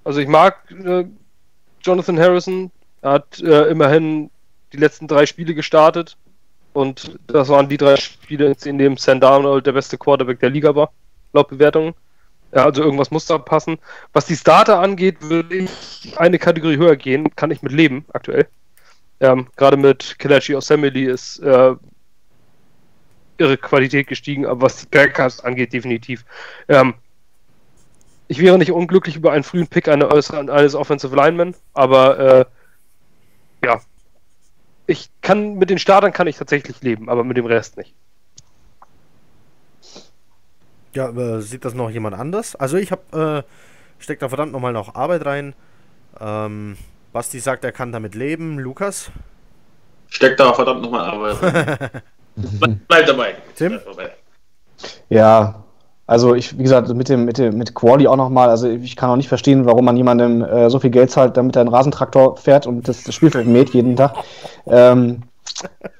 Also 0.03 0.19
ich 0.19 0.27
mag 0.27 0.69
äh, 0.71 1.05
Jonathan 1.81 2.19
Harrison. 2.19 2.71
Er 3.01 3.11
hat 3.11 3.39
äh, 3.41 3.69
immerhin 3.69 4.29
die 4.73 4.77
letzten 4.77 5.07
drei 5.07 5.25
Spiele 5.25 5.53
gestartet. 5.55 6.17
Und 6.73 7.17
das 7.27 7.47
waren 7.47 7.69
die 7.69 7.77
drei 7.77 7.95
Spiele, 7.95 8.53
in 8.65 8.77
denen 8.77 8.97
Sam 8.97 9.21
Darnold 9.21 9.65
der 9.65 9.71
beste 9.71 9.97
Quarterback 9.97 10.41
der 10.41 10.49
Liga 10.49 10.75
war, 10.75 10.91
laut 11.31 11.47
Bewertungen. 11.47 11.93
Ja, 12.53 12.65
also 12.65 12.83
irgendwas 12.83 13.11
muss 13.11 13.25
da 13.25 13.37
passen. 13.37 13.77
Was 14.11 14.25
die 14.25 14.35
Starter 14.35 14.79
angeht, 14.79 15.21
würde 15.21 15.55
ich 15.55 16.17
eine 16.17 16.37
Kategorie 16.37 16.77
höher 16.77 16.97
gehen, 16.97 17.33
kann 17.35 17.51
ich 17.51 17.61
mit 17.61 17.71
leben 17.71 18.05
aktuell. 18.11 18.47
Ähm, 19.21 19.47
Gerade 19.55 19.77
mit 19.77 20.19
Kelechi 20.19 20.53
Osemele 20.53 21.11
ist 21.11 21.39
äh, 21.39 21.75
ihre 23.37 23.57
Qualität 23.57 24.07
gestiegen, 24.07 24.45
aber 24.45 24.63
was 24.63 24.81
die 24.81 24.87
Backups 24.87 25.39
angeht, 25.39 25.71
definitiv. 25.71 26.25
Ähm, 26.67 26.93
ich 28.27 28.39
wäre 28.39 28.57
nicht 28.57 28.71
unglücklich 28.71 29.15
über 29.15 29.31
einen 29.31 29.43
frühen 29.43 29.67
Pick 29.67 29.87
eines, 29.87 30.31
eines 30.31 30.75
Offensive 30.75 31.15
Linemen, 31.15 31.55
aber 31.73 32.19
äh, 32.19 32.45
ja, 33.63 33.81
ich 34.87 35.09
kann 35.21 35.55
mit 35.55 35.69
den 35.69 35.79
Startern 35.79 36.11
kann 36.11 36.27
ich 36.27 36.37
tatsächlich 36.37 36.81
leben, 36.81 37.09
aber 37.09 37.23
mit 37.23 37.37
dem 37.37 37.45
Rest 37.45 37.77
nicht. 37.77 37.93
Ja, 40.93 41.09
äh, 41.09 41.41
sieht 41.41 41.65
das 41.65 41.73
noch 41.73 41.89
jemand 41.89 42.15
anders? 42.15 42.55
Also 42.55 42.77
ich 42.77 42.91
habe 42.91 43.43
äh, 43.45 44.01
steckt 44.01 44.21
da 44.21 44.29
verdammt 44.29 44.53
nochmal 44.53 44.73
noch 44.73 44.95
Arbeit 44.95 45.25
rein. 45.25 45.53
Ähm, 46.19 46.77
Basti 47.11 47.39
sagt, 47.39 47.63
er 47.63 47.71
kann 47.71 47.91
damit 47.91 48.15
leben. 48.15 48.59
Lukas? 48.59 49.11
Steckt 50.07 50.39
da 50.39 50.53
verdammt 50.53 50.81
nochmal 50.83 51.09
Arbeit 51.09 51.41
rein. 51.41 52.01
Bleib 52.87 53.05
dabei. 53.07 53.35
Tim? 53.55 53.79
Ja, 55.09 55.64
also 56.07 56.35
ich, 56.35 56.57
wie 56.57 56.63
gesagt, 56.63 56.93
mit 56.93 57.09
dem, 57.09 57.25
mit 57.25 57.37
dem, 57.37 57.57
mit 57.57 57.73
Quali 57.73 58.07
auch 58.07 58.15
nochmal, 58.15 58.49
also 58.49 58.67
ich 58.67 58.95
kann 58.95 59.09
auch 59.09 59.15
nicht 59.15 59.27
verstehen, 59.27 59.65
warum 59.65 59.85
man 59.85 59.97
jemandem 59.97 60.43
äh, 60.43 60.69
so 60.69 60.79
viel 60.79 60.91
Geld 60.91 61.09
zahlt, 61.09 61.35
damit 61.35 61.55
er 61.55 61.61
einen 61.61 61.73
Rasentraktor 61.73 62.37
fährt 62.37 62.67
und 62.67 62.87
das, 62.87 63.03
das 63.03 63.15
Spielfeld 63.15 63.47
mäht 63.47 63.71
jeden 63.71 63.95
Tag. 63.95 64.13
Ähm, 64.67 65.23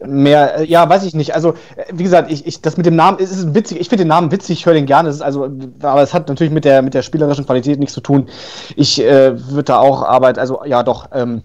mehr, 0.05 0.59
äh, 0.59 0.65
ja, 0.65 0.87
weiß 0.87 1.05
ich 1.05 1.15
nicht. 1.15 1.33
Also, 1.33 1.51
äh, 1.75 1.85
wie 1.91 2.03
gesagt, 2.03 2.31
ich, 2.31 2.45
ich, 2.45 2.61
das 2.61 2.77
mit 2.77 2.85
dem 2.85 2.95
Namen, 2.95 3.17
es 3.19 3.31
ist 3.31 3.55
witzig, 3.55 3.79
ich 3.79 3.89
finde 3.89 4.03
den 4.03 4.09
Namen 4.09 4.31
witzig, 4.31 4.59
ich 4.59 4.65
höre 4.65 4.75
den 4.75 4.85
gerne, 4.85 5.09
ist 5.09 5.21
also, 5.21 5.49
aber 5.81 6.01
es 6.03 6.13
hat 6.13 6.27
natürlich 6.27 6.53
mit 6.53 6.65
der, 6.65 6.83
mit 6.83 6.93
der 6.93 7.01
spielerischen 7.01 7.45
Qualität 7.45 7.79
nichts 7.79 7.95
zu 7.95 8.01
tun. 8.01 8.27
Ich 8.75 9.01
äh, 9.01 9.39
würde 9.49 9.63
da 9.63 9.79
auch 9.79 10.03
Arbeit, 10.03 10.37
also 10.37 10.63
ja 10.65 10.83
doch, 10.83 11.09
ähm, 11.13 11.41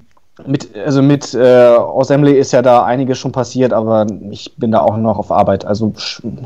mit, 0.47 0.77
also 0.77 1.03
mit 1.03 1.35
äh, 1.35 1.77
Assembly 1.77 2.33
ist 2.33 2.53
ja 2.53 2.63
da 2.63 2.85
einiges 2.85 3.19
schon 3.19 3.33
passiert, 3.33 3.73
aber 3.73 4.07
ich 4.31 4.55
bin 4.57 4.71
da 4.71 4.81
auch 4.81 4.97
noch 4.97 5.19
auf 5.19 5.31
Arbeit, 5.31 5.65
also 5.65 5.93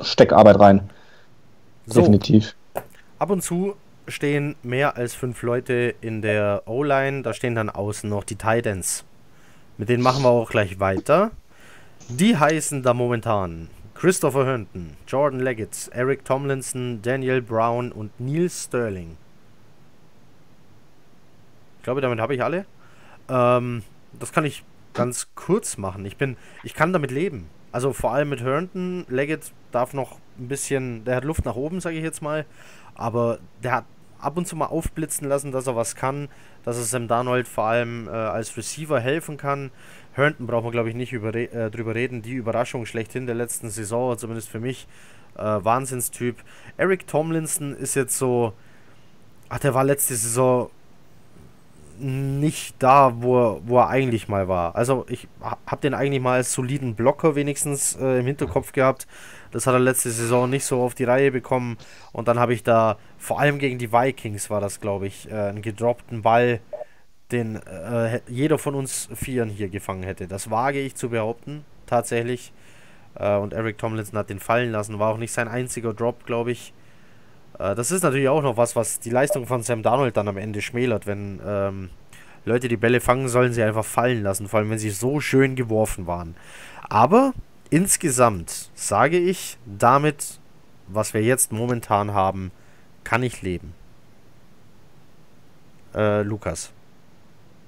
steck 0.03 0.33
Arbeit 0.33 0.59
rein. 0.61 0.91
So, 1.87 2.01
Definitiv. 2.01 2.55
Ab 3.19 3.31
und 3.31 3.43
zu 3.43 3.77
stehen 4.09 4.57
mehr 4.63 4.97
als 4.97 5.15
fünf 5.15 5.43
Leute 5.43 5.95
in 6.01 6.23
der 6.23 6.63
O-Line. 6.67 7.23
Da 7.23 7.35
stehen 7.35 7.55
dann 7.55 7.71
außen 7.71 8.09
noch 8.09 8.25
die 8.25 8.37
Titans. 8.37 9.05
Mit 9.79 9.89
denen 9.89 10.03
machen 10.03 10.23
wir 10.23 10.31
auch 10.31 10.51
gleich 10.51 10.81
weiter. 10.81 11.31
Die 12.09 12.37
heißen 12.37 12.83
da 12.83 12.95
momentan 12.95 13.69
Christopher 13.95 14.45
Herndon, 14.45 14.91
Jordan 15.07 15.41
Leggett, 15.41 15.89
Eric 15.93 16.25
Tomlinson, 16.25 17.01
Daniel 17.03 17.41
Brown 17.41 17.93
und 17.93 18.11
Neil 18.19 18.51
Sterling. 18.51 19.17
Ich 21.79 21.85
glaube, 21.85 22.01
damit 22.01 22.21
habe 22.21 22.35
ich 22.35 22.43
alle. 22.43 22.67
Ähm, 23.29 23.83
das 24.19 24.33
kann 24.33 24.45
ich 24.45 24.65
ganz 24.93 25.29
kurz 25.35 25.77
machen. 25.77 26.05
Ich 26.05 26.17
bin, 26.17 26.37
ich 26.63 26.75
kann 26.75 26.93
damit 26.93 27.11
leben. 27.11 27.49
Also 27.73 27.93
vor 27.93 28.13
allem 28.13 28.29
mit 28.29 28.43
Herndon. 28.43 29.07
Leggett 29.09 29.53
darf 29.73 29.95
noch 29.95 30.19
ein 30.39 30.49
bisschen, 30.49 31.05
der 31.05 31.17
hat 31.17 31.25
Luft 31.25 31.45
nach 31.45 31.57
oben, 31.57 31.81
sage 31.81 31.97
ich 31.97 32.03
jetzt 32.03 32.23
mal. 32.23 32.45
Aber 32.95 33.39
der 33.63 33.73
hat 33.73 33.85
ab 34.19 34.37
und 34.37 34.47
zu 34.47 34.57
mal 34.57 34.67
aufblitzen 34.67 35.29
lassen, 35.29 35.53
dass 35.53 35.67
er 35.67 35.77
was 35.77 35.97
kann, 35.97 36.29
dass 36.65 36.77
er 36.77 36.85
Sam 36.85 37.09
Darnold 37.09 37.47
vor 37.47 37.65
allem 37.65 38.09
äh, 38.09 38.11
als 38.11 38.57
Receiver 38.57 38.99
helfen 39.01 39.37
kann. 39.37 39.71
Herndon 40.15 40.47
braucht 40.47 40.65
man, 40.65 40.73
glaube 40.73 40.89
ich, 40.89 40.95
nicht 40.95 41.13
über, 41.13 41.35
äh, 41.35 41.71
drüber 41.71 41.95
reden. 41.95 42.23
Die 42.23 42.33
Überraschung 42.33 42.87
schlechthin 42.87 43.27
der 43.27 43.35
letzten 43.35 43.69
Saison, 43.69 44.17
zumindest 44.17 44.49
für 44.49 44.61
mich, 44.61 44.87
äh, 45.37 45.43
Wahnsinnstyp. 45.43 46.37
Eric 46.77 47.07
Tomlinson 47.07 47.75
ist 47.75 47.95
jetzt 47.95 48.17
so, 48.17 48.53
ach, 49.49 49.59
der 49.59 49.75
war 49.75 49.85
letzte 49.85 50.15
Saison 50.15 50.71
nicht 51.99 52.75
da, 52.81 53.23
wo 53.23 53.39
er, 53.39 53.61
wo 53.67 53.79
er 53.79 53.89
eigentlich 53.89 54.29
mal 54.29 54.49
war. 54.49 54.75
Also 54.75 55.07
ich 55.09 55.29
habe 55.41 55.81
den 55.81 55.95
eigentlich 55.95 56.21
mal 56.21 56.35
als 56.35 56.53
soliden 56.53 56.95
Blocker 56.95 57.37
wenigstens 57.37 57.97
äh, 57.97 58.19
im 58.19 58.27
Hinterkopf 58.27 58.73
gehabt. 58.73 59.07
Das 59.55 59.69
hat 59.69 59.75
er 59.75 59.79
letzte 59.79 60.11
Saison 60.11 60.51
nicht 60.51 60.65
so 60.65 60.83
auf 60.83 60.97
die 60.97 61.05
Reihe 61.05 61.31
bekommen. 61.31 61.79
Und 62.13 62.27
dann 62.27 62.41
habe 62.41 62.55
ich 62.55 62.65
da, 62.65 62.99
vor 63.19 63.39
allem 63.39 63.61
gegen 63.61 63.79
die 63.79 63.93
Vikings 63.93 64.51
war 64.51 64.61
das, 64.61 64.81
glaube 64.81 65.07
ich, 65.07 65.31
äh, 65.31 65.35
einen 65.35 65.63
gedroppten 65.63 66.23
Ball, 66.23 66.59
den 67.31 67.63
äh, 67.63 68.21
jeder 68.27 68.59
von 68.59 68.75
uns 68.75 69.09
Vieren 69.15 69.49
hier 69.49 69.69
gefangen 69.69 70.03
hätte. 70.03 70.27
Das 70.27 70.51
wage 70.51 70.81
ich 70.81 70.97
zu 70.97 71.11
behaupten, 71.11 71.65
tatsächlich. 71.87 72.53
Äh, 73.15 73.37
und 73.37 73.53
Eric 73.53 73.79
Tomlinson 73.79 74.19
hat 74.19 74.29
den 74.29 74.41
fallen 74.41 74.73
lassen. 74.73 74.99
War 74.99 75.13
auch 75.13 75.19
nicht 75.19 75.33
sein 75.33 75.47
einziger 75.47 75.95
Drop, 75.95 76.27
glaube 76.27 76.51
ich. 76.51 76.75
Äh, 77.61 77.77
das 77.77 77.93
ist 77.93 78.03
natürlich 78.03 78.29
auch 78.29 78.43
noch 78.43 78.57
was, 78.57 78.75
was 78.75 78.99
die 78.99 79.11
Leistung 79.11 79.47
von 79.47 79.63
Sam 79.63 79.85
Darnold 79.85 80.17
dann 80.17 80.27
am 80.27 80.37
Ende 80.37 80.63
schmälert, 80.63 81.07
wenn 81.07 81.41
ähm, 81.47 81.91
Leute 82.45 82.67
die 82.67 82.77
Bälle 82.77 83.01
fangen, 83.01 83.29
sollen 83.29 83.53
sie 83.53 83.63
einfach 83.63 83.85
fallen 83.85 84.25
lassen, 84.25 84.49
vor 84.49 84.59
allem 84.59 84.71
wenn 84.71 84.79
sie 84.79 84.91
so 84.91 85.21
schön 85.21 85.55
geworfen 85.55 86.09
waren. 86.09 86.35
Aber 86.89 87.35
insgesamt 87.71 88.71
sage 88.75 89.19
ich, 89.19 89.57
damit, 89.65 90.39
was 90.89 91.15
wir 91.15 91.23
jetzt 91.23 91.53
momentan 91.53 92.15
haben, 92.15 92.51
kann 93.05 93.23
ich 93.23 93.43
leben. 93.43 93.75
Äh, 95.95 96.23
Lukas. 96.23 96.71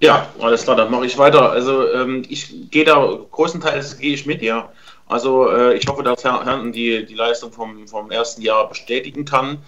Ja, 0.01 0.29
alles 0.41 0.65
klar, 0.65 0.77
dann 0.77 0.91
mache 0.91 1.07
ich 1.07 1.17
weiter. 1.17 1.51
Also 1.51 1.91
ähm, 1.91 2.23
ich 2.29 2.71
gehe 2.71 2.85
da 2.85 3.19
größtenteils 3.31 3.99
gehe 3.99 4.13
ich 4.13 4.27
mit 4.27 4.43
dir. 4.43 4.69
Also 5.09 5.49
äh, 5.51 5.75
ich 5.75 5.87
hoffe, 5.87 6.03
dass 6.03 6.25
Herr 6.25 6.45
Herrn 6.45 6.73
die, 6.73 7.07
die 7.07 7.15
Leistung 7.15 7.53
vom, 7.53 7.87
vom 7.89 8.11
ersten 8.11 8.43
Jahr 8.43 8.69
bestätigen 8.69 9.25
kann. 9.25 9.59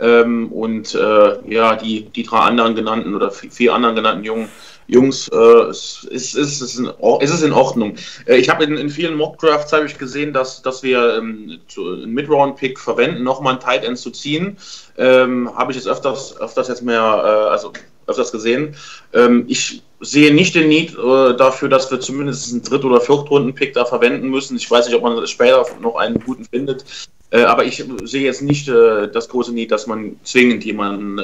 Ähm, 0.00 0.50
und 0.52 0.94
äh, 0.94 1.52
ja, 1.52 1.76
die, 1.76 2.04
die 2.04 2.22
drei 2.22 2.38
anderen 2.38 2.74
genannten 2.74 3.14
oder 3.14 3.30
vier 3.30 3.74
anderen 3.74 3.94
genannten 3.94 4.24
Jungen, 4.24 4.48
Jungs, 4.86 5.28
äh, 5.28 5.70
ist, 5.70 6.04
ist, 6.04 6.34
ist, 6.34 6.60
ist, 6.60 6.78
in, 6.78 6.86
ist 7.20 7.30
es 7.30 7.42
in 7.42 7.52
Ordnung. 7.52 7.96
Äh, 8.26 8.36
ich 8.36 8.48
habe 8.48 8.64
in, 8.64 8.76
in 8.76 8.90
vielen 8.90 9.16
Mock-Drafts 9.16 9.72
habe 9.72 9.86
ich 9.86 9.98
gesehen, 9.98 10.32
dass, 10.32 10.62
dass 10.62 10.82
wir 10.82 11.16
ähm, 11.16 11.58
einen 11.76 12.12
Mid-Round-Pick 12.12 12.78
verwenden, 12.78 13.22
nochmal 13.22 13.54
einen 13.54 13.62
Tight 13.62 13.84
End 13.84 13.98
zu 13.98 14.10
ziehen. 14.10 14.58
Ähm, 14.98 15.50
habe 15.56 15.72
ich 15.72 15.76
jetzt 15.76 15.88
öfters, 15.88 16.38
öfters 16.38 16.68
jetzt 16.68 16.82
mehr, 16.82 17.00
äh, 17.00 17.50
also 17.50 17.72
öfters 18.06 18.30
gesehen. 18.32 18.76
Ähm, 19.14 19.44
ich 19.48 19.82
sehe 20.00 20.34
nicht 20.34 20.54
den 20.54 20.68
Need 20.68 20.92
äh, 20.92 21.34
dafür, 21.36 21.70
dass 21.70 21.90
wir 21.90 22.00
zumindest 22.00 22.52
einen 22.52 22.62
Dritt- 22.62 22.84
oder 22.84 23.00
Viertrunden-Pick 23.00 23.72
da 23.72 23.86
verwenden 23.86 24.28
müssen. 24.28 24.56
Ich 24.56 24.70
weiß 24.70 24.86
nicht, 24.86 24.96
ob 24.96 25.02
man 25.02 25.26
später 25.26 25.64
noch 25.80 25.96
einen 25.96 26.20
guten 26.20 26.44
findet. 26.44 26.84
Äh, 27.30 27.42
aber 27.44 27.64
ich 27.64 27.82
sehe 28.04 28.24
jetzt 28.24 28.42
nicht 28.42 28.68
äh, 28.68 29.08
das 29.10 29.30
große 29.30 29.52
Need, 29.52 29.70
dass 29.70 29.86
man 29.86 30.16
zwingend 30.24 30.64
jemanden 30.64 31.20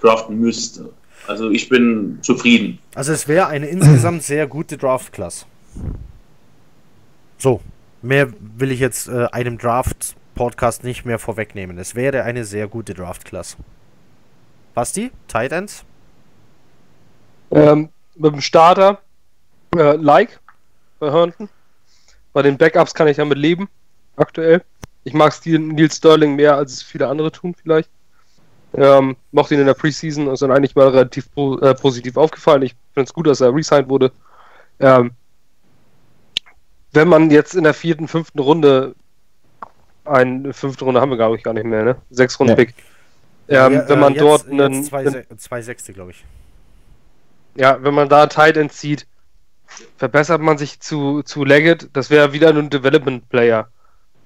draften 0.00 0.40
müsste. 0.40 0.90
Also 1.30 1.48
ich 1.48 1.68
bin 1.68 2.18
zufrieden. 2.22 2.80
Also 2.96 3.12
es 3.12 3.28
wäre 3.28 3.46
eine 3.46 3.68
insgesamt 3.68 4.24
sehr 4.24 4.48
gute 4.48 4.76
Draft-Class. 4.76 5.46
So, 7.38 7.60
mehr 8.02 8.32
will 8.40 8.72
ich 8.72 8.80
jetzt 8.80 9.06
äh, 9.06 9.26
einem 9.26 9.56
Draft-Podcast 9.56 10.82
nicht 10.82 11.04
mehr 11.04 11.20
vorwegnehmen. 11.20 11.78
Es 11.78 11.94
wäre 11.94 12.24
eine 12.24 12.44
sehr 12.44 12.66
gute 12.66 12.94
Draft-Class. 12.94 13.56
Basti, 14.74 15.12
Tight 15.28 15.52
Ends? 15.52 15.84
Ähm, 17.52 17.90
mit 18.16 18.32
dem 18.32 18.40
Starter, 18.40 18.98
äh, 19.76 19.94
like 19.94 20.40
bei 20.98 21.12
Herndon. 21.12 21.48
Bei 22.32 22.42
den 22.42 22.58
Backups 22.58 22.92
kann 22.92 23.06
ich 23.06 23.18
damit 23.18 23.38
leben, 23.38 23.68
aktuell. 24.16 24.64
Ich 25.04 25.14
mag 25.14 25.32
Neil 25.46 25.92
Sterling 25.92 26.34
mehr, 26.34 26.56
als 26.56 26.72
es 26.72 26.82
viele 26.82 27.06
andere 27.06 27.30
tun, 27.30 27.54
vielleicht. 27.54 27.88
Ähm, 28.74 29.16
mochte 29.32 29.54
ihn 29.54 29.60
in 29.60 29.66
der 29.66 29.74
Preseason, 29.74 30.28
ist 30.28 30.42
dann 30.42 30.52
eigentlich 30.52 30.76
mal 30.76 30.88
relativ 30.88 31.28
äh, 31.36 31.74
positiv 31.74 32.16
aufgefallen. 32.16 32.62
Ich 32.62 32.76
finde 32.94 33.08
es 33.08 33.12
gut, 33.12 33.26
dass 33.26 33.40
er 33.40 33.54
resigned 33.54 33.88
wurde. 33.88 34.12
Ähm, 34.78 35.12
wenn 36.92 37.08
man 37.08 37.30
jetzt 37.30 37.54
in 37.54 37.64
der 37.64 37.74
vierten, 37.74 38.06
fünften 38.06 38.38
Runde, 38.38 38.94
eine 40.04 40.52
fünfte 40.52 40.84
Runde 40.84 41.00
haben 41.00 41.10
wir, 41.10 41.16
glaube 41.16 41.36
ich, 41.36 41.42
gar 41.42 41.54
nicht 41.54 41.66
mehr, 41.66 41.84
ne? 41.84 41.96
Sechs 42.10 42.38
Runden 42.38 42.56
Pick. 42.56 42.74
Ja. 43.48 43.66
Ähm, 43.66 43.72
ja, 43.74 43.88
wenn 43.88 43.98
man 43.98 44.12
äh, 44.12 44.16
jetzt, 44.16 44.22
dort 44.22 44.48
einen. 44.48 44.84
Zwei, 44.84 45.26
zwei 45.36 45.62
Sechste, 45.62 45.92
glaube 45.92 46.12
ich 46.12 46.24
ja, 47.54 47.82
wenn 47.82 47.94
man 47.94 48.08
da 48.08 48.26
Tight 48.26 48.56
End 48.56 48.72
zieht, 48.72 49.06
verbessert 49.96 50.40
man 50.40 50.58
sich 50.58 50.80
zu, 50.80 51.22
zu 51.22 51.44
Leggett. 51.44 51.88
Das 51.92 52.10
wäre 52.10 52.32
wieder 52.32 52.48
ein 52.50 52.70
Development 52.70 53.28
Player, 53.28 53.68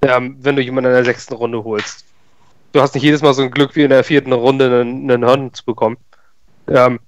ähm, 0.03 0.37
wenn 0.41 0.57
du 0.57 0.62
jemanden 0.62 0.91
in 0.91 0.97
der 0.97 1.05
sechsten 1.05 1.35
Runde 1.35 1.65
holst. 1.65 2.05
Du 2.75 2.81
hast 2.81 2.93
nicht 2.93 3.05
jedes 3.05 3.23
Mal 3.23 3.33
so 3.35 3.43
ein 3.43 3.53
Glück 3.53 3.77
wie 3.77 3.85
in 3.85 3.91
der 3.91 4.03
vierten 4.03 4.33
Runde 4.33 4.65
einen, 4.65 5.09
einen 5.09 5.25
Horn 5.25 5.55
zu 5.55 5.65
bekommen. 5.65 5.97
Ähm, 6.67 6.99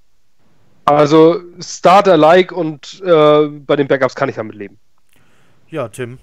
also 0.84 1.40
Starter-like 1.58 2.52
und 2.52 3.02
äh, 3.04 3.48
bei 3.48 3.74
den 3.74 3.88
Backups 3.88 4.14
kann 4.14 4.28
ich 4.28 4.36
damit 4.36 4.54
leben. 4.54 4.78
Ja, 5.68 5.88
Tim. 5.88 6.18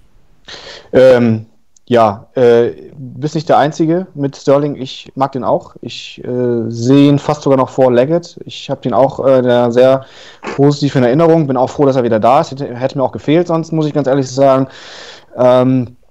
Ähm, 0.93 1.47
ja, 1.85 2.29
äh, 2.35 2.71
bist 2.95 3.35
nicht 3.35 3.49
der 3.49 3.57
Einzige 3.57 4.07
mit 4.13 4.37
Sterling. 4.37 4.77
Ich 4.77 5.11
mag 5.15 5.33
den 5.33 5.43
auch. 5.43 5.75
Ich 5.81 6.23
äh, 6.23 6.69
sehe 6.69 7.09
ihn 7.09 7.19
fast 7.19 7.41
sogar 7.41 7.57
noch 7.57 7.69
vor 7.69 7.91
Leggett. 7.91 8.39
Ich 8.45 8.69
habe 8.69 8.79
den 8.79 8.93
auch 8.93 9.27
äh, 9.27 9.69
sehr 9.71 10.05
positiv 10.55 10.95
in 10.95 11.03
Erinnerung. 11.03 11.47
Bin 11.47 11.57
auch 11.57 11.69
froh, 11.69 11.85
dass 11.85 11.97
er 11.97 12.03
wieder 12.03 12.21
da 12.21 12.39
ist. 12.39 12.51
Hätte, 12.51 12.73
hätte 12.73 12.97
mir 12.97 13.03
auch 13.03 13.11
gefehlt, 13.11 13.47
sonst 13.47 13.73
muss 13.73 13.87
ich 13.87 13.93
ganz 13.93 14.07
ehrlich 14.07 14.31
sagen. 14.31 14.69
Ähm, 15.35 15.97
äh, 15.99 16.02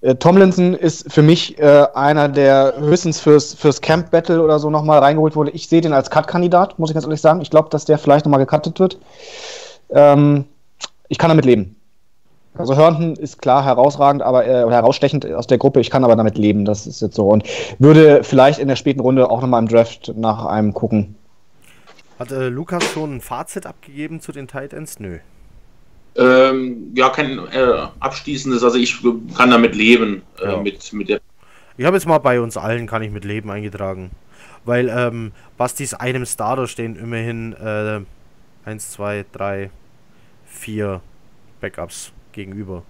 Tomlinson 0.00 0.74
ist 0.74 1.12
für 1.12 1.22
mich 1.22 1.58
äh, 1.58 1.86
einer, 1.94 2.28
der 2.28 2.74
höchstens 2.78 3.20
fürs, 3.20 3.54
fürs 3.54 3.80
Camp 3.80 4.10
Battle 4.10 4.42
oder 4.42 4.60
so 4.60 4.70
nochmal 4.70 5.00
reingeholt 5.00 5.34
wurde. 5.34 5.50
Ich 5.50 5.68
sehe 5.68 5.80
den 5.80 5.92
als 5.92 6.10
Cut-Kandidat, 6.10 6.78
muss 6.78 6.90
ich 6.90 6.94
ganz 6.94 7.04
ehrlich 7.04 7.20
sagen. 7.20 7.40
Ich 7.40 7.50
glaube, 7.50 7.68
dass 7.70 7.84
der 7.84 7.98
vielleicht 7.98 8.24
nochmal 8.24 8.40
gecuttet 8.40 8.78
wird. 8.78 8.98
Ähm, 9.90 10.44
ich 11.08 11.18
kann 11.18 11.30
damit 11.30 11.44
leben. 11.44 11.74
Also 12.56 12.76
Herndon 12.76 13.14
ist 13.16 13.40
klar 13.40 13.64
herausragend, 13.64 14.22
aber 14.22 14.46
äh, 14.46 14.68
herausstechend 14.68 15.26
aus 15.32 15.46
der 15.46 15.58
Gruppe. 15.58 15.80
Ich 15.80 15.90
kann 15.90 16.04
aber 16.04 16.16
damit 16.16 16.38
leben. 16.38 16.64
Das 16.64 16.86
ist 16.86 17.00
jetzt 17.00 17.14
so. 17.14 17.28
Und 17.28 17.44
würde 17.78 18.22
vielleicht 18.22 18.60
in 18.60 18.68
der 18.68 18.76
späten 18.76 19.00
Runde 19.00 19.30
auch 19.30 19.40
nochmal 19.40 19.62
im 19.62 19.68
Draft 19.68 20.12
nach 20.16 20.44
einem 20.44 20.74
gucken. 20.74 21.16
Hat 22.18 22.30
äh, 22.32 22.48
Lukas 22.48 22.84
schon 22.84 23.16
ein 23.16 23.20
Fazit 23.20 23.66
abgegeben 23.66 24.20
zu 24.20 24.32
den 24.32 24.48
Titans? 24.48 24.98
Nö. 24.98 25.18
Ähm, 26.18 26.92
ja, 26.94 27.08
kein 27.10 27.38
äh, 27.38 27.86
abschließendes. 28.00 28.62
Also 28.62 28.76
ich 28.76 28.98
kann 29.36 29.50
damit 29.50 29.74
leben. 29.74 30.22
Äh, 30.40 30.50
ja. 30.50 30.56
mit, 30.60 30.92
mit 30.92 31.08
der 31.08 31.20
ich 31.78 31.84
habe 31.84 31.96
jetzt 31.96 32.06
mal 32.06 32.18
bei 32.18 32.40
uns 32.40 32.56
allen 32.56 32.88
kann 32.88 33.02
ich 33.02 33.12
mit 33.12 33.24
leben 33.24 33.50
eingetragen. 33.52 34.10
Weil 34.64 34.88
ähm, 34.88 35.32
Bastis 35.56 35.94
einem 35.94 36.26
Starter 36.26 36.66
stehen 36.66 36.96
immerhin 36.96 37.52
äh, 37.52 38.00
1, 38.64 38.90
2, 38.90 39.24
3, 39.32 39.70
4 40.46 41.00
Backups 41.60 42.12
gegenüber. 42.32 42.82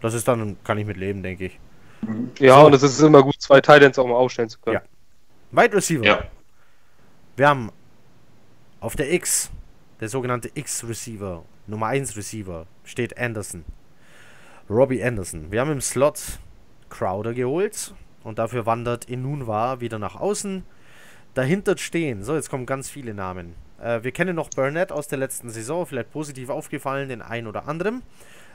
Das 0.00 0.14
ist 0.14 0.26
dann, 0.26 0.56
kann 0.64 0.78
ich 0.78 0.86
mit 0.86 0.96
leben, 0.96 1.22
denke 1.22 1.46
ich. 1.46 1.60
Ja, 2.38 2.60
so. 2.60 2.66
und 2.66 2.74
es 2.74 2.82
ist 2.82 3.00
immer 3.00 3.22
gut, 3.22 3.40
zwei 3.40 3.60
Titans 3.60 3.98
auch 3.98 4.06
mal 4.06 4.14
aufstellen 4.14 4.48
zu 4.48 4.58
können. 4.60 4.80
Ja. 5.52 5.62
Wide 5.62 5.76
Receiver. 5.76 6.04
Ja. 6.04 6.24
Wir 7.36 7.48
haben 7.48 7.70
auf 8.80 8.96
der 8.96 9.12
X, 9.12 9.50
der 10.00 10.08
sogenannte 10.08 10.50
X-Receiver, 10.54 11.44
Nummer 11.68 11.88
1 11.88 12.16
Receiver, 12.16 12.66
steht 12.82 13.18
Anderson. 13.18 13.62
Robbie 14.70 15.04
Anderson. 15.04 15.52
Wir 15.52 15.60
haben 15.60 15.70
im 15.70 15.82
Slot 15.82 16.38
Crowder 16.88 17.34
geholt 17.34 17.92
und 18.24 18.38
dafür 18.38 18.64
wandert 18.64 19.04
Inunwa 19.04 19.78
wieder 19.78 19.98
nach 19.98 20.16
außen. 20.16 20.64
Dahinter 21.34 21.76
stehen, 21.76 22.24
so 22.24 22.34
jetzt 22.34 22.48
kommen 22.48 22.64
ganz 22.64 22.88
viele 22.88 23.12
Namen. 23.12 23.52
Äh, 23.82 24.02
wir 24.02 24.12
kennen 24.12 24.34
noch 24.34 24.48
Burnett 24.48 24.90
aus 24.90 25.08
der 25.08 25.18
letzten 25.18 25.50
Saison, 25.50 25.84
vielleicht 25.84 26.10
positiv 26.10 26.48
aufgefallen, 26.48 27.10
den 27.10 27.20
einen 27.20 27.46
oder 27.46 27.68
anderen. 27.68 28.02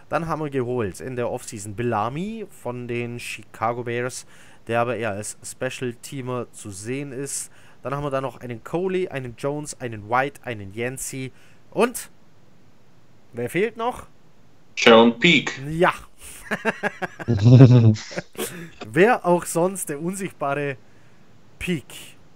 Dann 0.09 0.27
haben 0.27 0.41
wir 0.41 0.49
geholt 0.49 0.99
in 0.99 1.15
der 1.15 1.29
Offseason 1.29 1.75
Bellamy 1.75 2.47
von 2.49 2.87
den 2.87 3.19
Chicago 3.19 3.83
Bears, 3.83 4.25
der 4.65 4.81
aber 4.81 4.95
eher 4.95 5.11
als 5.11 5.37
Special-Teamer 5.43 6.51
zu 6.51 6.71
sehen 6.71 7.11
ist. 7.11 7.51
Dann 7.83 7.93
haben 7.93 8.03
wir 8.03 8.09
da 8.09 8.21
noch 8.21 8.37
einen 8.37 8.63
Coley, 8.63 9.09
einen 9.09 9.35
Jones, 9.37 9.79
einen 9.79 10.09
White, 10.09 10.41
einen 10.45 10.73
Yancey 10.73 11.31
und 11.69 12.09
wer 13.33 13.49
fehlt 13.49 13.77
noch? 13.77 14.07
Sharon 14.75 15.19
Peak. 15.19 15.59
Ja. 15.69 15.93
wer 18.91 19.25
auch 19.25 19.45
sonst 19.45 19.89
der 19.89 20.01
unsichtbare 20.01 20.77
Peak, 21.59 21.85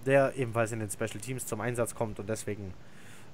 der 0.06 0.34
ebenfalls 0.36 0.72
in 0.72 0.80
den 0.80 0.90
Special 0.90 1.20
Teams 1.20 1.46
zum 1.46 1.60
Einsatz 1.60 1.94
kommt 1.94 2.18
und 2.18 2.28
deswegen 2.28 2.72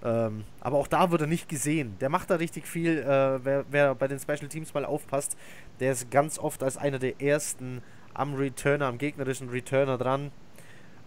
ähm, 0.04 0.44
aber 0.60 0.76
auch 0.76 0.86
da 0.86 1.10
wird 1.10 1.22
er 1.22 1.26
nicht 1.26 1.48
gesehen. 1.48 1.96
Der 1.98 2.10
macht 2.10 2.28
da 2.28 2.34
richtig 2.36 2.66
viel. 2.66 2.98
Äh, 2.98 3.44
wer, 3.44 3.64
wer, 3.70 3.94
bei 3.94 4.06
den 4.06 4.18
Special 4.18 4.48
Teams 4.48 4.74
mal 4.74 4.84
aufpasst, 4.84 5.36
der 5.80 5.92
ist 5.92 6.10
ganz 6.10 6.38
oft 6.38 6.62
als 6.62 6.76
einer 6.76 6.98
der 6.98 7.22
ersten 7.22 7.80
am 8.12 8.34
Returner, 8.34 8.86
am 8.86 8.98
gegnerischen 8.98 9.48
Returner 9.48 9.96
dran 9.96 10.30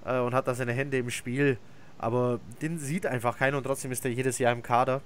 äh, 0.04 0.18
und 0.18 0.34
hat 0.34 0.48
da 0.48 0.56
seine 0.56 0.74
Hände 0.74 0.98
im 0.98 1.12
Spiel. 1.12 1.58
Aber 2.00 2.40
den 2.62 2.80
sieht 2.80 3.06
einfach 3.06 3.38
keiner 3.38 3.58
und 3.58 3.64
trotzdem 3.64 3.92
ist 3.92 4.04
er 4.04 4.12
jedes 4.12 4.40
Jahr 4.40 4.52
im 4.52 4.64
Kader. 4.64 5.02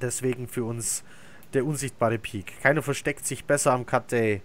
Deswegen 0.00 0.48
für 0.48 0.64
uns 0.64 1.04
der 1.52 1.64
unsichtbare 1.64 2.18
Peak. 2.18 2.60
Keiner 2.62 2.82
versteckt 2.82 3.26
sich 3.26 3.44
besser 3.44 3.72
am 3.72 3.86
Cut 3.86 4.12
Day 4.12 4.42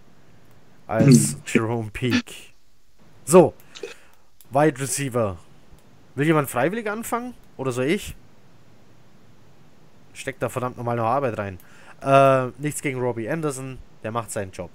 als 0.88 1.38
Jerome 1.46 1.90
Peak. 1.92 2.54
So, 3.26 3.54
Wide 4.52 4.80
Receiver. 4.80 5.38
Will 6.16 6.26
jemand 6.26 6.50
freiwillig 6.50 6.90
anfangen? 6.90 7.34
Oder 7.58 7.72
so 7.72 7.82
ich? 7.82 8.16
Steckt 10.14 10.42
da 10.42 10.50
verdammt 10.50 10.78
nochmal 10.78 10.96
noch 10.96 11.06
Arbeit 11.06 11.38
rein. 11.38 11.60
Äh, 12.02 12.48
nichts 12.60 12.82
gegen 12.82 13.00
Robbie 13.00 13.30
Anderson, 13.30 13.80
der 14.04 14.12
macht 14.12 14.32
seinen 14.32 14.52
Job. 14.52 14.72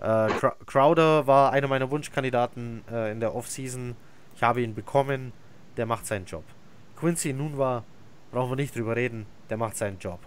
Äh, 0.00 0.28
Crowder 0.66 1.26
war 1.26 1.52
einer 1.52 1.68
meiner 1.68 1.90
Wunschkandidaten 1.90 2.82
äh, 2.90 3.12
in 3.12 3.20
der 3.20 3.34
Offseason. 3.34 3.96
Ich 4.34 4.42
habe 4.42 4.62
ihn 4.62 4.74
bekommen, 4.74 5.32
der 5.76 5.86
macht 5.86 6.06
seinen 6.06 6.26
Job. 6.26 6.44
Quincy 6.96 7.32
nun 7.32 7.56
war, 7.58 7.84
brauchen 8.34 8.50
wir 8.50 8.56
nicht 8.56 8.74
drüber 8.74 8.96
reden, 8.96 9.26
der 9.48 9.56
macht 9.56 9.76
seinen 9.76 9.98
Job. 9.98 10.18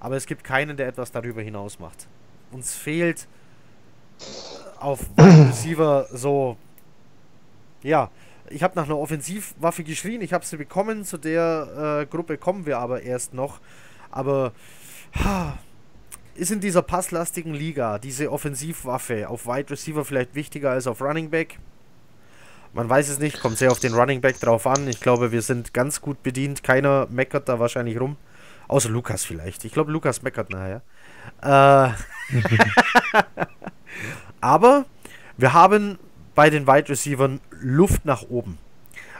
Aber 0.00 0.16
es 0.16 0.26
gibt 0.26 0.42
keinen, 0.42 0.76
der 0.76 0.88
etwas 0.88 1.12
darüber 1.12 1.42
hinaus 1.42 1.78
macht. 1.78 2.08
Uns 2.50 2.74
fehlt 2.74 3.28
auf 4.80 5.06
Receiver 5.18 6.08
so, 6.10 6.56
ja, 7.84 8.10
ich 8.50 8.64
habe 8.64 8.74
nach 8.74 8.86
einer 8.86 8.98
Offensivwaffe 8.98 9.84
geschrien, 9.84 10.22
ich 10.22 10.32
habe 10.32 10.44
sie 10.44 10.56
bekommen, 10.56 11.04
zu 11.04 11.18
der 11.18 12.00
äh, 12.02 12.06
Gruppe 12.06 12.36
kommen 12.36 12.66
wir 12.66 12.78
aber 12.78 13.02
erst 13.02 13.32
noch. 13.32 13.60
Aber 14.10 14.52
ha, 15.24 15.56
ist 16.34 16.50
in 16.50 16.60
dieser 16.60 16.82
passlastigen 16.82 17.54
Liga 17.54 18.00
diese 18.00 18.32
Offensivwaffe 18.32 19.28
auf 19.28 19.46
Wide 19.46 19.70
Receiver 19.70 20.04
vielleicht 20.04 20.34
wichtiger 20.34 20.72
als 20.72 20.88
auf 20.88 21.00
Running 21.00 21.30
Back? 21.30 21.60
Man 22.74 22.88
weiß 22.88 23.10
es 23.10 23.18
nicht, 23.18 23.40
kommt 23.40 23.58
sehr 23.58 23.70
auf 23.70 23.80
den 23.80 23.92
Running 23.92 24.22
Back 24.22 24.40
drauf 24.40 24.66
an. 24.66 24.88
Ich 24.88 25.00
glaube, 25.00 25.30
wir 25.30 25.42
sind 25.42 25.74
ganz 25.74 26.00
gut 26.00 26.22
bedient. 26.22 26.62
Keiner 26.62 27.06
meckert 27.10 27.48
da 27.48 27.58
wahrscheinlich 27.58 28.00
rum. 28.00 28.16
Außer 28.68 28.88
Lukas 28.88 29.24
vielleicht. 29.24 29.64
Ich 29.64 29.72
glaube, 29.72 29.92
Lukas 29.92 30.22
meckert 30.22 30.48
nachher. 30.50 30.82
Äh 31.42 31.92
aber 34.40 34.86
wir 35.36 35.52
haben 35.52 35.98
bei 36.34 36.48
den 36.48 36.66
Wide 36.66 36.88
Receivers 36.88 37.40
Luft 37.60 38.06
nach 38.06 38.22
oben. 38.22 38.58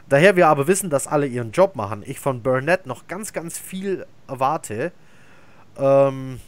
Daher 0.08 0.36
wir 0.36 0.48
aber 0.48 0.66
wissen, 0.66 0.88
dass 0.88 1.06
alle 1.06 1.26
ihren 1.26 1.52
Job 1.52 1.76
machen, 1.76 2.02
ich 2.06 2.20
von 2.20 2.42
Burnett 2.42 2.86
noch 2.86 3.06
ganz, 3.06 3.32
ganz 3.32 3.58
viel 3.58 4.06
erwarte, 4.28 4.92
ähm, 5.76 6.40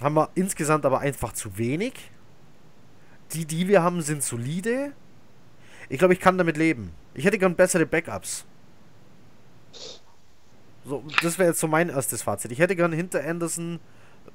haben 0.00 0.14
wir 0.14 0.30
insgesamt 0.34 0.84
aber 0.84 1.00
einfach 1.00 1.32
zu 1.32 1.56
wenig. 1.58 1.94
Die, 3.32 3.46
die 3.46 3.68
wir 3.68 3.82
haben, 3.82 4.02
sind 4.02 4.22
solide. 4.22 4.92
Ich 5.88 5.98
glaube, 5.98 6.14
ich 6.14 6.20
kann 6.20 6.38
damit 6.38 6.56
leben. 6.56 6.92
Ich 7.14 7.24
hätte 7.24 7.38
gern 7.38 7.54
bessere 7.54 7.86
Backups. 7.86 8.44
So, 10.84 11.04
das 11.22 11.38
wäre 11.38 11.50
jetzt 11.50 11.60
so 11.60 11.68
mein 11.68 11.90
erstes 11.90 12.22
Fazit. 12.22 12.50
Ich 12.50 12.58
hätte 12.58 12.74
gern 12.74 12.92
hinter 12.92 13.24
Anderson, 13.24 13.78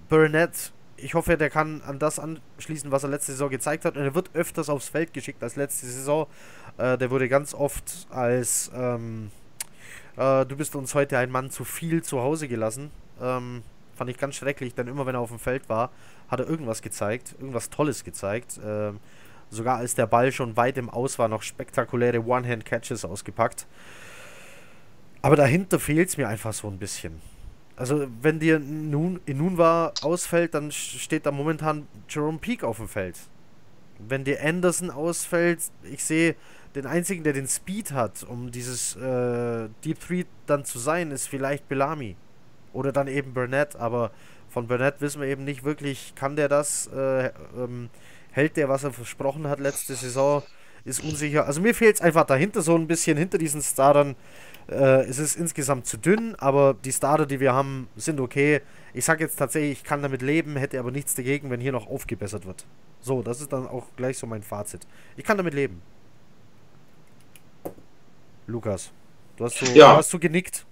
Burnett, 0.07 0.71
ich 0.95 1.13
hoffe, 1.13 1.37
der 1.37 1.49
kann 1.49 1.81
an 1.83 1.99
das 1.99 2.19
anschließen, 2.19 2.91
was 2.91 3.03
er 3.03 3.09
letzte 3.09 3.33
Saison 3.33 3.49
gezeigt 3.49 3.85
hat. 3.85 3.97
Und 3.97 4.03
er 4.03 4.15
wird 4.15 4.31
öfters 4.33 4.69
aufs 4.69 4.89
Feld 4.89 5.13
geschickt 5.13 5.43
als 5.43 5.55
letzte 5.55 5.85
Saison. 5.85 6.27
Äh, 6.77 6.97
der 6.97 7.11
wurde 7.11 7.29
ganz 7.29 7.53
oft 7.53 8.07
als 8.09 8.71
ähm, 8.73 9.29
äh, 10.17 10.45
du 10.45 10.57
bist 10.57 10.75
uns 10.75 10.95
heute 10.95 11.17
ein 11.17 11.29
Mann 11.29 11.51
zu 11.51 11.63
viel 11.63 12.03
zu 12.03 12.21
Hause 12.21 12.47
gelassen. 12.47 12.91
Ähm, 13.21 13.63
fand 13.95 14.09
ich 14.09 14.17
ganz 14.17 14.35
schrecklich, 14.35 14.75
denn 14.75 14.87
immer 14.87 15.05
wenn 15.05 15.15
er 15.15 15.21
auf 15.21 15.29
dem 15.29 15.39
Feld 15.39 15.69
war, 15.69 15.91
hat 16.27 16.39
er 16.39 16.47
irgendwas 16.47 16.81
gezeigt, 16.81 17.35
irgendwas 17.39 17.69
Tolles 17.69 18.03
gezeigt. 18.03 18.59
Ähm, 18.63 18.99
sogar 19.49 19.77
als 19.77 19.95
der 19.95 20.07
Ball 20.07 20.31
schon 20.31 20.57
weit 20.57 20.77
im 20.77 20.89
Aus 20.89 21.19
war, 21.19 21.27
noch 21.27 21.41
spektakuläre 21.41 22.23
One-Hand-Catches 22.25 23.05
ausgepackt. 23.05 23.67
Aber 25.21 25.35
dahinter 25.35 25.79
fehlt 25.79 26.09
es 26.09 26.17
mir 26.17 26.27
einfach 26.27 26.53
so 26.53 26.67
ein 26.67 26.77
bisschen. 26.77 27.21
Also, 27.75 28.07
wenn 28.21 28.39
dir 28.39 28.59
nun 28.59 29.19
Inunwa 29.25 29.93
ausfällt, 30.01 30.53
dann 30.53 30.71
steht 30.71 31.25
da 31.25 31.31
momentan 31.31 31.87
Jerome 32.09 32.39
Peak 32.39 32.63
auf 32.63 32.77
dem 32.77 32.87
Feld. 32.87 33.19
Wenn 33.99 34.23
dir 34.23 34.43
Anderson 34.43 34.89
ausfällt, 34.89 35.59
ich 35.83 36.03
sehe, 36.03 36.35
den 36.75 36.85
einzigen, 36.85 37.23
der 37.23 37.33
den 37.33 37.47
Speed 37.47 37.91
hat, 37.91 38.23
um 38.23 38.51
dieses 38.51 38.95
äh, 38.95 39.69
Deep 39.83 39.99
Three 39.99 40.25
dann 40.45 40.65
zu 40.65 40.79
sein, 40.79 41.11
ist 41.11 41.27
vielleicht 41.27 41.67
Bellamy. 41.67 42.15
Oder 42.73 42.91
dann 42.91 43.07
eben 43.07 43.33
Burnett, 43.33 43.75
aber 43.75 44.11
von 44.49 44.67
Burnett 44.67 45.01
wissen 45.01 45.21
wir 45.21 45.27
eben 45.27 45.43
nicht 45.43 45.63
wirklich, 45.63 46.13
kann 46.15 46.35
der 46.35 46.47
das, 46.47 46.87
äh, 46.87 47.31
ähm, 47.57 47.89
hält 48.37 48.55
der, 48.55 48.69
was 48.69 48.85
er 48.85 48.93
versprochen 48.93 49.47
hat 49.47 49.59
letzte 49.59 49.95
Saison, 49.95 50.43
ist 50.85 51.03
unsicher. 51.03 51.45
Also 51.45 51.59
mir 51.59 51.75
fehlt 51.75 51.95
es 51.95 52.01
einfach 52.01 52.23
dahinter 52.25 52.61
so 52.61 52.75
ein 52.75 52.87
bisschen, 52.87 53.17
hinter 53.17 53.37
diesen 53.37 53.61
Startern 53.61 54.15
äh, 54.69 55.05
es 55.05 55.17
ist 55.17 55.35
insgesamt 55.35 55.85
zu 55.85 55.97
dünn, 55.97 56.35
aber 56.35 56.73
die 56.73 56.91
Starter, 56.91 57.25
die 57.25 57.39
wir 57.39 57.53
haben, 57.53 57.87
sind 57.95 58.19
okay. 58.19 58.61
Ich 58.93 59.05
sage 59.05 59.23
jetzt 59.23 59.37
tatsächlich, 59.37 59.79
ich 59.79 59.83
kann 59.83 60.01
damit 60.01 60.21
leben, 60.21 60.57
hätte 60.57 60.79
aber 60.79 60.91
nichts 60.91 61.15
dagegen, 61.15 61.49
wenn 61.49 61.61
hier 61.61 61.71
noch 61.71 61.87
aufgebessert 61.87 62.45
wird. 62.45 62.65
So, 62.99 63.21
das 63.21 63.39
ist 63.39 63.53
dann 63.53 63.67
auch 63.67 63.85
gleich 63.95 64.17
so 64.17 64.27
mein 64.27 64.43
Fazit. 64.43 64.81
Ich 65.15 65.23
kann 65.23 65.37
damit 65.37 65.53
leben. 65.53 65.81
Lukas, 68.47 68.91
du 69.37 69.45
hast 69.45 69.57
so, 69.57 69.65
ja. 69.73 69.97
hast 69.97 70.09
so 70.09 70.19
genickt. 70.19 70.65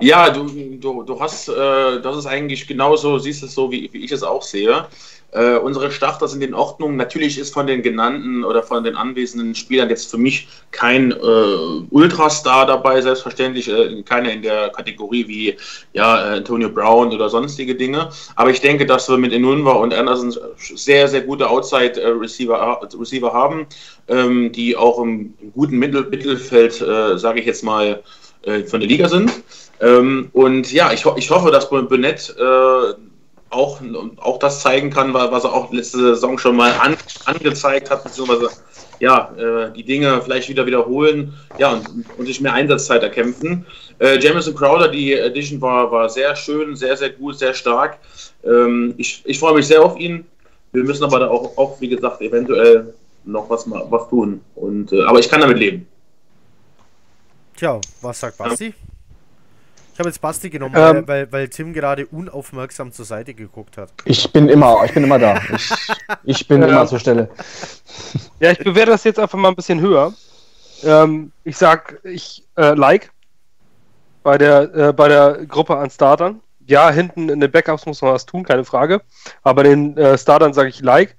Ja, 0.00 0.30
du, 0.30 0.46
du, 0.78 1.02
du 1.02 1.20
hast, 1.20 1.48
äh, 1.48 2.02
das 2.02 2.16
ist 2.16 2.26
eigentlich 2.26 2.66
genauso, 2.66 3.18
siehst 3.18 3.42
es 3.42 3.54
so, 3.54 3.70
wie, 3.70 3.90
wie 3.92 4.04
ich 4.04 4.12
es 4.12 4.22
auch 4.22 4.42
sehe. 4.42 4.88
Äh, 5.32 5.56
unsere 5.56 5.90
Starter 5.90 6.28
sind 6.28 6.42
in 6.42 6.52
Ordnung. 6.52 6.96
Natürlich 6.96 7.38
ist 7.38 7.54
von 7.54 7.66
den 7.66 7.82
genannten 7.82 8.44
oder 8.44 8.62
von 8.62 8.84
den 8.84 8.96
anwesenden 8.96 9.54
Spielern 9.54 9.88
jetzt 9.88 10.10
für 10.10 10.18
mich 10.18 10.46
kein 10.72 11.10
äh, 11.10 11.84
Ultrastar 11.90 12.66
dabei, 12.66 13.00
selbstverständlich 13.00 13.68
äh, 13.68 14.02
keiner 14.02 14.30
in 14.30 14.42
der 14.42 14.68
Kategorie 14.68 15.26
wie 15.26 15.56
ja, 15.94 16.14
Antonio 16.34 16.68
Brown 16.68 17.12
oder 17.12 17.30
sonstige 17.30 17.74
Dinge. 17.74 18.10
Aber 18.36 18.50
ich 18.50 18.60
denke, 18.60 18.84
dass 18.84 19.08
wir 19.08 19.16
mit 19.16 19.32
Enunwa 19.32 19.72
und 19.72 19.94
Anderson 19.94 20.34
sehr, 20.58 21.08
sehr 21.08 21.22
gute 21.22 21.48
Outside-Receiver 21.48 22.80
Receiver 22.98 23.32
haben, 23.32 23.66
ähm, 24.08 24.52
die 24.52 24.76
auch 24.76 24.98
im, 24.98 25.34
im 25.40 25.52
guten 25.52 25.78
Mittel 25.78 26.04
Mittelfeld, 26.04 26.80
äh, 26.82 27.18
sage 27.18 27.40
ich 27.40 27.46
jetzt 27.46 27.64
mal, 27.64 28.02
äh, 28.42 28.64
von 28.64 28.80
der 28.80 28.88
Liga 28.88 29.08
sind. 29.08 29.30
Ähm, 29.80 30.28
und 30.32 30.72
ja, 30.72 30.92
ich, 30.92 31.04
ho 31.04 31.14
ich 31.16 31.30
hoffe, 31.30 31.50
dass 31.50 31.64
äh, 31.64 32.94
auch, 33.52 33.80
auch 34.16 34.38
das 34.38 34.60
zeigen 34.60 34.90
kann, 34.90 35.12
was 35.14 35.44
er 35.44 35.52
auch 35.52 35.72
letzte 35.72 35.98
Saison 35.98 36.38
schon 36.38 36.56
mal 36.56 36.72
an, 36.80 36.96
angezeigt 37.26 37.90
hat, 37.90 38.04
beziehungsweise 38.04 38.50
ja, 38.98 39.34
äh, 39.36 39.72
die 39.72 39.82
Dinge 39.82 40.22
vielleicht 40.22 40.48
wieder 40.48 40.64
wiederholen 40.64 41.34
ja, 41.58 41.72
und, 41.72 42.06
und 42.18 42.26
sich 42.26 42.40
mehr 42.40 42.52
Einsatzzeit 42.52 43.02
erkämpfen. 43.02 43.66
Äh, 43.98 44.18
Jamison 44.18 44.54
Crowder, 44.54 44.88
die 44.88 45.12
Edition 45.12 45.60
war, 45.60 45.90
war 45.90 46.08
sehr 46.08 46.36
schön, 46.36 46.76
sehr, 46.76 46.96
sehr 46.96 47.10
gut, 47.10 47.38
sehr 47.38 47.52
stark. 47.52 47.98
Ähm, 48.44 48.94
ich, 48.96 49.22
ich 49.24 49.38
freue 49.38 49.54
mich 49.54 49.66
sehr 49.66 49.82
auf 49.82 49.98
ihn. 49.98 50.24
Wir 50.72 50.84
müssen 50.84 51.04
aber 51.04 51.18
da 51.18 51.28
auch, 51.28 51.56
auch 51.58 51.80
wie 51.80 51.88
gesagt, 51.88 52.20
eventuell 52.20 52.94
noch 53.24 53.50
was, 53.50 53.68
was 53.68 54.08
tun. 54.08 54.40
Und, 54.54 54.92
äh, 54.92 55.02
aber 55.02 55.18
ich 55.18 55.28
kann 55.28 55.40
damit 55.40 55.58
leben. 55.58 55.86
Tja, 57.56 57.80
was 58.00 58.20
sagt 58.20 58.38
Basti? 58.38 58.66
Ja. 58.66 58.91
Ich 59.92 59.98
habe 59.98 60.08
jetzt 60.08 60.22
Basti 60.22 60.48
genommen, 60.48 60.74
ähm, 60.76 61.06
weil, 61.06 61.30
weil, 61.30 61.48
Tim 61.48 61.74
gerade 61.74 62.06
unaufmerksam 62.06 62.92
zur 62.92 63.04
Seite 63.04 63.34
geguckt 63.34 63.76
hat. 63.76 63.90
Ich 64.06 64.32
bin 64.32 64.48
immer, 64.48 64.82
ich 64.84 64.94
bin 64.94 65.04
immer 65.04 65.18
da. 65.18 65.40
Ich, 66.24 66.40
ich 66.40 66.48
bin 66.48 66.62
ja. 66.62 66.68
immer 66.68 66.86
zur 66.86 66.98
Stelle. 66.98 67.28
Ja, 68.40 68.52
ich 68.52 68.58
bewerte 68.58 68.92
das 68.92 69.04
jetzt 69.04 69.18
einfach 69.18 69.38
mal 69.38 69.48
ein 69.48 69.56
bisschen 69.56 69.80
höher. 69.80 70.12
Ähm, 70.82 71.32
ich 71.44 71.56
sag, 71.56 72.00
ich 72.04 72.44
äh, 72.56 72.74
like 72.74 73.10
bei 74.22 74.38
der, 74.38 74.74
äh, 74.74 74.92
bei 74.92 75.08
der 75.08 75.44
Gruppe 75.46 75.76
an 75.76 75.90
Startern. 75.90 76.40
Ja, 76.66 76.90
hinten 76.90 77.28
in 77.28 77.40
den 77.40 77.50
Backups 77.50 77.86
muss 77.86 78.00
man 78.02 78.12
was 78.12 78.24
tun, 78.24 78.44
keine 78.44 78.64
Frage. 78.64 79.02
Aber 79.42 79.62
den 79.64 79.96
äh, 79.96 80.16
Startern 80.16 80.54
sage 80.54 80.68
ich 80.70 80.80
like. 80.80 81.16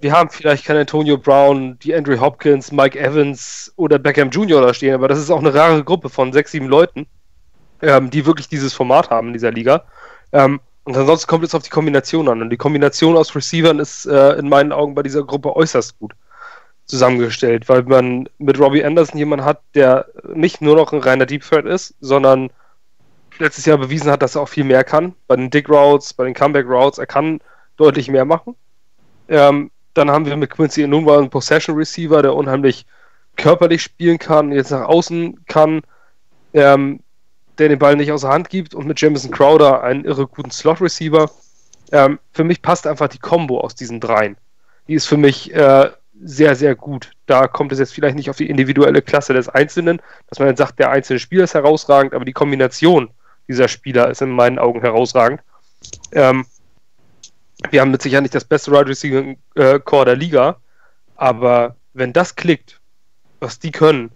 Wir 0.00 0.12
haben 0.12 0.30
vielleicht 0.30 0.64
keinen 0.64 0.80
Antonio 0.80 1.18
Brown, 1.18 1.78
die 1.80 1.94
Andrew 1.94 2.18
Hopkins, 2.18 2.72
Mike 2.72 2.98
Evans 2.98 3.72
oder 3.76 3.98
Beckham 3.98 4.30
Jr. 4.30 4.62
da 4.62 4.72
stehen, 4.72 4.94
aber 4.94 5.08
das 5.08 5.18
ist 5.18 5.30
auch 5.30 5.40
eine 5.40 5.52
rare 5.52 5.82
Gruppe 5.82 6.08
von 6.08 6.32
sechs, 6.32 6.52
sieben 6.52 6.68
Leuten 6.68 7.06
ähm, 7.82 8.10
die 8.10 8.26
wirklich 8.26 8.48
dieses 8.48 8.72
Format 8.72 9.10
haben 9.10 9.28
in 9.28 9.32
dieser 9.32 9.50
Liga. 9.50 9.84
Ähm, 10.32 10.60
und 10.84 10.96
ansonsten 10.96 11.28
kommt 11.28 11.44
es 11.44 11.54
auf 11.54 11.62
die 11.62 11.70
Kombination 11.70 12.28
an. 12.28 12.42
Und 12.42 12.50
die 12.50 12.56
Kombination 12.56 13.16
aus 13.16 13.34
Receivern 13.34 13.78
ist 13.78 14.06
äh, 14.06 14.32
in 14.32 14.48
meinen 14.48 14.72
Augen 14.72 14.94
bei 14.94 15.02
dieser 15.02 15.24
Gruppe 15.24 15.54
äußerst 15.54 15.98
gut 15.98 16.14
zusammengestellt, 16.86 17.68
weil 17.68 17.84
man 17.84 18.28
mit 18.38 18.58
Robbie 18.58 18.84
Anderson 18.84 19.18
jemanden 19.18 19.44
hat, 19.44 19.62
der 19.74 20.06
nicht 20.34 20.60
nur 20.60 20.76
noch 20.76 20.92
ein 20.92 21.00
reiner 21.00 21.26
Deep 21.26 21.42
Threat 21.42 21.64
ist, 21.64 21.94
sondern 22.00 22.50
letztes 23.38 23.64
Jahr 23.64 23.78
bewiesen 23.78 24.10
hat, 24.10 24.22
dass 24.22 24.34
er 24.34 24.42
auch 24.42 24.48
viel 24.48 24.64
mehr 24.64 24.84
kann. 24.84 25.14
Bei 25.28 25.36
den 25.36 25.50
Dig 25.50 25.68
Routes, 25.68 26.12
bei 26.12 26.24
den 26.24 26.34
Comeback 26.34 26.66
Routes, 26.66 26.98
er 26.98 27.06
kann 27.06 27.40
deutlich 27.76 28.08
mehr 28.08 28.24
machen. 28.24 28.56
Ähm, 29.28 29.70
dann 29.94 30.10
haben 30.10 30.26
wir 30.26 30.36
mit 30.36 30.50
Quincy 30.50 30.82
Enunwa 30.82 31.18
einen 31.18 31.30
Possession 31.30 31.76
Receiver, 31.76 32.22
der 32.22 32.34
unheimlich 32.34 32.86
körperlich 33.36 33.82
spielen 33.82 34.18
kann, 34.18 34.52
jetzt 34.52 34.70
nach 34.70 34.86
außen 34.86 35.44
kann. 35.46 35.82
Ähm, 36.52 37.00
der 37.60 37.68
den 37.68 37.78
Ball 37.78 37.96
nicht 37.96 38.10
außer 38.10 38.28
Hand 38.28 38.48
gibt 38.48 38.74
und 38.74 38.86
mit 38.86 39.00
Jamison 39.00 39.30
Crowder 39.30 39.82
einen 39.82 40.04
irre 40.04 40.26
guten 40.26 40.50
Slot-Receiver. 40.50 41.30
Ähm, 41.92 42.18
für 42.32 42.44
mich 42.44 42.62
passt 42.62 42.86
einfach 42.86 43.08
die 43.08 43.18
Combo 43.18 43.60
aus 43.60 43.74
diesen 43.74 44.00
dreien. 44.00 44.36
Die 44.88 44.94
ist 44.94 45.06
für 45.06 45.16
mich 45.16 45.54
äh, 45.54 45.90
sehr, 46.22 46.56
sehr 46.56 46.74
gut. 46.74 47.10
Da 47.26 47.46
kommt 47.46 47.72
es 47.72 47.78
jetzt 47.78 47.94
vielleicht 47.94 48.16
nicht 48.16 48.30
auf 48.30 48.36
die 48.36 48.48
individuelle 48.48 49.02
Klasse 49.02 49.34
des 49.34 49.48
Einzelnen, 49.48 50.00
dass 50.28 50.38
man 50.38 50.48
dann 50.48 50.56
sagt, 50.56 50.78
der 50.78 50.90
einzelne 50.90 51.18
Spieler 51.18 51.44
ist 51.44 51.54
herausragend, 51.54 52.14
aber 52.14 52.24
die 52.24 52.32
Kombination 52.32 53.10
dieser 53.48 53.68
Spieler 53.68 54.10
ist 54.10 54.22
in 54.22 54.30
meinen 54.30 54.58
Augen 54.58 54.80
herausragend. 54.80 55.40
Ähm, 56.12 56.46
wir 57.70 57.80
haben 57.80 57.90
mit 57.90 58.02
Sicherheit 58.02 58.22
nicht 58.22 58.34
das 58.34 58.44
beste 58.44 58.72
Wide 58.72 58.88
Receiving 58.88 59.38
äh, 59.54 59.78
Core 59.80 60.06
der 60.06 60.16
Liga, 60.16 60.56
aber 61.16 61.76
wenn 61.92 62.12
das 62.12 62.36
klickt, 62.36 62.80
was 63.38 63.58
die 63.58 63.70
können, 63.70 64.10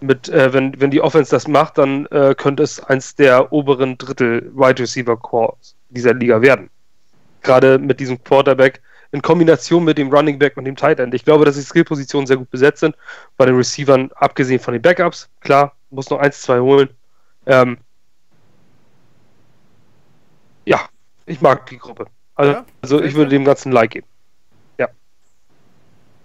mit, 0.00 0.28
äh, 0.28 0.52
wenn, 0.52 0.78
wenn 0.80 0.90
die 0.90 1.00
Offense 1.00 1.30
das 1.30 1.48
macht, 1.48 1.78
dann 1.78 2.06
äh, 2.06 2.34
könnte 2.36 2.62
es 2.62 2.82
eins 2.82 3.14
der 3.14 3.52
oberen 3.52 3.98
Drittel 3.98 4.50
Wide 4.54 4.82
Receiver 4.82 5.16
Cores 5.16 5.74
dieser 5.90 6.14
Liga 6.14 6.40
werden. 6.40 6.70
Gerade 7.42 7.78
mit 7.78 8.00
diesem 8.00 8.22
Quarterback 8.22 8.80
in 9.12 9.22
Kombination 9.22 9.84
mit 9.84 9.98
dem 9.98 10.12
Running 10.12 10.38
Back 10.38 10.56
und 10.56 10.64
dem 10.64 10.76
Tight 10.76 10.98
End. 10.98 11.14
Ich 11.14 11.24
glaube, 11.24 11.44
dass 11.44 11.56
die 11.56 11.62
Skillpositionen 11.62 12.26
sehr 12.26 12.36
gut 12.36 12.50
besetzt 12.50 12.80
sind. 12.80 12.96
Bei 13.36 13.46
den 13.46 13.56
Receivern, 13.56 14.10
abgesehen 14.14 14.60
von 14.60 14.72
den 14.72 14.82
Backups, 14.82 15.30
klar, 15.40 15.74
muss 15.90 16.10
noch 16.10 16.18
eins, 16.18 16.42
zwei 16.42 16.60
holen. 16.60 16.88
Ähm, 17.46 17.78
ja, 20.64 20.80
ich 21.24 21.40
mag 21.40 21.66
die 21.66 21.78
Gruppe. 21.78 22.06
Also, 22.34 22.52
ja, 22.52 22.66
also 22.82 23.02
ich 23.02 23.14
würde 23.14 23.30
dem 23.30 23.44
Ganzen 23.44 23.70
ein 23.70 23.72
Like 23.72 23.92
geben. 23.92 24.06
Ja. 24.78 24.88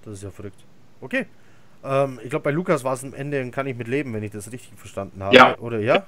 Das 0.04 0.16
ist 0.16 0.24
ja 0.24 0.32
verrückt. 0.32 0.60
Okay. 1.00 1.28
Ähm, 1.84 2.20
ich 2.24 2.30
glaube, 2.30 2.44
bei 2.44 2.52
Lukas 2.52 2.84
war 2.84 2.94
es 2.94 3.04
am 3.04 3.14
Ende, 3.14 3.50
kann 3.52 3.68
ich 3.68 3.78
mit 3.78 3.88
leben, 3.88 4.14
wenn 4.14 4.24
ich 4.24 4.32
das 4.32 4.52
richtig 4.52 4.72
verstanden 4.78 5.24
habe. 5.24 5.36
Ja. 5.36 5.58
Oder 5.60 5.80
ja? 5.80 6.04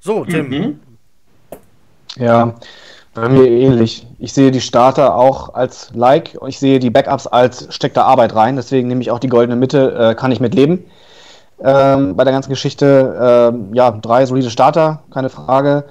So, 0.00 0.24
Tim. 0.24 0.48
Mhm. 0.48 0.80
Ja, 2.16 2.54
bei 3.14 3.28
mir 3.28 3.46
ähnlich. 3.46 4.06
Ich 4.18 4.32
sehe 4.32 4.50
die 4.50 4.60
Starter 4.60 5.14
auch 5.14 5.54
als 5.54 5.90
Like 5.94 6.36
und 6.38 6.48
ich 6.48 6.58
sehe 6.58 6.78
die 6.78 6.90
Backups 6.90 7.26
als 7.26 7.72
steckt 7.74 7.96
da 7.96 8.04
Arbeit 8.04 8.34
rein. 8.34 8.56
Deswegen 8.56 8.88
nehme 8.88 9.00
ich 9.00 9.10
auch 9.10 9.18
die 9.18 9.28
goldene 9.28 9.56
Mitte, 9.56 9.94
äh, 9.94 10.14
kann 10.14 10.32
ich 10.32 10.40
mit 10.40 10.54
leben. 10.54 10.84
Ähm, 11.64 12.16
bei 12.16 12.24
der 12.24 12.32
ganzen 12.32 12.50
Geschichte, 12.50 13.52
ähm, 13.54 13.72
ja, 13.74 13.90
drei 13.92 14.26
solide 14.26 14.50
Starter, 14.50 15.04
keine 15.10 15.30
Frage. 15.30 15.84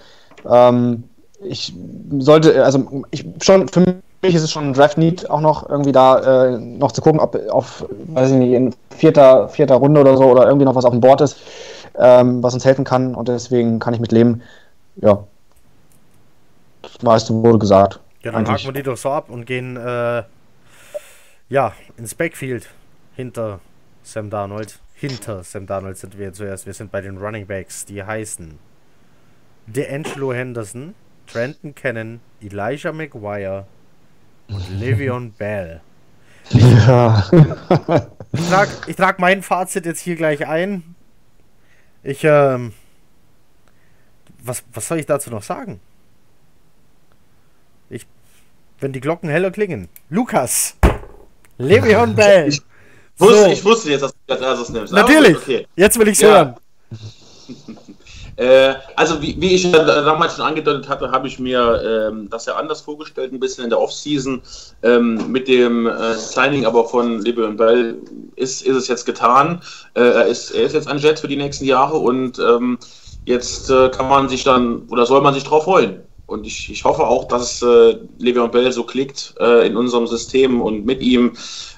Ähm, 0.47 1.03
ich 1.43 1.73
sollte, 2.19 2.63
also 2.63 3.03
ich 3.11 3.25
schon 3.41 3.67
für 3.67 4.01
mich 4.21 4.35
ist 4.35 4.43
es 4.43 4.51
schon 4.51 4.67
ein 4.67 4.73
Draft-Need 4.73 5.29
auch 5.29 5.41
noch 5.41 5.67
irgendwie 5.67 5.91
da 5.91 6.53
äh, 6.53 6.59
noch 6.59 6.91
zu 6.91 7.01
gucken, 7.01 7.19
ob 7.19 7.35
auf, 7.49 7.85
weiß 7.89 8.31
ich 8.31 8.37
nicht, 8.37 8.53
in 8.53 8.75
vierter, 8.95 9.49
vierter 9.49 9.75
Runde 9.75 10.01
oder 10.01 10.17
so 10.17 10.25
oder 10.25 10.45
irgendwie 10.45 10.65
noch 10.65 10.75
was 10.75 10.85
auf 10.85 10.91
dem 10.91 11.01
Board 11.01 11.21
ist, 11.21 11.37
ähm, 11.97 12.43
was 12.43 12.53
uns 12.53 12.65
helfen 12.65 12.85
kann 12.85 13.15
und 13.15 13.27
deswegen 13.27 13.79
kann 13.79 13.93
ich 13.93 13.99
mit 13.99 14.11
leben. 14.11 14.41
Ja. 14.97 15.23
Das 16.81 17.01
meiste 17.01 17.33
wurde 17.33 17.59
gesagt. 17.59 17.99
Ja, 18.21 18.31
dann 18.31 18.47
haken 18.47 18.65
wir 18.65 18.73
die 18.73 18.83
doch 18.83 18.97
so 18.97 19.09
ab 19.09 19.29
und 19.29 19.45
gehen 19.45 19.77
äh, 19.77 20.23
ja, 21.49 21.73
ins 21.97 22.15
Backfield 22.15 22.69
hinter 23.15 23.59
Sam 24.03 24.29
Darnold. 24.29 24.79
Hinter 24.93 25.43
Sam 25.43 25.65
Darnold 25.65 25.97
sind 25.97 26.17
wir 26.17 26.31
zuerst. 26.31 26.65
Wir 26.65 26.73
sind 26.73 26.91
bei 26.91 27.01
den 27.01 27.17
Running 27.17 27.47
Backs, 27.47 27.85
die 27.85 28.03
heißen 28.03 28.59
DeAngelo 29.65 30.33
Henderson, 30.33 30.93
Trenton 31.27 31.73
Cannon, 31.73 32.19
Elijah 32.41 32.91
McGuire, 32.91 33.65
und 34.47 34.81
Le'Veon 34.81 35.31
Bell. 35.37 35.81
Ja. 36.49 37.25
ich 38.33 38.49
trage 38.49 38.71
ich 38.87 38.95
trag 38.95 39.19
mein 39.19 39.41
Fazit 39.41 39.85
jetzt 39.85 40.01
hier 40.01 40.15
gleich 40.15 40.47
ein. 40.47 40.95
Ich, 42.03 42.23
ähm. 42.23 42.73
Was, 44.43 44.63
was 44.73 44.87
soll 44.87 44.99
ich 44.99 45.05
dazu 45.05 45.29
noch 45.29 45.43
sagen? 45.43 45.79
Ich. 47.89 48.07
Wenn 48.79 48.91
die 48.91 49.01
Glocken 49.01 49.29
heller 49.29 49.51
klingen. 49.51 49.87
Lukas! 50.09 50.75
Le'Veon 51.59 52.15
Bell! 52.15 52.47
Ich 52.49 52.61
wusste, 53.17 53.43
so. 53.43 53.51
ich 53.51 53.63
wusste 53.63 53.91
jetzt, 53.91 54.01
dass 54.01 54.11
du 54.11 54.17
das 54.27 54.69
nimmst. 54.69 54.93
Natürlich! 54.93 55.37
Okay. 55.37 55.67
Jetzt 55.75 55.99
will 55.99 56.07
ich's 56.07 56.21
ja. 56.21 56.29
hören. 56.29 56.55
Äh, 58.41 58.73
also 58.95 59.21
wie, 59.21 59.39
wie, 59.39 59.53
ich 59.53 59.71
damals 59.71 60.35
schon 60.35 60.45
angedeutet 60.45 60.89
hatte, 60.89 61.11
habe 61.11 61.27
ich 61.27 61.37
mir 61.37 62.09
ähm, 62.09 62.27
das 62.27 62.47
ja 62.47 62.55
anders 62.55 62.81
vorgestellt, 62.81 63.31
ein 63.31 63.39
bisschen 63.39 63.65
in 63.65 63.69
der 63.69 63.79
Offseason. 63.79 64.41
Ähm, 64.81 65.31
mit 65.31 65.47
dem 65.47 65.85
äh, 65.85 66.15
Signing 66.15 66.65
aber 66.65 66.85
von 66.85 67.21
Le'Veon 67.21 67.55
Bell 67.55 68.01
ist, 68.35 68.63
ist 68.63 68.75
es 68.75 68.87
jetzt 68.87 69.05
getan. 69.05 69.61
Äh, 69.93 70.01
er, 70.01 70.25
ist, 70.25 70.49
er 70.49 70.63
ist 70.63 70.73
jetzt 70.73 70.87
ein 70.87 70.97
Jet 70.97 71.19
für 71.19 71.27
die 71.27 71.35
nächsten 71.35 71.65
Jahre 71.65 71.97
und 71.97 72.39
ähm, 72.39 72.79
jetzt 73.25 73.69
äh, 73.69 73.89
kann 73.89 74.09
man 74.09 74.27
sich 74.27 74.43
dann 74.43 74.87
oder 74.89 75.05
soll 75.05 75.21
man 75.21 75.35
sich 75.35 75.43
drauf 75.43 75.65
freuen. 75.65 76.01
Und 76.31 76.47
ich, 76.47 76.71
ich 76.71 76.85
hoffe 76.85 77.05
auch, 77.05 77.25
dass 77.25 77.61
äh, 77.61 77.97
Le'Veon 78.19 78.47
Bell 78.47 78.71
so 78.71 78.83
klickt 78.83 79.35
äh, 79.39 79.67
in 79.67 79.75
unserem 79.75 80.07
System 80.07 80.61
und 80.61 80.85
mit 80.85 81.01
ihm. 81.01 81.33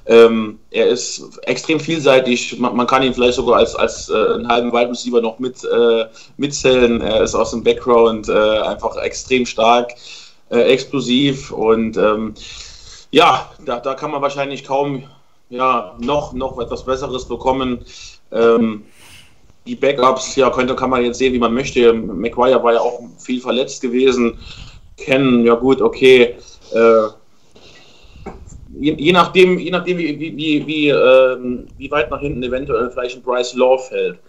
Ähm, 0.06 0.60
er 0.70 0.88
ist 0.88 1.40
extrem 1.44 1.80
vielseitig. 1.80 2.60
Man, 2.60 2.76
man, 2.76 2.86
kann 2.86 3.02
ihn 3.02 3.14
vielleicht 3.14 3.36
sogar 3.36 3.58
als, 3.58 3.76
als 3.76 4.10
äh, 4.10 4.14
einen 4.14 4.48
halben 4.48 4.72
Wide 4.72 4.92
Receiver 4.92 5.22
noch 5.22 5.40
mit, 5.40 5.64
äh, 5.64 6.06
mitzählen. 6.38 7.02
Er 7.02 7.22
ist 7.24 7.34
aus 7.34 7.52
dem 7.52 7.64
Background 7.64 8.30
äh, 8.30 8.60
einfach 8.60 8.96
extrem 8.98 9.46
stark, 9.46 9.94
äh, 10.52 10.60
explosiv 10.60 11.52
und 11.52 11.98
ähm, 11.98 12.36
ja, 13.10 13.50
da, 13.66 13.80
da 13.80 13.96
kann 13.96 14.12
man 14.12 14.22
wahrscheinlich 14.22 14.64
kaum 14.64 15.04
ja, 15.50 15.96
noch, 16.00 16.34
noch 16.34 16.60
etwas 16.60 16.86
Besseres 16.86 17.26
bekommen. 17.26 17.86
Ähm, 18.32 18.86
die 19.66 19.76
Backups, 19.76 20.36
ja, 20.36 20.50
könnte, 20.50 20.76
kann 20.76 20.90
man 20.90 21.04
jetzt 21.04 21.18
sehen, 21.18 21.34
wie 21.34 21.40
man 21.40 21.54
möchte. 21.54 21.94
McGuire 21.94 22.64
war 22.64 22.74
ja 22.74 22.80
auch 22.80 23.02
viel 23.18 23.40
verletzt 23.40 23.82
gewesen. 23.82 24.38
Kennen, 24.98 25.46
ja 25.46 25.56
gut, 25.56 25.82
okay. 25.82 26.36
Äh, 26.74 27.08
je, 28.80 28.96
je, 28.98 29.12
nachdem, 29.12 29.60
je 29.60 29.72
nachdem 29.72 29.98
wie, 29.98 30.20
wie, 30.20 30.36
wie, 30.36 30.68
wie, 30.68 30.90
äh, 30.90 31.38
wie 31.78 31.92
weit 31.92 32.12
nach 32.12 32.20
hinten 32.20 32.44
eventuell 32.44 32.92
vielleicht 32.92 33.18
ein 33.18 33.24
Bryce 33.24 33.56
Law 33.56 33.78
fällt. 33.78 34.20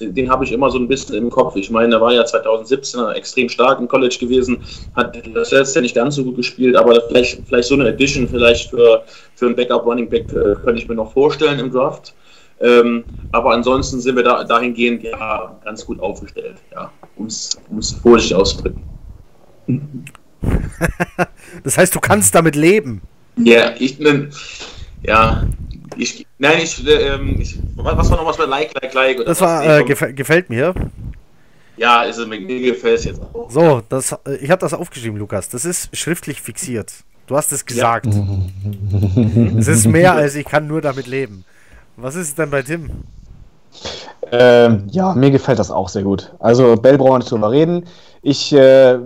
Den, 0.00 0.14
den 0.14 0.30
habe 0.30 0.44
ich 0.44 0.52
immer 0.52 0.70
so 0.70 0.78
ein 0.78 0.88
bisschen 0.88 1.14
im 1.14 1.30
Kopf. 1.30 1.56
Ich 1.56 1.70
meine, 1.70 1.94
er 1.94 2.00
war 2.00 2.12
ja 2.12 2.24
2017 2.24 3.06
extrem 3.10 3.48
stark 3.48 3.78
im 3.78 3.86
College 3.86 4.16
gewesen, 4.18 4.62
hat 4.96 5.16
das 5.34 5.52
letzte 5.52 5.82
nicht 5.82 5.94
ganz 5.94 6.16
so 6.16 6.24
gut 6.24 6.36
gespielt, 6.36 6.74
aber 6.74 7.00
vielleicht, 7.08 7.46
vielleicht 7.46 7.68
so 7.68 7.74
eine 7.74 7.88
Edition 7.88 8.26
vielleicht 8.26 8.70
für, 8.70 9.04
für 9.34 9.46
einen 9.46 9.56
Backup 9.56 9.84
Running 9.86 10.08
Back 10.08 10.32
äh, 10.32 10.54
könnte 10.64 10.82
ich 10.82 10.88
mir 10.88 10.94
noch 10.94 11.12
vorstellen 11.12 11.58
im 11.58 11.70
Draft. 11.70 12.14
Ähm, 12.60 13.04
aber 13.32 13.52
ansonsten 13.52 14.00
sind 14.00 14.16
wir 14.16 14.22
da 14.22 14.44
dahingehend 14.44 15.02
ja 15.02 15.58
ganz 15.64 15.84
gut 15.86 15.98
aufgestellt, 16.00 16.56
ja, 16.72 16.90
um 17.16 17.26
es 17.26 17.58
vorsichtig 18.02 18.36
auszudrücken. 18.36 18.82
das 21.64 21.78
heißt, 21.78 21.94
du 21.94 22.00
kannst 22.00 22.34
damit 22.34 22.56
leben. 22.56 23.00
Ja, 23.36 23.72
ich 23.78 23.98
bin, 23.98 24.30
ja, 25.02 25.46
ich, 25.96 26.26
nein, 26.38 26.60
ich, 26.62 26.86
ähm, 26.86 27.36
ich, 27.40 27.58
was 27.76 28.10
war 28.10 28.18
noch 28.18 28.26
was 28.26 28.36
bei 28.36 28.44
Like, 28.44 28.74
Like, 28.74 28.94
Like? 28.94 29.24
das 29.24 29.40
war, 29.40 29.78
äh, 29.78 29.84
gef 29.84 30.04
gefällt 30.14 30.50
mir. 30.50 30.74
Ja, 31.76 32.02
ist, 32.02 32.18
mir, 32.26 32.40
mir 32.40 32.60
gefällt 32.60 32.98
es 32.98 33.04
jetzt 33.06 33.22
auch. 33.22 33.50
So, 33.50 33.82
das, 33.88 34.12
äh, 34.12 34.36
ich 34.40 34.50
habe 34.50 34.60
das 34.60 34.74
aufgeschrieben, 34.74 35.18
Lukas. 35.18 35.48
Das 35.48 35.64
ist 35.64 35.96
schriftlich 35.96 36.42
fixiert. 36.42 36.92
Du 37.26 37.36
hast 37.36 37.52
es 37.52 37.64
gesagt. 37.64 38.08
Es 39.56 39.68
ist 39.68 39.86
mehr 39.86 40.14
als 40.14 40.34
ich 40.34 40.44
kann 40.44 40.66
nur 40.66 40.80
damit 40.82 41.06
leben. 41.06 41.44
Was 41.96 42.14
ist 42.14 42.28
es 42.28 42.34
denn 42.34 42.50
bei 42.50 42.62
Tim? 42.62 42.90
Ähm, 44.32 44.86
ja, 44.90 45.14
mir 45.14 45.30
gefällt 45.30 45.58
das 45.58 45.70
auch 45.70 45.88
sehr 45.88 46.02
gut. 46.02 46.32
Also 46.38 46.76
Bell 46.76 46.98
brauchen 46.98 47.12
wir 47.12 47.18
nicht 47.18 47.30
drüber 47.30 47.50
reden. 47.50 47.84
Ich 48.22 48.52
äh, 48.52 48.98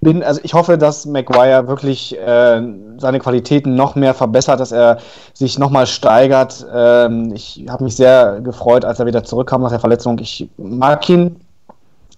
bin, 0.00 0.22
also 0.22 0.40
ich 0.42 0.54
hoffe, 0.54 0.78
dass 0.78 1.04
Maguire 1.04 1.68
wirklich 1.68 2.18
äh, 2.18 2.62
seine 2.96 3.18
Qualitäten 3.18 3.74
noch 3.74 3.94
mehr 3.94 4.14
verbessert, 4.14 4.58
dass 4.58 4.72
er 4.72 4.98
sich 5.34 5.58
nochmal 5.58 5.86
steigert. 5.86 6.66
Ähm, 6.74 7.32
ich 7.34 7.66
habe 7.68 7.84
mich 7.84 7.94
sehr 7.94 8.40
gefreut, 8.40 8.84
als 8.84 8.98
er 8.98 9.06
wieder 9.06 9.22
zurückkam 9.22 9.62
nach 9.62 9.70
der 9.70 9.80
Verletzung. 9.80 10.18
Ich 10.18 10.48
mag 10.56 11.08
ihn. 11.08 11.36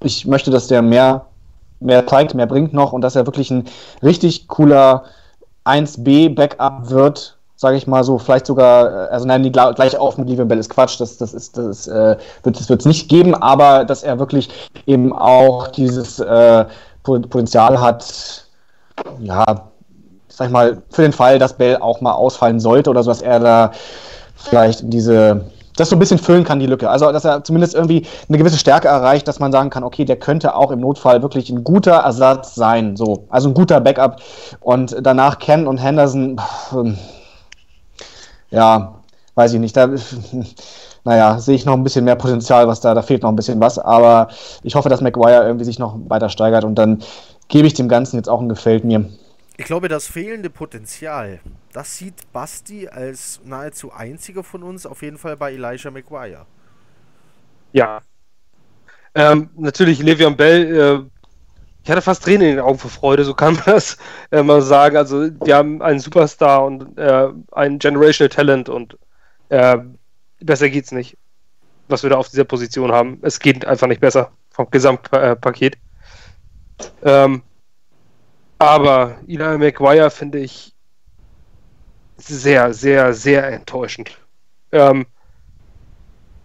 Ich 0.03 0.27
möchte, 0.27 0.51
dass 0.51 0.69
der 0.69 0.83
mehr, 0.83 1.27
mehr 1.81 2.07
zeigt, 2.07 2.35
mehr 2.35 2.47
bringt 2.47 2.73
noch 2.73 2.93
und 2.93 3.01
dass 3.01 3.17
er 3.17 3.27
wirklich 3.27 3.51
ein 3.51 3.65
richtig 4.03 4.47
cooler 4.47 5.05
1B-Backup 5.65 6.91
wird 6.91 7.36
sage 7.57 7.79
ich 7.79 7.87
mal 7.87 8.05
so, 8.05 8.19
vielleicht 8.19 8.47
sogar, 8.47 9.09
äh, 9.09 9.13
also 9.13 9.27
nein, 9.27 9.43
die 9.43 9.51
gleich 9.51 9.97
auf 9.97 10.19
mit 10.19 10.29
Livian 10.29 10.49
Bell 10.49 10.59
ist 10.59 10.71
Quatsch, 10.71 11.01
das, 11.01 11.17
das 11.17 11.35
ist, 11.35 11.57
das 11.57 11.89
äh, 11.89 12.17
wird 12.43 12.61
es 12.61 12.85
nicht 12.85 13.09
geben, 13.09 13.35
aber 13.35 13.85
dass 13.85 14.03
er 14.03 14.19
wirklich 14.19 14.51
eben 14.87 15.13
auch 15.13 15.69
dieses 15.69 16.21
äh, 16.21 16.67
Potenzial 17.03 17.81
hat, 17.81 18.47
ja, 19.21 19.45
sag 20.29 20.47
ich 20.49 20.53
mal, 20.53 20.83
für 20.91 21.03
den 21.03 21.13
Fall, 21.13 21.39
dass 21.39 21.55
Bell 21.55 21.79
auch 21.79 22.01
mal 22.01 22.13
ausfallen 22.13 22.61
sollte 22.61 22.91
oder 22.91 23.03
so, 23.03 23.11
dass 23.11 23.23
er 23.23 23.41
da 23.41 23.71
vielleicht 24.35 24.81
diese, 24.93 25.47
das 25.77 25.89
so 25.89 25.97
ein 25.97 25.99
bisschen 25.99 26.19
füllen 26.19 26.45
kann, 26.45 26.61
die 26.61 26.67
Lücke. 26.67 26.91
Also, 26.91 27.11
dass 27.11 27.25
er 27.25 27.43
zumindest 27.43 27.75
irgendwie 27.75 28.07
eine 28.29 28.37
gewisse 28.37 28.59
Stärke 28.59 28.89
erreicht, 28.89 29.27
dass 29.29 29.39
man 29.39 29.51
sagen 29.51 29.71
kann, 29.71 29.83
okay, 29.83 30.05
der 30.05 30.17
könnte 30.17 30.55
auch 30.55 30.71
im 30.71 30.81
Notfall 30.81 31.23
wirklich 31.23 31.49
ein 31.49 31.65
guter 31.65 31.93
Ersatz 31.93 32.55
sein, 32.55 32.97
so. 32.97 33.25
Also 33.31 33.49
ein 33.49 33.55
guter 33.55 33.81
Backup. 33.81 34.21
Und 34.61 34.97
danach 35.01 35.39
Ken 35.39 35.67
und 35.67 35.79
Henderson, 35.79 36.39
pff, 36.39 36.77
ja, 38.57 39.03
weiß 39.35 39.53
ich 39.53 39.61
nicht. 39.61 39.77
Da, 39.77 39.89
naja, 41.05 41.39
sehe 41.39 41.55
ich 41.55 41.67
noch 41.67 41.75
ein 41.75 41.85
bisschen 41.85 42.05
mehr 42.05 42.17
Potenzial, 42.17 42.67
was 42.67 42.81
da, 42.81 42.95
da 42.95 43.03
fehlt 43.03 43.23
noch 43.23 43.29
ein 43.29 43.37
bisschen 43.37 43.61
was. 43.61 43.79
Aber 43.79 44.29
ich 44.63 44.75
hoffe, 44.75 44.89
dass 44.89 45.03
McGuire 45.03 45.45
irgendwie 45.45 45.67
sich 45.67 45.79
noch 45.79 45.97
weiter 46.09 46.31
steigert 46.31 46.65
und 46.65 46.75
dann 46.77 47.03
gebe 47.49 47.67
ich 47.67 47.75
dem 47.75 47.89
Ganzen 47.89 48.17
jetzt 48.17 48.29
auch 48.29 48.41
ein 48.41 48.49
Gefällt 48.49 48.85
mir. 48.85 49.09
Ich 49.59 49.67
glaube, 49.67 49.89
das 49.89 50.07
fehlende 50.07 50.51
Potenzial, 50.51 51.41
das 51.73 51.97
sieht 51.97 52.33
Basti 52.33 52.89
als 52.89 53.41
nahezu 53.45 53.93
einziger 53.93 54.43
von 54.43 54.63
uns 54.63 54.85
auf 54.87 55.03
jeden 55.03 55.19
Fall 55.19 55.37
bei 55.37 55.53
Elijah 55.53 55.91
McGuire. 55.91 56.47
Ja. 57.73 58.01
Ähm, 59.15 59.51
natürlich, 59.57 60.01
Le'Veon 60.01 60.37
Bell 60.37 60.77
äh, 60.77 61.16
ich 61.87 61.91
hatte 61.93 62.03
fast 62.03 62.25
Tränen 62.25 62.49
in 62.49 62.57
den 62.57 62.65
Augen 62.65 62.81
vor 62.81 62.91
Freude, 62.91 63.25
so 63.25 63.33
kann 63.33 63.55
man 63.65 63.65
das 63.67 63.97
äh, 64.33 64.43
mal 64.43 64.61
sagen. 64.61 64.97
Also, 64.97 65.31
wir 65.45 65.55
haben 65.55 65.81
einen 65.83 66.01
Superstar 66.01 66.65
und 66.65 66.99
äh, 66.99 67.29
ein 67.53 67.79
Generational 67.79 68.29
Talent 68.29 68.69
und 68.69 68.99
äh, 69.51 69.79
besser 70.41 70.69
geht's 70.69 70.91
nicht, 70.91 71.17
was 71.87 72.03
wir 72.03 72.11
da 72.11 72.17
auf 72.17 72.29
dieser 72.29 72.43
Position 72.43 72.91
haben. 72.91 73.21
Es 73.23 73.39
geht 73.39 73.65
einfach 73.65 73.87
nicht 73.87 74.01
besser 74.01 74.33
vom 74.51 74.69
Gesamtpaket. 74.69 75.79
Ähm, 77.05 77.43
aber 78.59 79.19
Eli 79.29 79.57
McGuire 79.57 80.11
finde 80.11 80.41
ich 80.41 80.75
sehr, 82.17 82.75
sehr, 82.75 83.15
sehr 83.15 83.47
enttäuschend. 83.47 84.19
Ähm, 84.73 85.07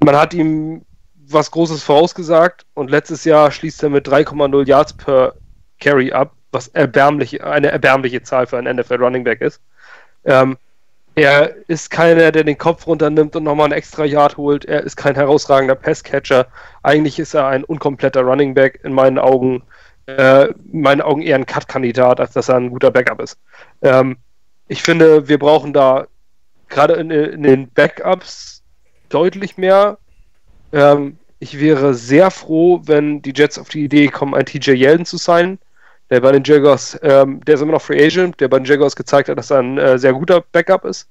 man 0.01 0.15
hat 0.15 0.35
ihm 0.35 0.85
was 1.33 1.51
Großes 1.51 1.83
vorausgesagt 1.83 2.65
und 2.73 2.89
letztes 2.89 3.25
Jahr 3.25 3.51
schließt 3.51 3.83
er 3.83 3.89
mit 3.89 4.07
3,0 4.07 4.67
Yards 4.67 4.93
per 4.93 5.33
Carry 5.79 6.11
ab, 6.11 6.33
was 6.51 6.67
erbärmlich, 6.69 7.43
eine 7.43 7.71
erbärmliche 7.71 8.23
Zahl 8.23 8.47
für 8.47 8.57
einen 8.57 8.77
NFL 8.77 8.95
Running 8.95 9.23
Back 9.23 9.41
ist. 9.41 9.61
Ähm, 10.25 10.57
er 11.15 11.55
ist 11.67 11.91
keiner, 11.91 12.31
der 12.31 12.43
den 12.43 12.57
Kopf 12.57 12.87
runternimmt 12.87 13.35
und 13.35 13.43
nochmal 13.43 13.65
einen 13.65 13.73
extra 13.73 14.05
Yard 14.05 14.37
holt. 14.37 14.63
Er 14.65 14.81
ist 14.83 14.95
kein 14.95 15.15
herausragender 15.15 15.75
Passcatcher. 15.75 16.47
Eigentlich 16.83 17.19
ist 17.19 17.33
er 17.33 17.47
ein 17.47 17.65
unkompletter 17.65 18.21
Running 18.21 18.53
Back 18.53 18.79
in 18.83 18.93
meinen 18.93 19.19
Augen. 19.19 19.63
Äh, 20.05 20.47
in 20.71 20.81
meinen 20.81 21.01
Augen 21.01 21.21
eher 21.21 21.35
ein 21.35 21.45
Cut-Kandidat, 21.45 22.19
als 22.19 22.33
dass 22.33 22.49
er 22.49 22.55
ein 22.55 22.69
guter 22.69 22.91
Backup 22.91 23.19
ist. 23.19 23.37
Ähm, 23.81 24.17
ich 24.67 24.83
finde, 24.83 25.27
wir 25.27 25.37
brauchen 25.37 25.73
da 25.73 26.07
gerade 26.69 26.93
in, 26.93 27.11
in, 27.11 27.43
den 27.43 27.69
Backups 27.69 28.63
deutlich 29.09 29.57
mehr. 29.57 29.97
Ähm, 30.71 31.17
ich 31.41 31.59
wäre 31.59 31.95
sehr 31.95 32.29
froh, 32.29 32.81
wenn 32.85 33.23
die 33.23 33.33
Jets 33.35 33.57
auf 33.57 33.67
die 33.67 33.83
Idee 33.83 34.09
kommen, 34.09 34.35
einen 34.35 34.45
TJ 34.45 34.73
Yeldon 34.73 35.07
zu 35.07 35.17
sein, 35.17 35.57
der 36.11 36.21
bei 36.21 36.31
den 36.31 36.43
Jaguars, 36.43 36.99
ähm, 37.01 37.43
der 37.43 37.55
ist 37.55 37.61
immer 37.61 37.71
noch 37.71 37.81
Free 37.81 38.05
Agent, 38.05 38.39
der 38.39 38.47
bei 38.47 38.59
den 38.59 38.65
Jaguars 38.65 38.95
gezeigt 38.95 39.27
hat, 39.27 39.39
dass 39.39 39.49
er 39.49 39.57
ein 39.57 39.77
äh, 39.79 39.97
sehr 39.97 40.13
guter 40.13 40.41
Backup 40.51 40.85
ist 40.85 41.09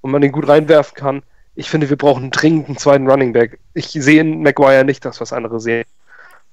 und 0.00 0.10
man 0.10 0.22
den 0.22 0.32
gut 0.32 0.48
reinwerfen 0.48 0.96
kann. 0.96 1.22
Ich 1.54 1.70
finde, 1.70 1.88
wir 1.88 1.96
brauchen 1.96 2.32
dringend 2.32 2.66
einen 2.66 2.78
zweiten 2.78 3.08
Running 3.08 3.32
Back. 3.32 3.60
Ich 3.74 3.86
sehe 3.90 4.20
in 4.20 4.42
Maguire 4.42 4.84
nicht 4.84 5.04
das, 5.04 5.20
was 5.20 5.32
andere 5.32 5.60
sehen. 5.60 5.84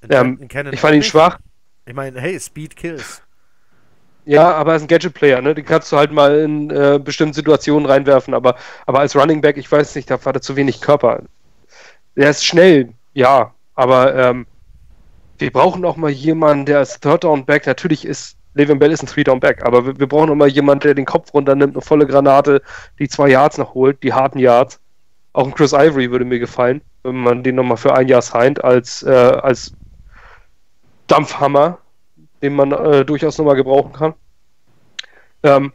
Ähm, 0.10 0.48
ich 0.72 0.80
fand 0.80 0.96
ihn 0.96 1.02
schwach. 1.02 1.40
Ich 1.88 1.96
meine, 1.96 2.22
hey, 2.22 2.40
Speed 2.40 2.76
kills. 2.76 3.24
Ja, 4.26 4.54
aber 4.54 4.74
er 4.74 4.76
ist 4.76 4.84
ein 4.84 4.90
Gadget-Player, 4.90 5.42
ne? 5.42 5.56
Den 5.56 5.66
kannst 5.66 5.92
du 5.92 5.98
halt 5.98 6.12
mal 6.12 6.38
in 6.38 6.70
äh, 6.70 7.00
bestimmten 7.04 7.34
Situationen 7.34 7.88
reinwerfen, 7.88 8.36
aber, 8.36 8.58
aber 8.86 9.00
als 9.00 9.16
Running 9.16 9.42
Back, 9.42 9.58
ich 9.58 9.72
weiß 9.72 9.96
nicht, 9.96 10.12
da 10.12 10.24
hat 10.24 10.36
er 10.36 10.42
zu 10.42 10.56
wenig 10.56 10.82
Körper. 10.82 11.24
Er 12.14 12.30
ist 12.30 12.46
schnell, 12.46 12.94
ja, 13.18 13.52
aber 13.74 14.16
ähm, 14.16 14.46
wir 15.40 15.52
brauchen 15.52 15.84
auch 15.86 15.98
mal 15.98 16.12
jemanden, 16.12 16.68
der 16.68 16.78
als 16.78 17.00
Third 17.00 17.24
Down 17.24 17.46
Back, 17.46 17.66
natürlich 17.66 18.06
ist 18.06 18.38
Le'Veon 18.56 18.78
Bell 18.78 18.92
ist 18.92 19.02
ein 19.02 19.08
Three 19.08 19.24
Down 19.24 19.40
Back, 19.40 19.66
aber 19.66 19.88
wir, 19.88 20.00
wir 20.00 20.08
brauchen 20.08 20.30
auch 20.30 20.36
mal 20.36 20.48
jemanden, 20.48 20.82
der 20.82 20.94
den 20.94 21.06
Kopf 21.06 21.34
runternimmt, 21.34 21.76
eine 21.76 21.82
volle 21.82 22.06
Granate, 22.06 22.62
die 23.00 23.10
zwei 23.10 23.30
Yards 23.30 23.58
noch 23.58 23.74
holt, 23.74 24.04
die 24.04 24.14
harten 24.14 24.38
Yards. 24.38 24.80
Auch 25.34 25.48
ein 25.48 25.56
Chris 25.56 25.74
Ivory 25.74 26.12
würde 26.12 26.26
mir 26.26 26.38
gefallen, 26.38 26.82
wenn 27.02 27.16
man 27.16 27.42
den 27.42 27.56
nochmal 27.56 27.78
für 27.78 27.96
ein 27.96 28.08
Jahr 28.08 28.22
signed 28.22 28.64
als, 28.64 29.02
äh, 29.02 29.10
als 29.10 29.74
Dampfhammer, 31.08 31.80
den 32.44 32.54
man 32.54 32.72
äh, 32.72 33.04
durchaus 33.04 33.40
nochmal 33.40 33.56
gebrauchen 33.56 33.94
kann. 33.94 34.14
Ähm, 35.42 35.74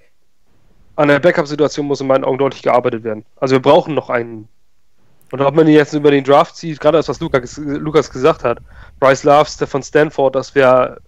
an 0.95 1.09
der 1.09 1.19
Backup-Situation 1.19 1.87
muss 1.87 2.01
in 2.01 2.07
meinen 2.07 2.23
Augen 2.23 2.39
deutlich 2.39 2.63
gearbeitet 2.63 3.03
werden. 3.03 3.25
Also 3.37 3.57
wir 3.57 3.63
brauchen 3.63 3.95
noch 3.95 4.11
einen 4.11 4.49
und 5.33 5.41
ob 5.41 5.55
man 5.55 5.67
ihn 5.67 5.73
jetzt 5.73 5.95
über 5.95 6.11
den 6.11 6.25
Draft 6.25 6.57
zieht, 6.57 6.79
gerade 6.79 6.99
das, 6.99 7.09
was 7.09 7.19
Lukas, 7.19 7.57
Lukas 7.57 8.11
gesagt 8.11 8.45
hat, 8.45 8.59
Bryce 9.01 9.25
Loves, 9.25 9.57
der 9.57 9.67
von 9.67 9.83
Stanford, 9.83 10.35
das 10.35 10.55
wäre, 10.55 11.01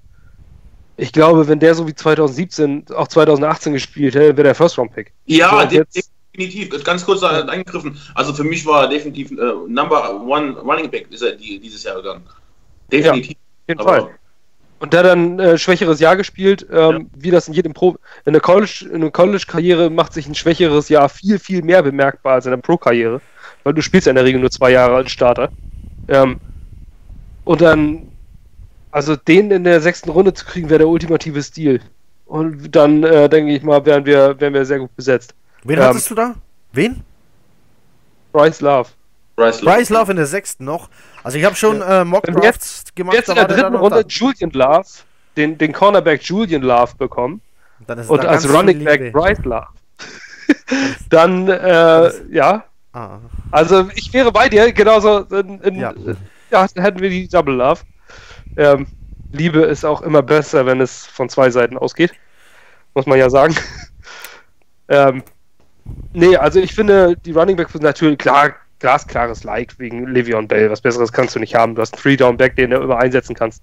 ich 0.96 1.12
glaube, 1.12 1.46
wenn 1.46 1.60
der 1.60 1.74
so 1.74 1.86
wie 1.86 1.94
2017, 1.94 2.86
auch 2.96 3.06
2018 3.06 3.74
gespielt 3.74 4.14
hätte, 4.14 4.34
wäre 4.34 4.44
der 4.44 4.54
First-Round-Pick. 4.54 5.12
Ja, 5.26 5.68
so, 5.70 5.82
definitiv. 6.32 6.84
Ganz 6.84 7.04
kurz 7.04 7.22
eingegriffen. 7.22 7.98
Also 8.14 8.32
für 8.32 8.44
mich 8.44 8.64
war 8.64 8.88
definitiv 8.88 9.30
äh, 9.32 9.34
Number 9.68 10.18
One 10.22 10.58
Running 10.58 10.90
Back 10.90 11.08
ist 11.10 11.22
er 11.22 11.32
die, 11.32 11.58
dieses 11.58 11.84
Jahr 11.84 11.96
gegangen. 11.96 12.22
Definitiv. 12.90 13.32
Ja, 13.32 13.36
auf 13.36 13.68
jeden 13.68 13.80
Aber 13.80 13.90
Fall. 13.90 14.10
Und 14.78 14.92
der 14.94 15.02
dann 15.02 15.38
äh, 15.38 15.58
schwächeres 15.58 16.00
Jahr 16.00 16.16
gespielt, 16.16 16.66
ähm, 16.70 16.76
ja. 16.76 17.00
wie 17.14 17.30
das 17.30 17.46
in 17.46 17.54
jedem 17.54 17.74
Pro, 17.74 17.96
in 18.24 18.32
der 18.32 18.42
College, 18.42 18.88
in 18.90 19.02
der 19.02 19.10
College-Karriere 19.10 19.90
macht 19.90 20.14
sich 20.14 20.26
ein 20.26 20.34
schwächeres 20.34 20.88
Jahr 20.88 21.10
viel, 21.10 21.38
viel 21.38 21.62
mehr 21.62 21.82
bemerkbar 21.82 22.34
als 22.34 22.46
in 22.46 22.52
der 22.52 22.58
Pro-Karriere 22.58 23.20
weil 23.64 23.74
du 23.74 23.82
spielst 23.82 24.06
ja 24.06 24.10
in 24.10 24.16
der 24.16 24.24
Regel 24.24 24.40
nur 24.40 24.50
zwei 24.50 24.70
Jahre 24.70 24.96
als 24.96 25.10
Starter. 25.10 25.50
Ähm, 26.08 26.38
und 27.44 27.60
dann, 27.60 28.12
also 28.90 29.16
den 29.16 29.50
in 29.50 29.64
der 29.64 29.80
sechsten 29.80 30.10
Runde 30.10 30.32
zu 30.32 30.44
kriegen, 30.44 30.70
wäre 30.70 30.78
der 30.78 30.88
ultimative 30.88 31.42
Stil. 31.42 31.80
Und 32.26 32.74
dann, 32.74 33.02
äh, 33.02 33.28
denke 33.28 33.52
ich 33.52 33.62
mal, 33.62 33.84
wären 33.84 34.06
wir, 34.06 34.38
wären 34.40 34.54
wir 34.54 34.64
sehr 34.64 34.78
gut 34.78 34.94
besetzt. 34.96 35.34
Wen 35.64 35.78
ähm, 35.78 35.84
hattest 35.84 36.10
du 36.10 36.14
da? 36.14 36.34
Wen? 36.72 37.02
Bryce 38.32 38.60
Love. 38.60 38.90
Bryce 39.36 39.62
Love. 39.62 39.76
Bryce 39.76 39.90
Love 39.90 40.10
in 40.10 40.16
der 40.16 40.26
sechsten 40.26 40.64
noch. 40.64 40.88
Also 41.22 41.38
ich 41.38 41.44
habe 41.44 41.54
schon 41.54 41.78
ja. 41.78 42.02
äh, 42.02 42.04
Mock 42.04 42.24
Drafts 42.24 42.84
gemacht. 42.94 43.16
Jetzt 43.16 43.28
in 43.28 43.34
der 43.34 43.46
dritten 43.46 43.74
Runde. 43.74 44.04
Julian 44.08 44.50
Love, 44.50 44.88
den, 45.36 45.58
den 45.58 45.72
Cornerback 45.72 46.22
Julian 46.22 46.62
Love 46.62 46.94
bekommen. 46.96 47.40
und 48.08 48.24
als 48.24 48.48
Running 48.52 48.84
Back 48.84 49.12
Bryce 49.12 49.44
Love. 49.44 49.68
dann, 51.10 51.48
äh, 51.48 52.10
ja. 52.30 52.64
Ah. 52.92 53.18
Also 53.54 53.88
ich 53.94 54.12
wäre 54.12 54.32
bei 54.32 54.48
dir, 54.48 54.72
genauso 54.72 55.20
in, 55.20 55.60
in, 55.60 55.76
ja. 55.76 55.94
ja. 56.50 56.66
hätten 56.74 56.98
wir 56.98 57.08
die 57.08 57.28
Double 57.28 57.54
Love. 57.54 57.82
Ähm, 58.56 58.88
Liebe 59.30 59.60
ist 59.60 59.84
auch 59.84 60.02
immer 60.02 60.22
besser, 60.22 60.66
wenn 60.66 60.80
es 60.80 61.06
von 61.06 61.28
zwei 61.28 61.50
Seiten 61.50 61.78
ausgeht. 61.78 62.12
Muss 62.94 63.06
man 63.06 63.16
ja 63.16 63.30
sagen. 63.30 63.54
ähm, 64.88 65.22
nee, 66.12 66.34
also 66.34 66.58
ich 66.58 66.74
finde, 66.74 67.16
die 67.16 67.30
Running 67.30 67.54
Backs 67.54 67.70
sind 67.70 67.84
natürlich 67.84 68.18
klar, 68.18 68.56
glasklares 68.80 69.44
Like 69.44 69.78
wegen 69.78 70.08
Le'Veon 70.08 70.48
Bell. 70.48 70.68
Was 70.68 70.80
Besseres 70.80 71.12
kannst 71.12 71.36
du 71.36 71.38
nicht 71.38 71.54
haben. 71.54 71.76
Du 71.76 71.80
hast 71.82 71.94
einen 71.94 72.02
Three-Down-Back, 72.02 72.56
den 72.56 72.70
du 72.70 72.78
immer 72.78 72.98
einsetzen 72.98 73.36
kannst. 73.36 73.62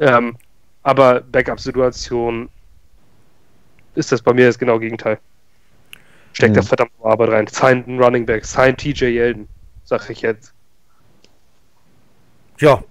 Ähm, 0.00 0.36
aber 0.82 1.20
Backup-Situation 1.20 2.48
ist 3.94 4.10
das 4.10 4.22
bei 4.22 4.32
mir 4.32 4.46
das 4.46 4.58
genau 4.58 4.80
Gegenteil. 4.80 5.20
Steckt 6.40 6.54
mhm. 6.54 6.56
das 6.56 6.68
verdammte 6.68 7.04
Arbeit 7.04 7.28
rein. 7.28 7.46
Sign 7.48 7.84
einen 7.84 8.02
Running 8.02 8.24
Back, 8.24 8.46
sign 8.46 8.74
TJ 8.74 9.04
Yeldon, 9.04 9.46
sag 9.84 10.08
ich 10.08 10.22
jetzt. 10.22 10.54
Ja, 12.58 12.82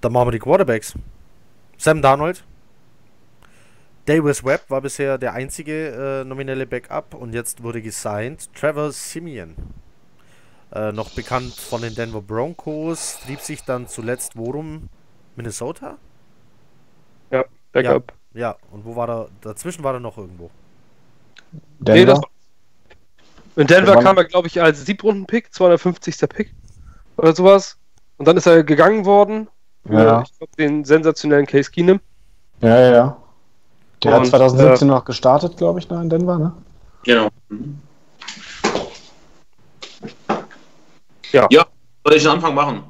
dann 0.00 0.12
machen 0.12 0.26
wir 0.26 0.32
die 0.32 0.40
Quarterbacks. 0.40 0.94
Sam 1.76 2.02
Darnold. 2.02 2.42
Davis 4.06 4.44
Webb 4.44 4.68
war 4.70 4.80
bisher 4.80 5.18
der 5.18 5.34
einzige 5.34 6.22
äh, 6.22 6.24
nominelle 6.24 6.66
Backup 6.66 7.14
und 7.14 7.32
jetzt 7.32 7.62
wurde 7.62 7.80
gesigned 7.80 8.52
Trevor 8.54 8.90
Simeon. 8.90 9.54
Äh, 10.72 10.90
noch 10.90 11.10
bekannt 11.10 11.54
von 11.54 11.82
den 11.82 11.94
Denver 11.94 12.22
Broncos, 12.22 13.20
trieb 13.24 13.38
sich 13.38 13.62
dann 13.62 13.86
zuletzt 13.86 14.36
worum? 14.36 14.88
Minnesota? 15.36 15.96
Ja, 17.30 17.44
Backup. 17.70 18.12
Ja, 18.34 18.40
ja, 18.40 18.56
und 18.72 18.84
wo 18.84 18.96
war 18.96 19.08
er? 19.08 19.28
Dazwischen 19.42 19.84
war 19.84 19.94
er 19.94 20.00
noch 20.00 20.18
irgendwo. 20.18 20.50
Denver? 21.78 21.94
Nee, 21.94 22.04
das, 22.04 22.20
in 23.60 23.66
Denver 23.66 24.02
kam 24.02 24.16
er, 24.16 24.24
glaube 24.24 24.48
ich, 24.48 24.60
als 24.60 24.86
Siebrunden-Pick, 24.86 25.52
250. 25.52 26.16
Pick 26.28 26.54
oder 27.16 27.34
sowas. 27.34 27.76
Und 28.16 28.26
dann 28.26 28.36
ist 28.36 28.46
er 28.46 28.64
gegangen 28.64 29.04
worden. 29.04 29.48
Ja. 29.88 30.22
Ich 30.22 30.36
glaube, 30.38 30.52
den 30.58 30.84
sensationellen 30.84 31.46
Case 31.46 31.70
Keenum. 31.70 32.00
Ja, 32.60 32.78
ja, 32.78 32.92
ja. 32.92 33.16
Der 34.02 34.14
und, 34.14 34.20
hat 34.20 34.26
2017 34.28 34.88
äh, 34.88 34.90
noch 34.90 35.04
gestartet, 35.04 35.56
glaube 35.56 35.78
ich, 35.78 35.88
da 35.88 36.00
in 36.00 36.08
Denver, 36.08 36.38
ne? 36.38 36.52
Genau. 37.04 37.28
Ja. 41.32 41.46
Ja, 41.50 41.66
soll 42.04 42.16
ich 42.16 42.22
den 42.22 42.32
Anfang 42.32 42.54
machen? 42.54 42.82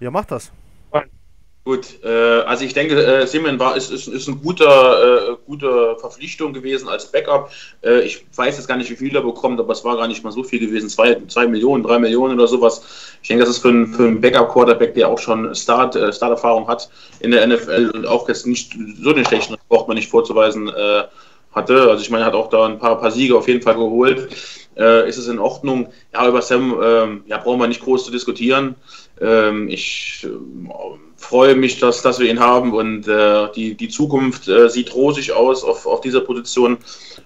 Ja, 0.00 0.10
mach 0.10 0.24
das. 0.24 0.52
Gut, 1.66 1.98
äh, 2.04 2.42
also 2.42 2.64
ich 2.64 2.74
denke, 2.74 2.94
äh, 2.94 3.26
Simeon 3.26 3.58
war 3.58 3.76
ist, 3.76 3.90
ist, 3.90 4.06
ist 4.06 4.28
eine 4.28 4.36
guter, 4.36 5.32
äh, 5.32 5.36
gute 5.46 5.96
Verpflichtung 5.98 6.52
gewesen 6.52 6.88
als 6.88 7.10
Backup. 7.10 7.50
Äh, 7.82 8.02
ich 8.02 8.24
weiß 8.36 8.56
jetzt 8.56 8.68
gar 8.68 8.76
nicht, 8.76 8.88
wie 8.88 8.94
viel 8.94 9.16
er 9.16 9.22
bekommt, 9.22 9.58
aber 9.58 9.72
es 9.72 9.84
war 9.84 9.96
gar 9.96 10.06
nicht 10.06 10.22
mal 10.22 10.30
so 10.30 10.44
viel 10.44 10.60
gewesen. 10.60 10.88
Zwei, 10.88 11.20
zwei 11.26 11.48
Millionen, 11.48 11.82
drei 11.82 11.98
Millionen 11.98 12.38
oder 12.38 12.46
sowas. 12.46 13.18
Ich 13.20 13.26
denke, 13.26 13.42
das 13.42 13.56
ist 13.56 13.62
für, 13.62 13.70
einen, 13.70 13.88
für 13.88 14.04
einen 14.04 14.20
Backup-Quarterback, 14.20 14.94
der 14.94 15.08
auch 15.08 15.18
schon 15.18 15.52
Start, 15.56 15.96
äh, 15.96 16.12
Start-Erfahrung 16.12 16.68
hat 16.68 16.88
in 17.18 17.32
der 17.32 17.44
NFL 17.44 17.90
und 17.96 18.06
auch 18.06 18.28
jetzt 18.28 18.46
nicht 18.46 18.72
so 19.02 19.12
den 19.12 19.24
schlechten 19.24 19.56
braucht 19.68 19.88
man 19.88 19.96
nicht 19.96 20.08
vorzuweisen 20.08 20.68
äh, 20.68 21.02
hatte. 21.50 21.90
Also 21.90 22.00
ich 22.00 22.10
meine, 22.10 22.22
er 22.22 22.26
hat 22.28 22.34
auch 22.34 22.48
da 22.48 22.64
ein 22.64 22.78
paar, 22.78 23.00
paar 23.00 23.10
Siege 23.10 23.36
auf 23.36 23.48
jeden 23.48 23.62
Fall 23.62 23.74
geholt. 23.74 24.28
Äh, 24.76 25.08
ist 25.08 25.16
es 25.16 25.26
in 25.26 25.40
Ordnung? 25.40 25.88
Ja, 26.14 26.28
über 26.28 26.42
Sam 26.42 26.80
ähm, 26.80 27.24
ja, 27.26 27.38
brauchen 27.38 27.58
wir 27.58 27.66
nicht 27.66 27.82
groß 27.82 28.04
zu 28.04 28.12
diskutieren. 28.12 28.76
Ähm, 29.20 29.68
ich 29.68 30.24
äh, 30.24 30.28
freue 31.16 31.54
mich, 31.54 31.80
dass, 31.80 32.02
dass 32.02 32.18
wir 32.18 32.30
ihn 32.30 32.40
haben 32.40 32.72
und 32.72 33.08
äh, 33.08 33.48
die, 33.54 33.74
die 33.74 33.88
Zukunft 33.88 34.48
äh, 34.48 34.68
sieht 34.68 34.94
rosig 34.94 35.32
aus 35.32 35.64
auf, 35.64 35.86
auf 35.86 36.00
dieser 36.00 36.20
Position. 36.20 36.78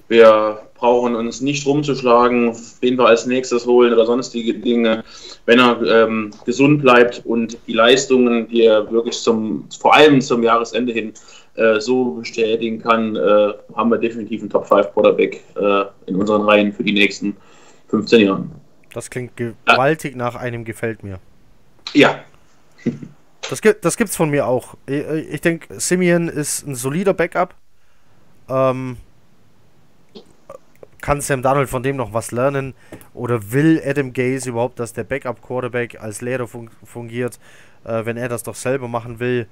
Wir 0.08 0.60
brauchen 0.74 1.14
uns 1.14 1.40
nicht 1.40 1.66
rumzuschlagen, 1.66 2.56
wen 2.80 2.96
wir 2.96 3.06
als 3.06 3.26
nächstes 3.26 3.66
holen 3.66 3.92
oder 3.92 4.06
sonstige 4.06 4.54
Dinge. 4.54 5.04
Wenn 5.44 5.58
er 5.58 5.82
ähm, 5.82 6.30
gesund 6.46 6.82
bleibt 6.82 7.22
und 7.24 7.58
die 7.66 7.74
Leistungen, 7.74 8.48
die 8.48 8.62
er 8.62 8.90
wirklich 8.90 9.18
zum, 9.18 9.68
vor 9.78 9.94
allem 9.94 10.20
zum 10.20 10.42
Jahresende 10.42 10.92
hin 10.92 11.12
äh, 11.54 11.80
so 11.80 12.12
bestätigen 12.12 12.80
kann, 12.80 13.16
äh, 13.16 13.52
haben 13.74 13.90
wir 13.90 13.98
definitiv 13.98 14.40
einen 14.40 14.50
Top 14.50 14.66
5 14.66 14.92
Quarterback 14.92 15.42
äh, 15.56 15.84
in 16.06 16.16
unseren 16.16 16.42
Reihen 16.42 16.72
für 16.72 16.84
die 16.84 16.92
nächsten 16.92 17.36
15 17.88 18.26
Jahre. 18.26 18.46
Das 18.94 19.10
klingt 19.10 19.36
gewaltig 19.36 20.16
nach 20.16 20.34
einem 20.34 20.64
gefällt 20.64 21.02
mir. 21.02 21.18
Ja. 21.92 22.20
Das, 23.51 23.60
gibt, 23.60 23.85
das 23.85 23.97
gibt's 23.97 24.14
von 24.14 24.31
mir 24.31 24.47
auch. 24.47 24.77
Ich, 24.86 25.05
ich 25.05 25.40
denke, 25.40 25.81
Simeon 25.81 26.28
ist 26.28 26.64
ein 26.64 26.77
solider 26.77 27.14
Backup. 27.14 27.56
Ähm, 28.48 28.97
kann 31.01 31.20
Sam 31.20 31.43
Donald 31.43 31.68
von 31.68 31.82
dem 31.82 31.97
noch 31.97 32.12
was 32.12 32.31
lernen? 32.31 32.74
Oder 33.12 33.51
will 33.51 33.82
Adam 33.85 34.12
Gaze 34.12 34.51
überhaupt, 34.51 34.78
dass 34.78 34.93
der 34.93 35.02
Backup-Quarterback 35.02 36.01
als 36.01 36.20
Lehrer 36.20 36.47
fun 36.47 36.70
fungiert, 36.85 37.40
äh, 37.82 38.05
wenn 38.05 38.16
er 38.16 38.28
das 38.28 38.44
doch 38.44 38.55
selber 38.55 38.86
machen 38.86 39.18
will? 39.18 39.48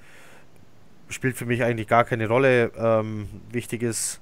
Spielt 1.08 1.36
für 1.36 1.46
mich 1.46 1.64
eigentlich 1.64 1.88
gar 1.88 2.04
keine 2.04 2.28
Rolle. 2.28 2.70
Ähm, 2.78 3.28
wichtig, 3.50 3.82
ist, 3.82 4.20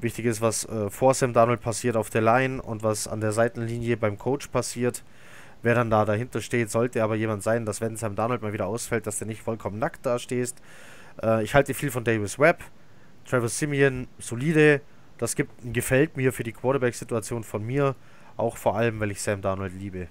wichtig 0.00 0.26
ist, 0.26 0.40
was 0.40 0.64
äh, 0.64 0.90
vor 0.90 1.14
Sam 1.14 1.32
Donald 1.32 1.60
passiert 1.60 1.96
auf 1.96 2.10
der 2.10 2.22
Line 2.22 2.60
und 2.60 2.82
was 2.82 3.06
an 3.06 3.20
der 3.20 3.30
Seitenlinie 3.30 3.96
beim 3.96 4.18
Coach 4.18 4.48
passiert 4.48 5.04
wer 5.62 5.74
dann 5.74 5.90
da 5.90 6.04
dahinter 6.04 6.40
steht, 6.40 6.70
sollte 6.70 7.02
aber 7.02 7.16
jemand 7.16 7.42
sein, 7.42 7.66
dass 7.66 7.80
wenn 7.80 7.96
Sam 7.96 8.14
Donald 8.16 8.42
mal 8.42 8.52
wieder 8.52 8.66
ausfällt, 8.66 9.06
dass 9.06 9.18
der 9.18 9.26
nicht 9.26 9.42
vollkommen 9.42 9.78
nackt 9.78 10.04
da 10.06 10.18
stehst. 10.18 10.60
Äh, 11.22 11.42
ich 11.42 11.54
halte 11.54 11.74
viel 11.74 11.90
von 11.90 12.04
Davis 12.04 12.38
Webb. 12.38 12.62
Travis 13.28 13.58
Simeon, 13.58 14.06
solide. 14.18 14.80
Das 15.18 15.34
gibt, 15.34 15.50
gefällt 15.72 16.16
mir 16.16 16.32
für 16.32 16.44
die 16.44 16.52
Quarterback-Situation 16.52 17.42
von 17.42 17.64
mir. 17.64 17.94
Auch 18.36 18.56
vor 18.56 18.76
allem, 18.76 19.00
weil 19.00 19.10
ich 19.10 19.20
Sam 19.20 19.40
Donald 19.40 19.72
liebe. 19.72 20.08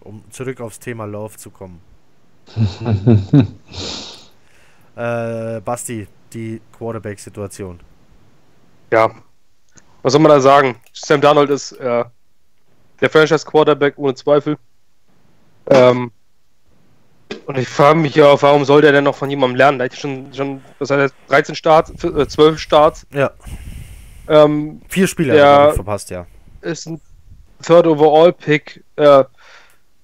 Um 0.00 0.22
zurück 0.30 0.60
aufs 0.60 0.78
Thema 0.78 1.06
Love 1.06 1.36
zu 1.36 1.50
kommen. 1.50 1.80
äh, 4.96 5.60
Basti, 5.60 6.06
die 6.32 6.60
Quarterback-Situation. 6.76 7.80
Ja. 8.92 9.10
Was 10.02 10.12
soll 10.12 10.20
man 10.20 10.30
da 10.30 10.40
sagen? 10.40 10.76
Sam 10.92 11.20
Donald 11.20 11.50
ist 11.50 11.72
äh, 11.72 12.04
der 13.02 13.10
Franchise 13.10 13.44
Quarterback 13.44 13.94
ohne 13.98 14.14
Zweifel. 14.14 14.56
Ähm, 15.68 16.10
und 17.46 17.58
ich 17.58 17.68
frage 17.68 17.98
mich 17.98 18.14
ja, 18.14 18.40
warum 18.40 18.64
soll 18.64 18.80
der 18.82 18.92
denn 18.92 19.04
noch 19.04 19.16
von 19.16 19.28
jemandem 19.28 19.56
lernen? 19.56 19.78
Da 19.78 19.84
hat 19.84 19.96
schon, 19.96 20.32
schon 20.32 20.62
was 20.78 20.90
hat 20.90 20.98
er, 20.98 21.10
13 21.28 21.54
Starts, 21.54 21.92
12 21.96 22.38
äh, 22.38 22.58
Starts. 22.58 23.06
Ja. 23.12 23.30
Ähm, 24.28 24.80
Vier 24.88 25.06
Spiele 25.06 25.34
der 25.34 25.72
verpasst, 25.74 26.10
ja. 26.10 26.26
Ist 26.60 26.86
ein 26.86 27.00
Third 27.62 27.86
Overall 27.86 28.32
Pick. 28.32 28.84
Äh, 28.96 29.24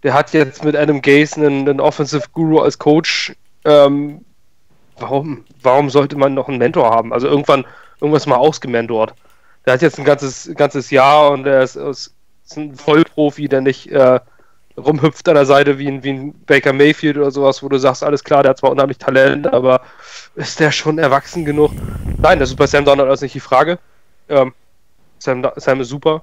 der 0.03 0.15
hat 0.15 0.33
jetzt 0.33 0.65
mit 0.65 0.77
Adam 0.77 1.01
Gase 1.01 1.37
einen, 1.37 1.69
einen 1.69 1.81
Offensive 1.81 2.25
Guru 2.33 2.61
als 2.61 2.79
Coach. 2.79 3.35
Ähm, 3.65 4.25
warum, 4.97 5.45
warum 5.63 5.91
sollte 5.91 6.17
man 6.17 6.35
noch 6.35 6.49
einen 6.49 6.59
Mentor 6.59 6.91
haben? 6.91 7.13
Also 7.13 7.29
irgendwann 7.29 7.65
irgendwas 8.01 8.27
mal 8.27 8.37
ausgementort. 8.37 9.15
Der 9.67 9.75
hat 9.75 9.83
jetzt 9.83 9.99
ein 9.99 10.05
ganzes, 10.05 10.51
ganzes 10.57 10.91
Jahr 10.91 11.31
und 11.31 11.47
er 11.47 11.63
ist, 11.63 11.77
ist 11.77 12.15
ist 12.49 12.57
ein 12.57 12.75
Vollprofi, 12.75 13.49
der 13.49 13.61
nicht 13.61 13.91
äh, 13.91 14.21
rumhüpft 14.77 15.29
an 15.29 15.35
der 15.35 15.45
Seite 15.47 15.79
wie 15.79 15.89
ein, 15.89 16.03
wie 16.03 16.11
ein 16.11 16.35
Baker 16.47 16.73
Mayfield 16.73 17.19
oder 17.19 17.31
sowas, 17.31 17.63
wo 17.63 17.69
du 17.69 17.79
sagst, 17.79 18.03
alles 18.03 18.25
klar, 18.25 18.43
der 18.43 18.51
hat 18.51 18.59
zwar 18.59 18.71
unheimlich 18.71 18.99
Talent, 18.99 19.53
aber 19.53 19.83
ist 20.35 20.61
der 20.61 20.71
schon 20.71 20.99
erwachsen 20.99 21.45
genug? 21.45 21.73
Nein, 22.17 22.39
das 22.39 22.51
ist 22.51 22.57
bei 22.57 22.67
Sam 22.67 22.85
Donald 22.85 23.11
also 23.11 23.25
nicht 23.25 23.35
die 23.35 23.41
Frage. 23.41 23.79
Ähm, 24.29 24.55
Sam, 25.19 25.47
Sam 25.57 25.81
ist 25.81 25.89
super. 25.89 26.23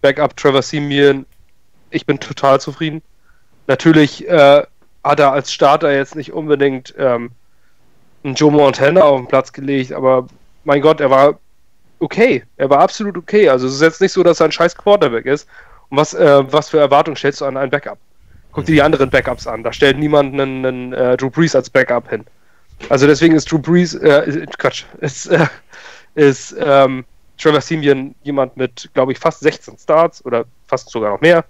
Backup 0.00 0.36
Trevor 0.36 0.62
Simeon, 0.62 1.26
ich 1.90 2.06
bin 2.06 2.20
total 2.20 2.60
zufrieden. 2.60 3.02
Natürlich 3.66 4.26
äh, 4.28 4.62
hat 5.04 5.20
er 5.20 5.32
als 5.32 5.52
Starter 5.52 5.92
jetzt 5.92 6.16
nicht 6.16 6.32
unbedingt 6.32 6.94
ähm, 6.96 7.32
einen 8.22 8.34
Joe 8.34 8.52
Montana 8.52 9.02
auf 9.02 9.20
den 9.20 9.28
Platz 9.28 9.52
gelegt, 9.52 9.92
aber 9.92 10.26
mein 10.64 10.80
Gott, 10.80 11.00
er 11.00 11.10
war 11.10 11.38
okay. 11.98 12.44
Er 12.56 12.70
war 12.70 12.80
absolut 12.80 13.16
okay. 13.16 13.48
Also 13.48 13.66
es 13.66 13.74
ist 13.74 13.82
jetzt 13.82 14.00
nicht 14.00 14.12
so, 14.12 14.22
dass 14.22 14.40
er 14.40 14.46
ein 14.46 14.52
scheiß 14.52 14.76
Quarterback 14.76 15.26
ist. 15.26 15.48
Und 15.88 15.98
was, 15.98 16.14
äh, 16.14 16.52
was 16.52 16.70
für 16.70 16.78
Erwartungen 16.78 17.16
stellst 17.16 17.40
du 17.40 17.44
an 17.44 17.56
einen 17.56 17.70
Backup? 17.70 17.98
Guck 18.52 18.64
dir 18.66 18.72
die 18.72 18.82
anderen 18.82 19.10
Backups 19.10 19.46
an. 19.46 19.62
Da 19.62 19.72
stellt 19.72 19.98
niemand 19.98 20.34
einen, 20.34 20.64
einen 20.64 20.92
äh, 20.92 21.16
Drew 21.16 21.30
Brees 21.30 21.54
als 21.54 21.70
Backup 21.70 22.08
hin. 22.10 22.24
Also 22.88 23.06
deswegen 23.06 23.34
ist 23.34 23.50
Drew 23.50 23.58
Brees, 23.58 23.94
äh, 23.94 24.46
Quatsch, 24.58 24.84
ist, 25.00 25.26
äh, 25.26 25.46
ist 26.14 26.54
ähm, 26.58 27.04
Trevor 27.38 27.60
Simeon 27.60 28.14
jemand 28.22 28.56
mit, 28.56 28.88
glaube 28.94 29.12
ich, 29.12 29.18
fast 29.18 29.40
16 29.40 29.78
Starts 29.78 30.24
oder 30.24 30.44
fast 30.66 30.90
sogar 30.90 31.10
noch 31.12 31.20
mehr. 31.20 31.44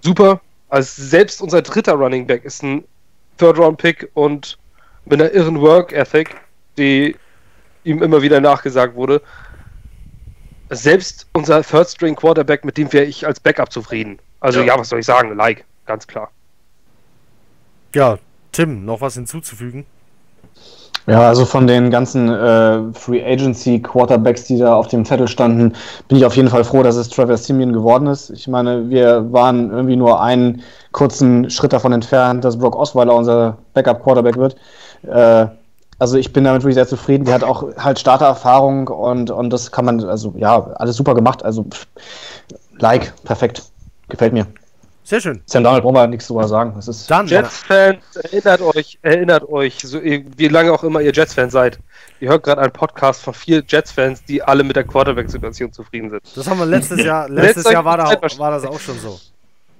Super. 0.00 0.40
Also 0.68 1.02
selbst 1.02 1.40
unser 1.40 1.62
dritter 1.62 1.94
Running 1.94 2.26
Back 2.26 2.44
ist 2.44 2.62
ein 2.62 2.84
Third-Round-Pick 3.38 4.10
und 4.14 4.58
mit 5.06 5.20
einer 5.20 5.32
irren 5.32 5.60
Work-Ethic, 5.60 6.36
die 6.76 7.16
ihm 7.88 8.02
immer 8.02 8.22
wieder 8.22 8.40
nachgesagt 8.40 8.94
wurde. 8.94 9.20
Selbst 10.70 11.26
unser 11.32 11.62
Third-String-Quarterback, 11.62 12.64
mit 12.64 12.76
dem 12.76 12.92
wäre 12.92 13.06
ich 13.06 13.26
als 13.26 13.40
Backup 13.40 13.72
zufrieden. 13.72 14.18
Also 14.40 14.60
Ja. 14.60 14.66
ja. 14.66 14.78
was 14.78 14.90
soll 14.90 15.00
ich 15.00 15.06
sagen? 15.06 15.34
Like, 15.36 15.64
ganz 15.86 16.06
klar. 16.06 16.30
Ja, 17.94 18.18
Tim, 18.52 18.84
noch 18.84 19.00
was 19.00 19.14
hinzuzufügen? 19.14 19.86
Ja, 21.06 21.26
also 21.26 21.46
von 21.46 21.66
den 21.66 21.90
ganzen 21.90 22.28
äh, 22.28 22.92
Free 22.92 23.24
Agency 23.24 23.80
Quarterbacks, 23.80 24.44
die 24.44 24.58
da 24.58 24.74
auf 24.74 24.88
dem 24.88 25.06
Zettel 25.06 25.26
standen, 25.26 25.72
bin 26.06 26.18
ich 26.18 26.26
auf 26.26 26.36
jeden 26.36 26.50
Fall 26.50 26.64
froh, 26.64 26.82
dass 26.82 26.96
es 26.96 27.08
Trevor 27.08 27.38
Simeon 27.38 27.72
geworden 27.72 28.06
ist. 28.08 28.28
Ich 28.28 28.46
meine, 28.46 28.90
wir 28.90 29.32
waren 29.32 29.70
irgendwie 29.70 29.96
nur 29.96 30.20
einen 30.20 30.62
kurzen 30.92 31.48
Schritt 31.48 31.72
davon 31.72 31.92
entfernt, 31.94 32.44
dass 32.44 32.58
Brock 32.58 32.76
Osweiler 32.76 33.14
unser 33.14 33.56
Backup 33.72 34.02
Quarterback 34.02 34.36
wird. 34.36 34.56
Äh, 35.04 35.46
also 35.98 36.16
ich 36.16 36.32
bin 36.32 36.44
damit 36.44 36.62
wirklich 36.62 36.74
sehr 36.74 36.86
zufrieden. 36.86 37.24
Der 37.24 37.34
hat 37.34 37.44
auch 37.44 37.76
halt 37.76 37.98
Startererfahrung 37.98 38.88
und, 38.88 39.30
und 39.30 39.50
das 39.50 39.72
kann 39.72 39.84
man, 39.84 40.02
also 40.04 40.32
ja, 40.36 40.70
alles 40.74 40.96
super 40.96 41.14
gemacht. 41.14 41.44
Also 41.44 41.66
like, 42.78 43.12
perfekt. 43.24 43.62
Gefällt 44.08 44.32
mir. 44.32 44.46
Sehr 45.02 45.20
schön. 45.20 45.40
Sam 45.46 45.64
Donald 45.64 45.82
brauchen 45.82 45.94
wir 45.94 46.06
nichts 46.06 46.26
drüber 46.26 46.46
sagen. 46.46 46.74
Das 46.76 46.86
ist 46.86 47.10
Dann, 47.10 47.26
Jets-Fans, 47.26 48.16
erinnert 48.16 48.60
euch, 48.60 48.98
erinnert 49.00 49.48
euch, 49.48 49.78
so, 49.78 50.02
wie 50.02 50.48
lange 50.48 50.70
auch 50.70 50.84
immer 50.84 51.00
ihr 51.00 51.12
Jets-Fans 51.12 51.52
seid. 51.52 51.78
Ihr 52.20 52.28
hört 52.28 52.42
gerade 52.42 52.60
einen 52.60 52.72
Podcast 52.72 53.22
von 53.22 53.32
vier 53.32 53.62
Jets-Fans, 53.66 54.24
die 54.24 54.42
alle 54.42 54.64
mit 54.64 54.76
der 54.76 54.84
Quarterback-Situation 54.84 55.72
zufrieden 55.72 56.10
sind. 56.10 56.22
das 56.34 56.46
haben 56.46 56.58
wir 56.58 56.66
letztes 56.66 57.02
Jahr, 57.02 57.26
letztes 57.30 57.70
Jahr 57.70 57.84
war, 57.86 57.96
da, 57.96 58.20
war 58.38 58.50
das 58.50 58.66
auch 58.66 58.78
schon 58.78 58.98
so. 58.98 59.18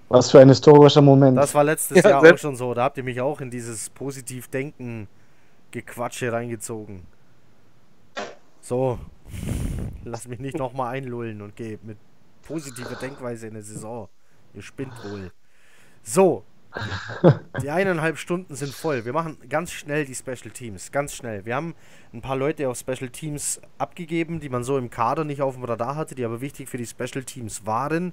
was 0.09 0.31
für 0.31 0.41
ein 0.41 0.49
historischer 0.49 1.03
Moment. 1.03 1.37
Das 1.37 1.55
war 1.55 1.63
letztes 1.63 2.03
Ja, 2.03 2.09
Jahr 2.09 2.23
auch 2.23 2.39
schon 2.39 2.57
so. 2.57 2.73
Da 2.73 2.85
habt 2.85 2.97
ihr 2.97 3.05
mich 3.05 3.21
auch 3.21 3.43
in 3.43 3.51
dieses 3.51 3.91
Positiv-Denken 3.91 5.09
Gequatsche 5.71 6.33
reingezogen. 6.33 7.07
So, 8.61 8.99
lass 10.05 10.29
mich 10.29 10.39
nicht 10.39 10.59
nochmal 10.59 10.95
einlullen 10.95 11.43
und 11.43 11.57
geh 11.57 11.79
mit 11.83 11.99
positiver 12.43 12.97
Denkweise 12.97 13.47
in 13.47 13.55
eine 13.55 13.63
Saison. 13.63 14.09
Ihr 14.55 14.63
spinnt 14.63 14.93
wohl. 15.05 15.33
So, 16.03 16.45
die 17.63 17.71
eineinhalb 17.71 18.19
Stunden 18.19 18.55
sind 18.55 18.73
voll. 18.73 19.05
Wir 19.05 19.13
machen 19.13 19.39
ganz 19.49 19.73
schnell 19.73 20.05
die 20.05 20.15
Special 20.15 20.51
Teams. 20.53 20.93
Ganz 20.93 21.15
schnell. 21.15 21.45
Wir 21.45 21.55
haben 21.55 21.75
ein 22.13 22.21
paar 22.21 22.37
Leute 22.37 22.69
auf 22.69 22.79
Special 22.79 23.09
Teams 23.09 23.61
abgegeben, 23.79 24.41
die 24.41 24.49
man 24.49 24.65
so 24.65 24.79
im 24.79 24.91
Kader 24.91 25.25
nicht 25.25 25.43
auf 25.43 25.55
dem 25.55 25.65
Radar 25.65 25.97
hatte, 25.97 26.15
die 26.15 26.25
aber 26.25 26.41
wichtig 26.41 26.69
für 26.69 26.79
die 26.79 26.87
Special 26.87 27.25
Teams 27.25 27.67
waren. 27.67 28.13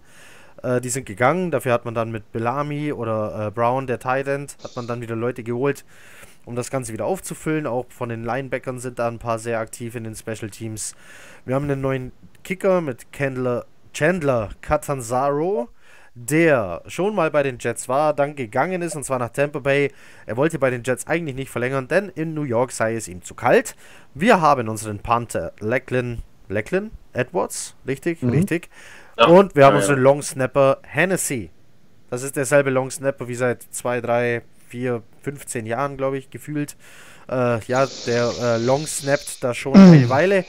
Äh, 0.63 0.81
die 0.81 0.89
sind 0.89 1.05
gegangen. 1.05 1.51
Dafür 1.51 1.73
hat 1.73 1.85
man 1.85 1.93
dann 1.93 2.11
mit 2.11 2.31
Bellamy 2.31 2.93
oder 2.93 3.47
äh, 3.47 3.51
Brown, 3.51 3.87
der 3.87 3.99
Tight 3.99 4.27
End, 4.27 4.57
hat 4.63 4.75
man 4.75 4.87
dann 4.87 5.01
wieder 5.01 5.15
Leute 5.15 5.43
geholt, 5.43 5.85
um 6.45 6.55
das 6.55 6.69
Ganze 6.71 6.93
wieder 6.93 7.05
aufzufüllen. 7.05 7.67
Auch 7.67 7.85
von 7.89 8.09
den 8.09 8.23
Linebackern 8.23 8.79
sind 8.79 8.99
da 8.99 9.07
ein 9.07 9.19
paar 9.19 9.39
sehr 9.39 9.59
aktiv 9.59 9.95
in 9.95 10.03
den 10.03 10.15
Special 10.15 10.49
Teams. 10.49 10.95
Wir 11.45 11.55
haben 11.55 11.65
einen 11.69 11.81
neuen 11.81 12.11
Kicker 12.43 12.81
mit 12.81 13.11
Chandler, 13.11 13.65
Chandler 13.93 14.49
Catanzaro, 14.61 15.69
der 16.13 16.81
schon 16.87 17.13
mal 17.13 17.29
bei 17.29 17.43
den 17.43 17.57
Jets 17.59 17.89
war, 17.89 18.13
dann 18.13 18.35
gegangen 18.35 18.81
ist 18.81 18.95
und 18.95 19.03
zwar 19.03 19.19
nach 19.19 19.29
Tampa 19.29 19.59
Bay. 19.59 19.91
Er 20.25 20.37
wollte 20.37 20.59
bei 20.59 20.69
den 20.69 20.83
Jets 20.83 21.07
eigentlich 21.07 21.35
nicht 21.35 21.49
verlängern, 21.49 21.87
denn 21.87 22.09
in 22.09 22.33
New 22.33 22.43
York 22.43 22.71
sei 22.71 22.95
es 22.95 23.07
ihm 23.07 23.21
zu 23.21 23.33
kalt. 23.35 23.75
Wir 24.13 24.39
haben 24.39 24.69
unseren 24.69 24.99
Panther 24.99 25.51
Lecklin, 25.59 26.21
Lecklin 26.47 26.91
Edwards, 27.13 27.75
richtig, 27.85 28.21
Mhm. 28.21 28.29
richtig. 28.29 28.69
Ja. 29.17 29.25
Und 29.27 29.55
wir 29.55 29.65
haben 29.65 29.73
Ja, 29.73 29.79
unseren 29.81 29.99
Long 29.99 30.21
Snapper 30.21 30.77
Hennessy. 30.83 31.49
Das 32.09 32.23
ist 32.23 32.35
derselbe 32.37 32.69
Long 32.69 32.91
Snapper 32.91 33.27
wie 33.27 33.35
seit 33.35 33.63
2, 33.63 33.99
3, 33.99 34.41
4, 34.69 35.03
15 35.23 35.65
Jahren, 35.65 35.97
glaube 35.97 36.17
ich, 36.17 36.29
gefühlt. 36.29 36.75
Äh, 37.29 37.59
ja, 37.65 37.87
der 38.05 38.31
äh, 38.41 38.57
Long 38.57 38.85
snappt 38.85 39.43
da 39.43 39.53
schon 39.53 39.75
eine 39.75 40.09
Weile. 40.09 40.45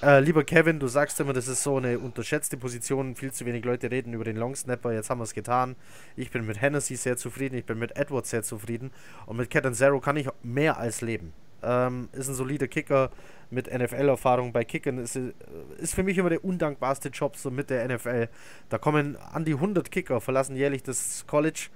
Äh, 0.00 0.20
lieber 0.20 0.44
Kevin, 0.44 0.78
du 0.78 0.86
sagst 0.86 1.18
immer, 1.18 1.32
das 1.32 1.48
ist 1.48 1.62
so 1.64 1.76
eine 1.76 1.98
unterschätzte 1.98 2.56
Position. 2.56 3.16
Viel 3.16 3.32
zu 3.32 3.44
wenig 3.46 3.64
Leute 3.64 3.90
reden 3.90 4.12
über 4.12 4.24
den 4.24 4.36
Long 4.36 4.54
Snapper. 4.54 4.92
Jetzt 4.92 5.10
haben 5.10 5.18
wir 5.18 5.24
es 5.24 5.34
getan. 5.34 5.74
Ich 6.14 6.30
bin 6.30 6.46
mit 6.46 6.60
Hennessy 6.60 6.94
sehr 6.94 7.16
zufrieden. 7.16 7.56
Ich 7.56 7.64
bin 7.64 7.78
mit 7.78 7.96
Edwards 7.96 8.30
sehr 8.30 8.44
zufrieden. 8.44 8.92
Und 9.26 9.38
mit 9.38 9.50
Cat 9.50 9.74
Zero 9.74 9.98
kann 9.98 10.16
ich 10.16 10.28
mehr 10.42 10.78
als 10.78 11.00
leben. 11.00 11.32
Ähm, 11.64 12.08
ist 12.12 12.28
ein 12.28 12.34
solider 12.34 12.68
Kicker 12.68 13.10
mit 13.50 13.66
NFL-Erfahrung. 13.72 14.52
Bei 14.52 14.64
Kickern 14.64 14.98
ist, 14.98 15.16
äh, 15.16 15.32
ist 15.78 15.96
für 15.96 16.04
mich 16.04 16.16
immer 16.16 16.30
der 16.30 16.44
undankbarste 16.44 17.08
Job 17.08 17.36
so 17.36 17.50
mit 17.50 17.68
der 17.68 17.88
NFL. 17.88 18.28
Da 18.68 18.78
kommen 18.78 19.16
an 19.16 19.44
die 19.44 19.54
100 19.54 19.90
Kicker, 19.90 20.20
verlassen 20.20 20.54
jährlich 20.54 20.84
das 20.84 21.26
College. 21.26 21.70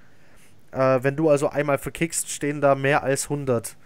Äh, 0.72 1.02
wenn 1.02 1.16
du 1.16 1.30
also 1.30 1.48
einmal 1.48 1.78
verkickst, 1.78 2.30
stehen 2.30 2.60
da 2.60 2.74
mehr 2.74 3.02
als 3.02 3.24
100 3.24 3.76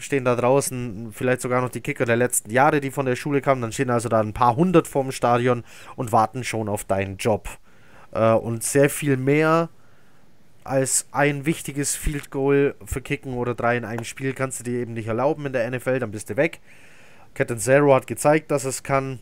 stehen 0.00 0.24
da 0.24 0.34
draußen, 0.34 1.12
vielleicht 1.12 1.42
sogar 1.42 1.60
noch 1.60 1.68
die 1.68 1.82
Kicker 1.82 2.06
der 2.06 2.16
letzten 2.16 2.50
Jahre, 2.50 2.80
die 2.80 2.90
von 2.90 3.06
der 3.06 3.16
Schule 3.16 3.42
kamen, 3.42 3.60
dann 3.60 3.72
stehen 3.72 3.90
also 3.90 4.08
da 4.08 4.20
ein 4.20 4.32
paar 4.32 4.56
hundert 4.56 4.88
vorm 4.88 5.12
Stadion 5.12 5.62
und 5.94 6.10
warten 6.10 6.42
schon 6.42 6.68
auf 6.68 6.84
deinen 6.84 7.18
Job. 7.18 7.48
Äh, 8.12 8.32
und 8.32 8.64
sehr 8.64 8.90
viel 8.90 9.16
mehr 9.16 9.68
als 10.64 11.06
ein 11.12 11.46
wichtiges 11.46 11.96
Field 11.96 12.30
Goal 12.30 12.74
für 12.84 13.00
Kicken 13.00 13.34
oder 13.34 13.54
drei 13.54 13.76
in 13.76 13.84
einem 13.84 14.04
Spiel 14.04 14.34
kannst 14.34 14.60
du 14.60 14.64
dir 14.64 14.80
eben 14.80 14.92
nicht 14.92 15.06
erlauben 15.06 15.46
in 15.46 15.52
der 15.52 15.70
NFL, 15.70 15.98
dann 15.98 16.10
bist 16.10 16.30
du 16.30 16.36
weg. 16.36 16.60
Zero 17.56 17.94
hat 17.94 18.06
gezeigt, 18.06 18.50
dass 18.50 18.64
es 18.64 18.82
kann. 18.82 19.20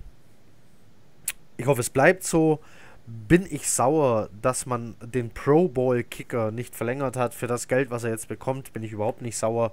Ich 1.57 1.67
hoffe, 1.67 1.81
es 1.81 1.91
bleibt 1.91 2.25
so. 2.25 2.61
Bin 3.11 3.47
ich 3.49 3.71
sauer, 3.71 4.29
dass 4.43 4.67
man 4.67 4.95
den 5.01 5.31
Pro 5.31 5.69
Bowl 5.69 6.03
Kicker 6.03 6.51
nicht 6.51 6.77
verlängert 6.77 7.17
hat 7.17 7.33
für 7.33 7.47
das 7.47 7.67
Geld, 7.67 7.91
was 7.91 8.05
er 8.05 8.11
jetzt 8.11 8.29
bekommt, 8.29 8.75
bin 8.75 8.83
ich 8.83 8.93
überhaupt 8.93 9.23
nicht 9.23 9.39
sauer. 9.39 9.73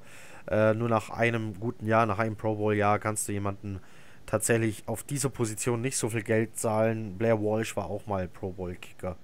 Äh, 0.49 0.73
nur 0.73 0.87
nach 0.87 1.09
einem 1.09 1.59
guten 1.59 1.85
Jahr, 1.85 2.05
nach 2.05 2.19
einem 2.19 2.37
Pro 2.37 2.55
Bowl 2.55 2.73
Jahr 2.73 2.97
kannst 2.97 3.27
du 3.27 3.33
jemanden 3.33 3.81
tatsächlich 4.25 4.83
auf 4.87 5.03
dieser 5.03 5.29
Position 5.29 5.81
nicht 5.81 5.97
so 5.97 6.09
viel 6.09 6.23
Geld 6.23 6.57
zahlen. 6.57 7.17
Blair 7.17 7.41
Walsh 7.41 7.75
war 7.75 7.89
auch 7.89 8.05
mal 8.05 8.27
Pro 8.29 8.51
Bowl 8.51 8.73
Kicker 8.75 9.17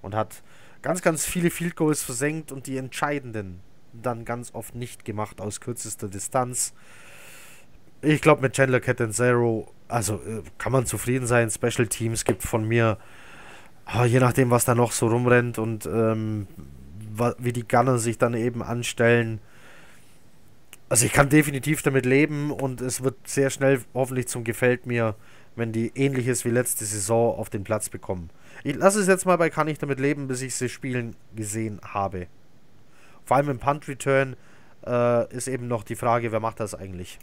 und 0.00 0.14
hat 0.14 0.42
ganz, 0.80 1.02
ganz 1.02 1.26
viele 1.26 1.50
Field 1.50 1.76
Goals 1.76 2.02
versenkt 2.02 2.52
und 2.52 2.66
die 2.66 2.78
entscheidenden 2.78 3.60
dann 3.92 4.24
ganz 4.24 4.54
oft 4.54 4.74
nicht 4.74 5.04
gemacht 5.04 5.40
aus 5.40 5.60
kürzester 5.60 6.08
Distanz. 6.08 6.72
Ich 8.00 8.22
glaube, 8.22 8.42
mit 8.42 8.54
Chandler 8.54 8.80
Catanzaro, 8.80 9.72
also 9.88 10.16
äh, 10.16 10.42
kann 10.58 10.72
man 10.72 10.86
zufrieden 10.86 11.26
sein. 11.26 11.50
Special 11.50 11.88
Teams 11.88 12.24
gibt 12.24 12.42
von 12.42 12.66
mir, 12.66 12.98
ah, 13.88 14.04
je 14.04 14.20
nachdem, 14.20 14.50
was 14.50 14.64
da 14.64 14.74
noch 14.74 14.92
so 14.92 15.08
rumrennt 15.08 15.58
und 15.58 15.86
ähm, 15.86 16.46
wie 17.38 17.52
die 17.52 17.66
Gunner 17.66 17.98
sich 17.98 18.18
dann 18.18 18.34
eben 18.34 18.62
anstellen. 18.62 19.40
Also 20.88 21.04
ich 21.04 21.12
kann 21.12 21.28
definitiv 21.28 21.82
damit 21.82 22.06
leben 22.06 22.50
und 22.50 22.80
es 22.80 23.02
wird 23.02 23.16
sehr 23.26 23.50
schnell 23.50 23.80
hoffentlich 23.94 24.28
zum 24.28 24.44
Gefällt 24.44 24.86
mir, 24.86 25.14
wenn 25.56 25.72
die 25.72 25.92
ähnliches 25.94 26.44
wie 26.44 26.50
letzte 26.50 26.84
Saison 26.84 27.36
auf 27.36 27.50
den 27.50 27.64
Platz 27.64 27.88
bekommen. 27.88 28.30
Ich 28.64 28.76
lasse 28.76 29.00
es 29.00 29.06
jetzt 29.06 29.26
mal 29.26 29.36
bei 29.36 29.50
kann 29.50 29.68
ich 29.68 29.78
damit 29.78 30.00
leben, 30.00 30.28
bis 30.28 30.42
ich 30.42 30.54
sie 30.54 30.68
spielen 30.68 31.16
gesehen 31.34 31.80
habe. 31.82 32.26
Vor 33.24 33.36
allem 33.36 33.50
im 33.50 33.58
Punt 33.58 33.88
Return 33.88 34.36
äh, 34.86 35.34
ist 35.34 35.48
eben 35.48 35.68
noch 35.68 35.82
die 35.82 35.96
Frage, 35.96 36.32
wer 36.32 36.40
macht 36.40 36.60
das 36.60 36.74
eigentlich? 36.74 37.18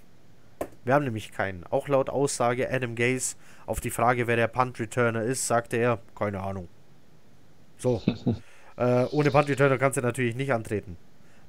Wir 0.84 0.94
haben 0.94 1.06
nämlich 1.06 1.32
keinen. 1.32 1.64
Auch 1.66 1.88
laut 1.88 2.10
Aussage 2.10 2.72
Adam 2.72 2.96
Gaze 2.96 3.36
auf 3.66 3.82
die 3.82 3.90
Frage, 3.90 4.28
wer 4.28 4.36
der 4.36 4.48
Punt 4.48 4.80
Returner 4.80 5.24
ist, 5.24 5.48
sagte 5.48 5.78
er, 5.78 6.00
keine 6.16 6.42
Ahnung. 6.42 6.68
So. 7.78 8.02
äh, 8.78 9.06
ohne 9.06 9.32
Punt 9.32 9.50
Returner 9.50 9.78
kannst 9.78 9.98
du 9.98 10.02
natürlich 10.02 10.36
nicht 10.36 10.54
antreten. 10.54 10.98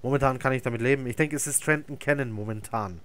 Momentan 0.03 0.39
kann 0.39 0.53
ich 0.53 0.63
damit 0.63 0.81
leben. 0.81 1.07
Ich 1.07 1.17
denke, 1.17 1.37
es 1.37 1.47
ist 1.47 1.63
Trenton 1.65 1.99
Cannon 1.99 2.31
momentan. 2.31 3.01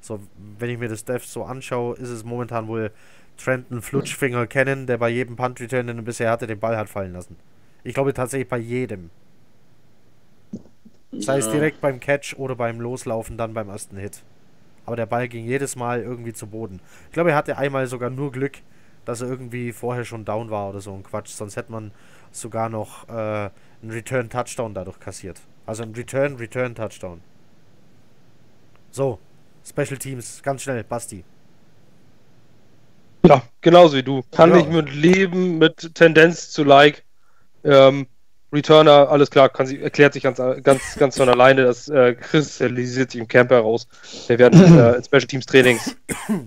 So, 0.00 0.20
wenn 0.58 0.70
ich 0.70 0.78
mir 0.78 0.88
das 0.88 1.04
Dev 1.04 1.24
so 1.26 1.44
anschaue, 1.44 1.96
ist 1.96 2.10
es 2.10 2.24
momentan 2.24 2.68
wohl 2.68 2.90
Trenton 3.36 3.82
Flutschfinger 3.82 4.46
Cannon, 4.46 4.86
der 4.86 4.98
bei 4.98 5.08
jedem 5.08 5.36
Punt 5.36 5.60
Return, 5.60 5.86
den 5.86 5.98
er 5.98 6.02
bisher 6.02 6.30
hatte, 6.30 6.46
den 6.46 6.60
Ball 6.60 6.76
hat 6.76 6.88
fallen 6.88 7.12
lassen. 7.12 7.36
Ich 7.82 7.94
glaube 7.94 8.14
tatsächlich 8.14 8.48
bei 8.48 8.58
jedem. 8.58 9.10
Sei 11.12 11.38
es 11.38 11.50
direkt 11.50 11.80
beim 11.80 12.00
Catch 12.00 12.34
oder 12.38 12.56
beim 12.56 12.80
Loslaufen, 12.80 13.36
dann 13.36 13.54
beim 13.54 13.68
ersten 13.68 13.96
Hit. 13.96 14.22
Aber 14.86 14.96
der 14.96 15.06
Ball 15.06 15.28
ging 15.28 15.44
jedes 15.46 15.76
Mal 15.76 16.02
irgendwie 16.02 16.32
zu 16.32 16.46
Boden. 16.46 16.80
Ich 17.06 17.12
glaube, 17.12 17.30
er 17.30 17.36
hatte 17.36 17.56
einmal 17.58 17.86
sogar 17.86 18.10
nur 18.10 18.32
Glück, 18.32 18.58
dass 19.04 19.20
er 19.20 19.28
irgendwie 19.28 19.72
vorher 19.72 20.04
schon 20.04 20.24
down 20.24 20.50
war 20.50 20.70
oder 20.70 20.80
so 20.80 20.94
ein 20.94 21.02
Quatsch. 21.02 21.28
Sonst 21.30 21.56
hätte 21.56 21.72
man 21.72 21.92
sogar 22.32 22.68
noch 22.68 23.08
äh, 23.08 23.12
einen 23.12 23.90
Return-Touchdown 23.90 24.74
dadurch 24.74 25.00
kassiert. 25.00 25.40
Also 25.66 25.82
ein 25.82 25.92
Return-Return-Touchdown. 25.94 27.20
So, 28.90 29.18
Special 29.64 29.98
Teams, 29.98 30.42
ganz 30.42 30.62
schnell, 30.62 30.84
Basti. 30.84 31.24
Ja, 33.26 33.42
genauso 33.60 33.96
wie 33.96 34.02
du. 34.02 34.22
Kann 34.30 34.50
Ja. 34.50 34.56
ich 34.58 34.68
mit 34.68 34.92
leben, 34.94 35.58
mit 35.58 35.94
Tendenz 35.94 36.50
zu 36.50 36.62
Like. 36.64 37.04
Ähm, 37.64 38.06
Returner, 38.54 39.10
alles 39.10 39.30
klar, 39.30 39.48
kann 39.48 39.66
sie, 39.66 39.80
erklärt 39.82 40.12
sich 40.14 40.22
ganz, 40.22 40.40
ganz, 40.62 40.96
ganz 40.96 41.16
von 41.16 41.28
alleine. 41.28 41.64
Das 41.64 41.88
äh, 41.88 42.14
kristallisiert 42.14 43.10
sich 43.10 43.20
im 43.20 43.28
Camp 43.28 43.50
heraus. 43.50 43.86
Wir 44.28 44.38
werden 44.38 44.62
äh, 44.78 44.96
in 44.96 45.04
Special 45.04 45.22
Teams 45.26 45.44
Trainings, 45.46 45.96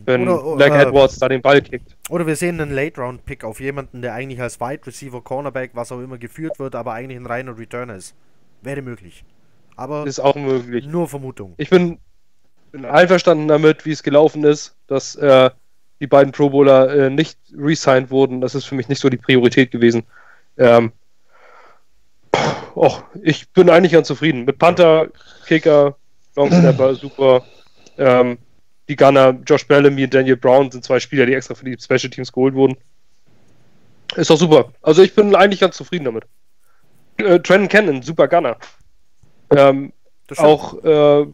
wenn 0.06 0.28
Oder- 0.28 0.56
Black 0.56 0.72
oder- 0.72 0.82
Edwards 0.88 1.20
da 1.20 1.28
den 1.30 1.42
Ball 1.42 1.62
kickt. 1.62 1.96
Oder 2.10 2.26
wir 2.26 2.36
sehen 2.36 2.60
einen 2.60 2.72
Late-Round-Pick 2.74 3.44
auf 3.44 3.60
jemanden, 3.60 4.02
der 4.02 4.14
eigentlich 4.14 4.42
als 4.42 4.60
Wide 4.60 4.88
Receiver, 4.88 5.22
Cornerback, 5.22 5.72
was 5.74 5.92
auch 5.92 6.00
immer 6.00 6.18
geführt 6.18 6.58
wird, 6.58 6.74
aber 6.74 6.94
eigentlich 6.94 7.20
ein 7.20 7.26
reiner 7.26 7.58
Returner 7.58 7.96
ist. 7.96 8.16
Wäre 8.62 8.82
möglich. 8.82 9.24
Aber 9.76 10.08
Ist 10.08 10.20
auch 10.20 10.36
möglich. 10.36 10.88
nur 10.88 11.08
Vermutung. 11.08 11.54
Ich 11.58 11.70
bin, 11.70 12.00
bin 12.72 12.86
einverstanden 12.86 13.48
damit, 13.48 13.86
wie 13.86 13.92
es 13.92 14.02
gelaufen 14.02 14.44
ist, 14.44 14.76
dass 14.88 15.16
äh, 15.16 15.50
die 16.00 16.08
beiden 16.08 16.32
Pro 16.32 16.50
Bowler 16.50 16.90
äh, 16.96 17.10
nicht 17.10 17.38
resigned 17.56 18.10
wurden. 18.10 18.42
Das 18.42 18.56
ist 18.56 18.66
für 18.66 18.76
mich 18.76 18.88
nicht 18.88 19.00
so 19.02 19.10
die 19.10 19.18
Priorität 19.18 19.70
gewesen. 19.72 20.04
Ähm, 20.58 20.92
och, 22.78 23.04
ich 23.24 23.50
bin 23.50 23.70
eigentlich 23.70 23.92
ganz 23.92 24.08
zufrieden. 24.08 24.46
Mit 24.46 24.60
Panther, 24.60 25.08
Kicker, 25.48 25.96
Long 26.36 26.52
Snapper, 26.52 26.96
super. 26.96 27.44
Ähm, 27.98 28.38
die 28.88 28.96
Gunner, 28.96 29.38
Josh 29.46 29.68
Bellamy 29.68 30.06
und 30.06 30.14
Daniel 30.14 30.38
Brown 30.38 30.72
sind 30.72 30.84
zwei 30.84 31.00
Spieler, 31.00 31.26
die 31.26 31.34
extra 31.34 31.56
für 31.56 31.66
die 31.66 31.78
Special 31.80 32.10
Teams 32.10 32.32
geholt 32.32 32.54
wurden. 32.54 32.78
Ist 34.16 34.30
doch 34.30 34.38
super. 34.38 34.72
Also 34.82 35.02
ich 35.02 35.14
bin 35.14 35.36
eigentlich 35.36 35.60
ganz 35.60 35.76
zufrieden 35.76 36.06
damit. 36.06 36.26
Äh, 37.18 37.40
Trenton 37.40 37.68
Cannon, 37.68 38.02
super 38.02 38.28
Gunner. 38.28 38.58
Ähm, 39.50 39.92
auch 40.38 40.84
äh, 40.84 41.26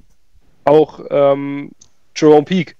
auch 0.66 1.00
ähm, 1.10 1.72
Jerome 2.16 2.46
Peak. 2.46 2.78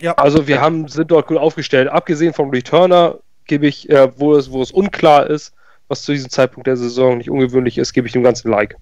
Ja. 0.00 0.12
Also 0.14 0.46
wir 0.46 0.60
haben, 0.60 0.88
sind 0.88 1.10
dort 1.10 1.26
gut 1.26 1.38
aufgestellt. 1.38 1.88
Abgesehen 1.88 2.32
vom 2.32 2.50
Returner 2.50 3.18
gebe 3.46 3.66
ich, 3.66 3.88
äh, 3.88 4.10
wo, 4.18 4.34
es, 4.34 4.50
wo 4.50 4.62
es 4.62 4.70
unklar 4.70 5.28
ist, 5.28 5.54
was 5.88 6.02
zu 6.02 6.12
diesem 6.12 6.30
Zeitpunkt 6.30 6.66
der 6.66 6.76
Saison 6.76 7.18
nicht 7.18 7.30
ungewöhnlich 7.30 7.78
ist, 7.78 7.92
gebe 7.92 8.06
ich 8.06 8.12
dem 8.12 8.22
ganzen 8.22 8.50
Like. 8.50 8.76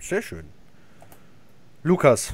Sehr 0.00 0.22
schön. 0.22 0.44
Lukas. 1.82 2.32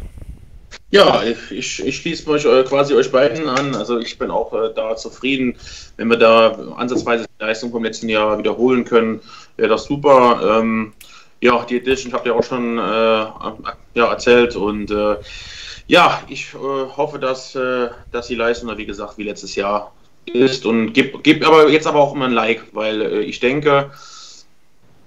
Ja, 0.90 1.23
ich, 1.51 1.85
ich 1.85 1.97
schließe 1.97 2.31
mich 2.31 2.44
äh, 2.44 2.65
quasi 2.65 2.94
euch 2.94 3.10
beiden 3.10 3.48
an. 3.48 3.74
Also 3.74 3.98
ich 3.98 4.19
bin 4.19 4.31
auch 4.31 4.52
äh, 4.52 4.73
da 4.74 4.97
zufrieden. 4.97 5.56
Wenn 5.97 6.09
wir 6.09 6.16
da 6.16 6.51
ansatzweise 6.77 7.24
die 7.24 7.44
Leistung 7.44 7.70
vom 7.70 7.85
letzten 7.85 8.09
Jahr 8.09 8.39
wiederholen 8.39 8.85
können, 8.85 9.20
wäre 9.56 9.69
das 9.69 9.85
super. 9.85 10.60
Ähm, 10.60 10.93
ja, 11.40 11.65
die 11.65 11.77
Edition 11.77 12.12
habt 12.12 12.27
ihr 12.27 12.35
auch 12.35 12.43
schon 12.43 12.78
äh, 12.78 12.81
ja, 12.81 14.10
erzählt 14.10 14.56
und 14.56 14.90
äh, 14.90 15.16
ja, 15.86 16.23
ich 16.28 16.52
äh, 16.55 16.56
hoffe, 16.59 17.19
dass, 17.19 17.55
äh, 17.55 17.89
dass 18.12 18.27
die 18.27 18.35
Leistung, 18.35 18.77
wie 18.77 18.86
gesagt, 18.86 19.16
wie 19.19 19.24
letztes 19.24 19.55
Jahr 19.55 19.93
ist 20.34 20.66
und 20.66 20.92
gebe 20.92 21.18
geb 21.20 21.46
aber 21.46 21.68
jetzt 21.68 21.86
aber 21.86 22.00
auch 22.00 22.14
immer 22.14 22.26
ein 22.26 22.32
Like, 22.32 22.62
weil 22.72 23.02
äh, 23.02 23.20
ich 23.20 23.40
denke, 23.40 23.90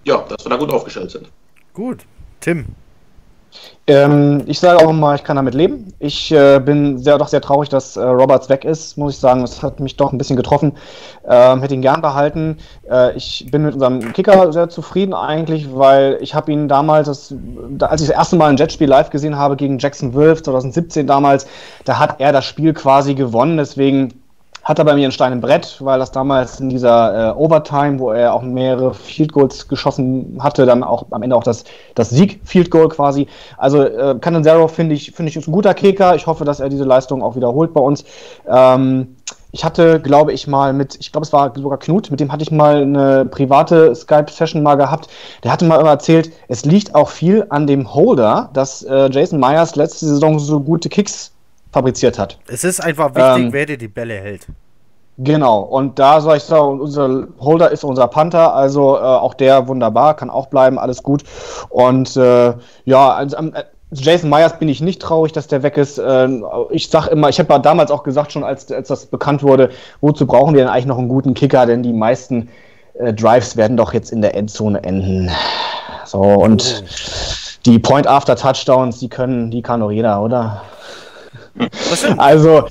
ja, 0.04 0.26
dass 0.28 0.46
wir 0.46 0.50
da 0.50 0.58
gut 0.58 0.72
aufgestellt 0.72 1.12
sind. 1.12 1.30
Gut, 1.74 2.06
Tim. 2.40 2.66
Ähm, 3.88 4.44
ich 4.46 4.60
sage 4.60 4.86
auch 4.86 4.94
mal, 4.94 5.16
ich 5.16 5.24
kann 5.24 5.36
damit 5.36 5.54
leben. 5.54 5.94
Ich 6.00 6.32
äh, 6.32 6.60
bin 6.60 6.98
sehr, 7.00 7.18
doch 7.18 7.28
sehr 7.28 7.42
traurig, 7.42 7.68
dass 7.70 7.98
äh, 7.98 8.02
Roberts 8.02 8.48
weg 8.48 8.64
ist, 8.64 8.98
muss 8.98 9.16
ich 9.16 9.20
sagen. 9.20 9.42
Das 9.42 9.62
hat 9.64 9.80
mich 9.80 9.98
doch 9.98 10.12
ein 10.12 10.18
bisschen 10.18 10.38
getroffen. 10.38 10.74
Ähm, 11.28 11.62
hätte 11.62 11.74
ihn 11.74 11.82
gern 11.82 12.02
behalten. 12.02 12.58
Äh, 12.90 13.18
ich 13.18 13.48
bin 13.52 13.64
mit 13.64 13.74
unserem 13.74 14.14
Kicker 14.14 14.54
sehr 14.54 14.70
zufrieden 14.70 15.14
eigentlich, 15.14 15.76
weil 15.76 16.18
ich 16.22 16.36
habe 16.36 16.52
ihn 16.52 16.68
damals, 16.68 17.08
das, 17.08 17.34
als 17.82 18.02
ich 18.02 18.08
das 18.08 18.18
erste 18.18 18.36
Mal 18.36 18.50
ein 18.50 18.58
Jetspiel 18.58 18.88
live 18.88 19.10
gesehen 19.10 19.36
habe 19.36 19.56
gegen 19.56 19.80
Jackson 19.80 20.14
Wolf 20.14 20.44
2017 20.44 21.08
damals, 21.08 21.48
da 21.84 21.98
hat 22.00 22.20
er 22.20 22.32
das 22.32 22.46
Spiel 22.46 22.74
quasi 22.74 23.16
gewonnen. 23.16 23.58
Deswegen 23.58 24.21
hat 24.64 24.80
er 24.80 24.86
bei 24.86 24.94
mir 24.94 25.08
ein 25.08 25.12
Stein 25.12 25.34
im 25.34 25.42
Brett, 25.42 25.78
weil 25.80 26.00
das 26.00 26.12
damals 26.12 26.60
in 26.60 26.70
dieser 26.70 27.32
äh, 27.32 27.34
Overtime, 27.34 28.00
wo 28.00 28.12
er 28.12 28.34
auch 28.34 28.42
mehrere 28.42 28.94
Field 28.94 29.34
Goals 29.34 29.68
geschossen 29.68 30.38
hatte, 30.40 30.66
dann 30.66 30.84
auch 30.84 31.06
am 31.12 31.24
Ende 31.24 31.36
auch 31.36 31.44
das, 31.44 31.64
das 31.96 32.10
Sieg-Field 32.12 32.70
Goal 32.70 32.90
quasi. 32.90 33.28
Also 33.58 33.84
äh, 33.84 34.16
Canonzero 34.20 34.68
finde 34.68 34.96
ich, 34.96 35.12
finde 35.12 35.30
ich 35.30 35.38
ist 35.38 35.48
ein 35.48 35.52
guter 35.52 35.74
Kicker. 35.74 36.16
Ich 36.16 36.28
hoffe, 36.28 36.46
dass 36.46 36.60
er 36.60 36.70
diese 36.70 36.84
Leistung 36.84 37.24
auch 37.24 37.36
wiederholt 37.36 37.74
bei 37.74 37.82
uns. 37.82 38.04
Ähm, 38.48 39.16
ich 39.54 39.66
hatte, 39.66 40.00
glaube 40.00 40.32
ich, 40.32 40.48
mal 40.48 40.74
mit, 40.74 40.96
ich 41.00 41.12
glaube, 41.12 41.26
es 41.26 41.34
war 41.34 41.52
sogar 41.56 41.78
Knut, 41.78 42.10
mit 42.10 42.20
dem 42.20 42.32
hatte 42.32 42.44
ich 42.44 42.52
mal 42.52 42.84
eine 42.84 43.26
private 43.26 43.94
Skype-Session 43.94 44.64
mal 44.64 44.76
gehabt. 44.76 45.10
Der 45.44 45.52
hatte 45.52 45.66
mal 45.66 45.80
immer 45.80 45.90
erzählt, 45.90 46.32
es 46.48 46.64
liegt 46.66 46.96
auch 46.96 47.10
viel 47.10 47.46
an 47.50 47.68
dem 47.68 47.94
Holder, 47.94 48.50
dass 48.54 48.84
äh, 48.84 49.10
Jason 49.12 49.40
Myers 49.40 49.76
letzte 49.76 50.06
Saison 50.06 50.40
so 50.40 50.62
gute 50.62 50.88
Kicks 50.88 51.34
fabriziert 51.72 52.20
hat. 52.20 52.38
Es 52.48 52.64
ist 52.64 52.80
einfach 52.84 53.16
wichtig, 53.16 53.46
ähm, 53.46 53.54
wer 53.54 53.66
dir 53.66 53.78
die 53.78 53.88
Bälle 53.88 54.16
hält. 54.16 54.48
Genau, 55.18 55.60
und 55.60 56.00
da 56.00 56.22
soll 56.22 56.38
ich 56.38 56.44
sagen, 56.44 56.80
unser 56.80 57.28
Holder 57.40 57.70
ist 57.70 57.84
unser 57.84 58.08
Panther, 58.08 58.56
also 58.56 58.96
äh, 58.96 59.02
auch 59.02 59.34
der 59.34 59.68
wunderbar, 59.68 60.16
kann 60.16 60.30
auch 60.30 60.48
bleiben, 60.48 60.80
alles 60.80 61.04
gut. 61.04 61.24
Und 61.70 62.16
äh, 62.18 62.54
ja, 62.86 63.10
also, 63.12 63.38
äh, 63.38 63.64
Jason 63.92 64.30
Myers 64.30 64.58
bin 64.58 64.70
ich 64.70 64.80
nicht 64.80 65.02
traurig, 65.02 65.34
dass 65.34 65.48
der 65.48 65.64
weg 65.64 65.78
ist. 65.78 65.98
Äh, 65.98 66.30
ich 66.70 66.90
sag 66.90 67.08
immer, 67.08 67.30
ich 67.30 67.40
habe 67.40 67.60
damals 67.60 67.92
auch 67.92 68.04
gesagt, 68.04 68.32
schon 68.32 68.44
als, 68.44 68.72
als 68.72 68.88
das 68.88 69.06
bekannt 69.06 69.44
wurde, 69.44 69.70
wozu 70.00 70.26
brauchen 70.26 70.56
wir 70.56 70.62
denn 70.62 70.70
eigentlich 70.70 70.86
noch 70.86 70.98
einen 70.98 71.10
guten 71.10 71.34
Kicker, 71.34 71.66
denn 71.66 71.84
die 71.84 71.94
meisten 71.94 72.50
äh, 72.94 73.14
Drives 73.14 73.58
werden 73.58 73.76
doch 73.76 73.94
jetzt 73.94 74.12
in 74.12 74.22
der 74.22 74.34
Endzone 74.34 74.82
enden. 74.84 75.30
So, 76.06 76.20
und 76.20 76.84
oh. 76.84 76.88
die 77.66 77.80
Point-After-Touchdowns, 77.80 79.00
die 79.00 79.10
können, 79.10 79.52
die 79.52 79.62
kann 79.62 79.82
doch 79.82 79.92
jeder, 79.92 80.22
oder? 80.22 80.62
Also, 82.18 82.68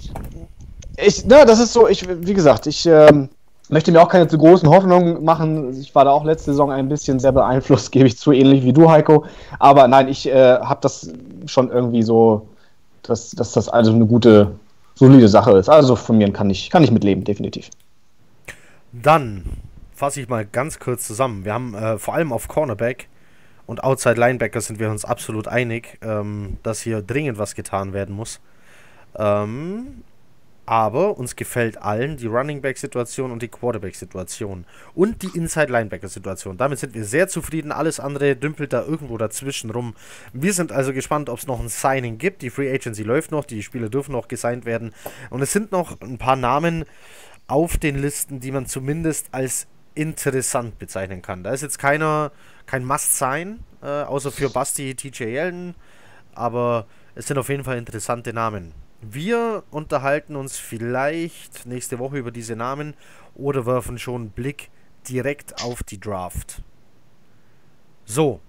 ich, 0.97 1.24
na, 1.27 1.44
das 1.44 1.61
ist 1.61 1.73
so, 1.73 1.89
ich, 1.89 2.07
wie 2.09 2.35
gesagt, 2.35 2.66
ich 2.66 2.86
ähm, 2.86 3.28
möchte 3.69 3.93
mir 3.93 4.02
auch 4.02 4.09
keine 4.09 4.28
zu 4.28 4.39
großen 4.39 4.69
Hoffnungen 4.69 5.24
machen. 5.24 5.78
Ich 5.81 5.94
war 5.94 6.05
da 6.05 6.11
auch 6.11 6.24
letzte 6.24 6.52
Saison 6.52 6.70
ein 6.70 6.89
bisschen 6.89 7.19
sehr 7.20 7.32
beeinflusst, 7.32 7.93
gebe 7.93 8.07
ich 8.07 8.19
zu, 8.19 8.32
ähnlich 8.32 8.65
wie 8.65 8.73
du, 8.73 8.90
Heiko. 8.90 9.24
Aber 9.59 9.89
nein, 9.89 10.09
ich 10.09 10.28
äh, 10.28 10.59
habe 10.59 10.81
das 10.82 11.12
schon 11.47 11.70
irgendwie 11.70 12.02
so, 12.02 12.48
dass, 13.02 13.31
dass 13.31 13.52
das 13.52 13.69
also 13.69 13.93
eine 13.93 14.07
gute, 14.07 14.52
solide 14.94 15.28
Sache 15.28 15.52
ist. 15.52 15.69
Also 15.69 15.97
von 15.97 16.19
mir 16.19 16.31
kann 16.32 16.51
ich, 16.51 16.70
kann 16.70 16.82
ich 16.82 16.90
mitleben, 16.90 17.24
definitiv. 17.24 17.70
Dann 18.93 19.44
fasse 19.94 20.20
ich 20.20 20.28
mal 20.28 20.44
ganz 20.44 20.78
kurz 20.78 21.07
zusammen. 21.07 21.44
Wir 21.44 21.55
haben 21.55 21.74
äh, 21.74 21.98
vor 21.98 22.15
allem 22.15 22.32
auf 22.32 22.48
Cornerback 22.48 23.09
und 23.66 23.85
Outside 23.85 24.19
Linebacker 24.19 24.61
sind 24.61 24.81
wir 24.81 24.90
uns 24.90 25.05
absolut 25.05 25.47
einig, 25.47 25.98
ähm, 26.02 26.57
dass 26.62 26.81
hier 26.81 27.02
dringend 27.02 27.39
was 27.39 27.55
getan 27.55 27.93
werden 27.93 28.15
muss. 28.15 28.40
Ähm, 29.16 30.03
aber 30.70 31.19
uns 31.19 31.35
gefällt 31.35 31.82
allen 31.82 32.16
die 32.16 32.28
Running 32.28 32.61
Back 32.61 32.78
Situation 32.78 33.32
und 33.32 33.43
die 33.43 33.49
Quarterback 33.49 33.97
Situation 33.97 34.65
und 34.95 35.20
die 35.23 35.37
Inside 35.37 35.73
Linebacker 35.73 36.07
Situation. 36.07 36.57
Damit 36.57 36.78
sind 36.78 36.95
wir 36.95 37.05
sehr 37.05 37.27
zufrieden. 37.27 37.73
Alles 37.73 37.99
andere 37.99 38.37
dümpelt 38.37 38.73
da 38.73 38.85
irgendwo 38.85 39.19
dazwischen 39.19 39.70
rum. 39.70 39.97
Wir 40.32 40.53
sind 40.53 40.70
also 40.70 40.93
gespannt, 40.93 41.28
ob 41.28 41.41
es 41.41 41.49
noch 41.49 41.59
ein 41.59 41.69
Signing 41.69 42.19
gibt. 42.19 42.43
Die 42.43 42.51
Free 42.51 42.73
Agency 42.73 43.03
läuft 43.03 43.32
noch, 43.32 43.45
die 43.45 43.65
Spieler 43.65 43.89
dürfen 43.89 44.12
noch 44.12 44.28
gesigned 44.28 44.65
werden 44.65 44.95
und 45.31 45.43
es 45.43 45.53
sind 45.53 45.73
noch 45.73 46.01
ein 46.01 46.19
paar 46.19 46.37
Namen 46.37 46.85
auf 47.49 47.77
den 47.77 47.99
Listen, 48.01 48.39
die 48.39 48.53
man 48.53 48.66
zumindest 48.66 49.27
als 49.32 49.66
interessant 49.97 50.78
bezeichnen 50.78 51.20
kann. 51.20 51.43
Da 51.43 51.51
ist 51.51 51.62
jetzt 51.62 51.81
keiner 51.81 52.31
kein 52.66 52.85
Must-Sign, 52.85 53.59
äh, 53.82 53.87
außer 53.87 54.31
für 54.31 54.51
Basti 54.51 54.95
TJ 54.95 55.24
Yeldon, 55.24 55.74
aber 56.32 56.87
es 57.16 57.27
sind 57.27 57.39
auf 57.39 57.49
jeden 57.49 57.65
Fall 57.65 57.77
interessante 57.77 58.32
Namen. 58.32 58.73
Wir 59.01 59.62
unterhalten 59.70 60.36
uns 60.36 60.59
vielleicht 60.59 61.66
nächste 61.66 61.98
Woche 61.98 62.18
über 62.18 62.31
diese 62.31 62.55
Namen 62.55 62.94
oder 63.35 63.64
werfen 63.64 63.98
schon 63.98 64.22
einen 64.22 64.31
Blick 64.31 64.70
direkt 65.09 65.64
auf 65.64 65.82
die 65.82 65.98
Draft. 65.98 66.62
So. 68.05 68.40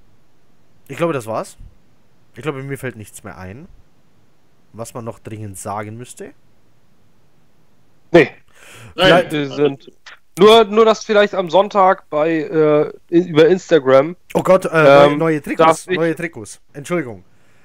Ich 0.87 0.97
glaube, 0.97 1.13
das 1.13 1.25
war's. 1.25 1.57
Ich 2.35 2.41
glaube, 2.41 2.63
mir 2.63 2.77
fällt 2.77 2.97
nichts 2.97 3.23
mehr 3.23 3.37
ein, 3.37 3.67
was 4.73 4.93
man 4.93 5.05
noch 5.05 5.19
dringend 5.19 5.57
sagen 5.57 5.97
müsste. 5.97 6.33
Nee. 8.11 8.29
Nein, 8.95 9.31
wir 9.31 9.49
sind 9.49 9.91
nur, 10.39 10.65
nur, 10.65 10.85
dass 10.85 11.03
vielleicht 11.03 11.33
am 11.33 11.49
Sonntag 11.49 12.09
bei 12.09 12.31
äh, 12.31 12.91
über 13.09 13.47
Instagram. 13.47 14.15
Oh 14.33 14.43
Gott, 14.43 14.65
äh, 14.65 15.05
ähm, 15.05 15.17
neue 15.17 15.41
Trikots. 15.41 15.87
Neue 15.87 16.15
Trikots. 16.15 16.61
Entschuldigung. 16.73 17.23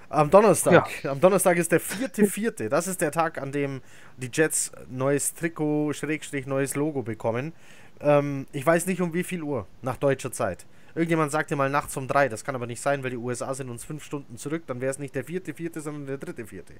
Am 0.08 0.30
Donnerstag. 0.30 1.02
Ja. 1.02 1.12
Am 1.12 1.20
Donnerstag 1.20 1.56
ist 1.56 1.72
der 1.72 1.80
vierte, 1.80 2.26
vierte. 2.26 2.68
Das 2.68 2.86
ist 2.86 3.00
der 3.00 3.10
Tag, 3.10 3.38
an 3.38 3.50
dem 3.52 3.82
die 4.16 4.30
Jets 4.32 4.70
neues 4.88 5.34
Trikot, 5.34 5.92
Schrägstrich, 5.92 6.46
neues 6.46 6.76
Logo 6.76 7.02
bekommen. 7.02 7.52
Ähm, 8.00 8.46
ich 8.52 8.64
weiß 8.64 8.86
nicht 8.86 9.00
um 9.00 9.12
wie 9.14 9.24
viel 9.24 9.42
Uhr, 9.42 9.66
nach 9.82 9.96
deutscher 9.96 10.30
Zeit. 10.30 10.66
Irgendjemand 10.94 11.32
sagte 11.32 11.56
mal 11.56 11.68
nachts 11.68 11.96
um 11.96 12.06
drei. 12.08 12.28
Das 12.28 12.44
kann 12.44 12.54
aber 12.54 12.66
nicht 12.66 12.80
sein, 12.80 13.02
weil 13.02 13.10
die 13.10 13.16
USA 13.16 13.52
sind 13.52 13.68
uns 13.68 13.84
fünf 13.84 14.04
Stunden 14.04 14.36
zurück. 14.36 14.62
Dann 14.66 14.80
wäre 14.80 14.90
es 14.90 14.98
nicht 14.98 15.14
der 15.14 15.24
vierte, 15.24 15.54
vierte, 15.54 15.80
sondern 15.80 16.06
der 16.06 16.18
dritte, 16.18 16.46
vierte. 16.46 16.74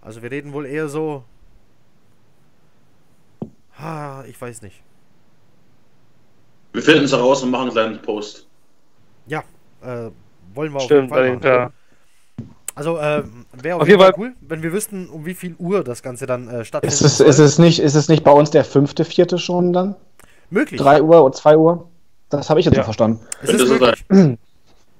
Also 0.00 0.22
wir 0.22 0.30
reden 0.30 0.52
wohl 0.52 0.66
eher 0.66 0.88
so. 0.88 1.24
Ha, 3.78 4.24
ich 4.28 4.38
weiß 4.40 4.62
nicht. 4.62 4.82
Wir 6.72 6.82
finden 6.82 7.04
es 7.04 7.12
heraus 7.12 7.42
und 7.42 7.50
machen 7.50 7.62
einen 7.62 7.72
kleinen 7.72 8.02
Post. 8.02 8.46
Ja, 9.26 9.44
äh, 9.82 10.10
wollen 10.54 10.72
wir 10.72 10.76
auf 10.76 10.82
Stimmt, 10.84 11.02
jeden 11.02 11.08
Fall 11.08 11.34
machen. 11.34 11.44
Ja. 11.44 11.72
Also 12.74 12.98
äh, 12.98 13.22
wäre 13.52 13.76
auf, 13.76 13.82
auf, 13.82 13.88
jeden 13.88 14.00
Fall 14.00 14.14
cool, 14.16 14.32
wenn 14.40 14.62
wir 14.62 14.72
wüssten, 14.72 15.08
um 15.08 15.26
wie 15.26 15.34
viel 15.34 15.54
Uhr 15.58 15.84
das 15.84 16.02
Ganze 16.02 16.26
dann 16.26 16.48
äh, 16.48 16.64
stattfindet. 16.64 17.00
Ist 17.00 17.02
es, 17.02 17.20
ist, 17.20 17.38
es 17.38 17.58
nicht, 17.58 17.80
ist 17.80 17.94
es 17.94 18.08
nicht 18.08 18.24
bei 18.24 18.30
uns 18.30 18.50
der 18.50 18.64
fünfte, 18.64 19.04
vierte 19.04 19.38
schon 19.38 19.72
dann? 19.72 19.94
Möglich. 20.50 20.80
Drei 20.80 21.02
Uhr 21.02 21.22
oder 21.22 21.34
zwei 21.34 21.56
Uhr? 21.56 21.88
Das 22.30 22.48
habe 22.48 22.60
ich 22.60 22.66
jetzt 22.66 22.76
ja. 22.76 22.82
so 22.82 22.84
verstanden. 22.84 23.20
Es, 23.42 23.50
ist 23.50 23.68
möglich. 23.68 24.04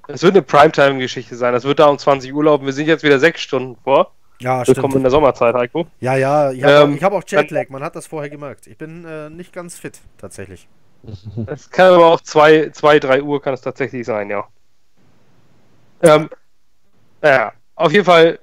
es 0.08 0.22
wird 0.22 0.34
eine 0.34 0.42
Primetime-Geschichte 0.42 1.34
sein. 1.36 1.54
Das 1.54 1.64
wird 1.64 1.78
da 1.78 1.86
um 1.86 1.98
20 1.98 2.32
Uhr 2.34 2.44
laufen. 2.44 2.66
Wir 2.66 2.72
sind 2.74 2.88
jetzt 2.88 3.04
wieder 3.04 3.18
sechs 3.18 3.40
Stunden 3.40 3.76
vor. 3.82 4.12
Ja, 4.40 4.66
Willkommen 4.66 4.90
stimmt. 4.90 4.94
in 4.96 5.02
der 5.02 5.10
Sommerzeit, 5.10 5.54
Heiko. 5.54 5.86
Ja, 6.00 6.16
ja, 6.16 6.50
ich 6.50 6.62
habe 6.64 6.92
ähm, 6.92 6.98
auch, 6.98 7.02
hab 7.02 7.12
auch 7.12 7.22
Jetlag. 7.26 7.68
Man 7.68 7.82
hat 7.82 7.96
das 7.96 8.06
vorher 8.06 8.28
gemerkt. 8.28 8.66
Ich 8.66 8.76
bin 8.76 9.04
äh, 9.04 9.30
nicht 9.30 9.52
ganz 9.52 9.78
fit, 9.78 10.00
tatsächlich. 10.18 10.68
Es 11.46 11.70
kann 11.70 11.94
aber 11.94 12.06
auch 12.06 12.20
zwei, 12.20 12.70
zwei, 12.70 12.98
drei 12.98 13.22
Uhr 13.22 13.40
kann 13.40 13.54
es 13.54 13.60
tatsächlich 13.60 14.06
sein, 14.06 14.30
ja. 14.30 14.46
Ähm, 16.02 16.28
naja, 17.20 17.52
auf 17.74 17.92
jeden 17.92 18.04
Fall 18.04 18.38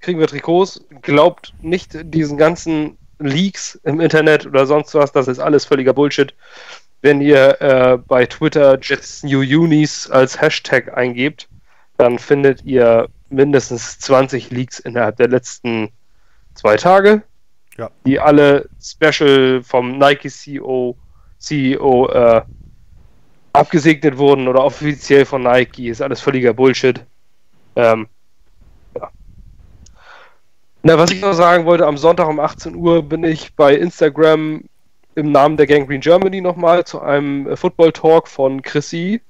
kriegen 0.00 0.18
wir 0.18 0.26
Trikots. 0.26 0.84
Glaubt 1.02 1.52
nicht 1.60 1.96
diesen 2.14 2.36
ganzen 2.38 2.96
Leaks 3.18 3.74
im 3.84 4.00
Internet 4.00 4.46
oder 4.46 4.66
sonst 4.66 4.94
was. 4.94 5.12
Das 5.12 5.28
ist 5.28 5.38
alles 5.38 5.64
völliger 5.64 5.92
Bullshit. 5.92 6.34
wenn 7.02 7.20
ihr 7.22 7.60
äh, 7.62 7.96
bei 7.98 8.26
Twitter 8.26 8.78
Jets 8.80 9.22
New 9.22 9.40
Unis 9.40 10.08
als 10.10 10.40
Hashtag 10.40 10.94
eingebt, 10.96 11.48
dann 11.96 12.18
findet 12.18 12.62
ihr 12.64 13.08
mindestens 13.30 13.98
20 14.00 14.50
Leaks 14.50 14.80
innerhalb 14.80 15.16
der 15.16 15.28
letzten 15.28 15.88
zwei 16.54 16.76
Tage, 16.76 17.22
Ja. 17.78 17.90
die 18.06 18.18
alle 18.20 18.68
special 18.82 19.62
vom 19.62 19.98
Nike 19.98 20.28
CEO, 20.30 20.96
CEO 21.38 22.08
äh, 22.08 22.42
abgesegnet 23.52 24.18
wurden 24.18 24.48
oder 24.48 24.62
offiziell 24.64 25.24
von 25.24 25.42
Nike. 25.42 25.88
Ist 25.88 26.02
alles 26.02 26.20
völliger 26.20 26.52
Bullshit. 26.54 27.04
Ähm. 27.76 28.08
Na, 30.82 30.96
was 30.96 31.10
ich 31.10 31.20
noch 31.20 31.34
sagen 31.34 31.66
wollte, 31.66 31.86
am 31.86 31.98
Sonntag 31.98 32.26
um 32.26 32.40
18 32.40 32.74
Uhr 32.74 33.02
bin 33.02 33.22
ich 33.22 33.54
bei 33.54 33.74
Instagram 33.74 34.64
im 35.14 35.30
Namen 35.30 35.58
der 35.58 35.66
Gang 35.66 35.86
Green 35.86 36.00
Germany 36.00 36.40
nochmal 36.40 36.84
zu 36.84 37.02
einem 37.02 37.46
äh, 37.46 37.56
Football 37.56 37.92
Talk 37.92 38.26
von 38.26 38.62
Chrissy. 38.62 39.20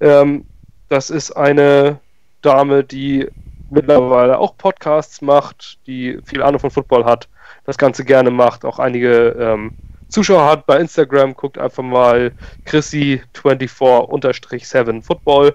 Ähm, 0.00 0.44
das 0.90 1.08
ist 1.08 1.32
eine 1.32 2.00
Dame, 2.42 2.84
die 2.84 3.26
mittlerweile 3.70 4.38
auch 4.38 4.58
Podcasts 4.58 5.22
macht, 5.22 5.78
die 5.86 6.18
viel 6.22 6.42
Ahnung 6.42 6.60
von 6.60 6.70
Football 6.70 7.06
hat, 7.06 7.30
das 7.64 7.78
Ganze 7.78 8.04
gerne 8.04 8.30
macht, 8.30 8.66
auch 8.66 8.78
einige 8.78 9.28
ähm, 9.40 9.72
Zuschauer 10.10 10.44
hat 10.44 10.66
bei 10.66 10.78
Instagram. 10.78 11.34
Guckt 11.34 11.56
einfach 11.56 11.82
mal 11.82 12.30
Chrissy24-7 12.66 15.02
Football. 15.02 15.54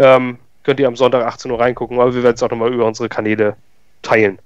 Ähm, 0.00 0.38
könnt 0.64 0.80
ihr 0.80 0.88
am 0.88 0.96
Sonntag 0.96 1.24
18 1.24 1.52
Uhr 1.52 1.60
reingucken, 1.60 2.00
aber 2.00 2.12
wir 2.12 2.24
werden 2.24 2.34
es 2.34 2.42
auch 2.42 2.50
nochmal 2.50 2.74
über 2.74 2.86
unsere 2.86 3.08
Kanäle 3.08 3.54
teilen. 4.02 4.40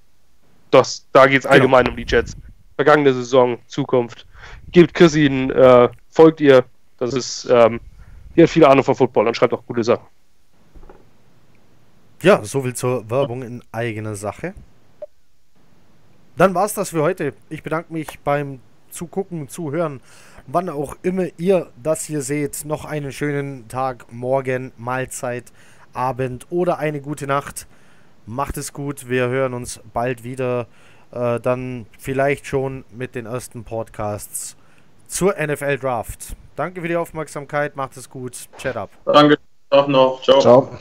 Das, 0.73 1.07
da 1.13 1.27
geht 1.27 1.41
es 1.41 1.47
allgemein 1.47 1.87
um 1.87 1.97
die 1.97 2.07
Jets. 2.07 2.35
Vergangene 2.77 3.13
Saison, 3.13 3.59
Zukunft. 3.67 4.27
Gebt 4.71 4.95
Chrissy 4.95 5.27
ein, 5.27 5.51
äh, 5.51 5.89
folgt 6.09 6.41
ihr. 6.41 6.65
Das 6.99 7.13
ist, 7.13 7.47
ähm, 7.51 7.79
die 8.35 8.43
hat 8.43 8.51
viele 8.51 8.69
Ahnung 8.69 8.83
von 8.83 8.95
Football 8.95 9.29
und 9.29 9.37
schreibt 9.37 9.53
auch 9.53 9.65
gute 9.67 9.85
Sachen. 9.85 10.07
Ja, 12.23 12.43
soviel 12.43 12.75
zur 12.75 13.09
Werbung 13.11 13.43
in 13.43 13.63
eigener 13.71 14.15
Sache. 14.15 14.55
Dann 16.37 16.55
war's 16.55 16.73
das 16.73 16.91
für 16.91 17.03
heute. 17.03 17.35
Ich 17.51 17.63
bedanke 17.63 17.93
mich 17.93 18.21
beim 18.21 18.61
Zugucken, 18.91 19.49
Zuhören, 19.49 20.01
wann 20.47 20.71
auch 20.71 20.97
immer 21.03 21.27
ihr 21.37 21.71
das 21.83 22.07
hier 22.07 22.23
seht. 22.23 22.65
Noch 22.65 22.87
einen 22.87 23.13
schönen 23.13 23.69
Tag, 23.69 24.11
Morgen, 24.11 24.73
Mahlzeit, 24.79 25.53
Abend 25.93 26.47
oder 26.49 26.79
eine 26.79 27.03
gute 27.03 27.27
Nacht. 27.27 27.67
Macht 28.27 28.57
es 28.57 28.73
gut. 28.73 29.09
Wir 29.09 29.29
hören 29.29 29.55
uns 29.55 29.81
bald 29.93 30.25
wieder. 30.25 30.67
Äh, 31.13 31.41
dann 31.41 31.87
vielleicht 31.99 32.47
schon 32.47 32.85
mit 32.91 33.15
den 33.15 33.27
ersten 33.27 33.65
Podcasts 33.65 34.57
zur 35.07 35.35
NFL 35.35 35.79
Draft. 35.79 36.37
Danke 36.57 36.81
für 36.81 36.89
die 36.89 36.97
Aufmerksamkeit. 36.97 37.77
Macht 37.77 37.97
es 37.97 38.09
gut. 38.09 38.49
Chat 38.59 38.77
up. 38.77 38.91
Danke, 39.05 39.39
auch 39.71 39.89
noch. 39.89 40.23
Ciao. 40.23 40.41
Ciao. 40.41 40.79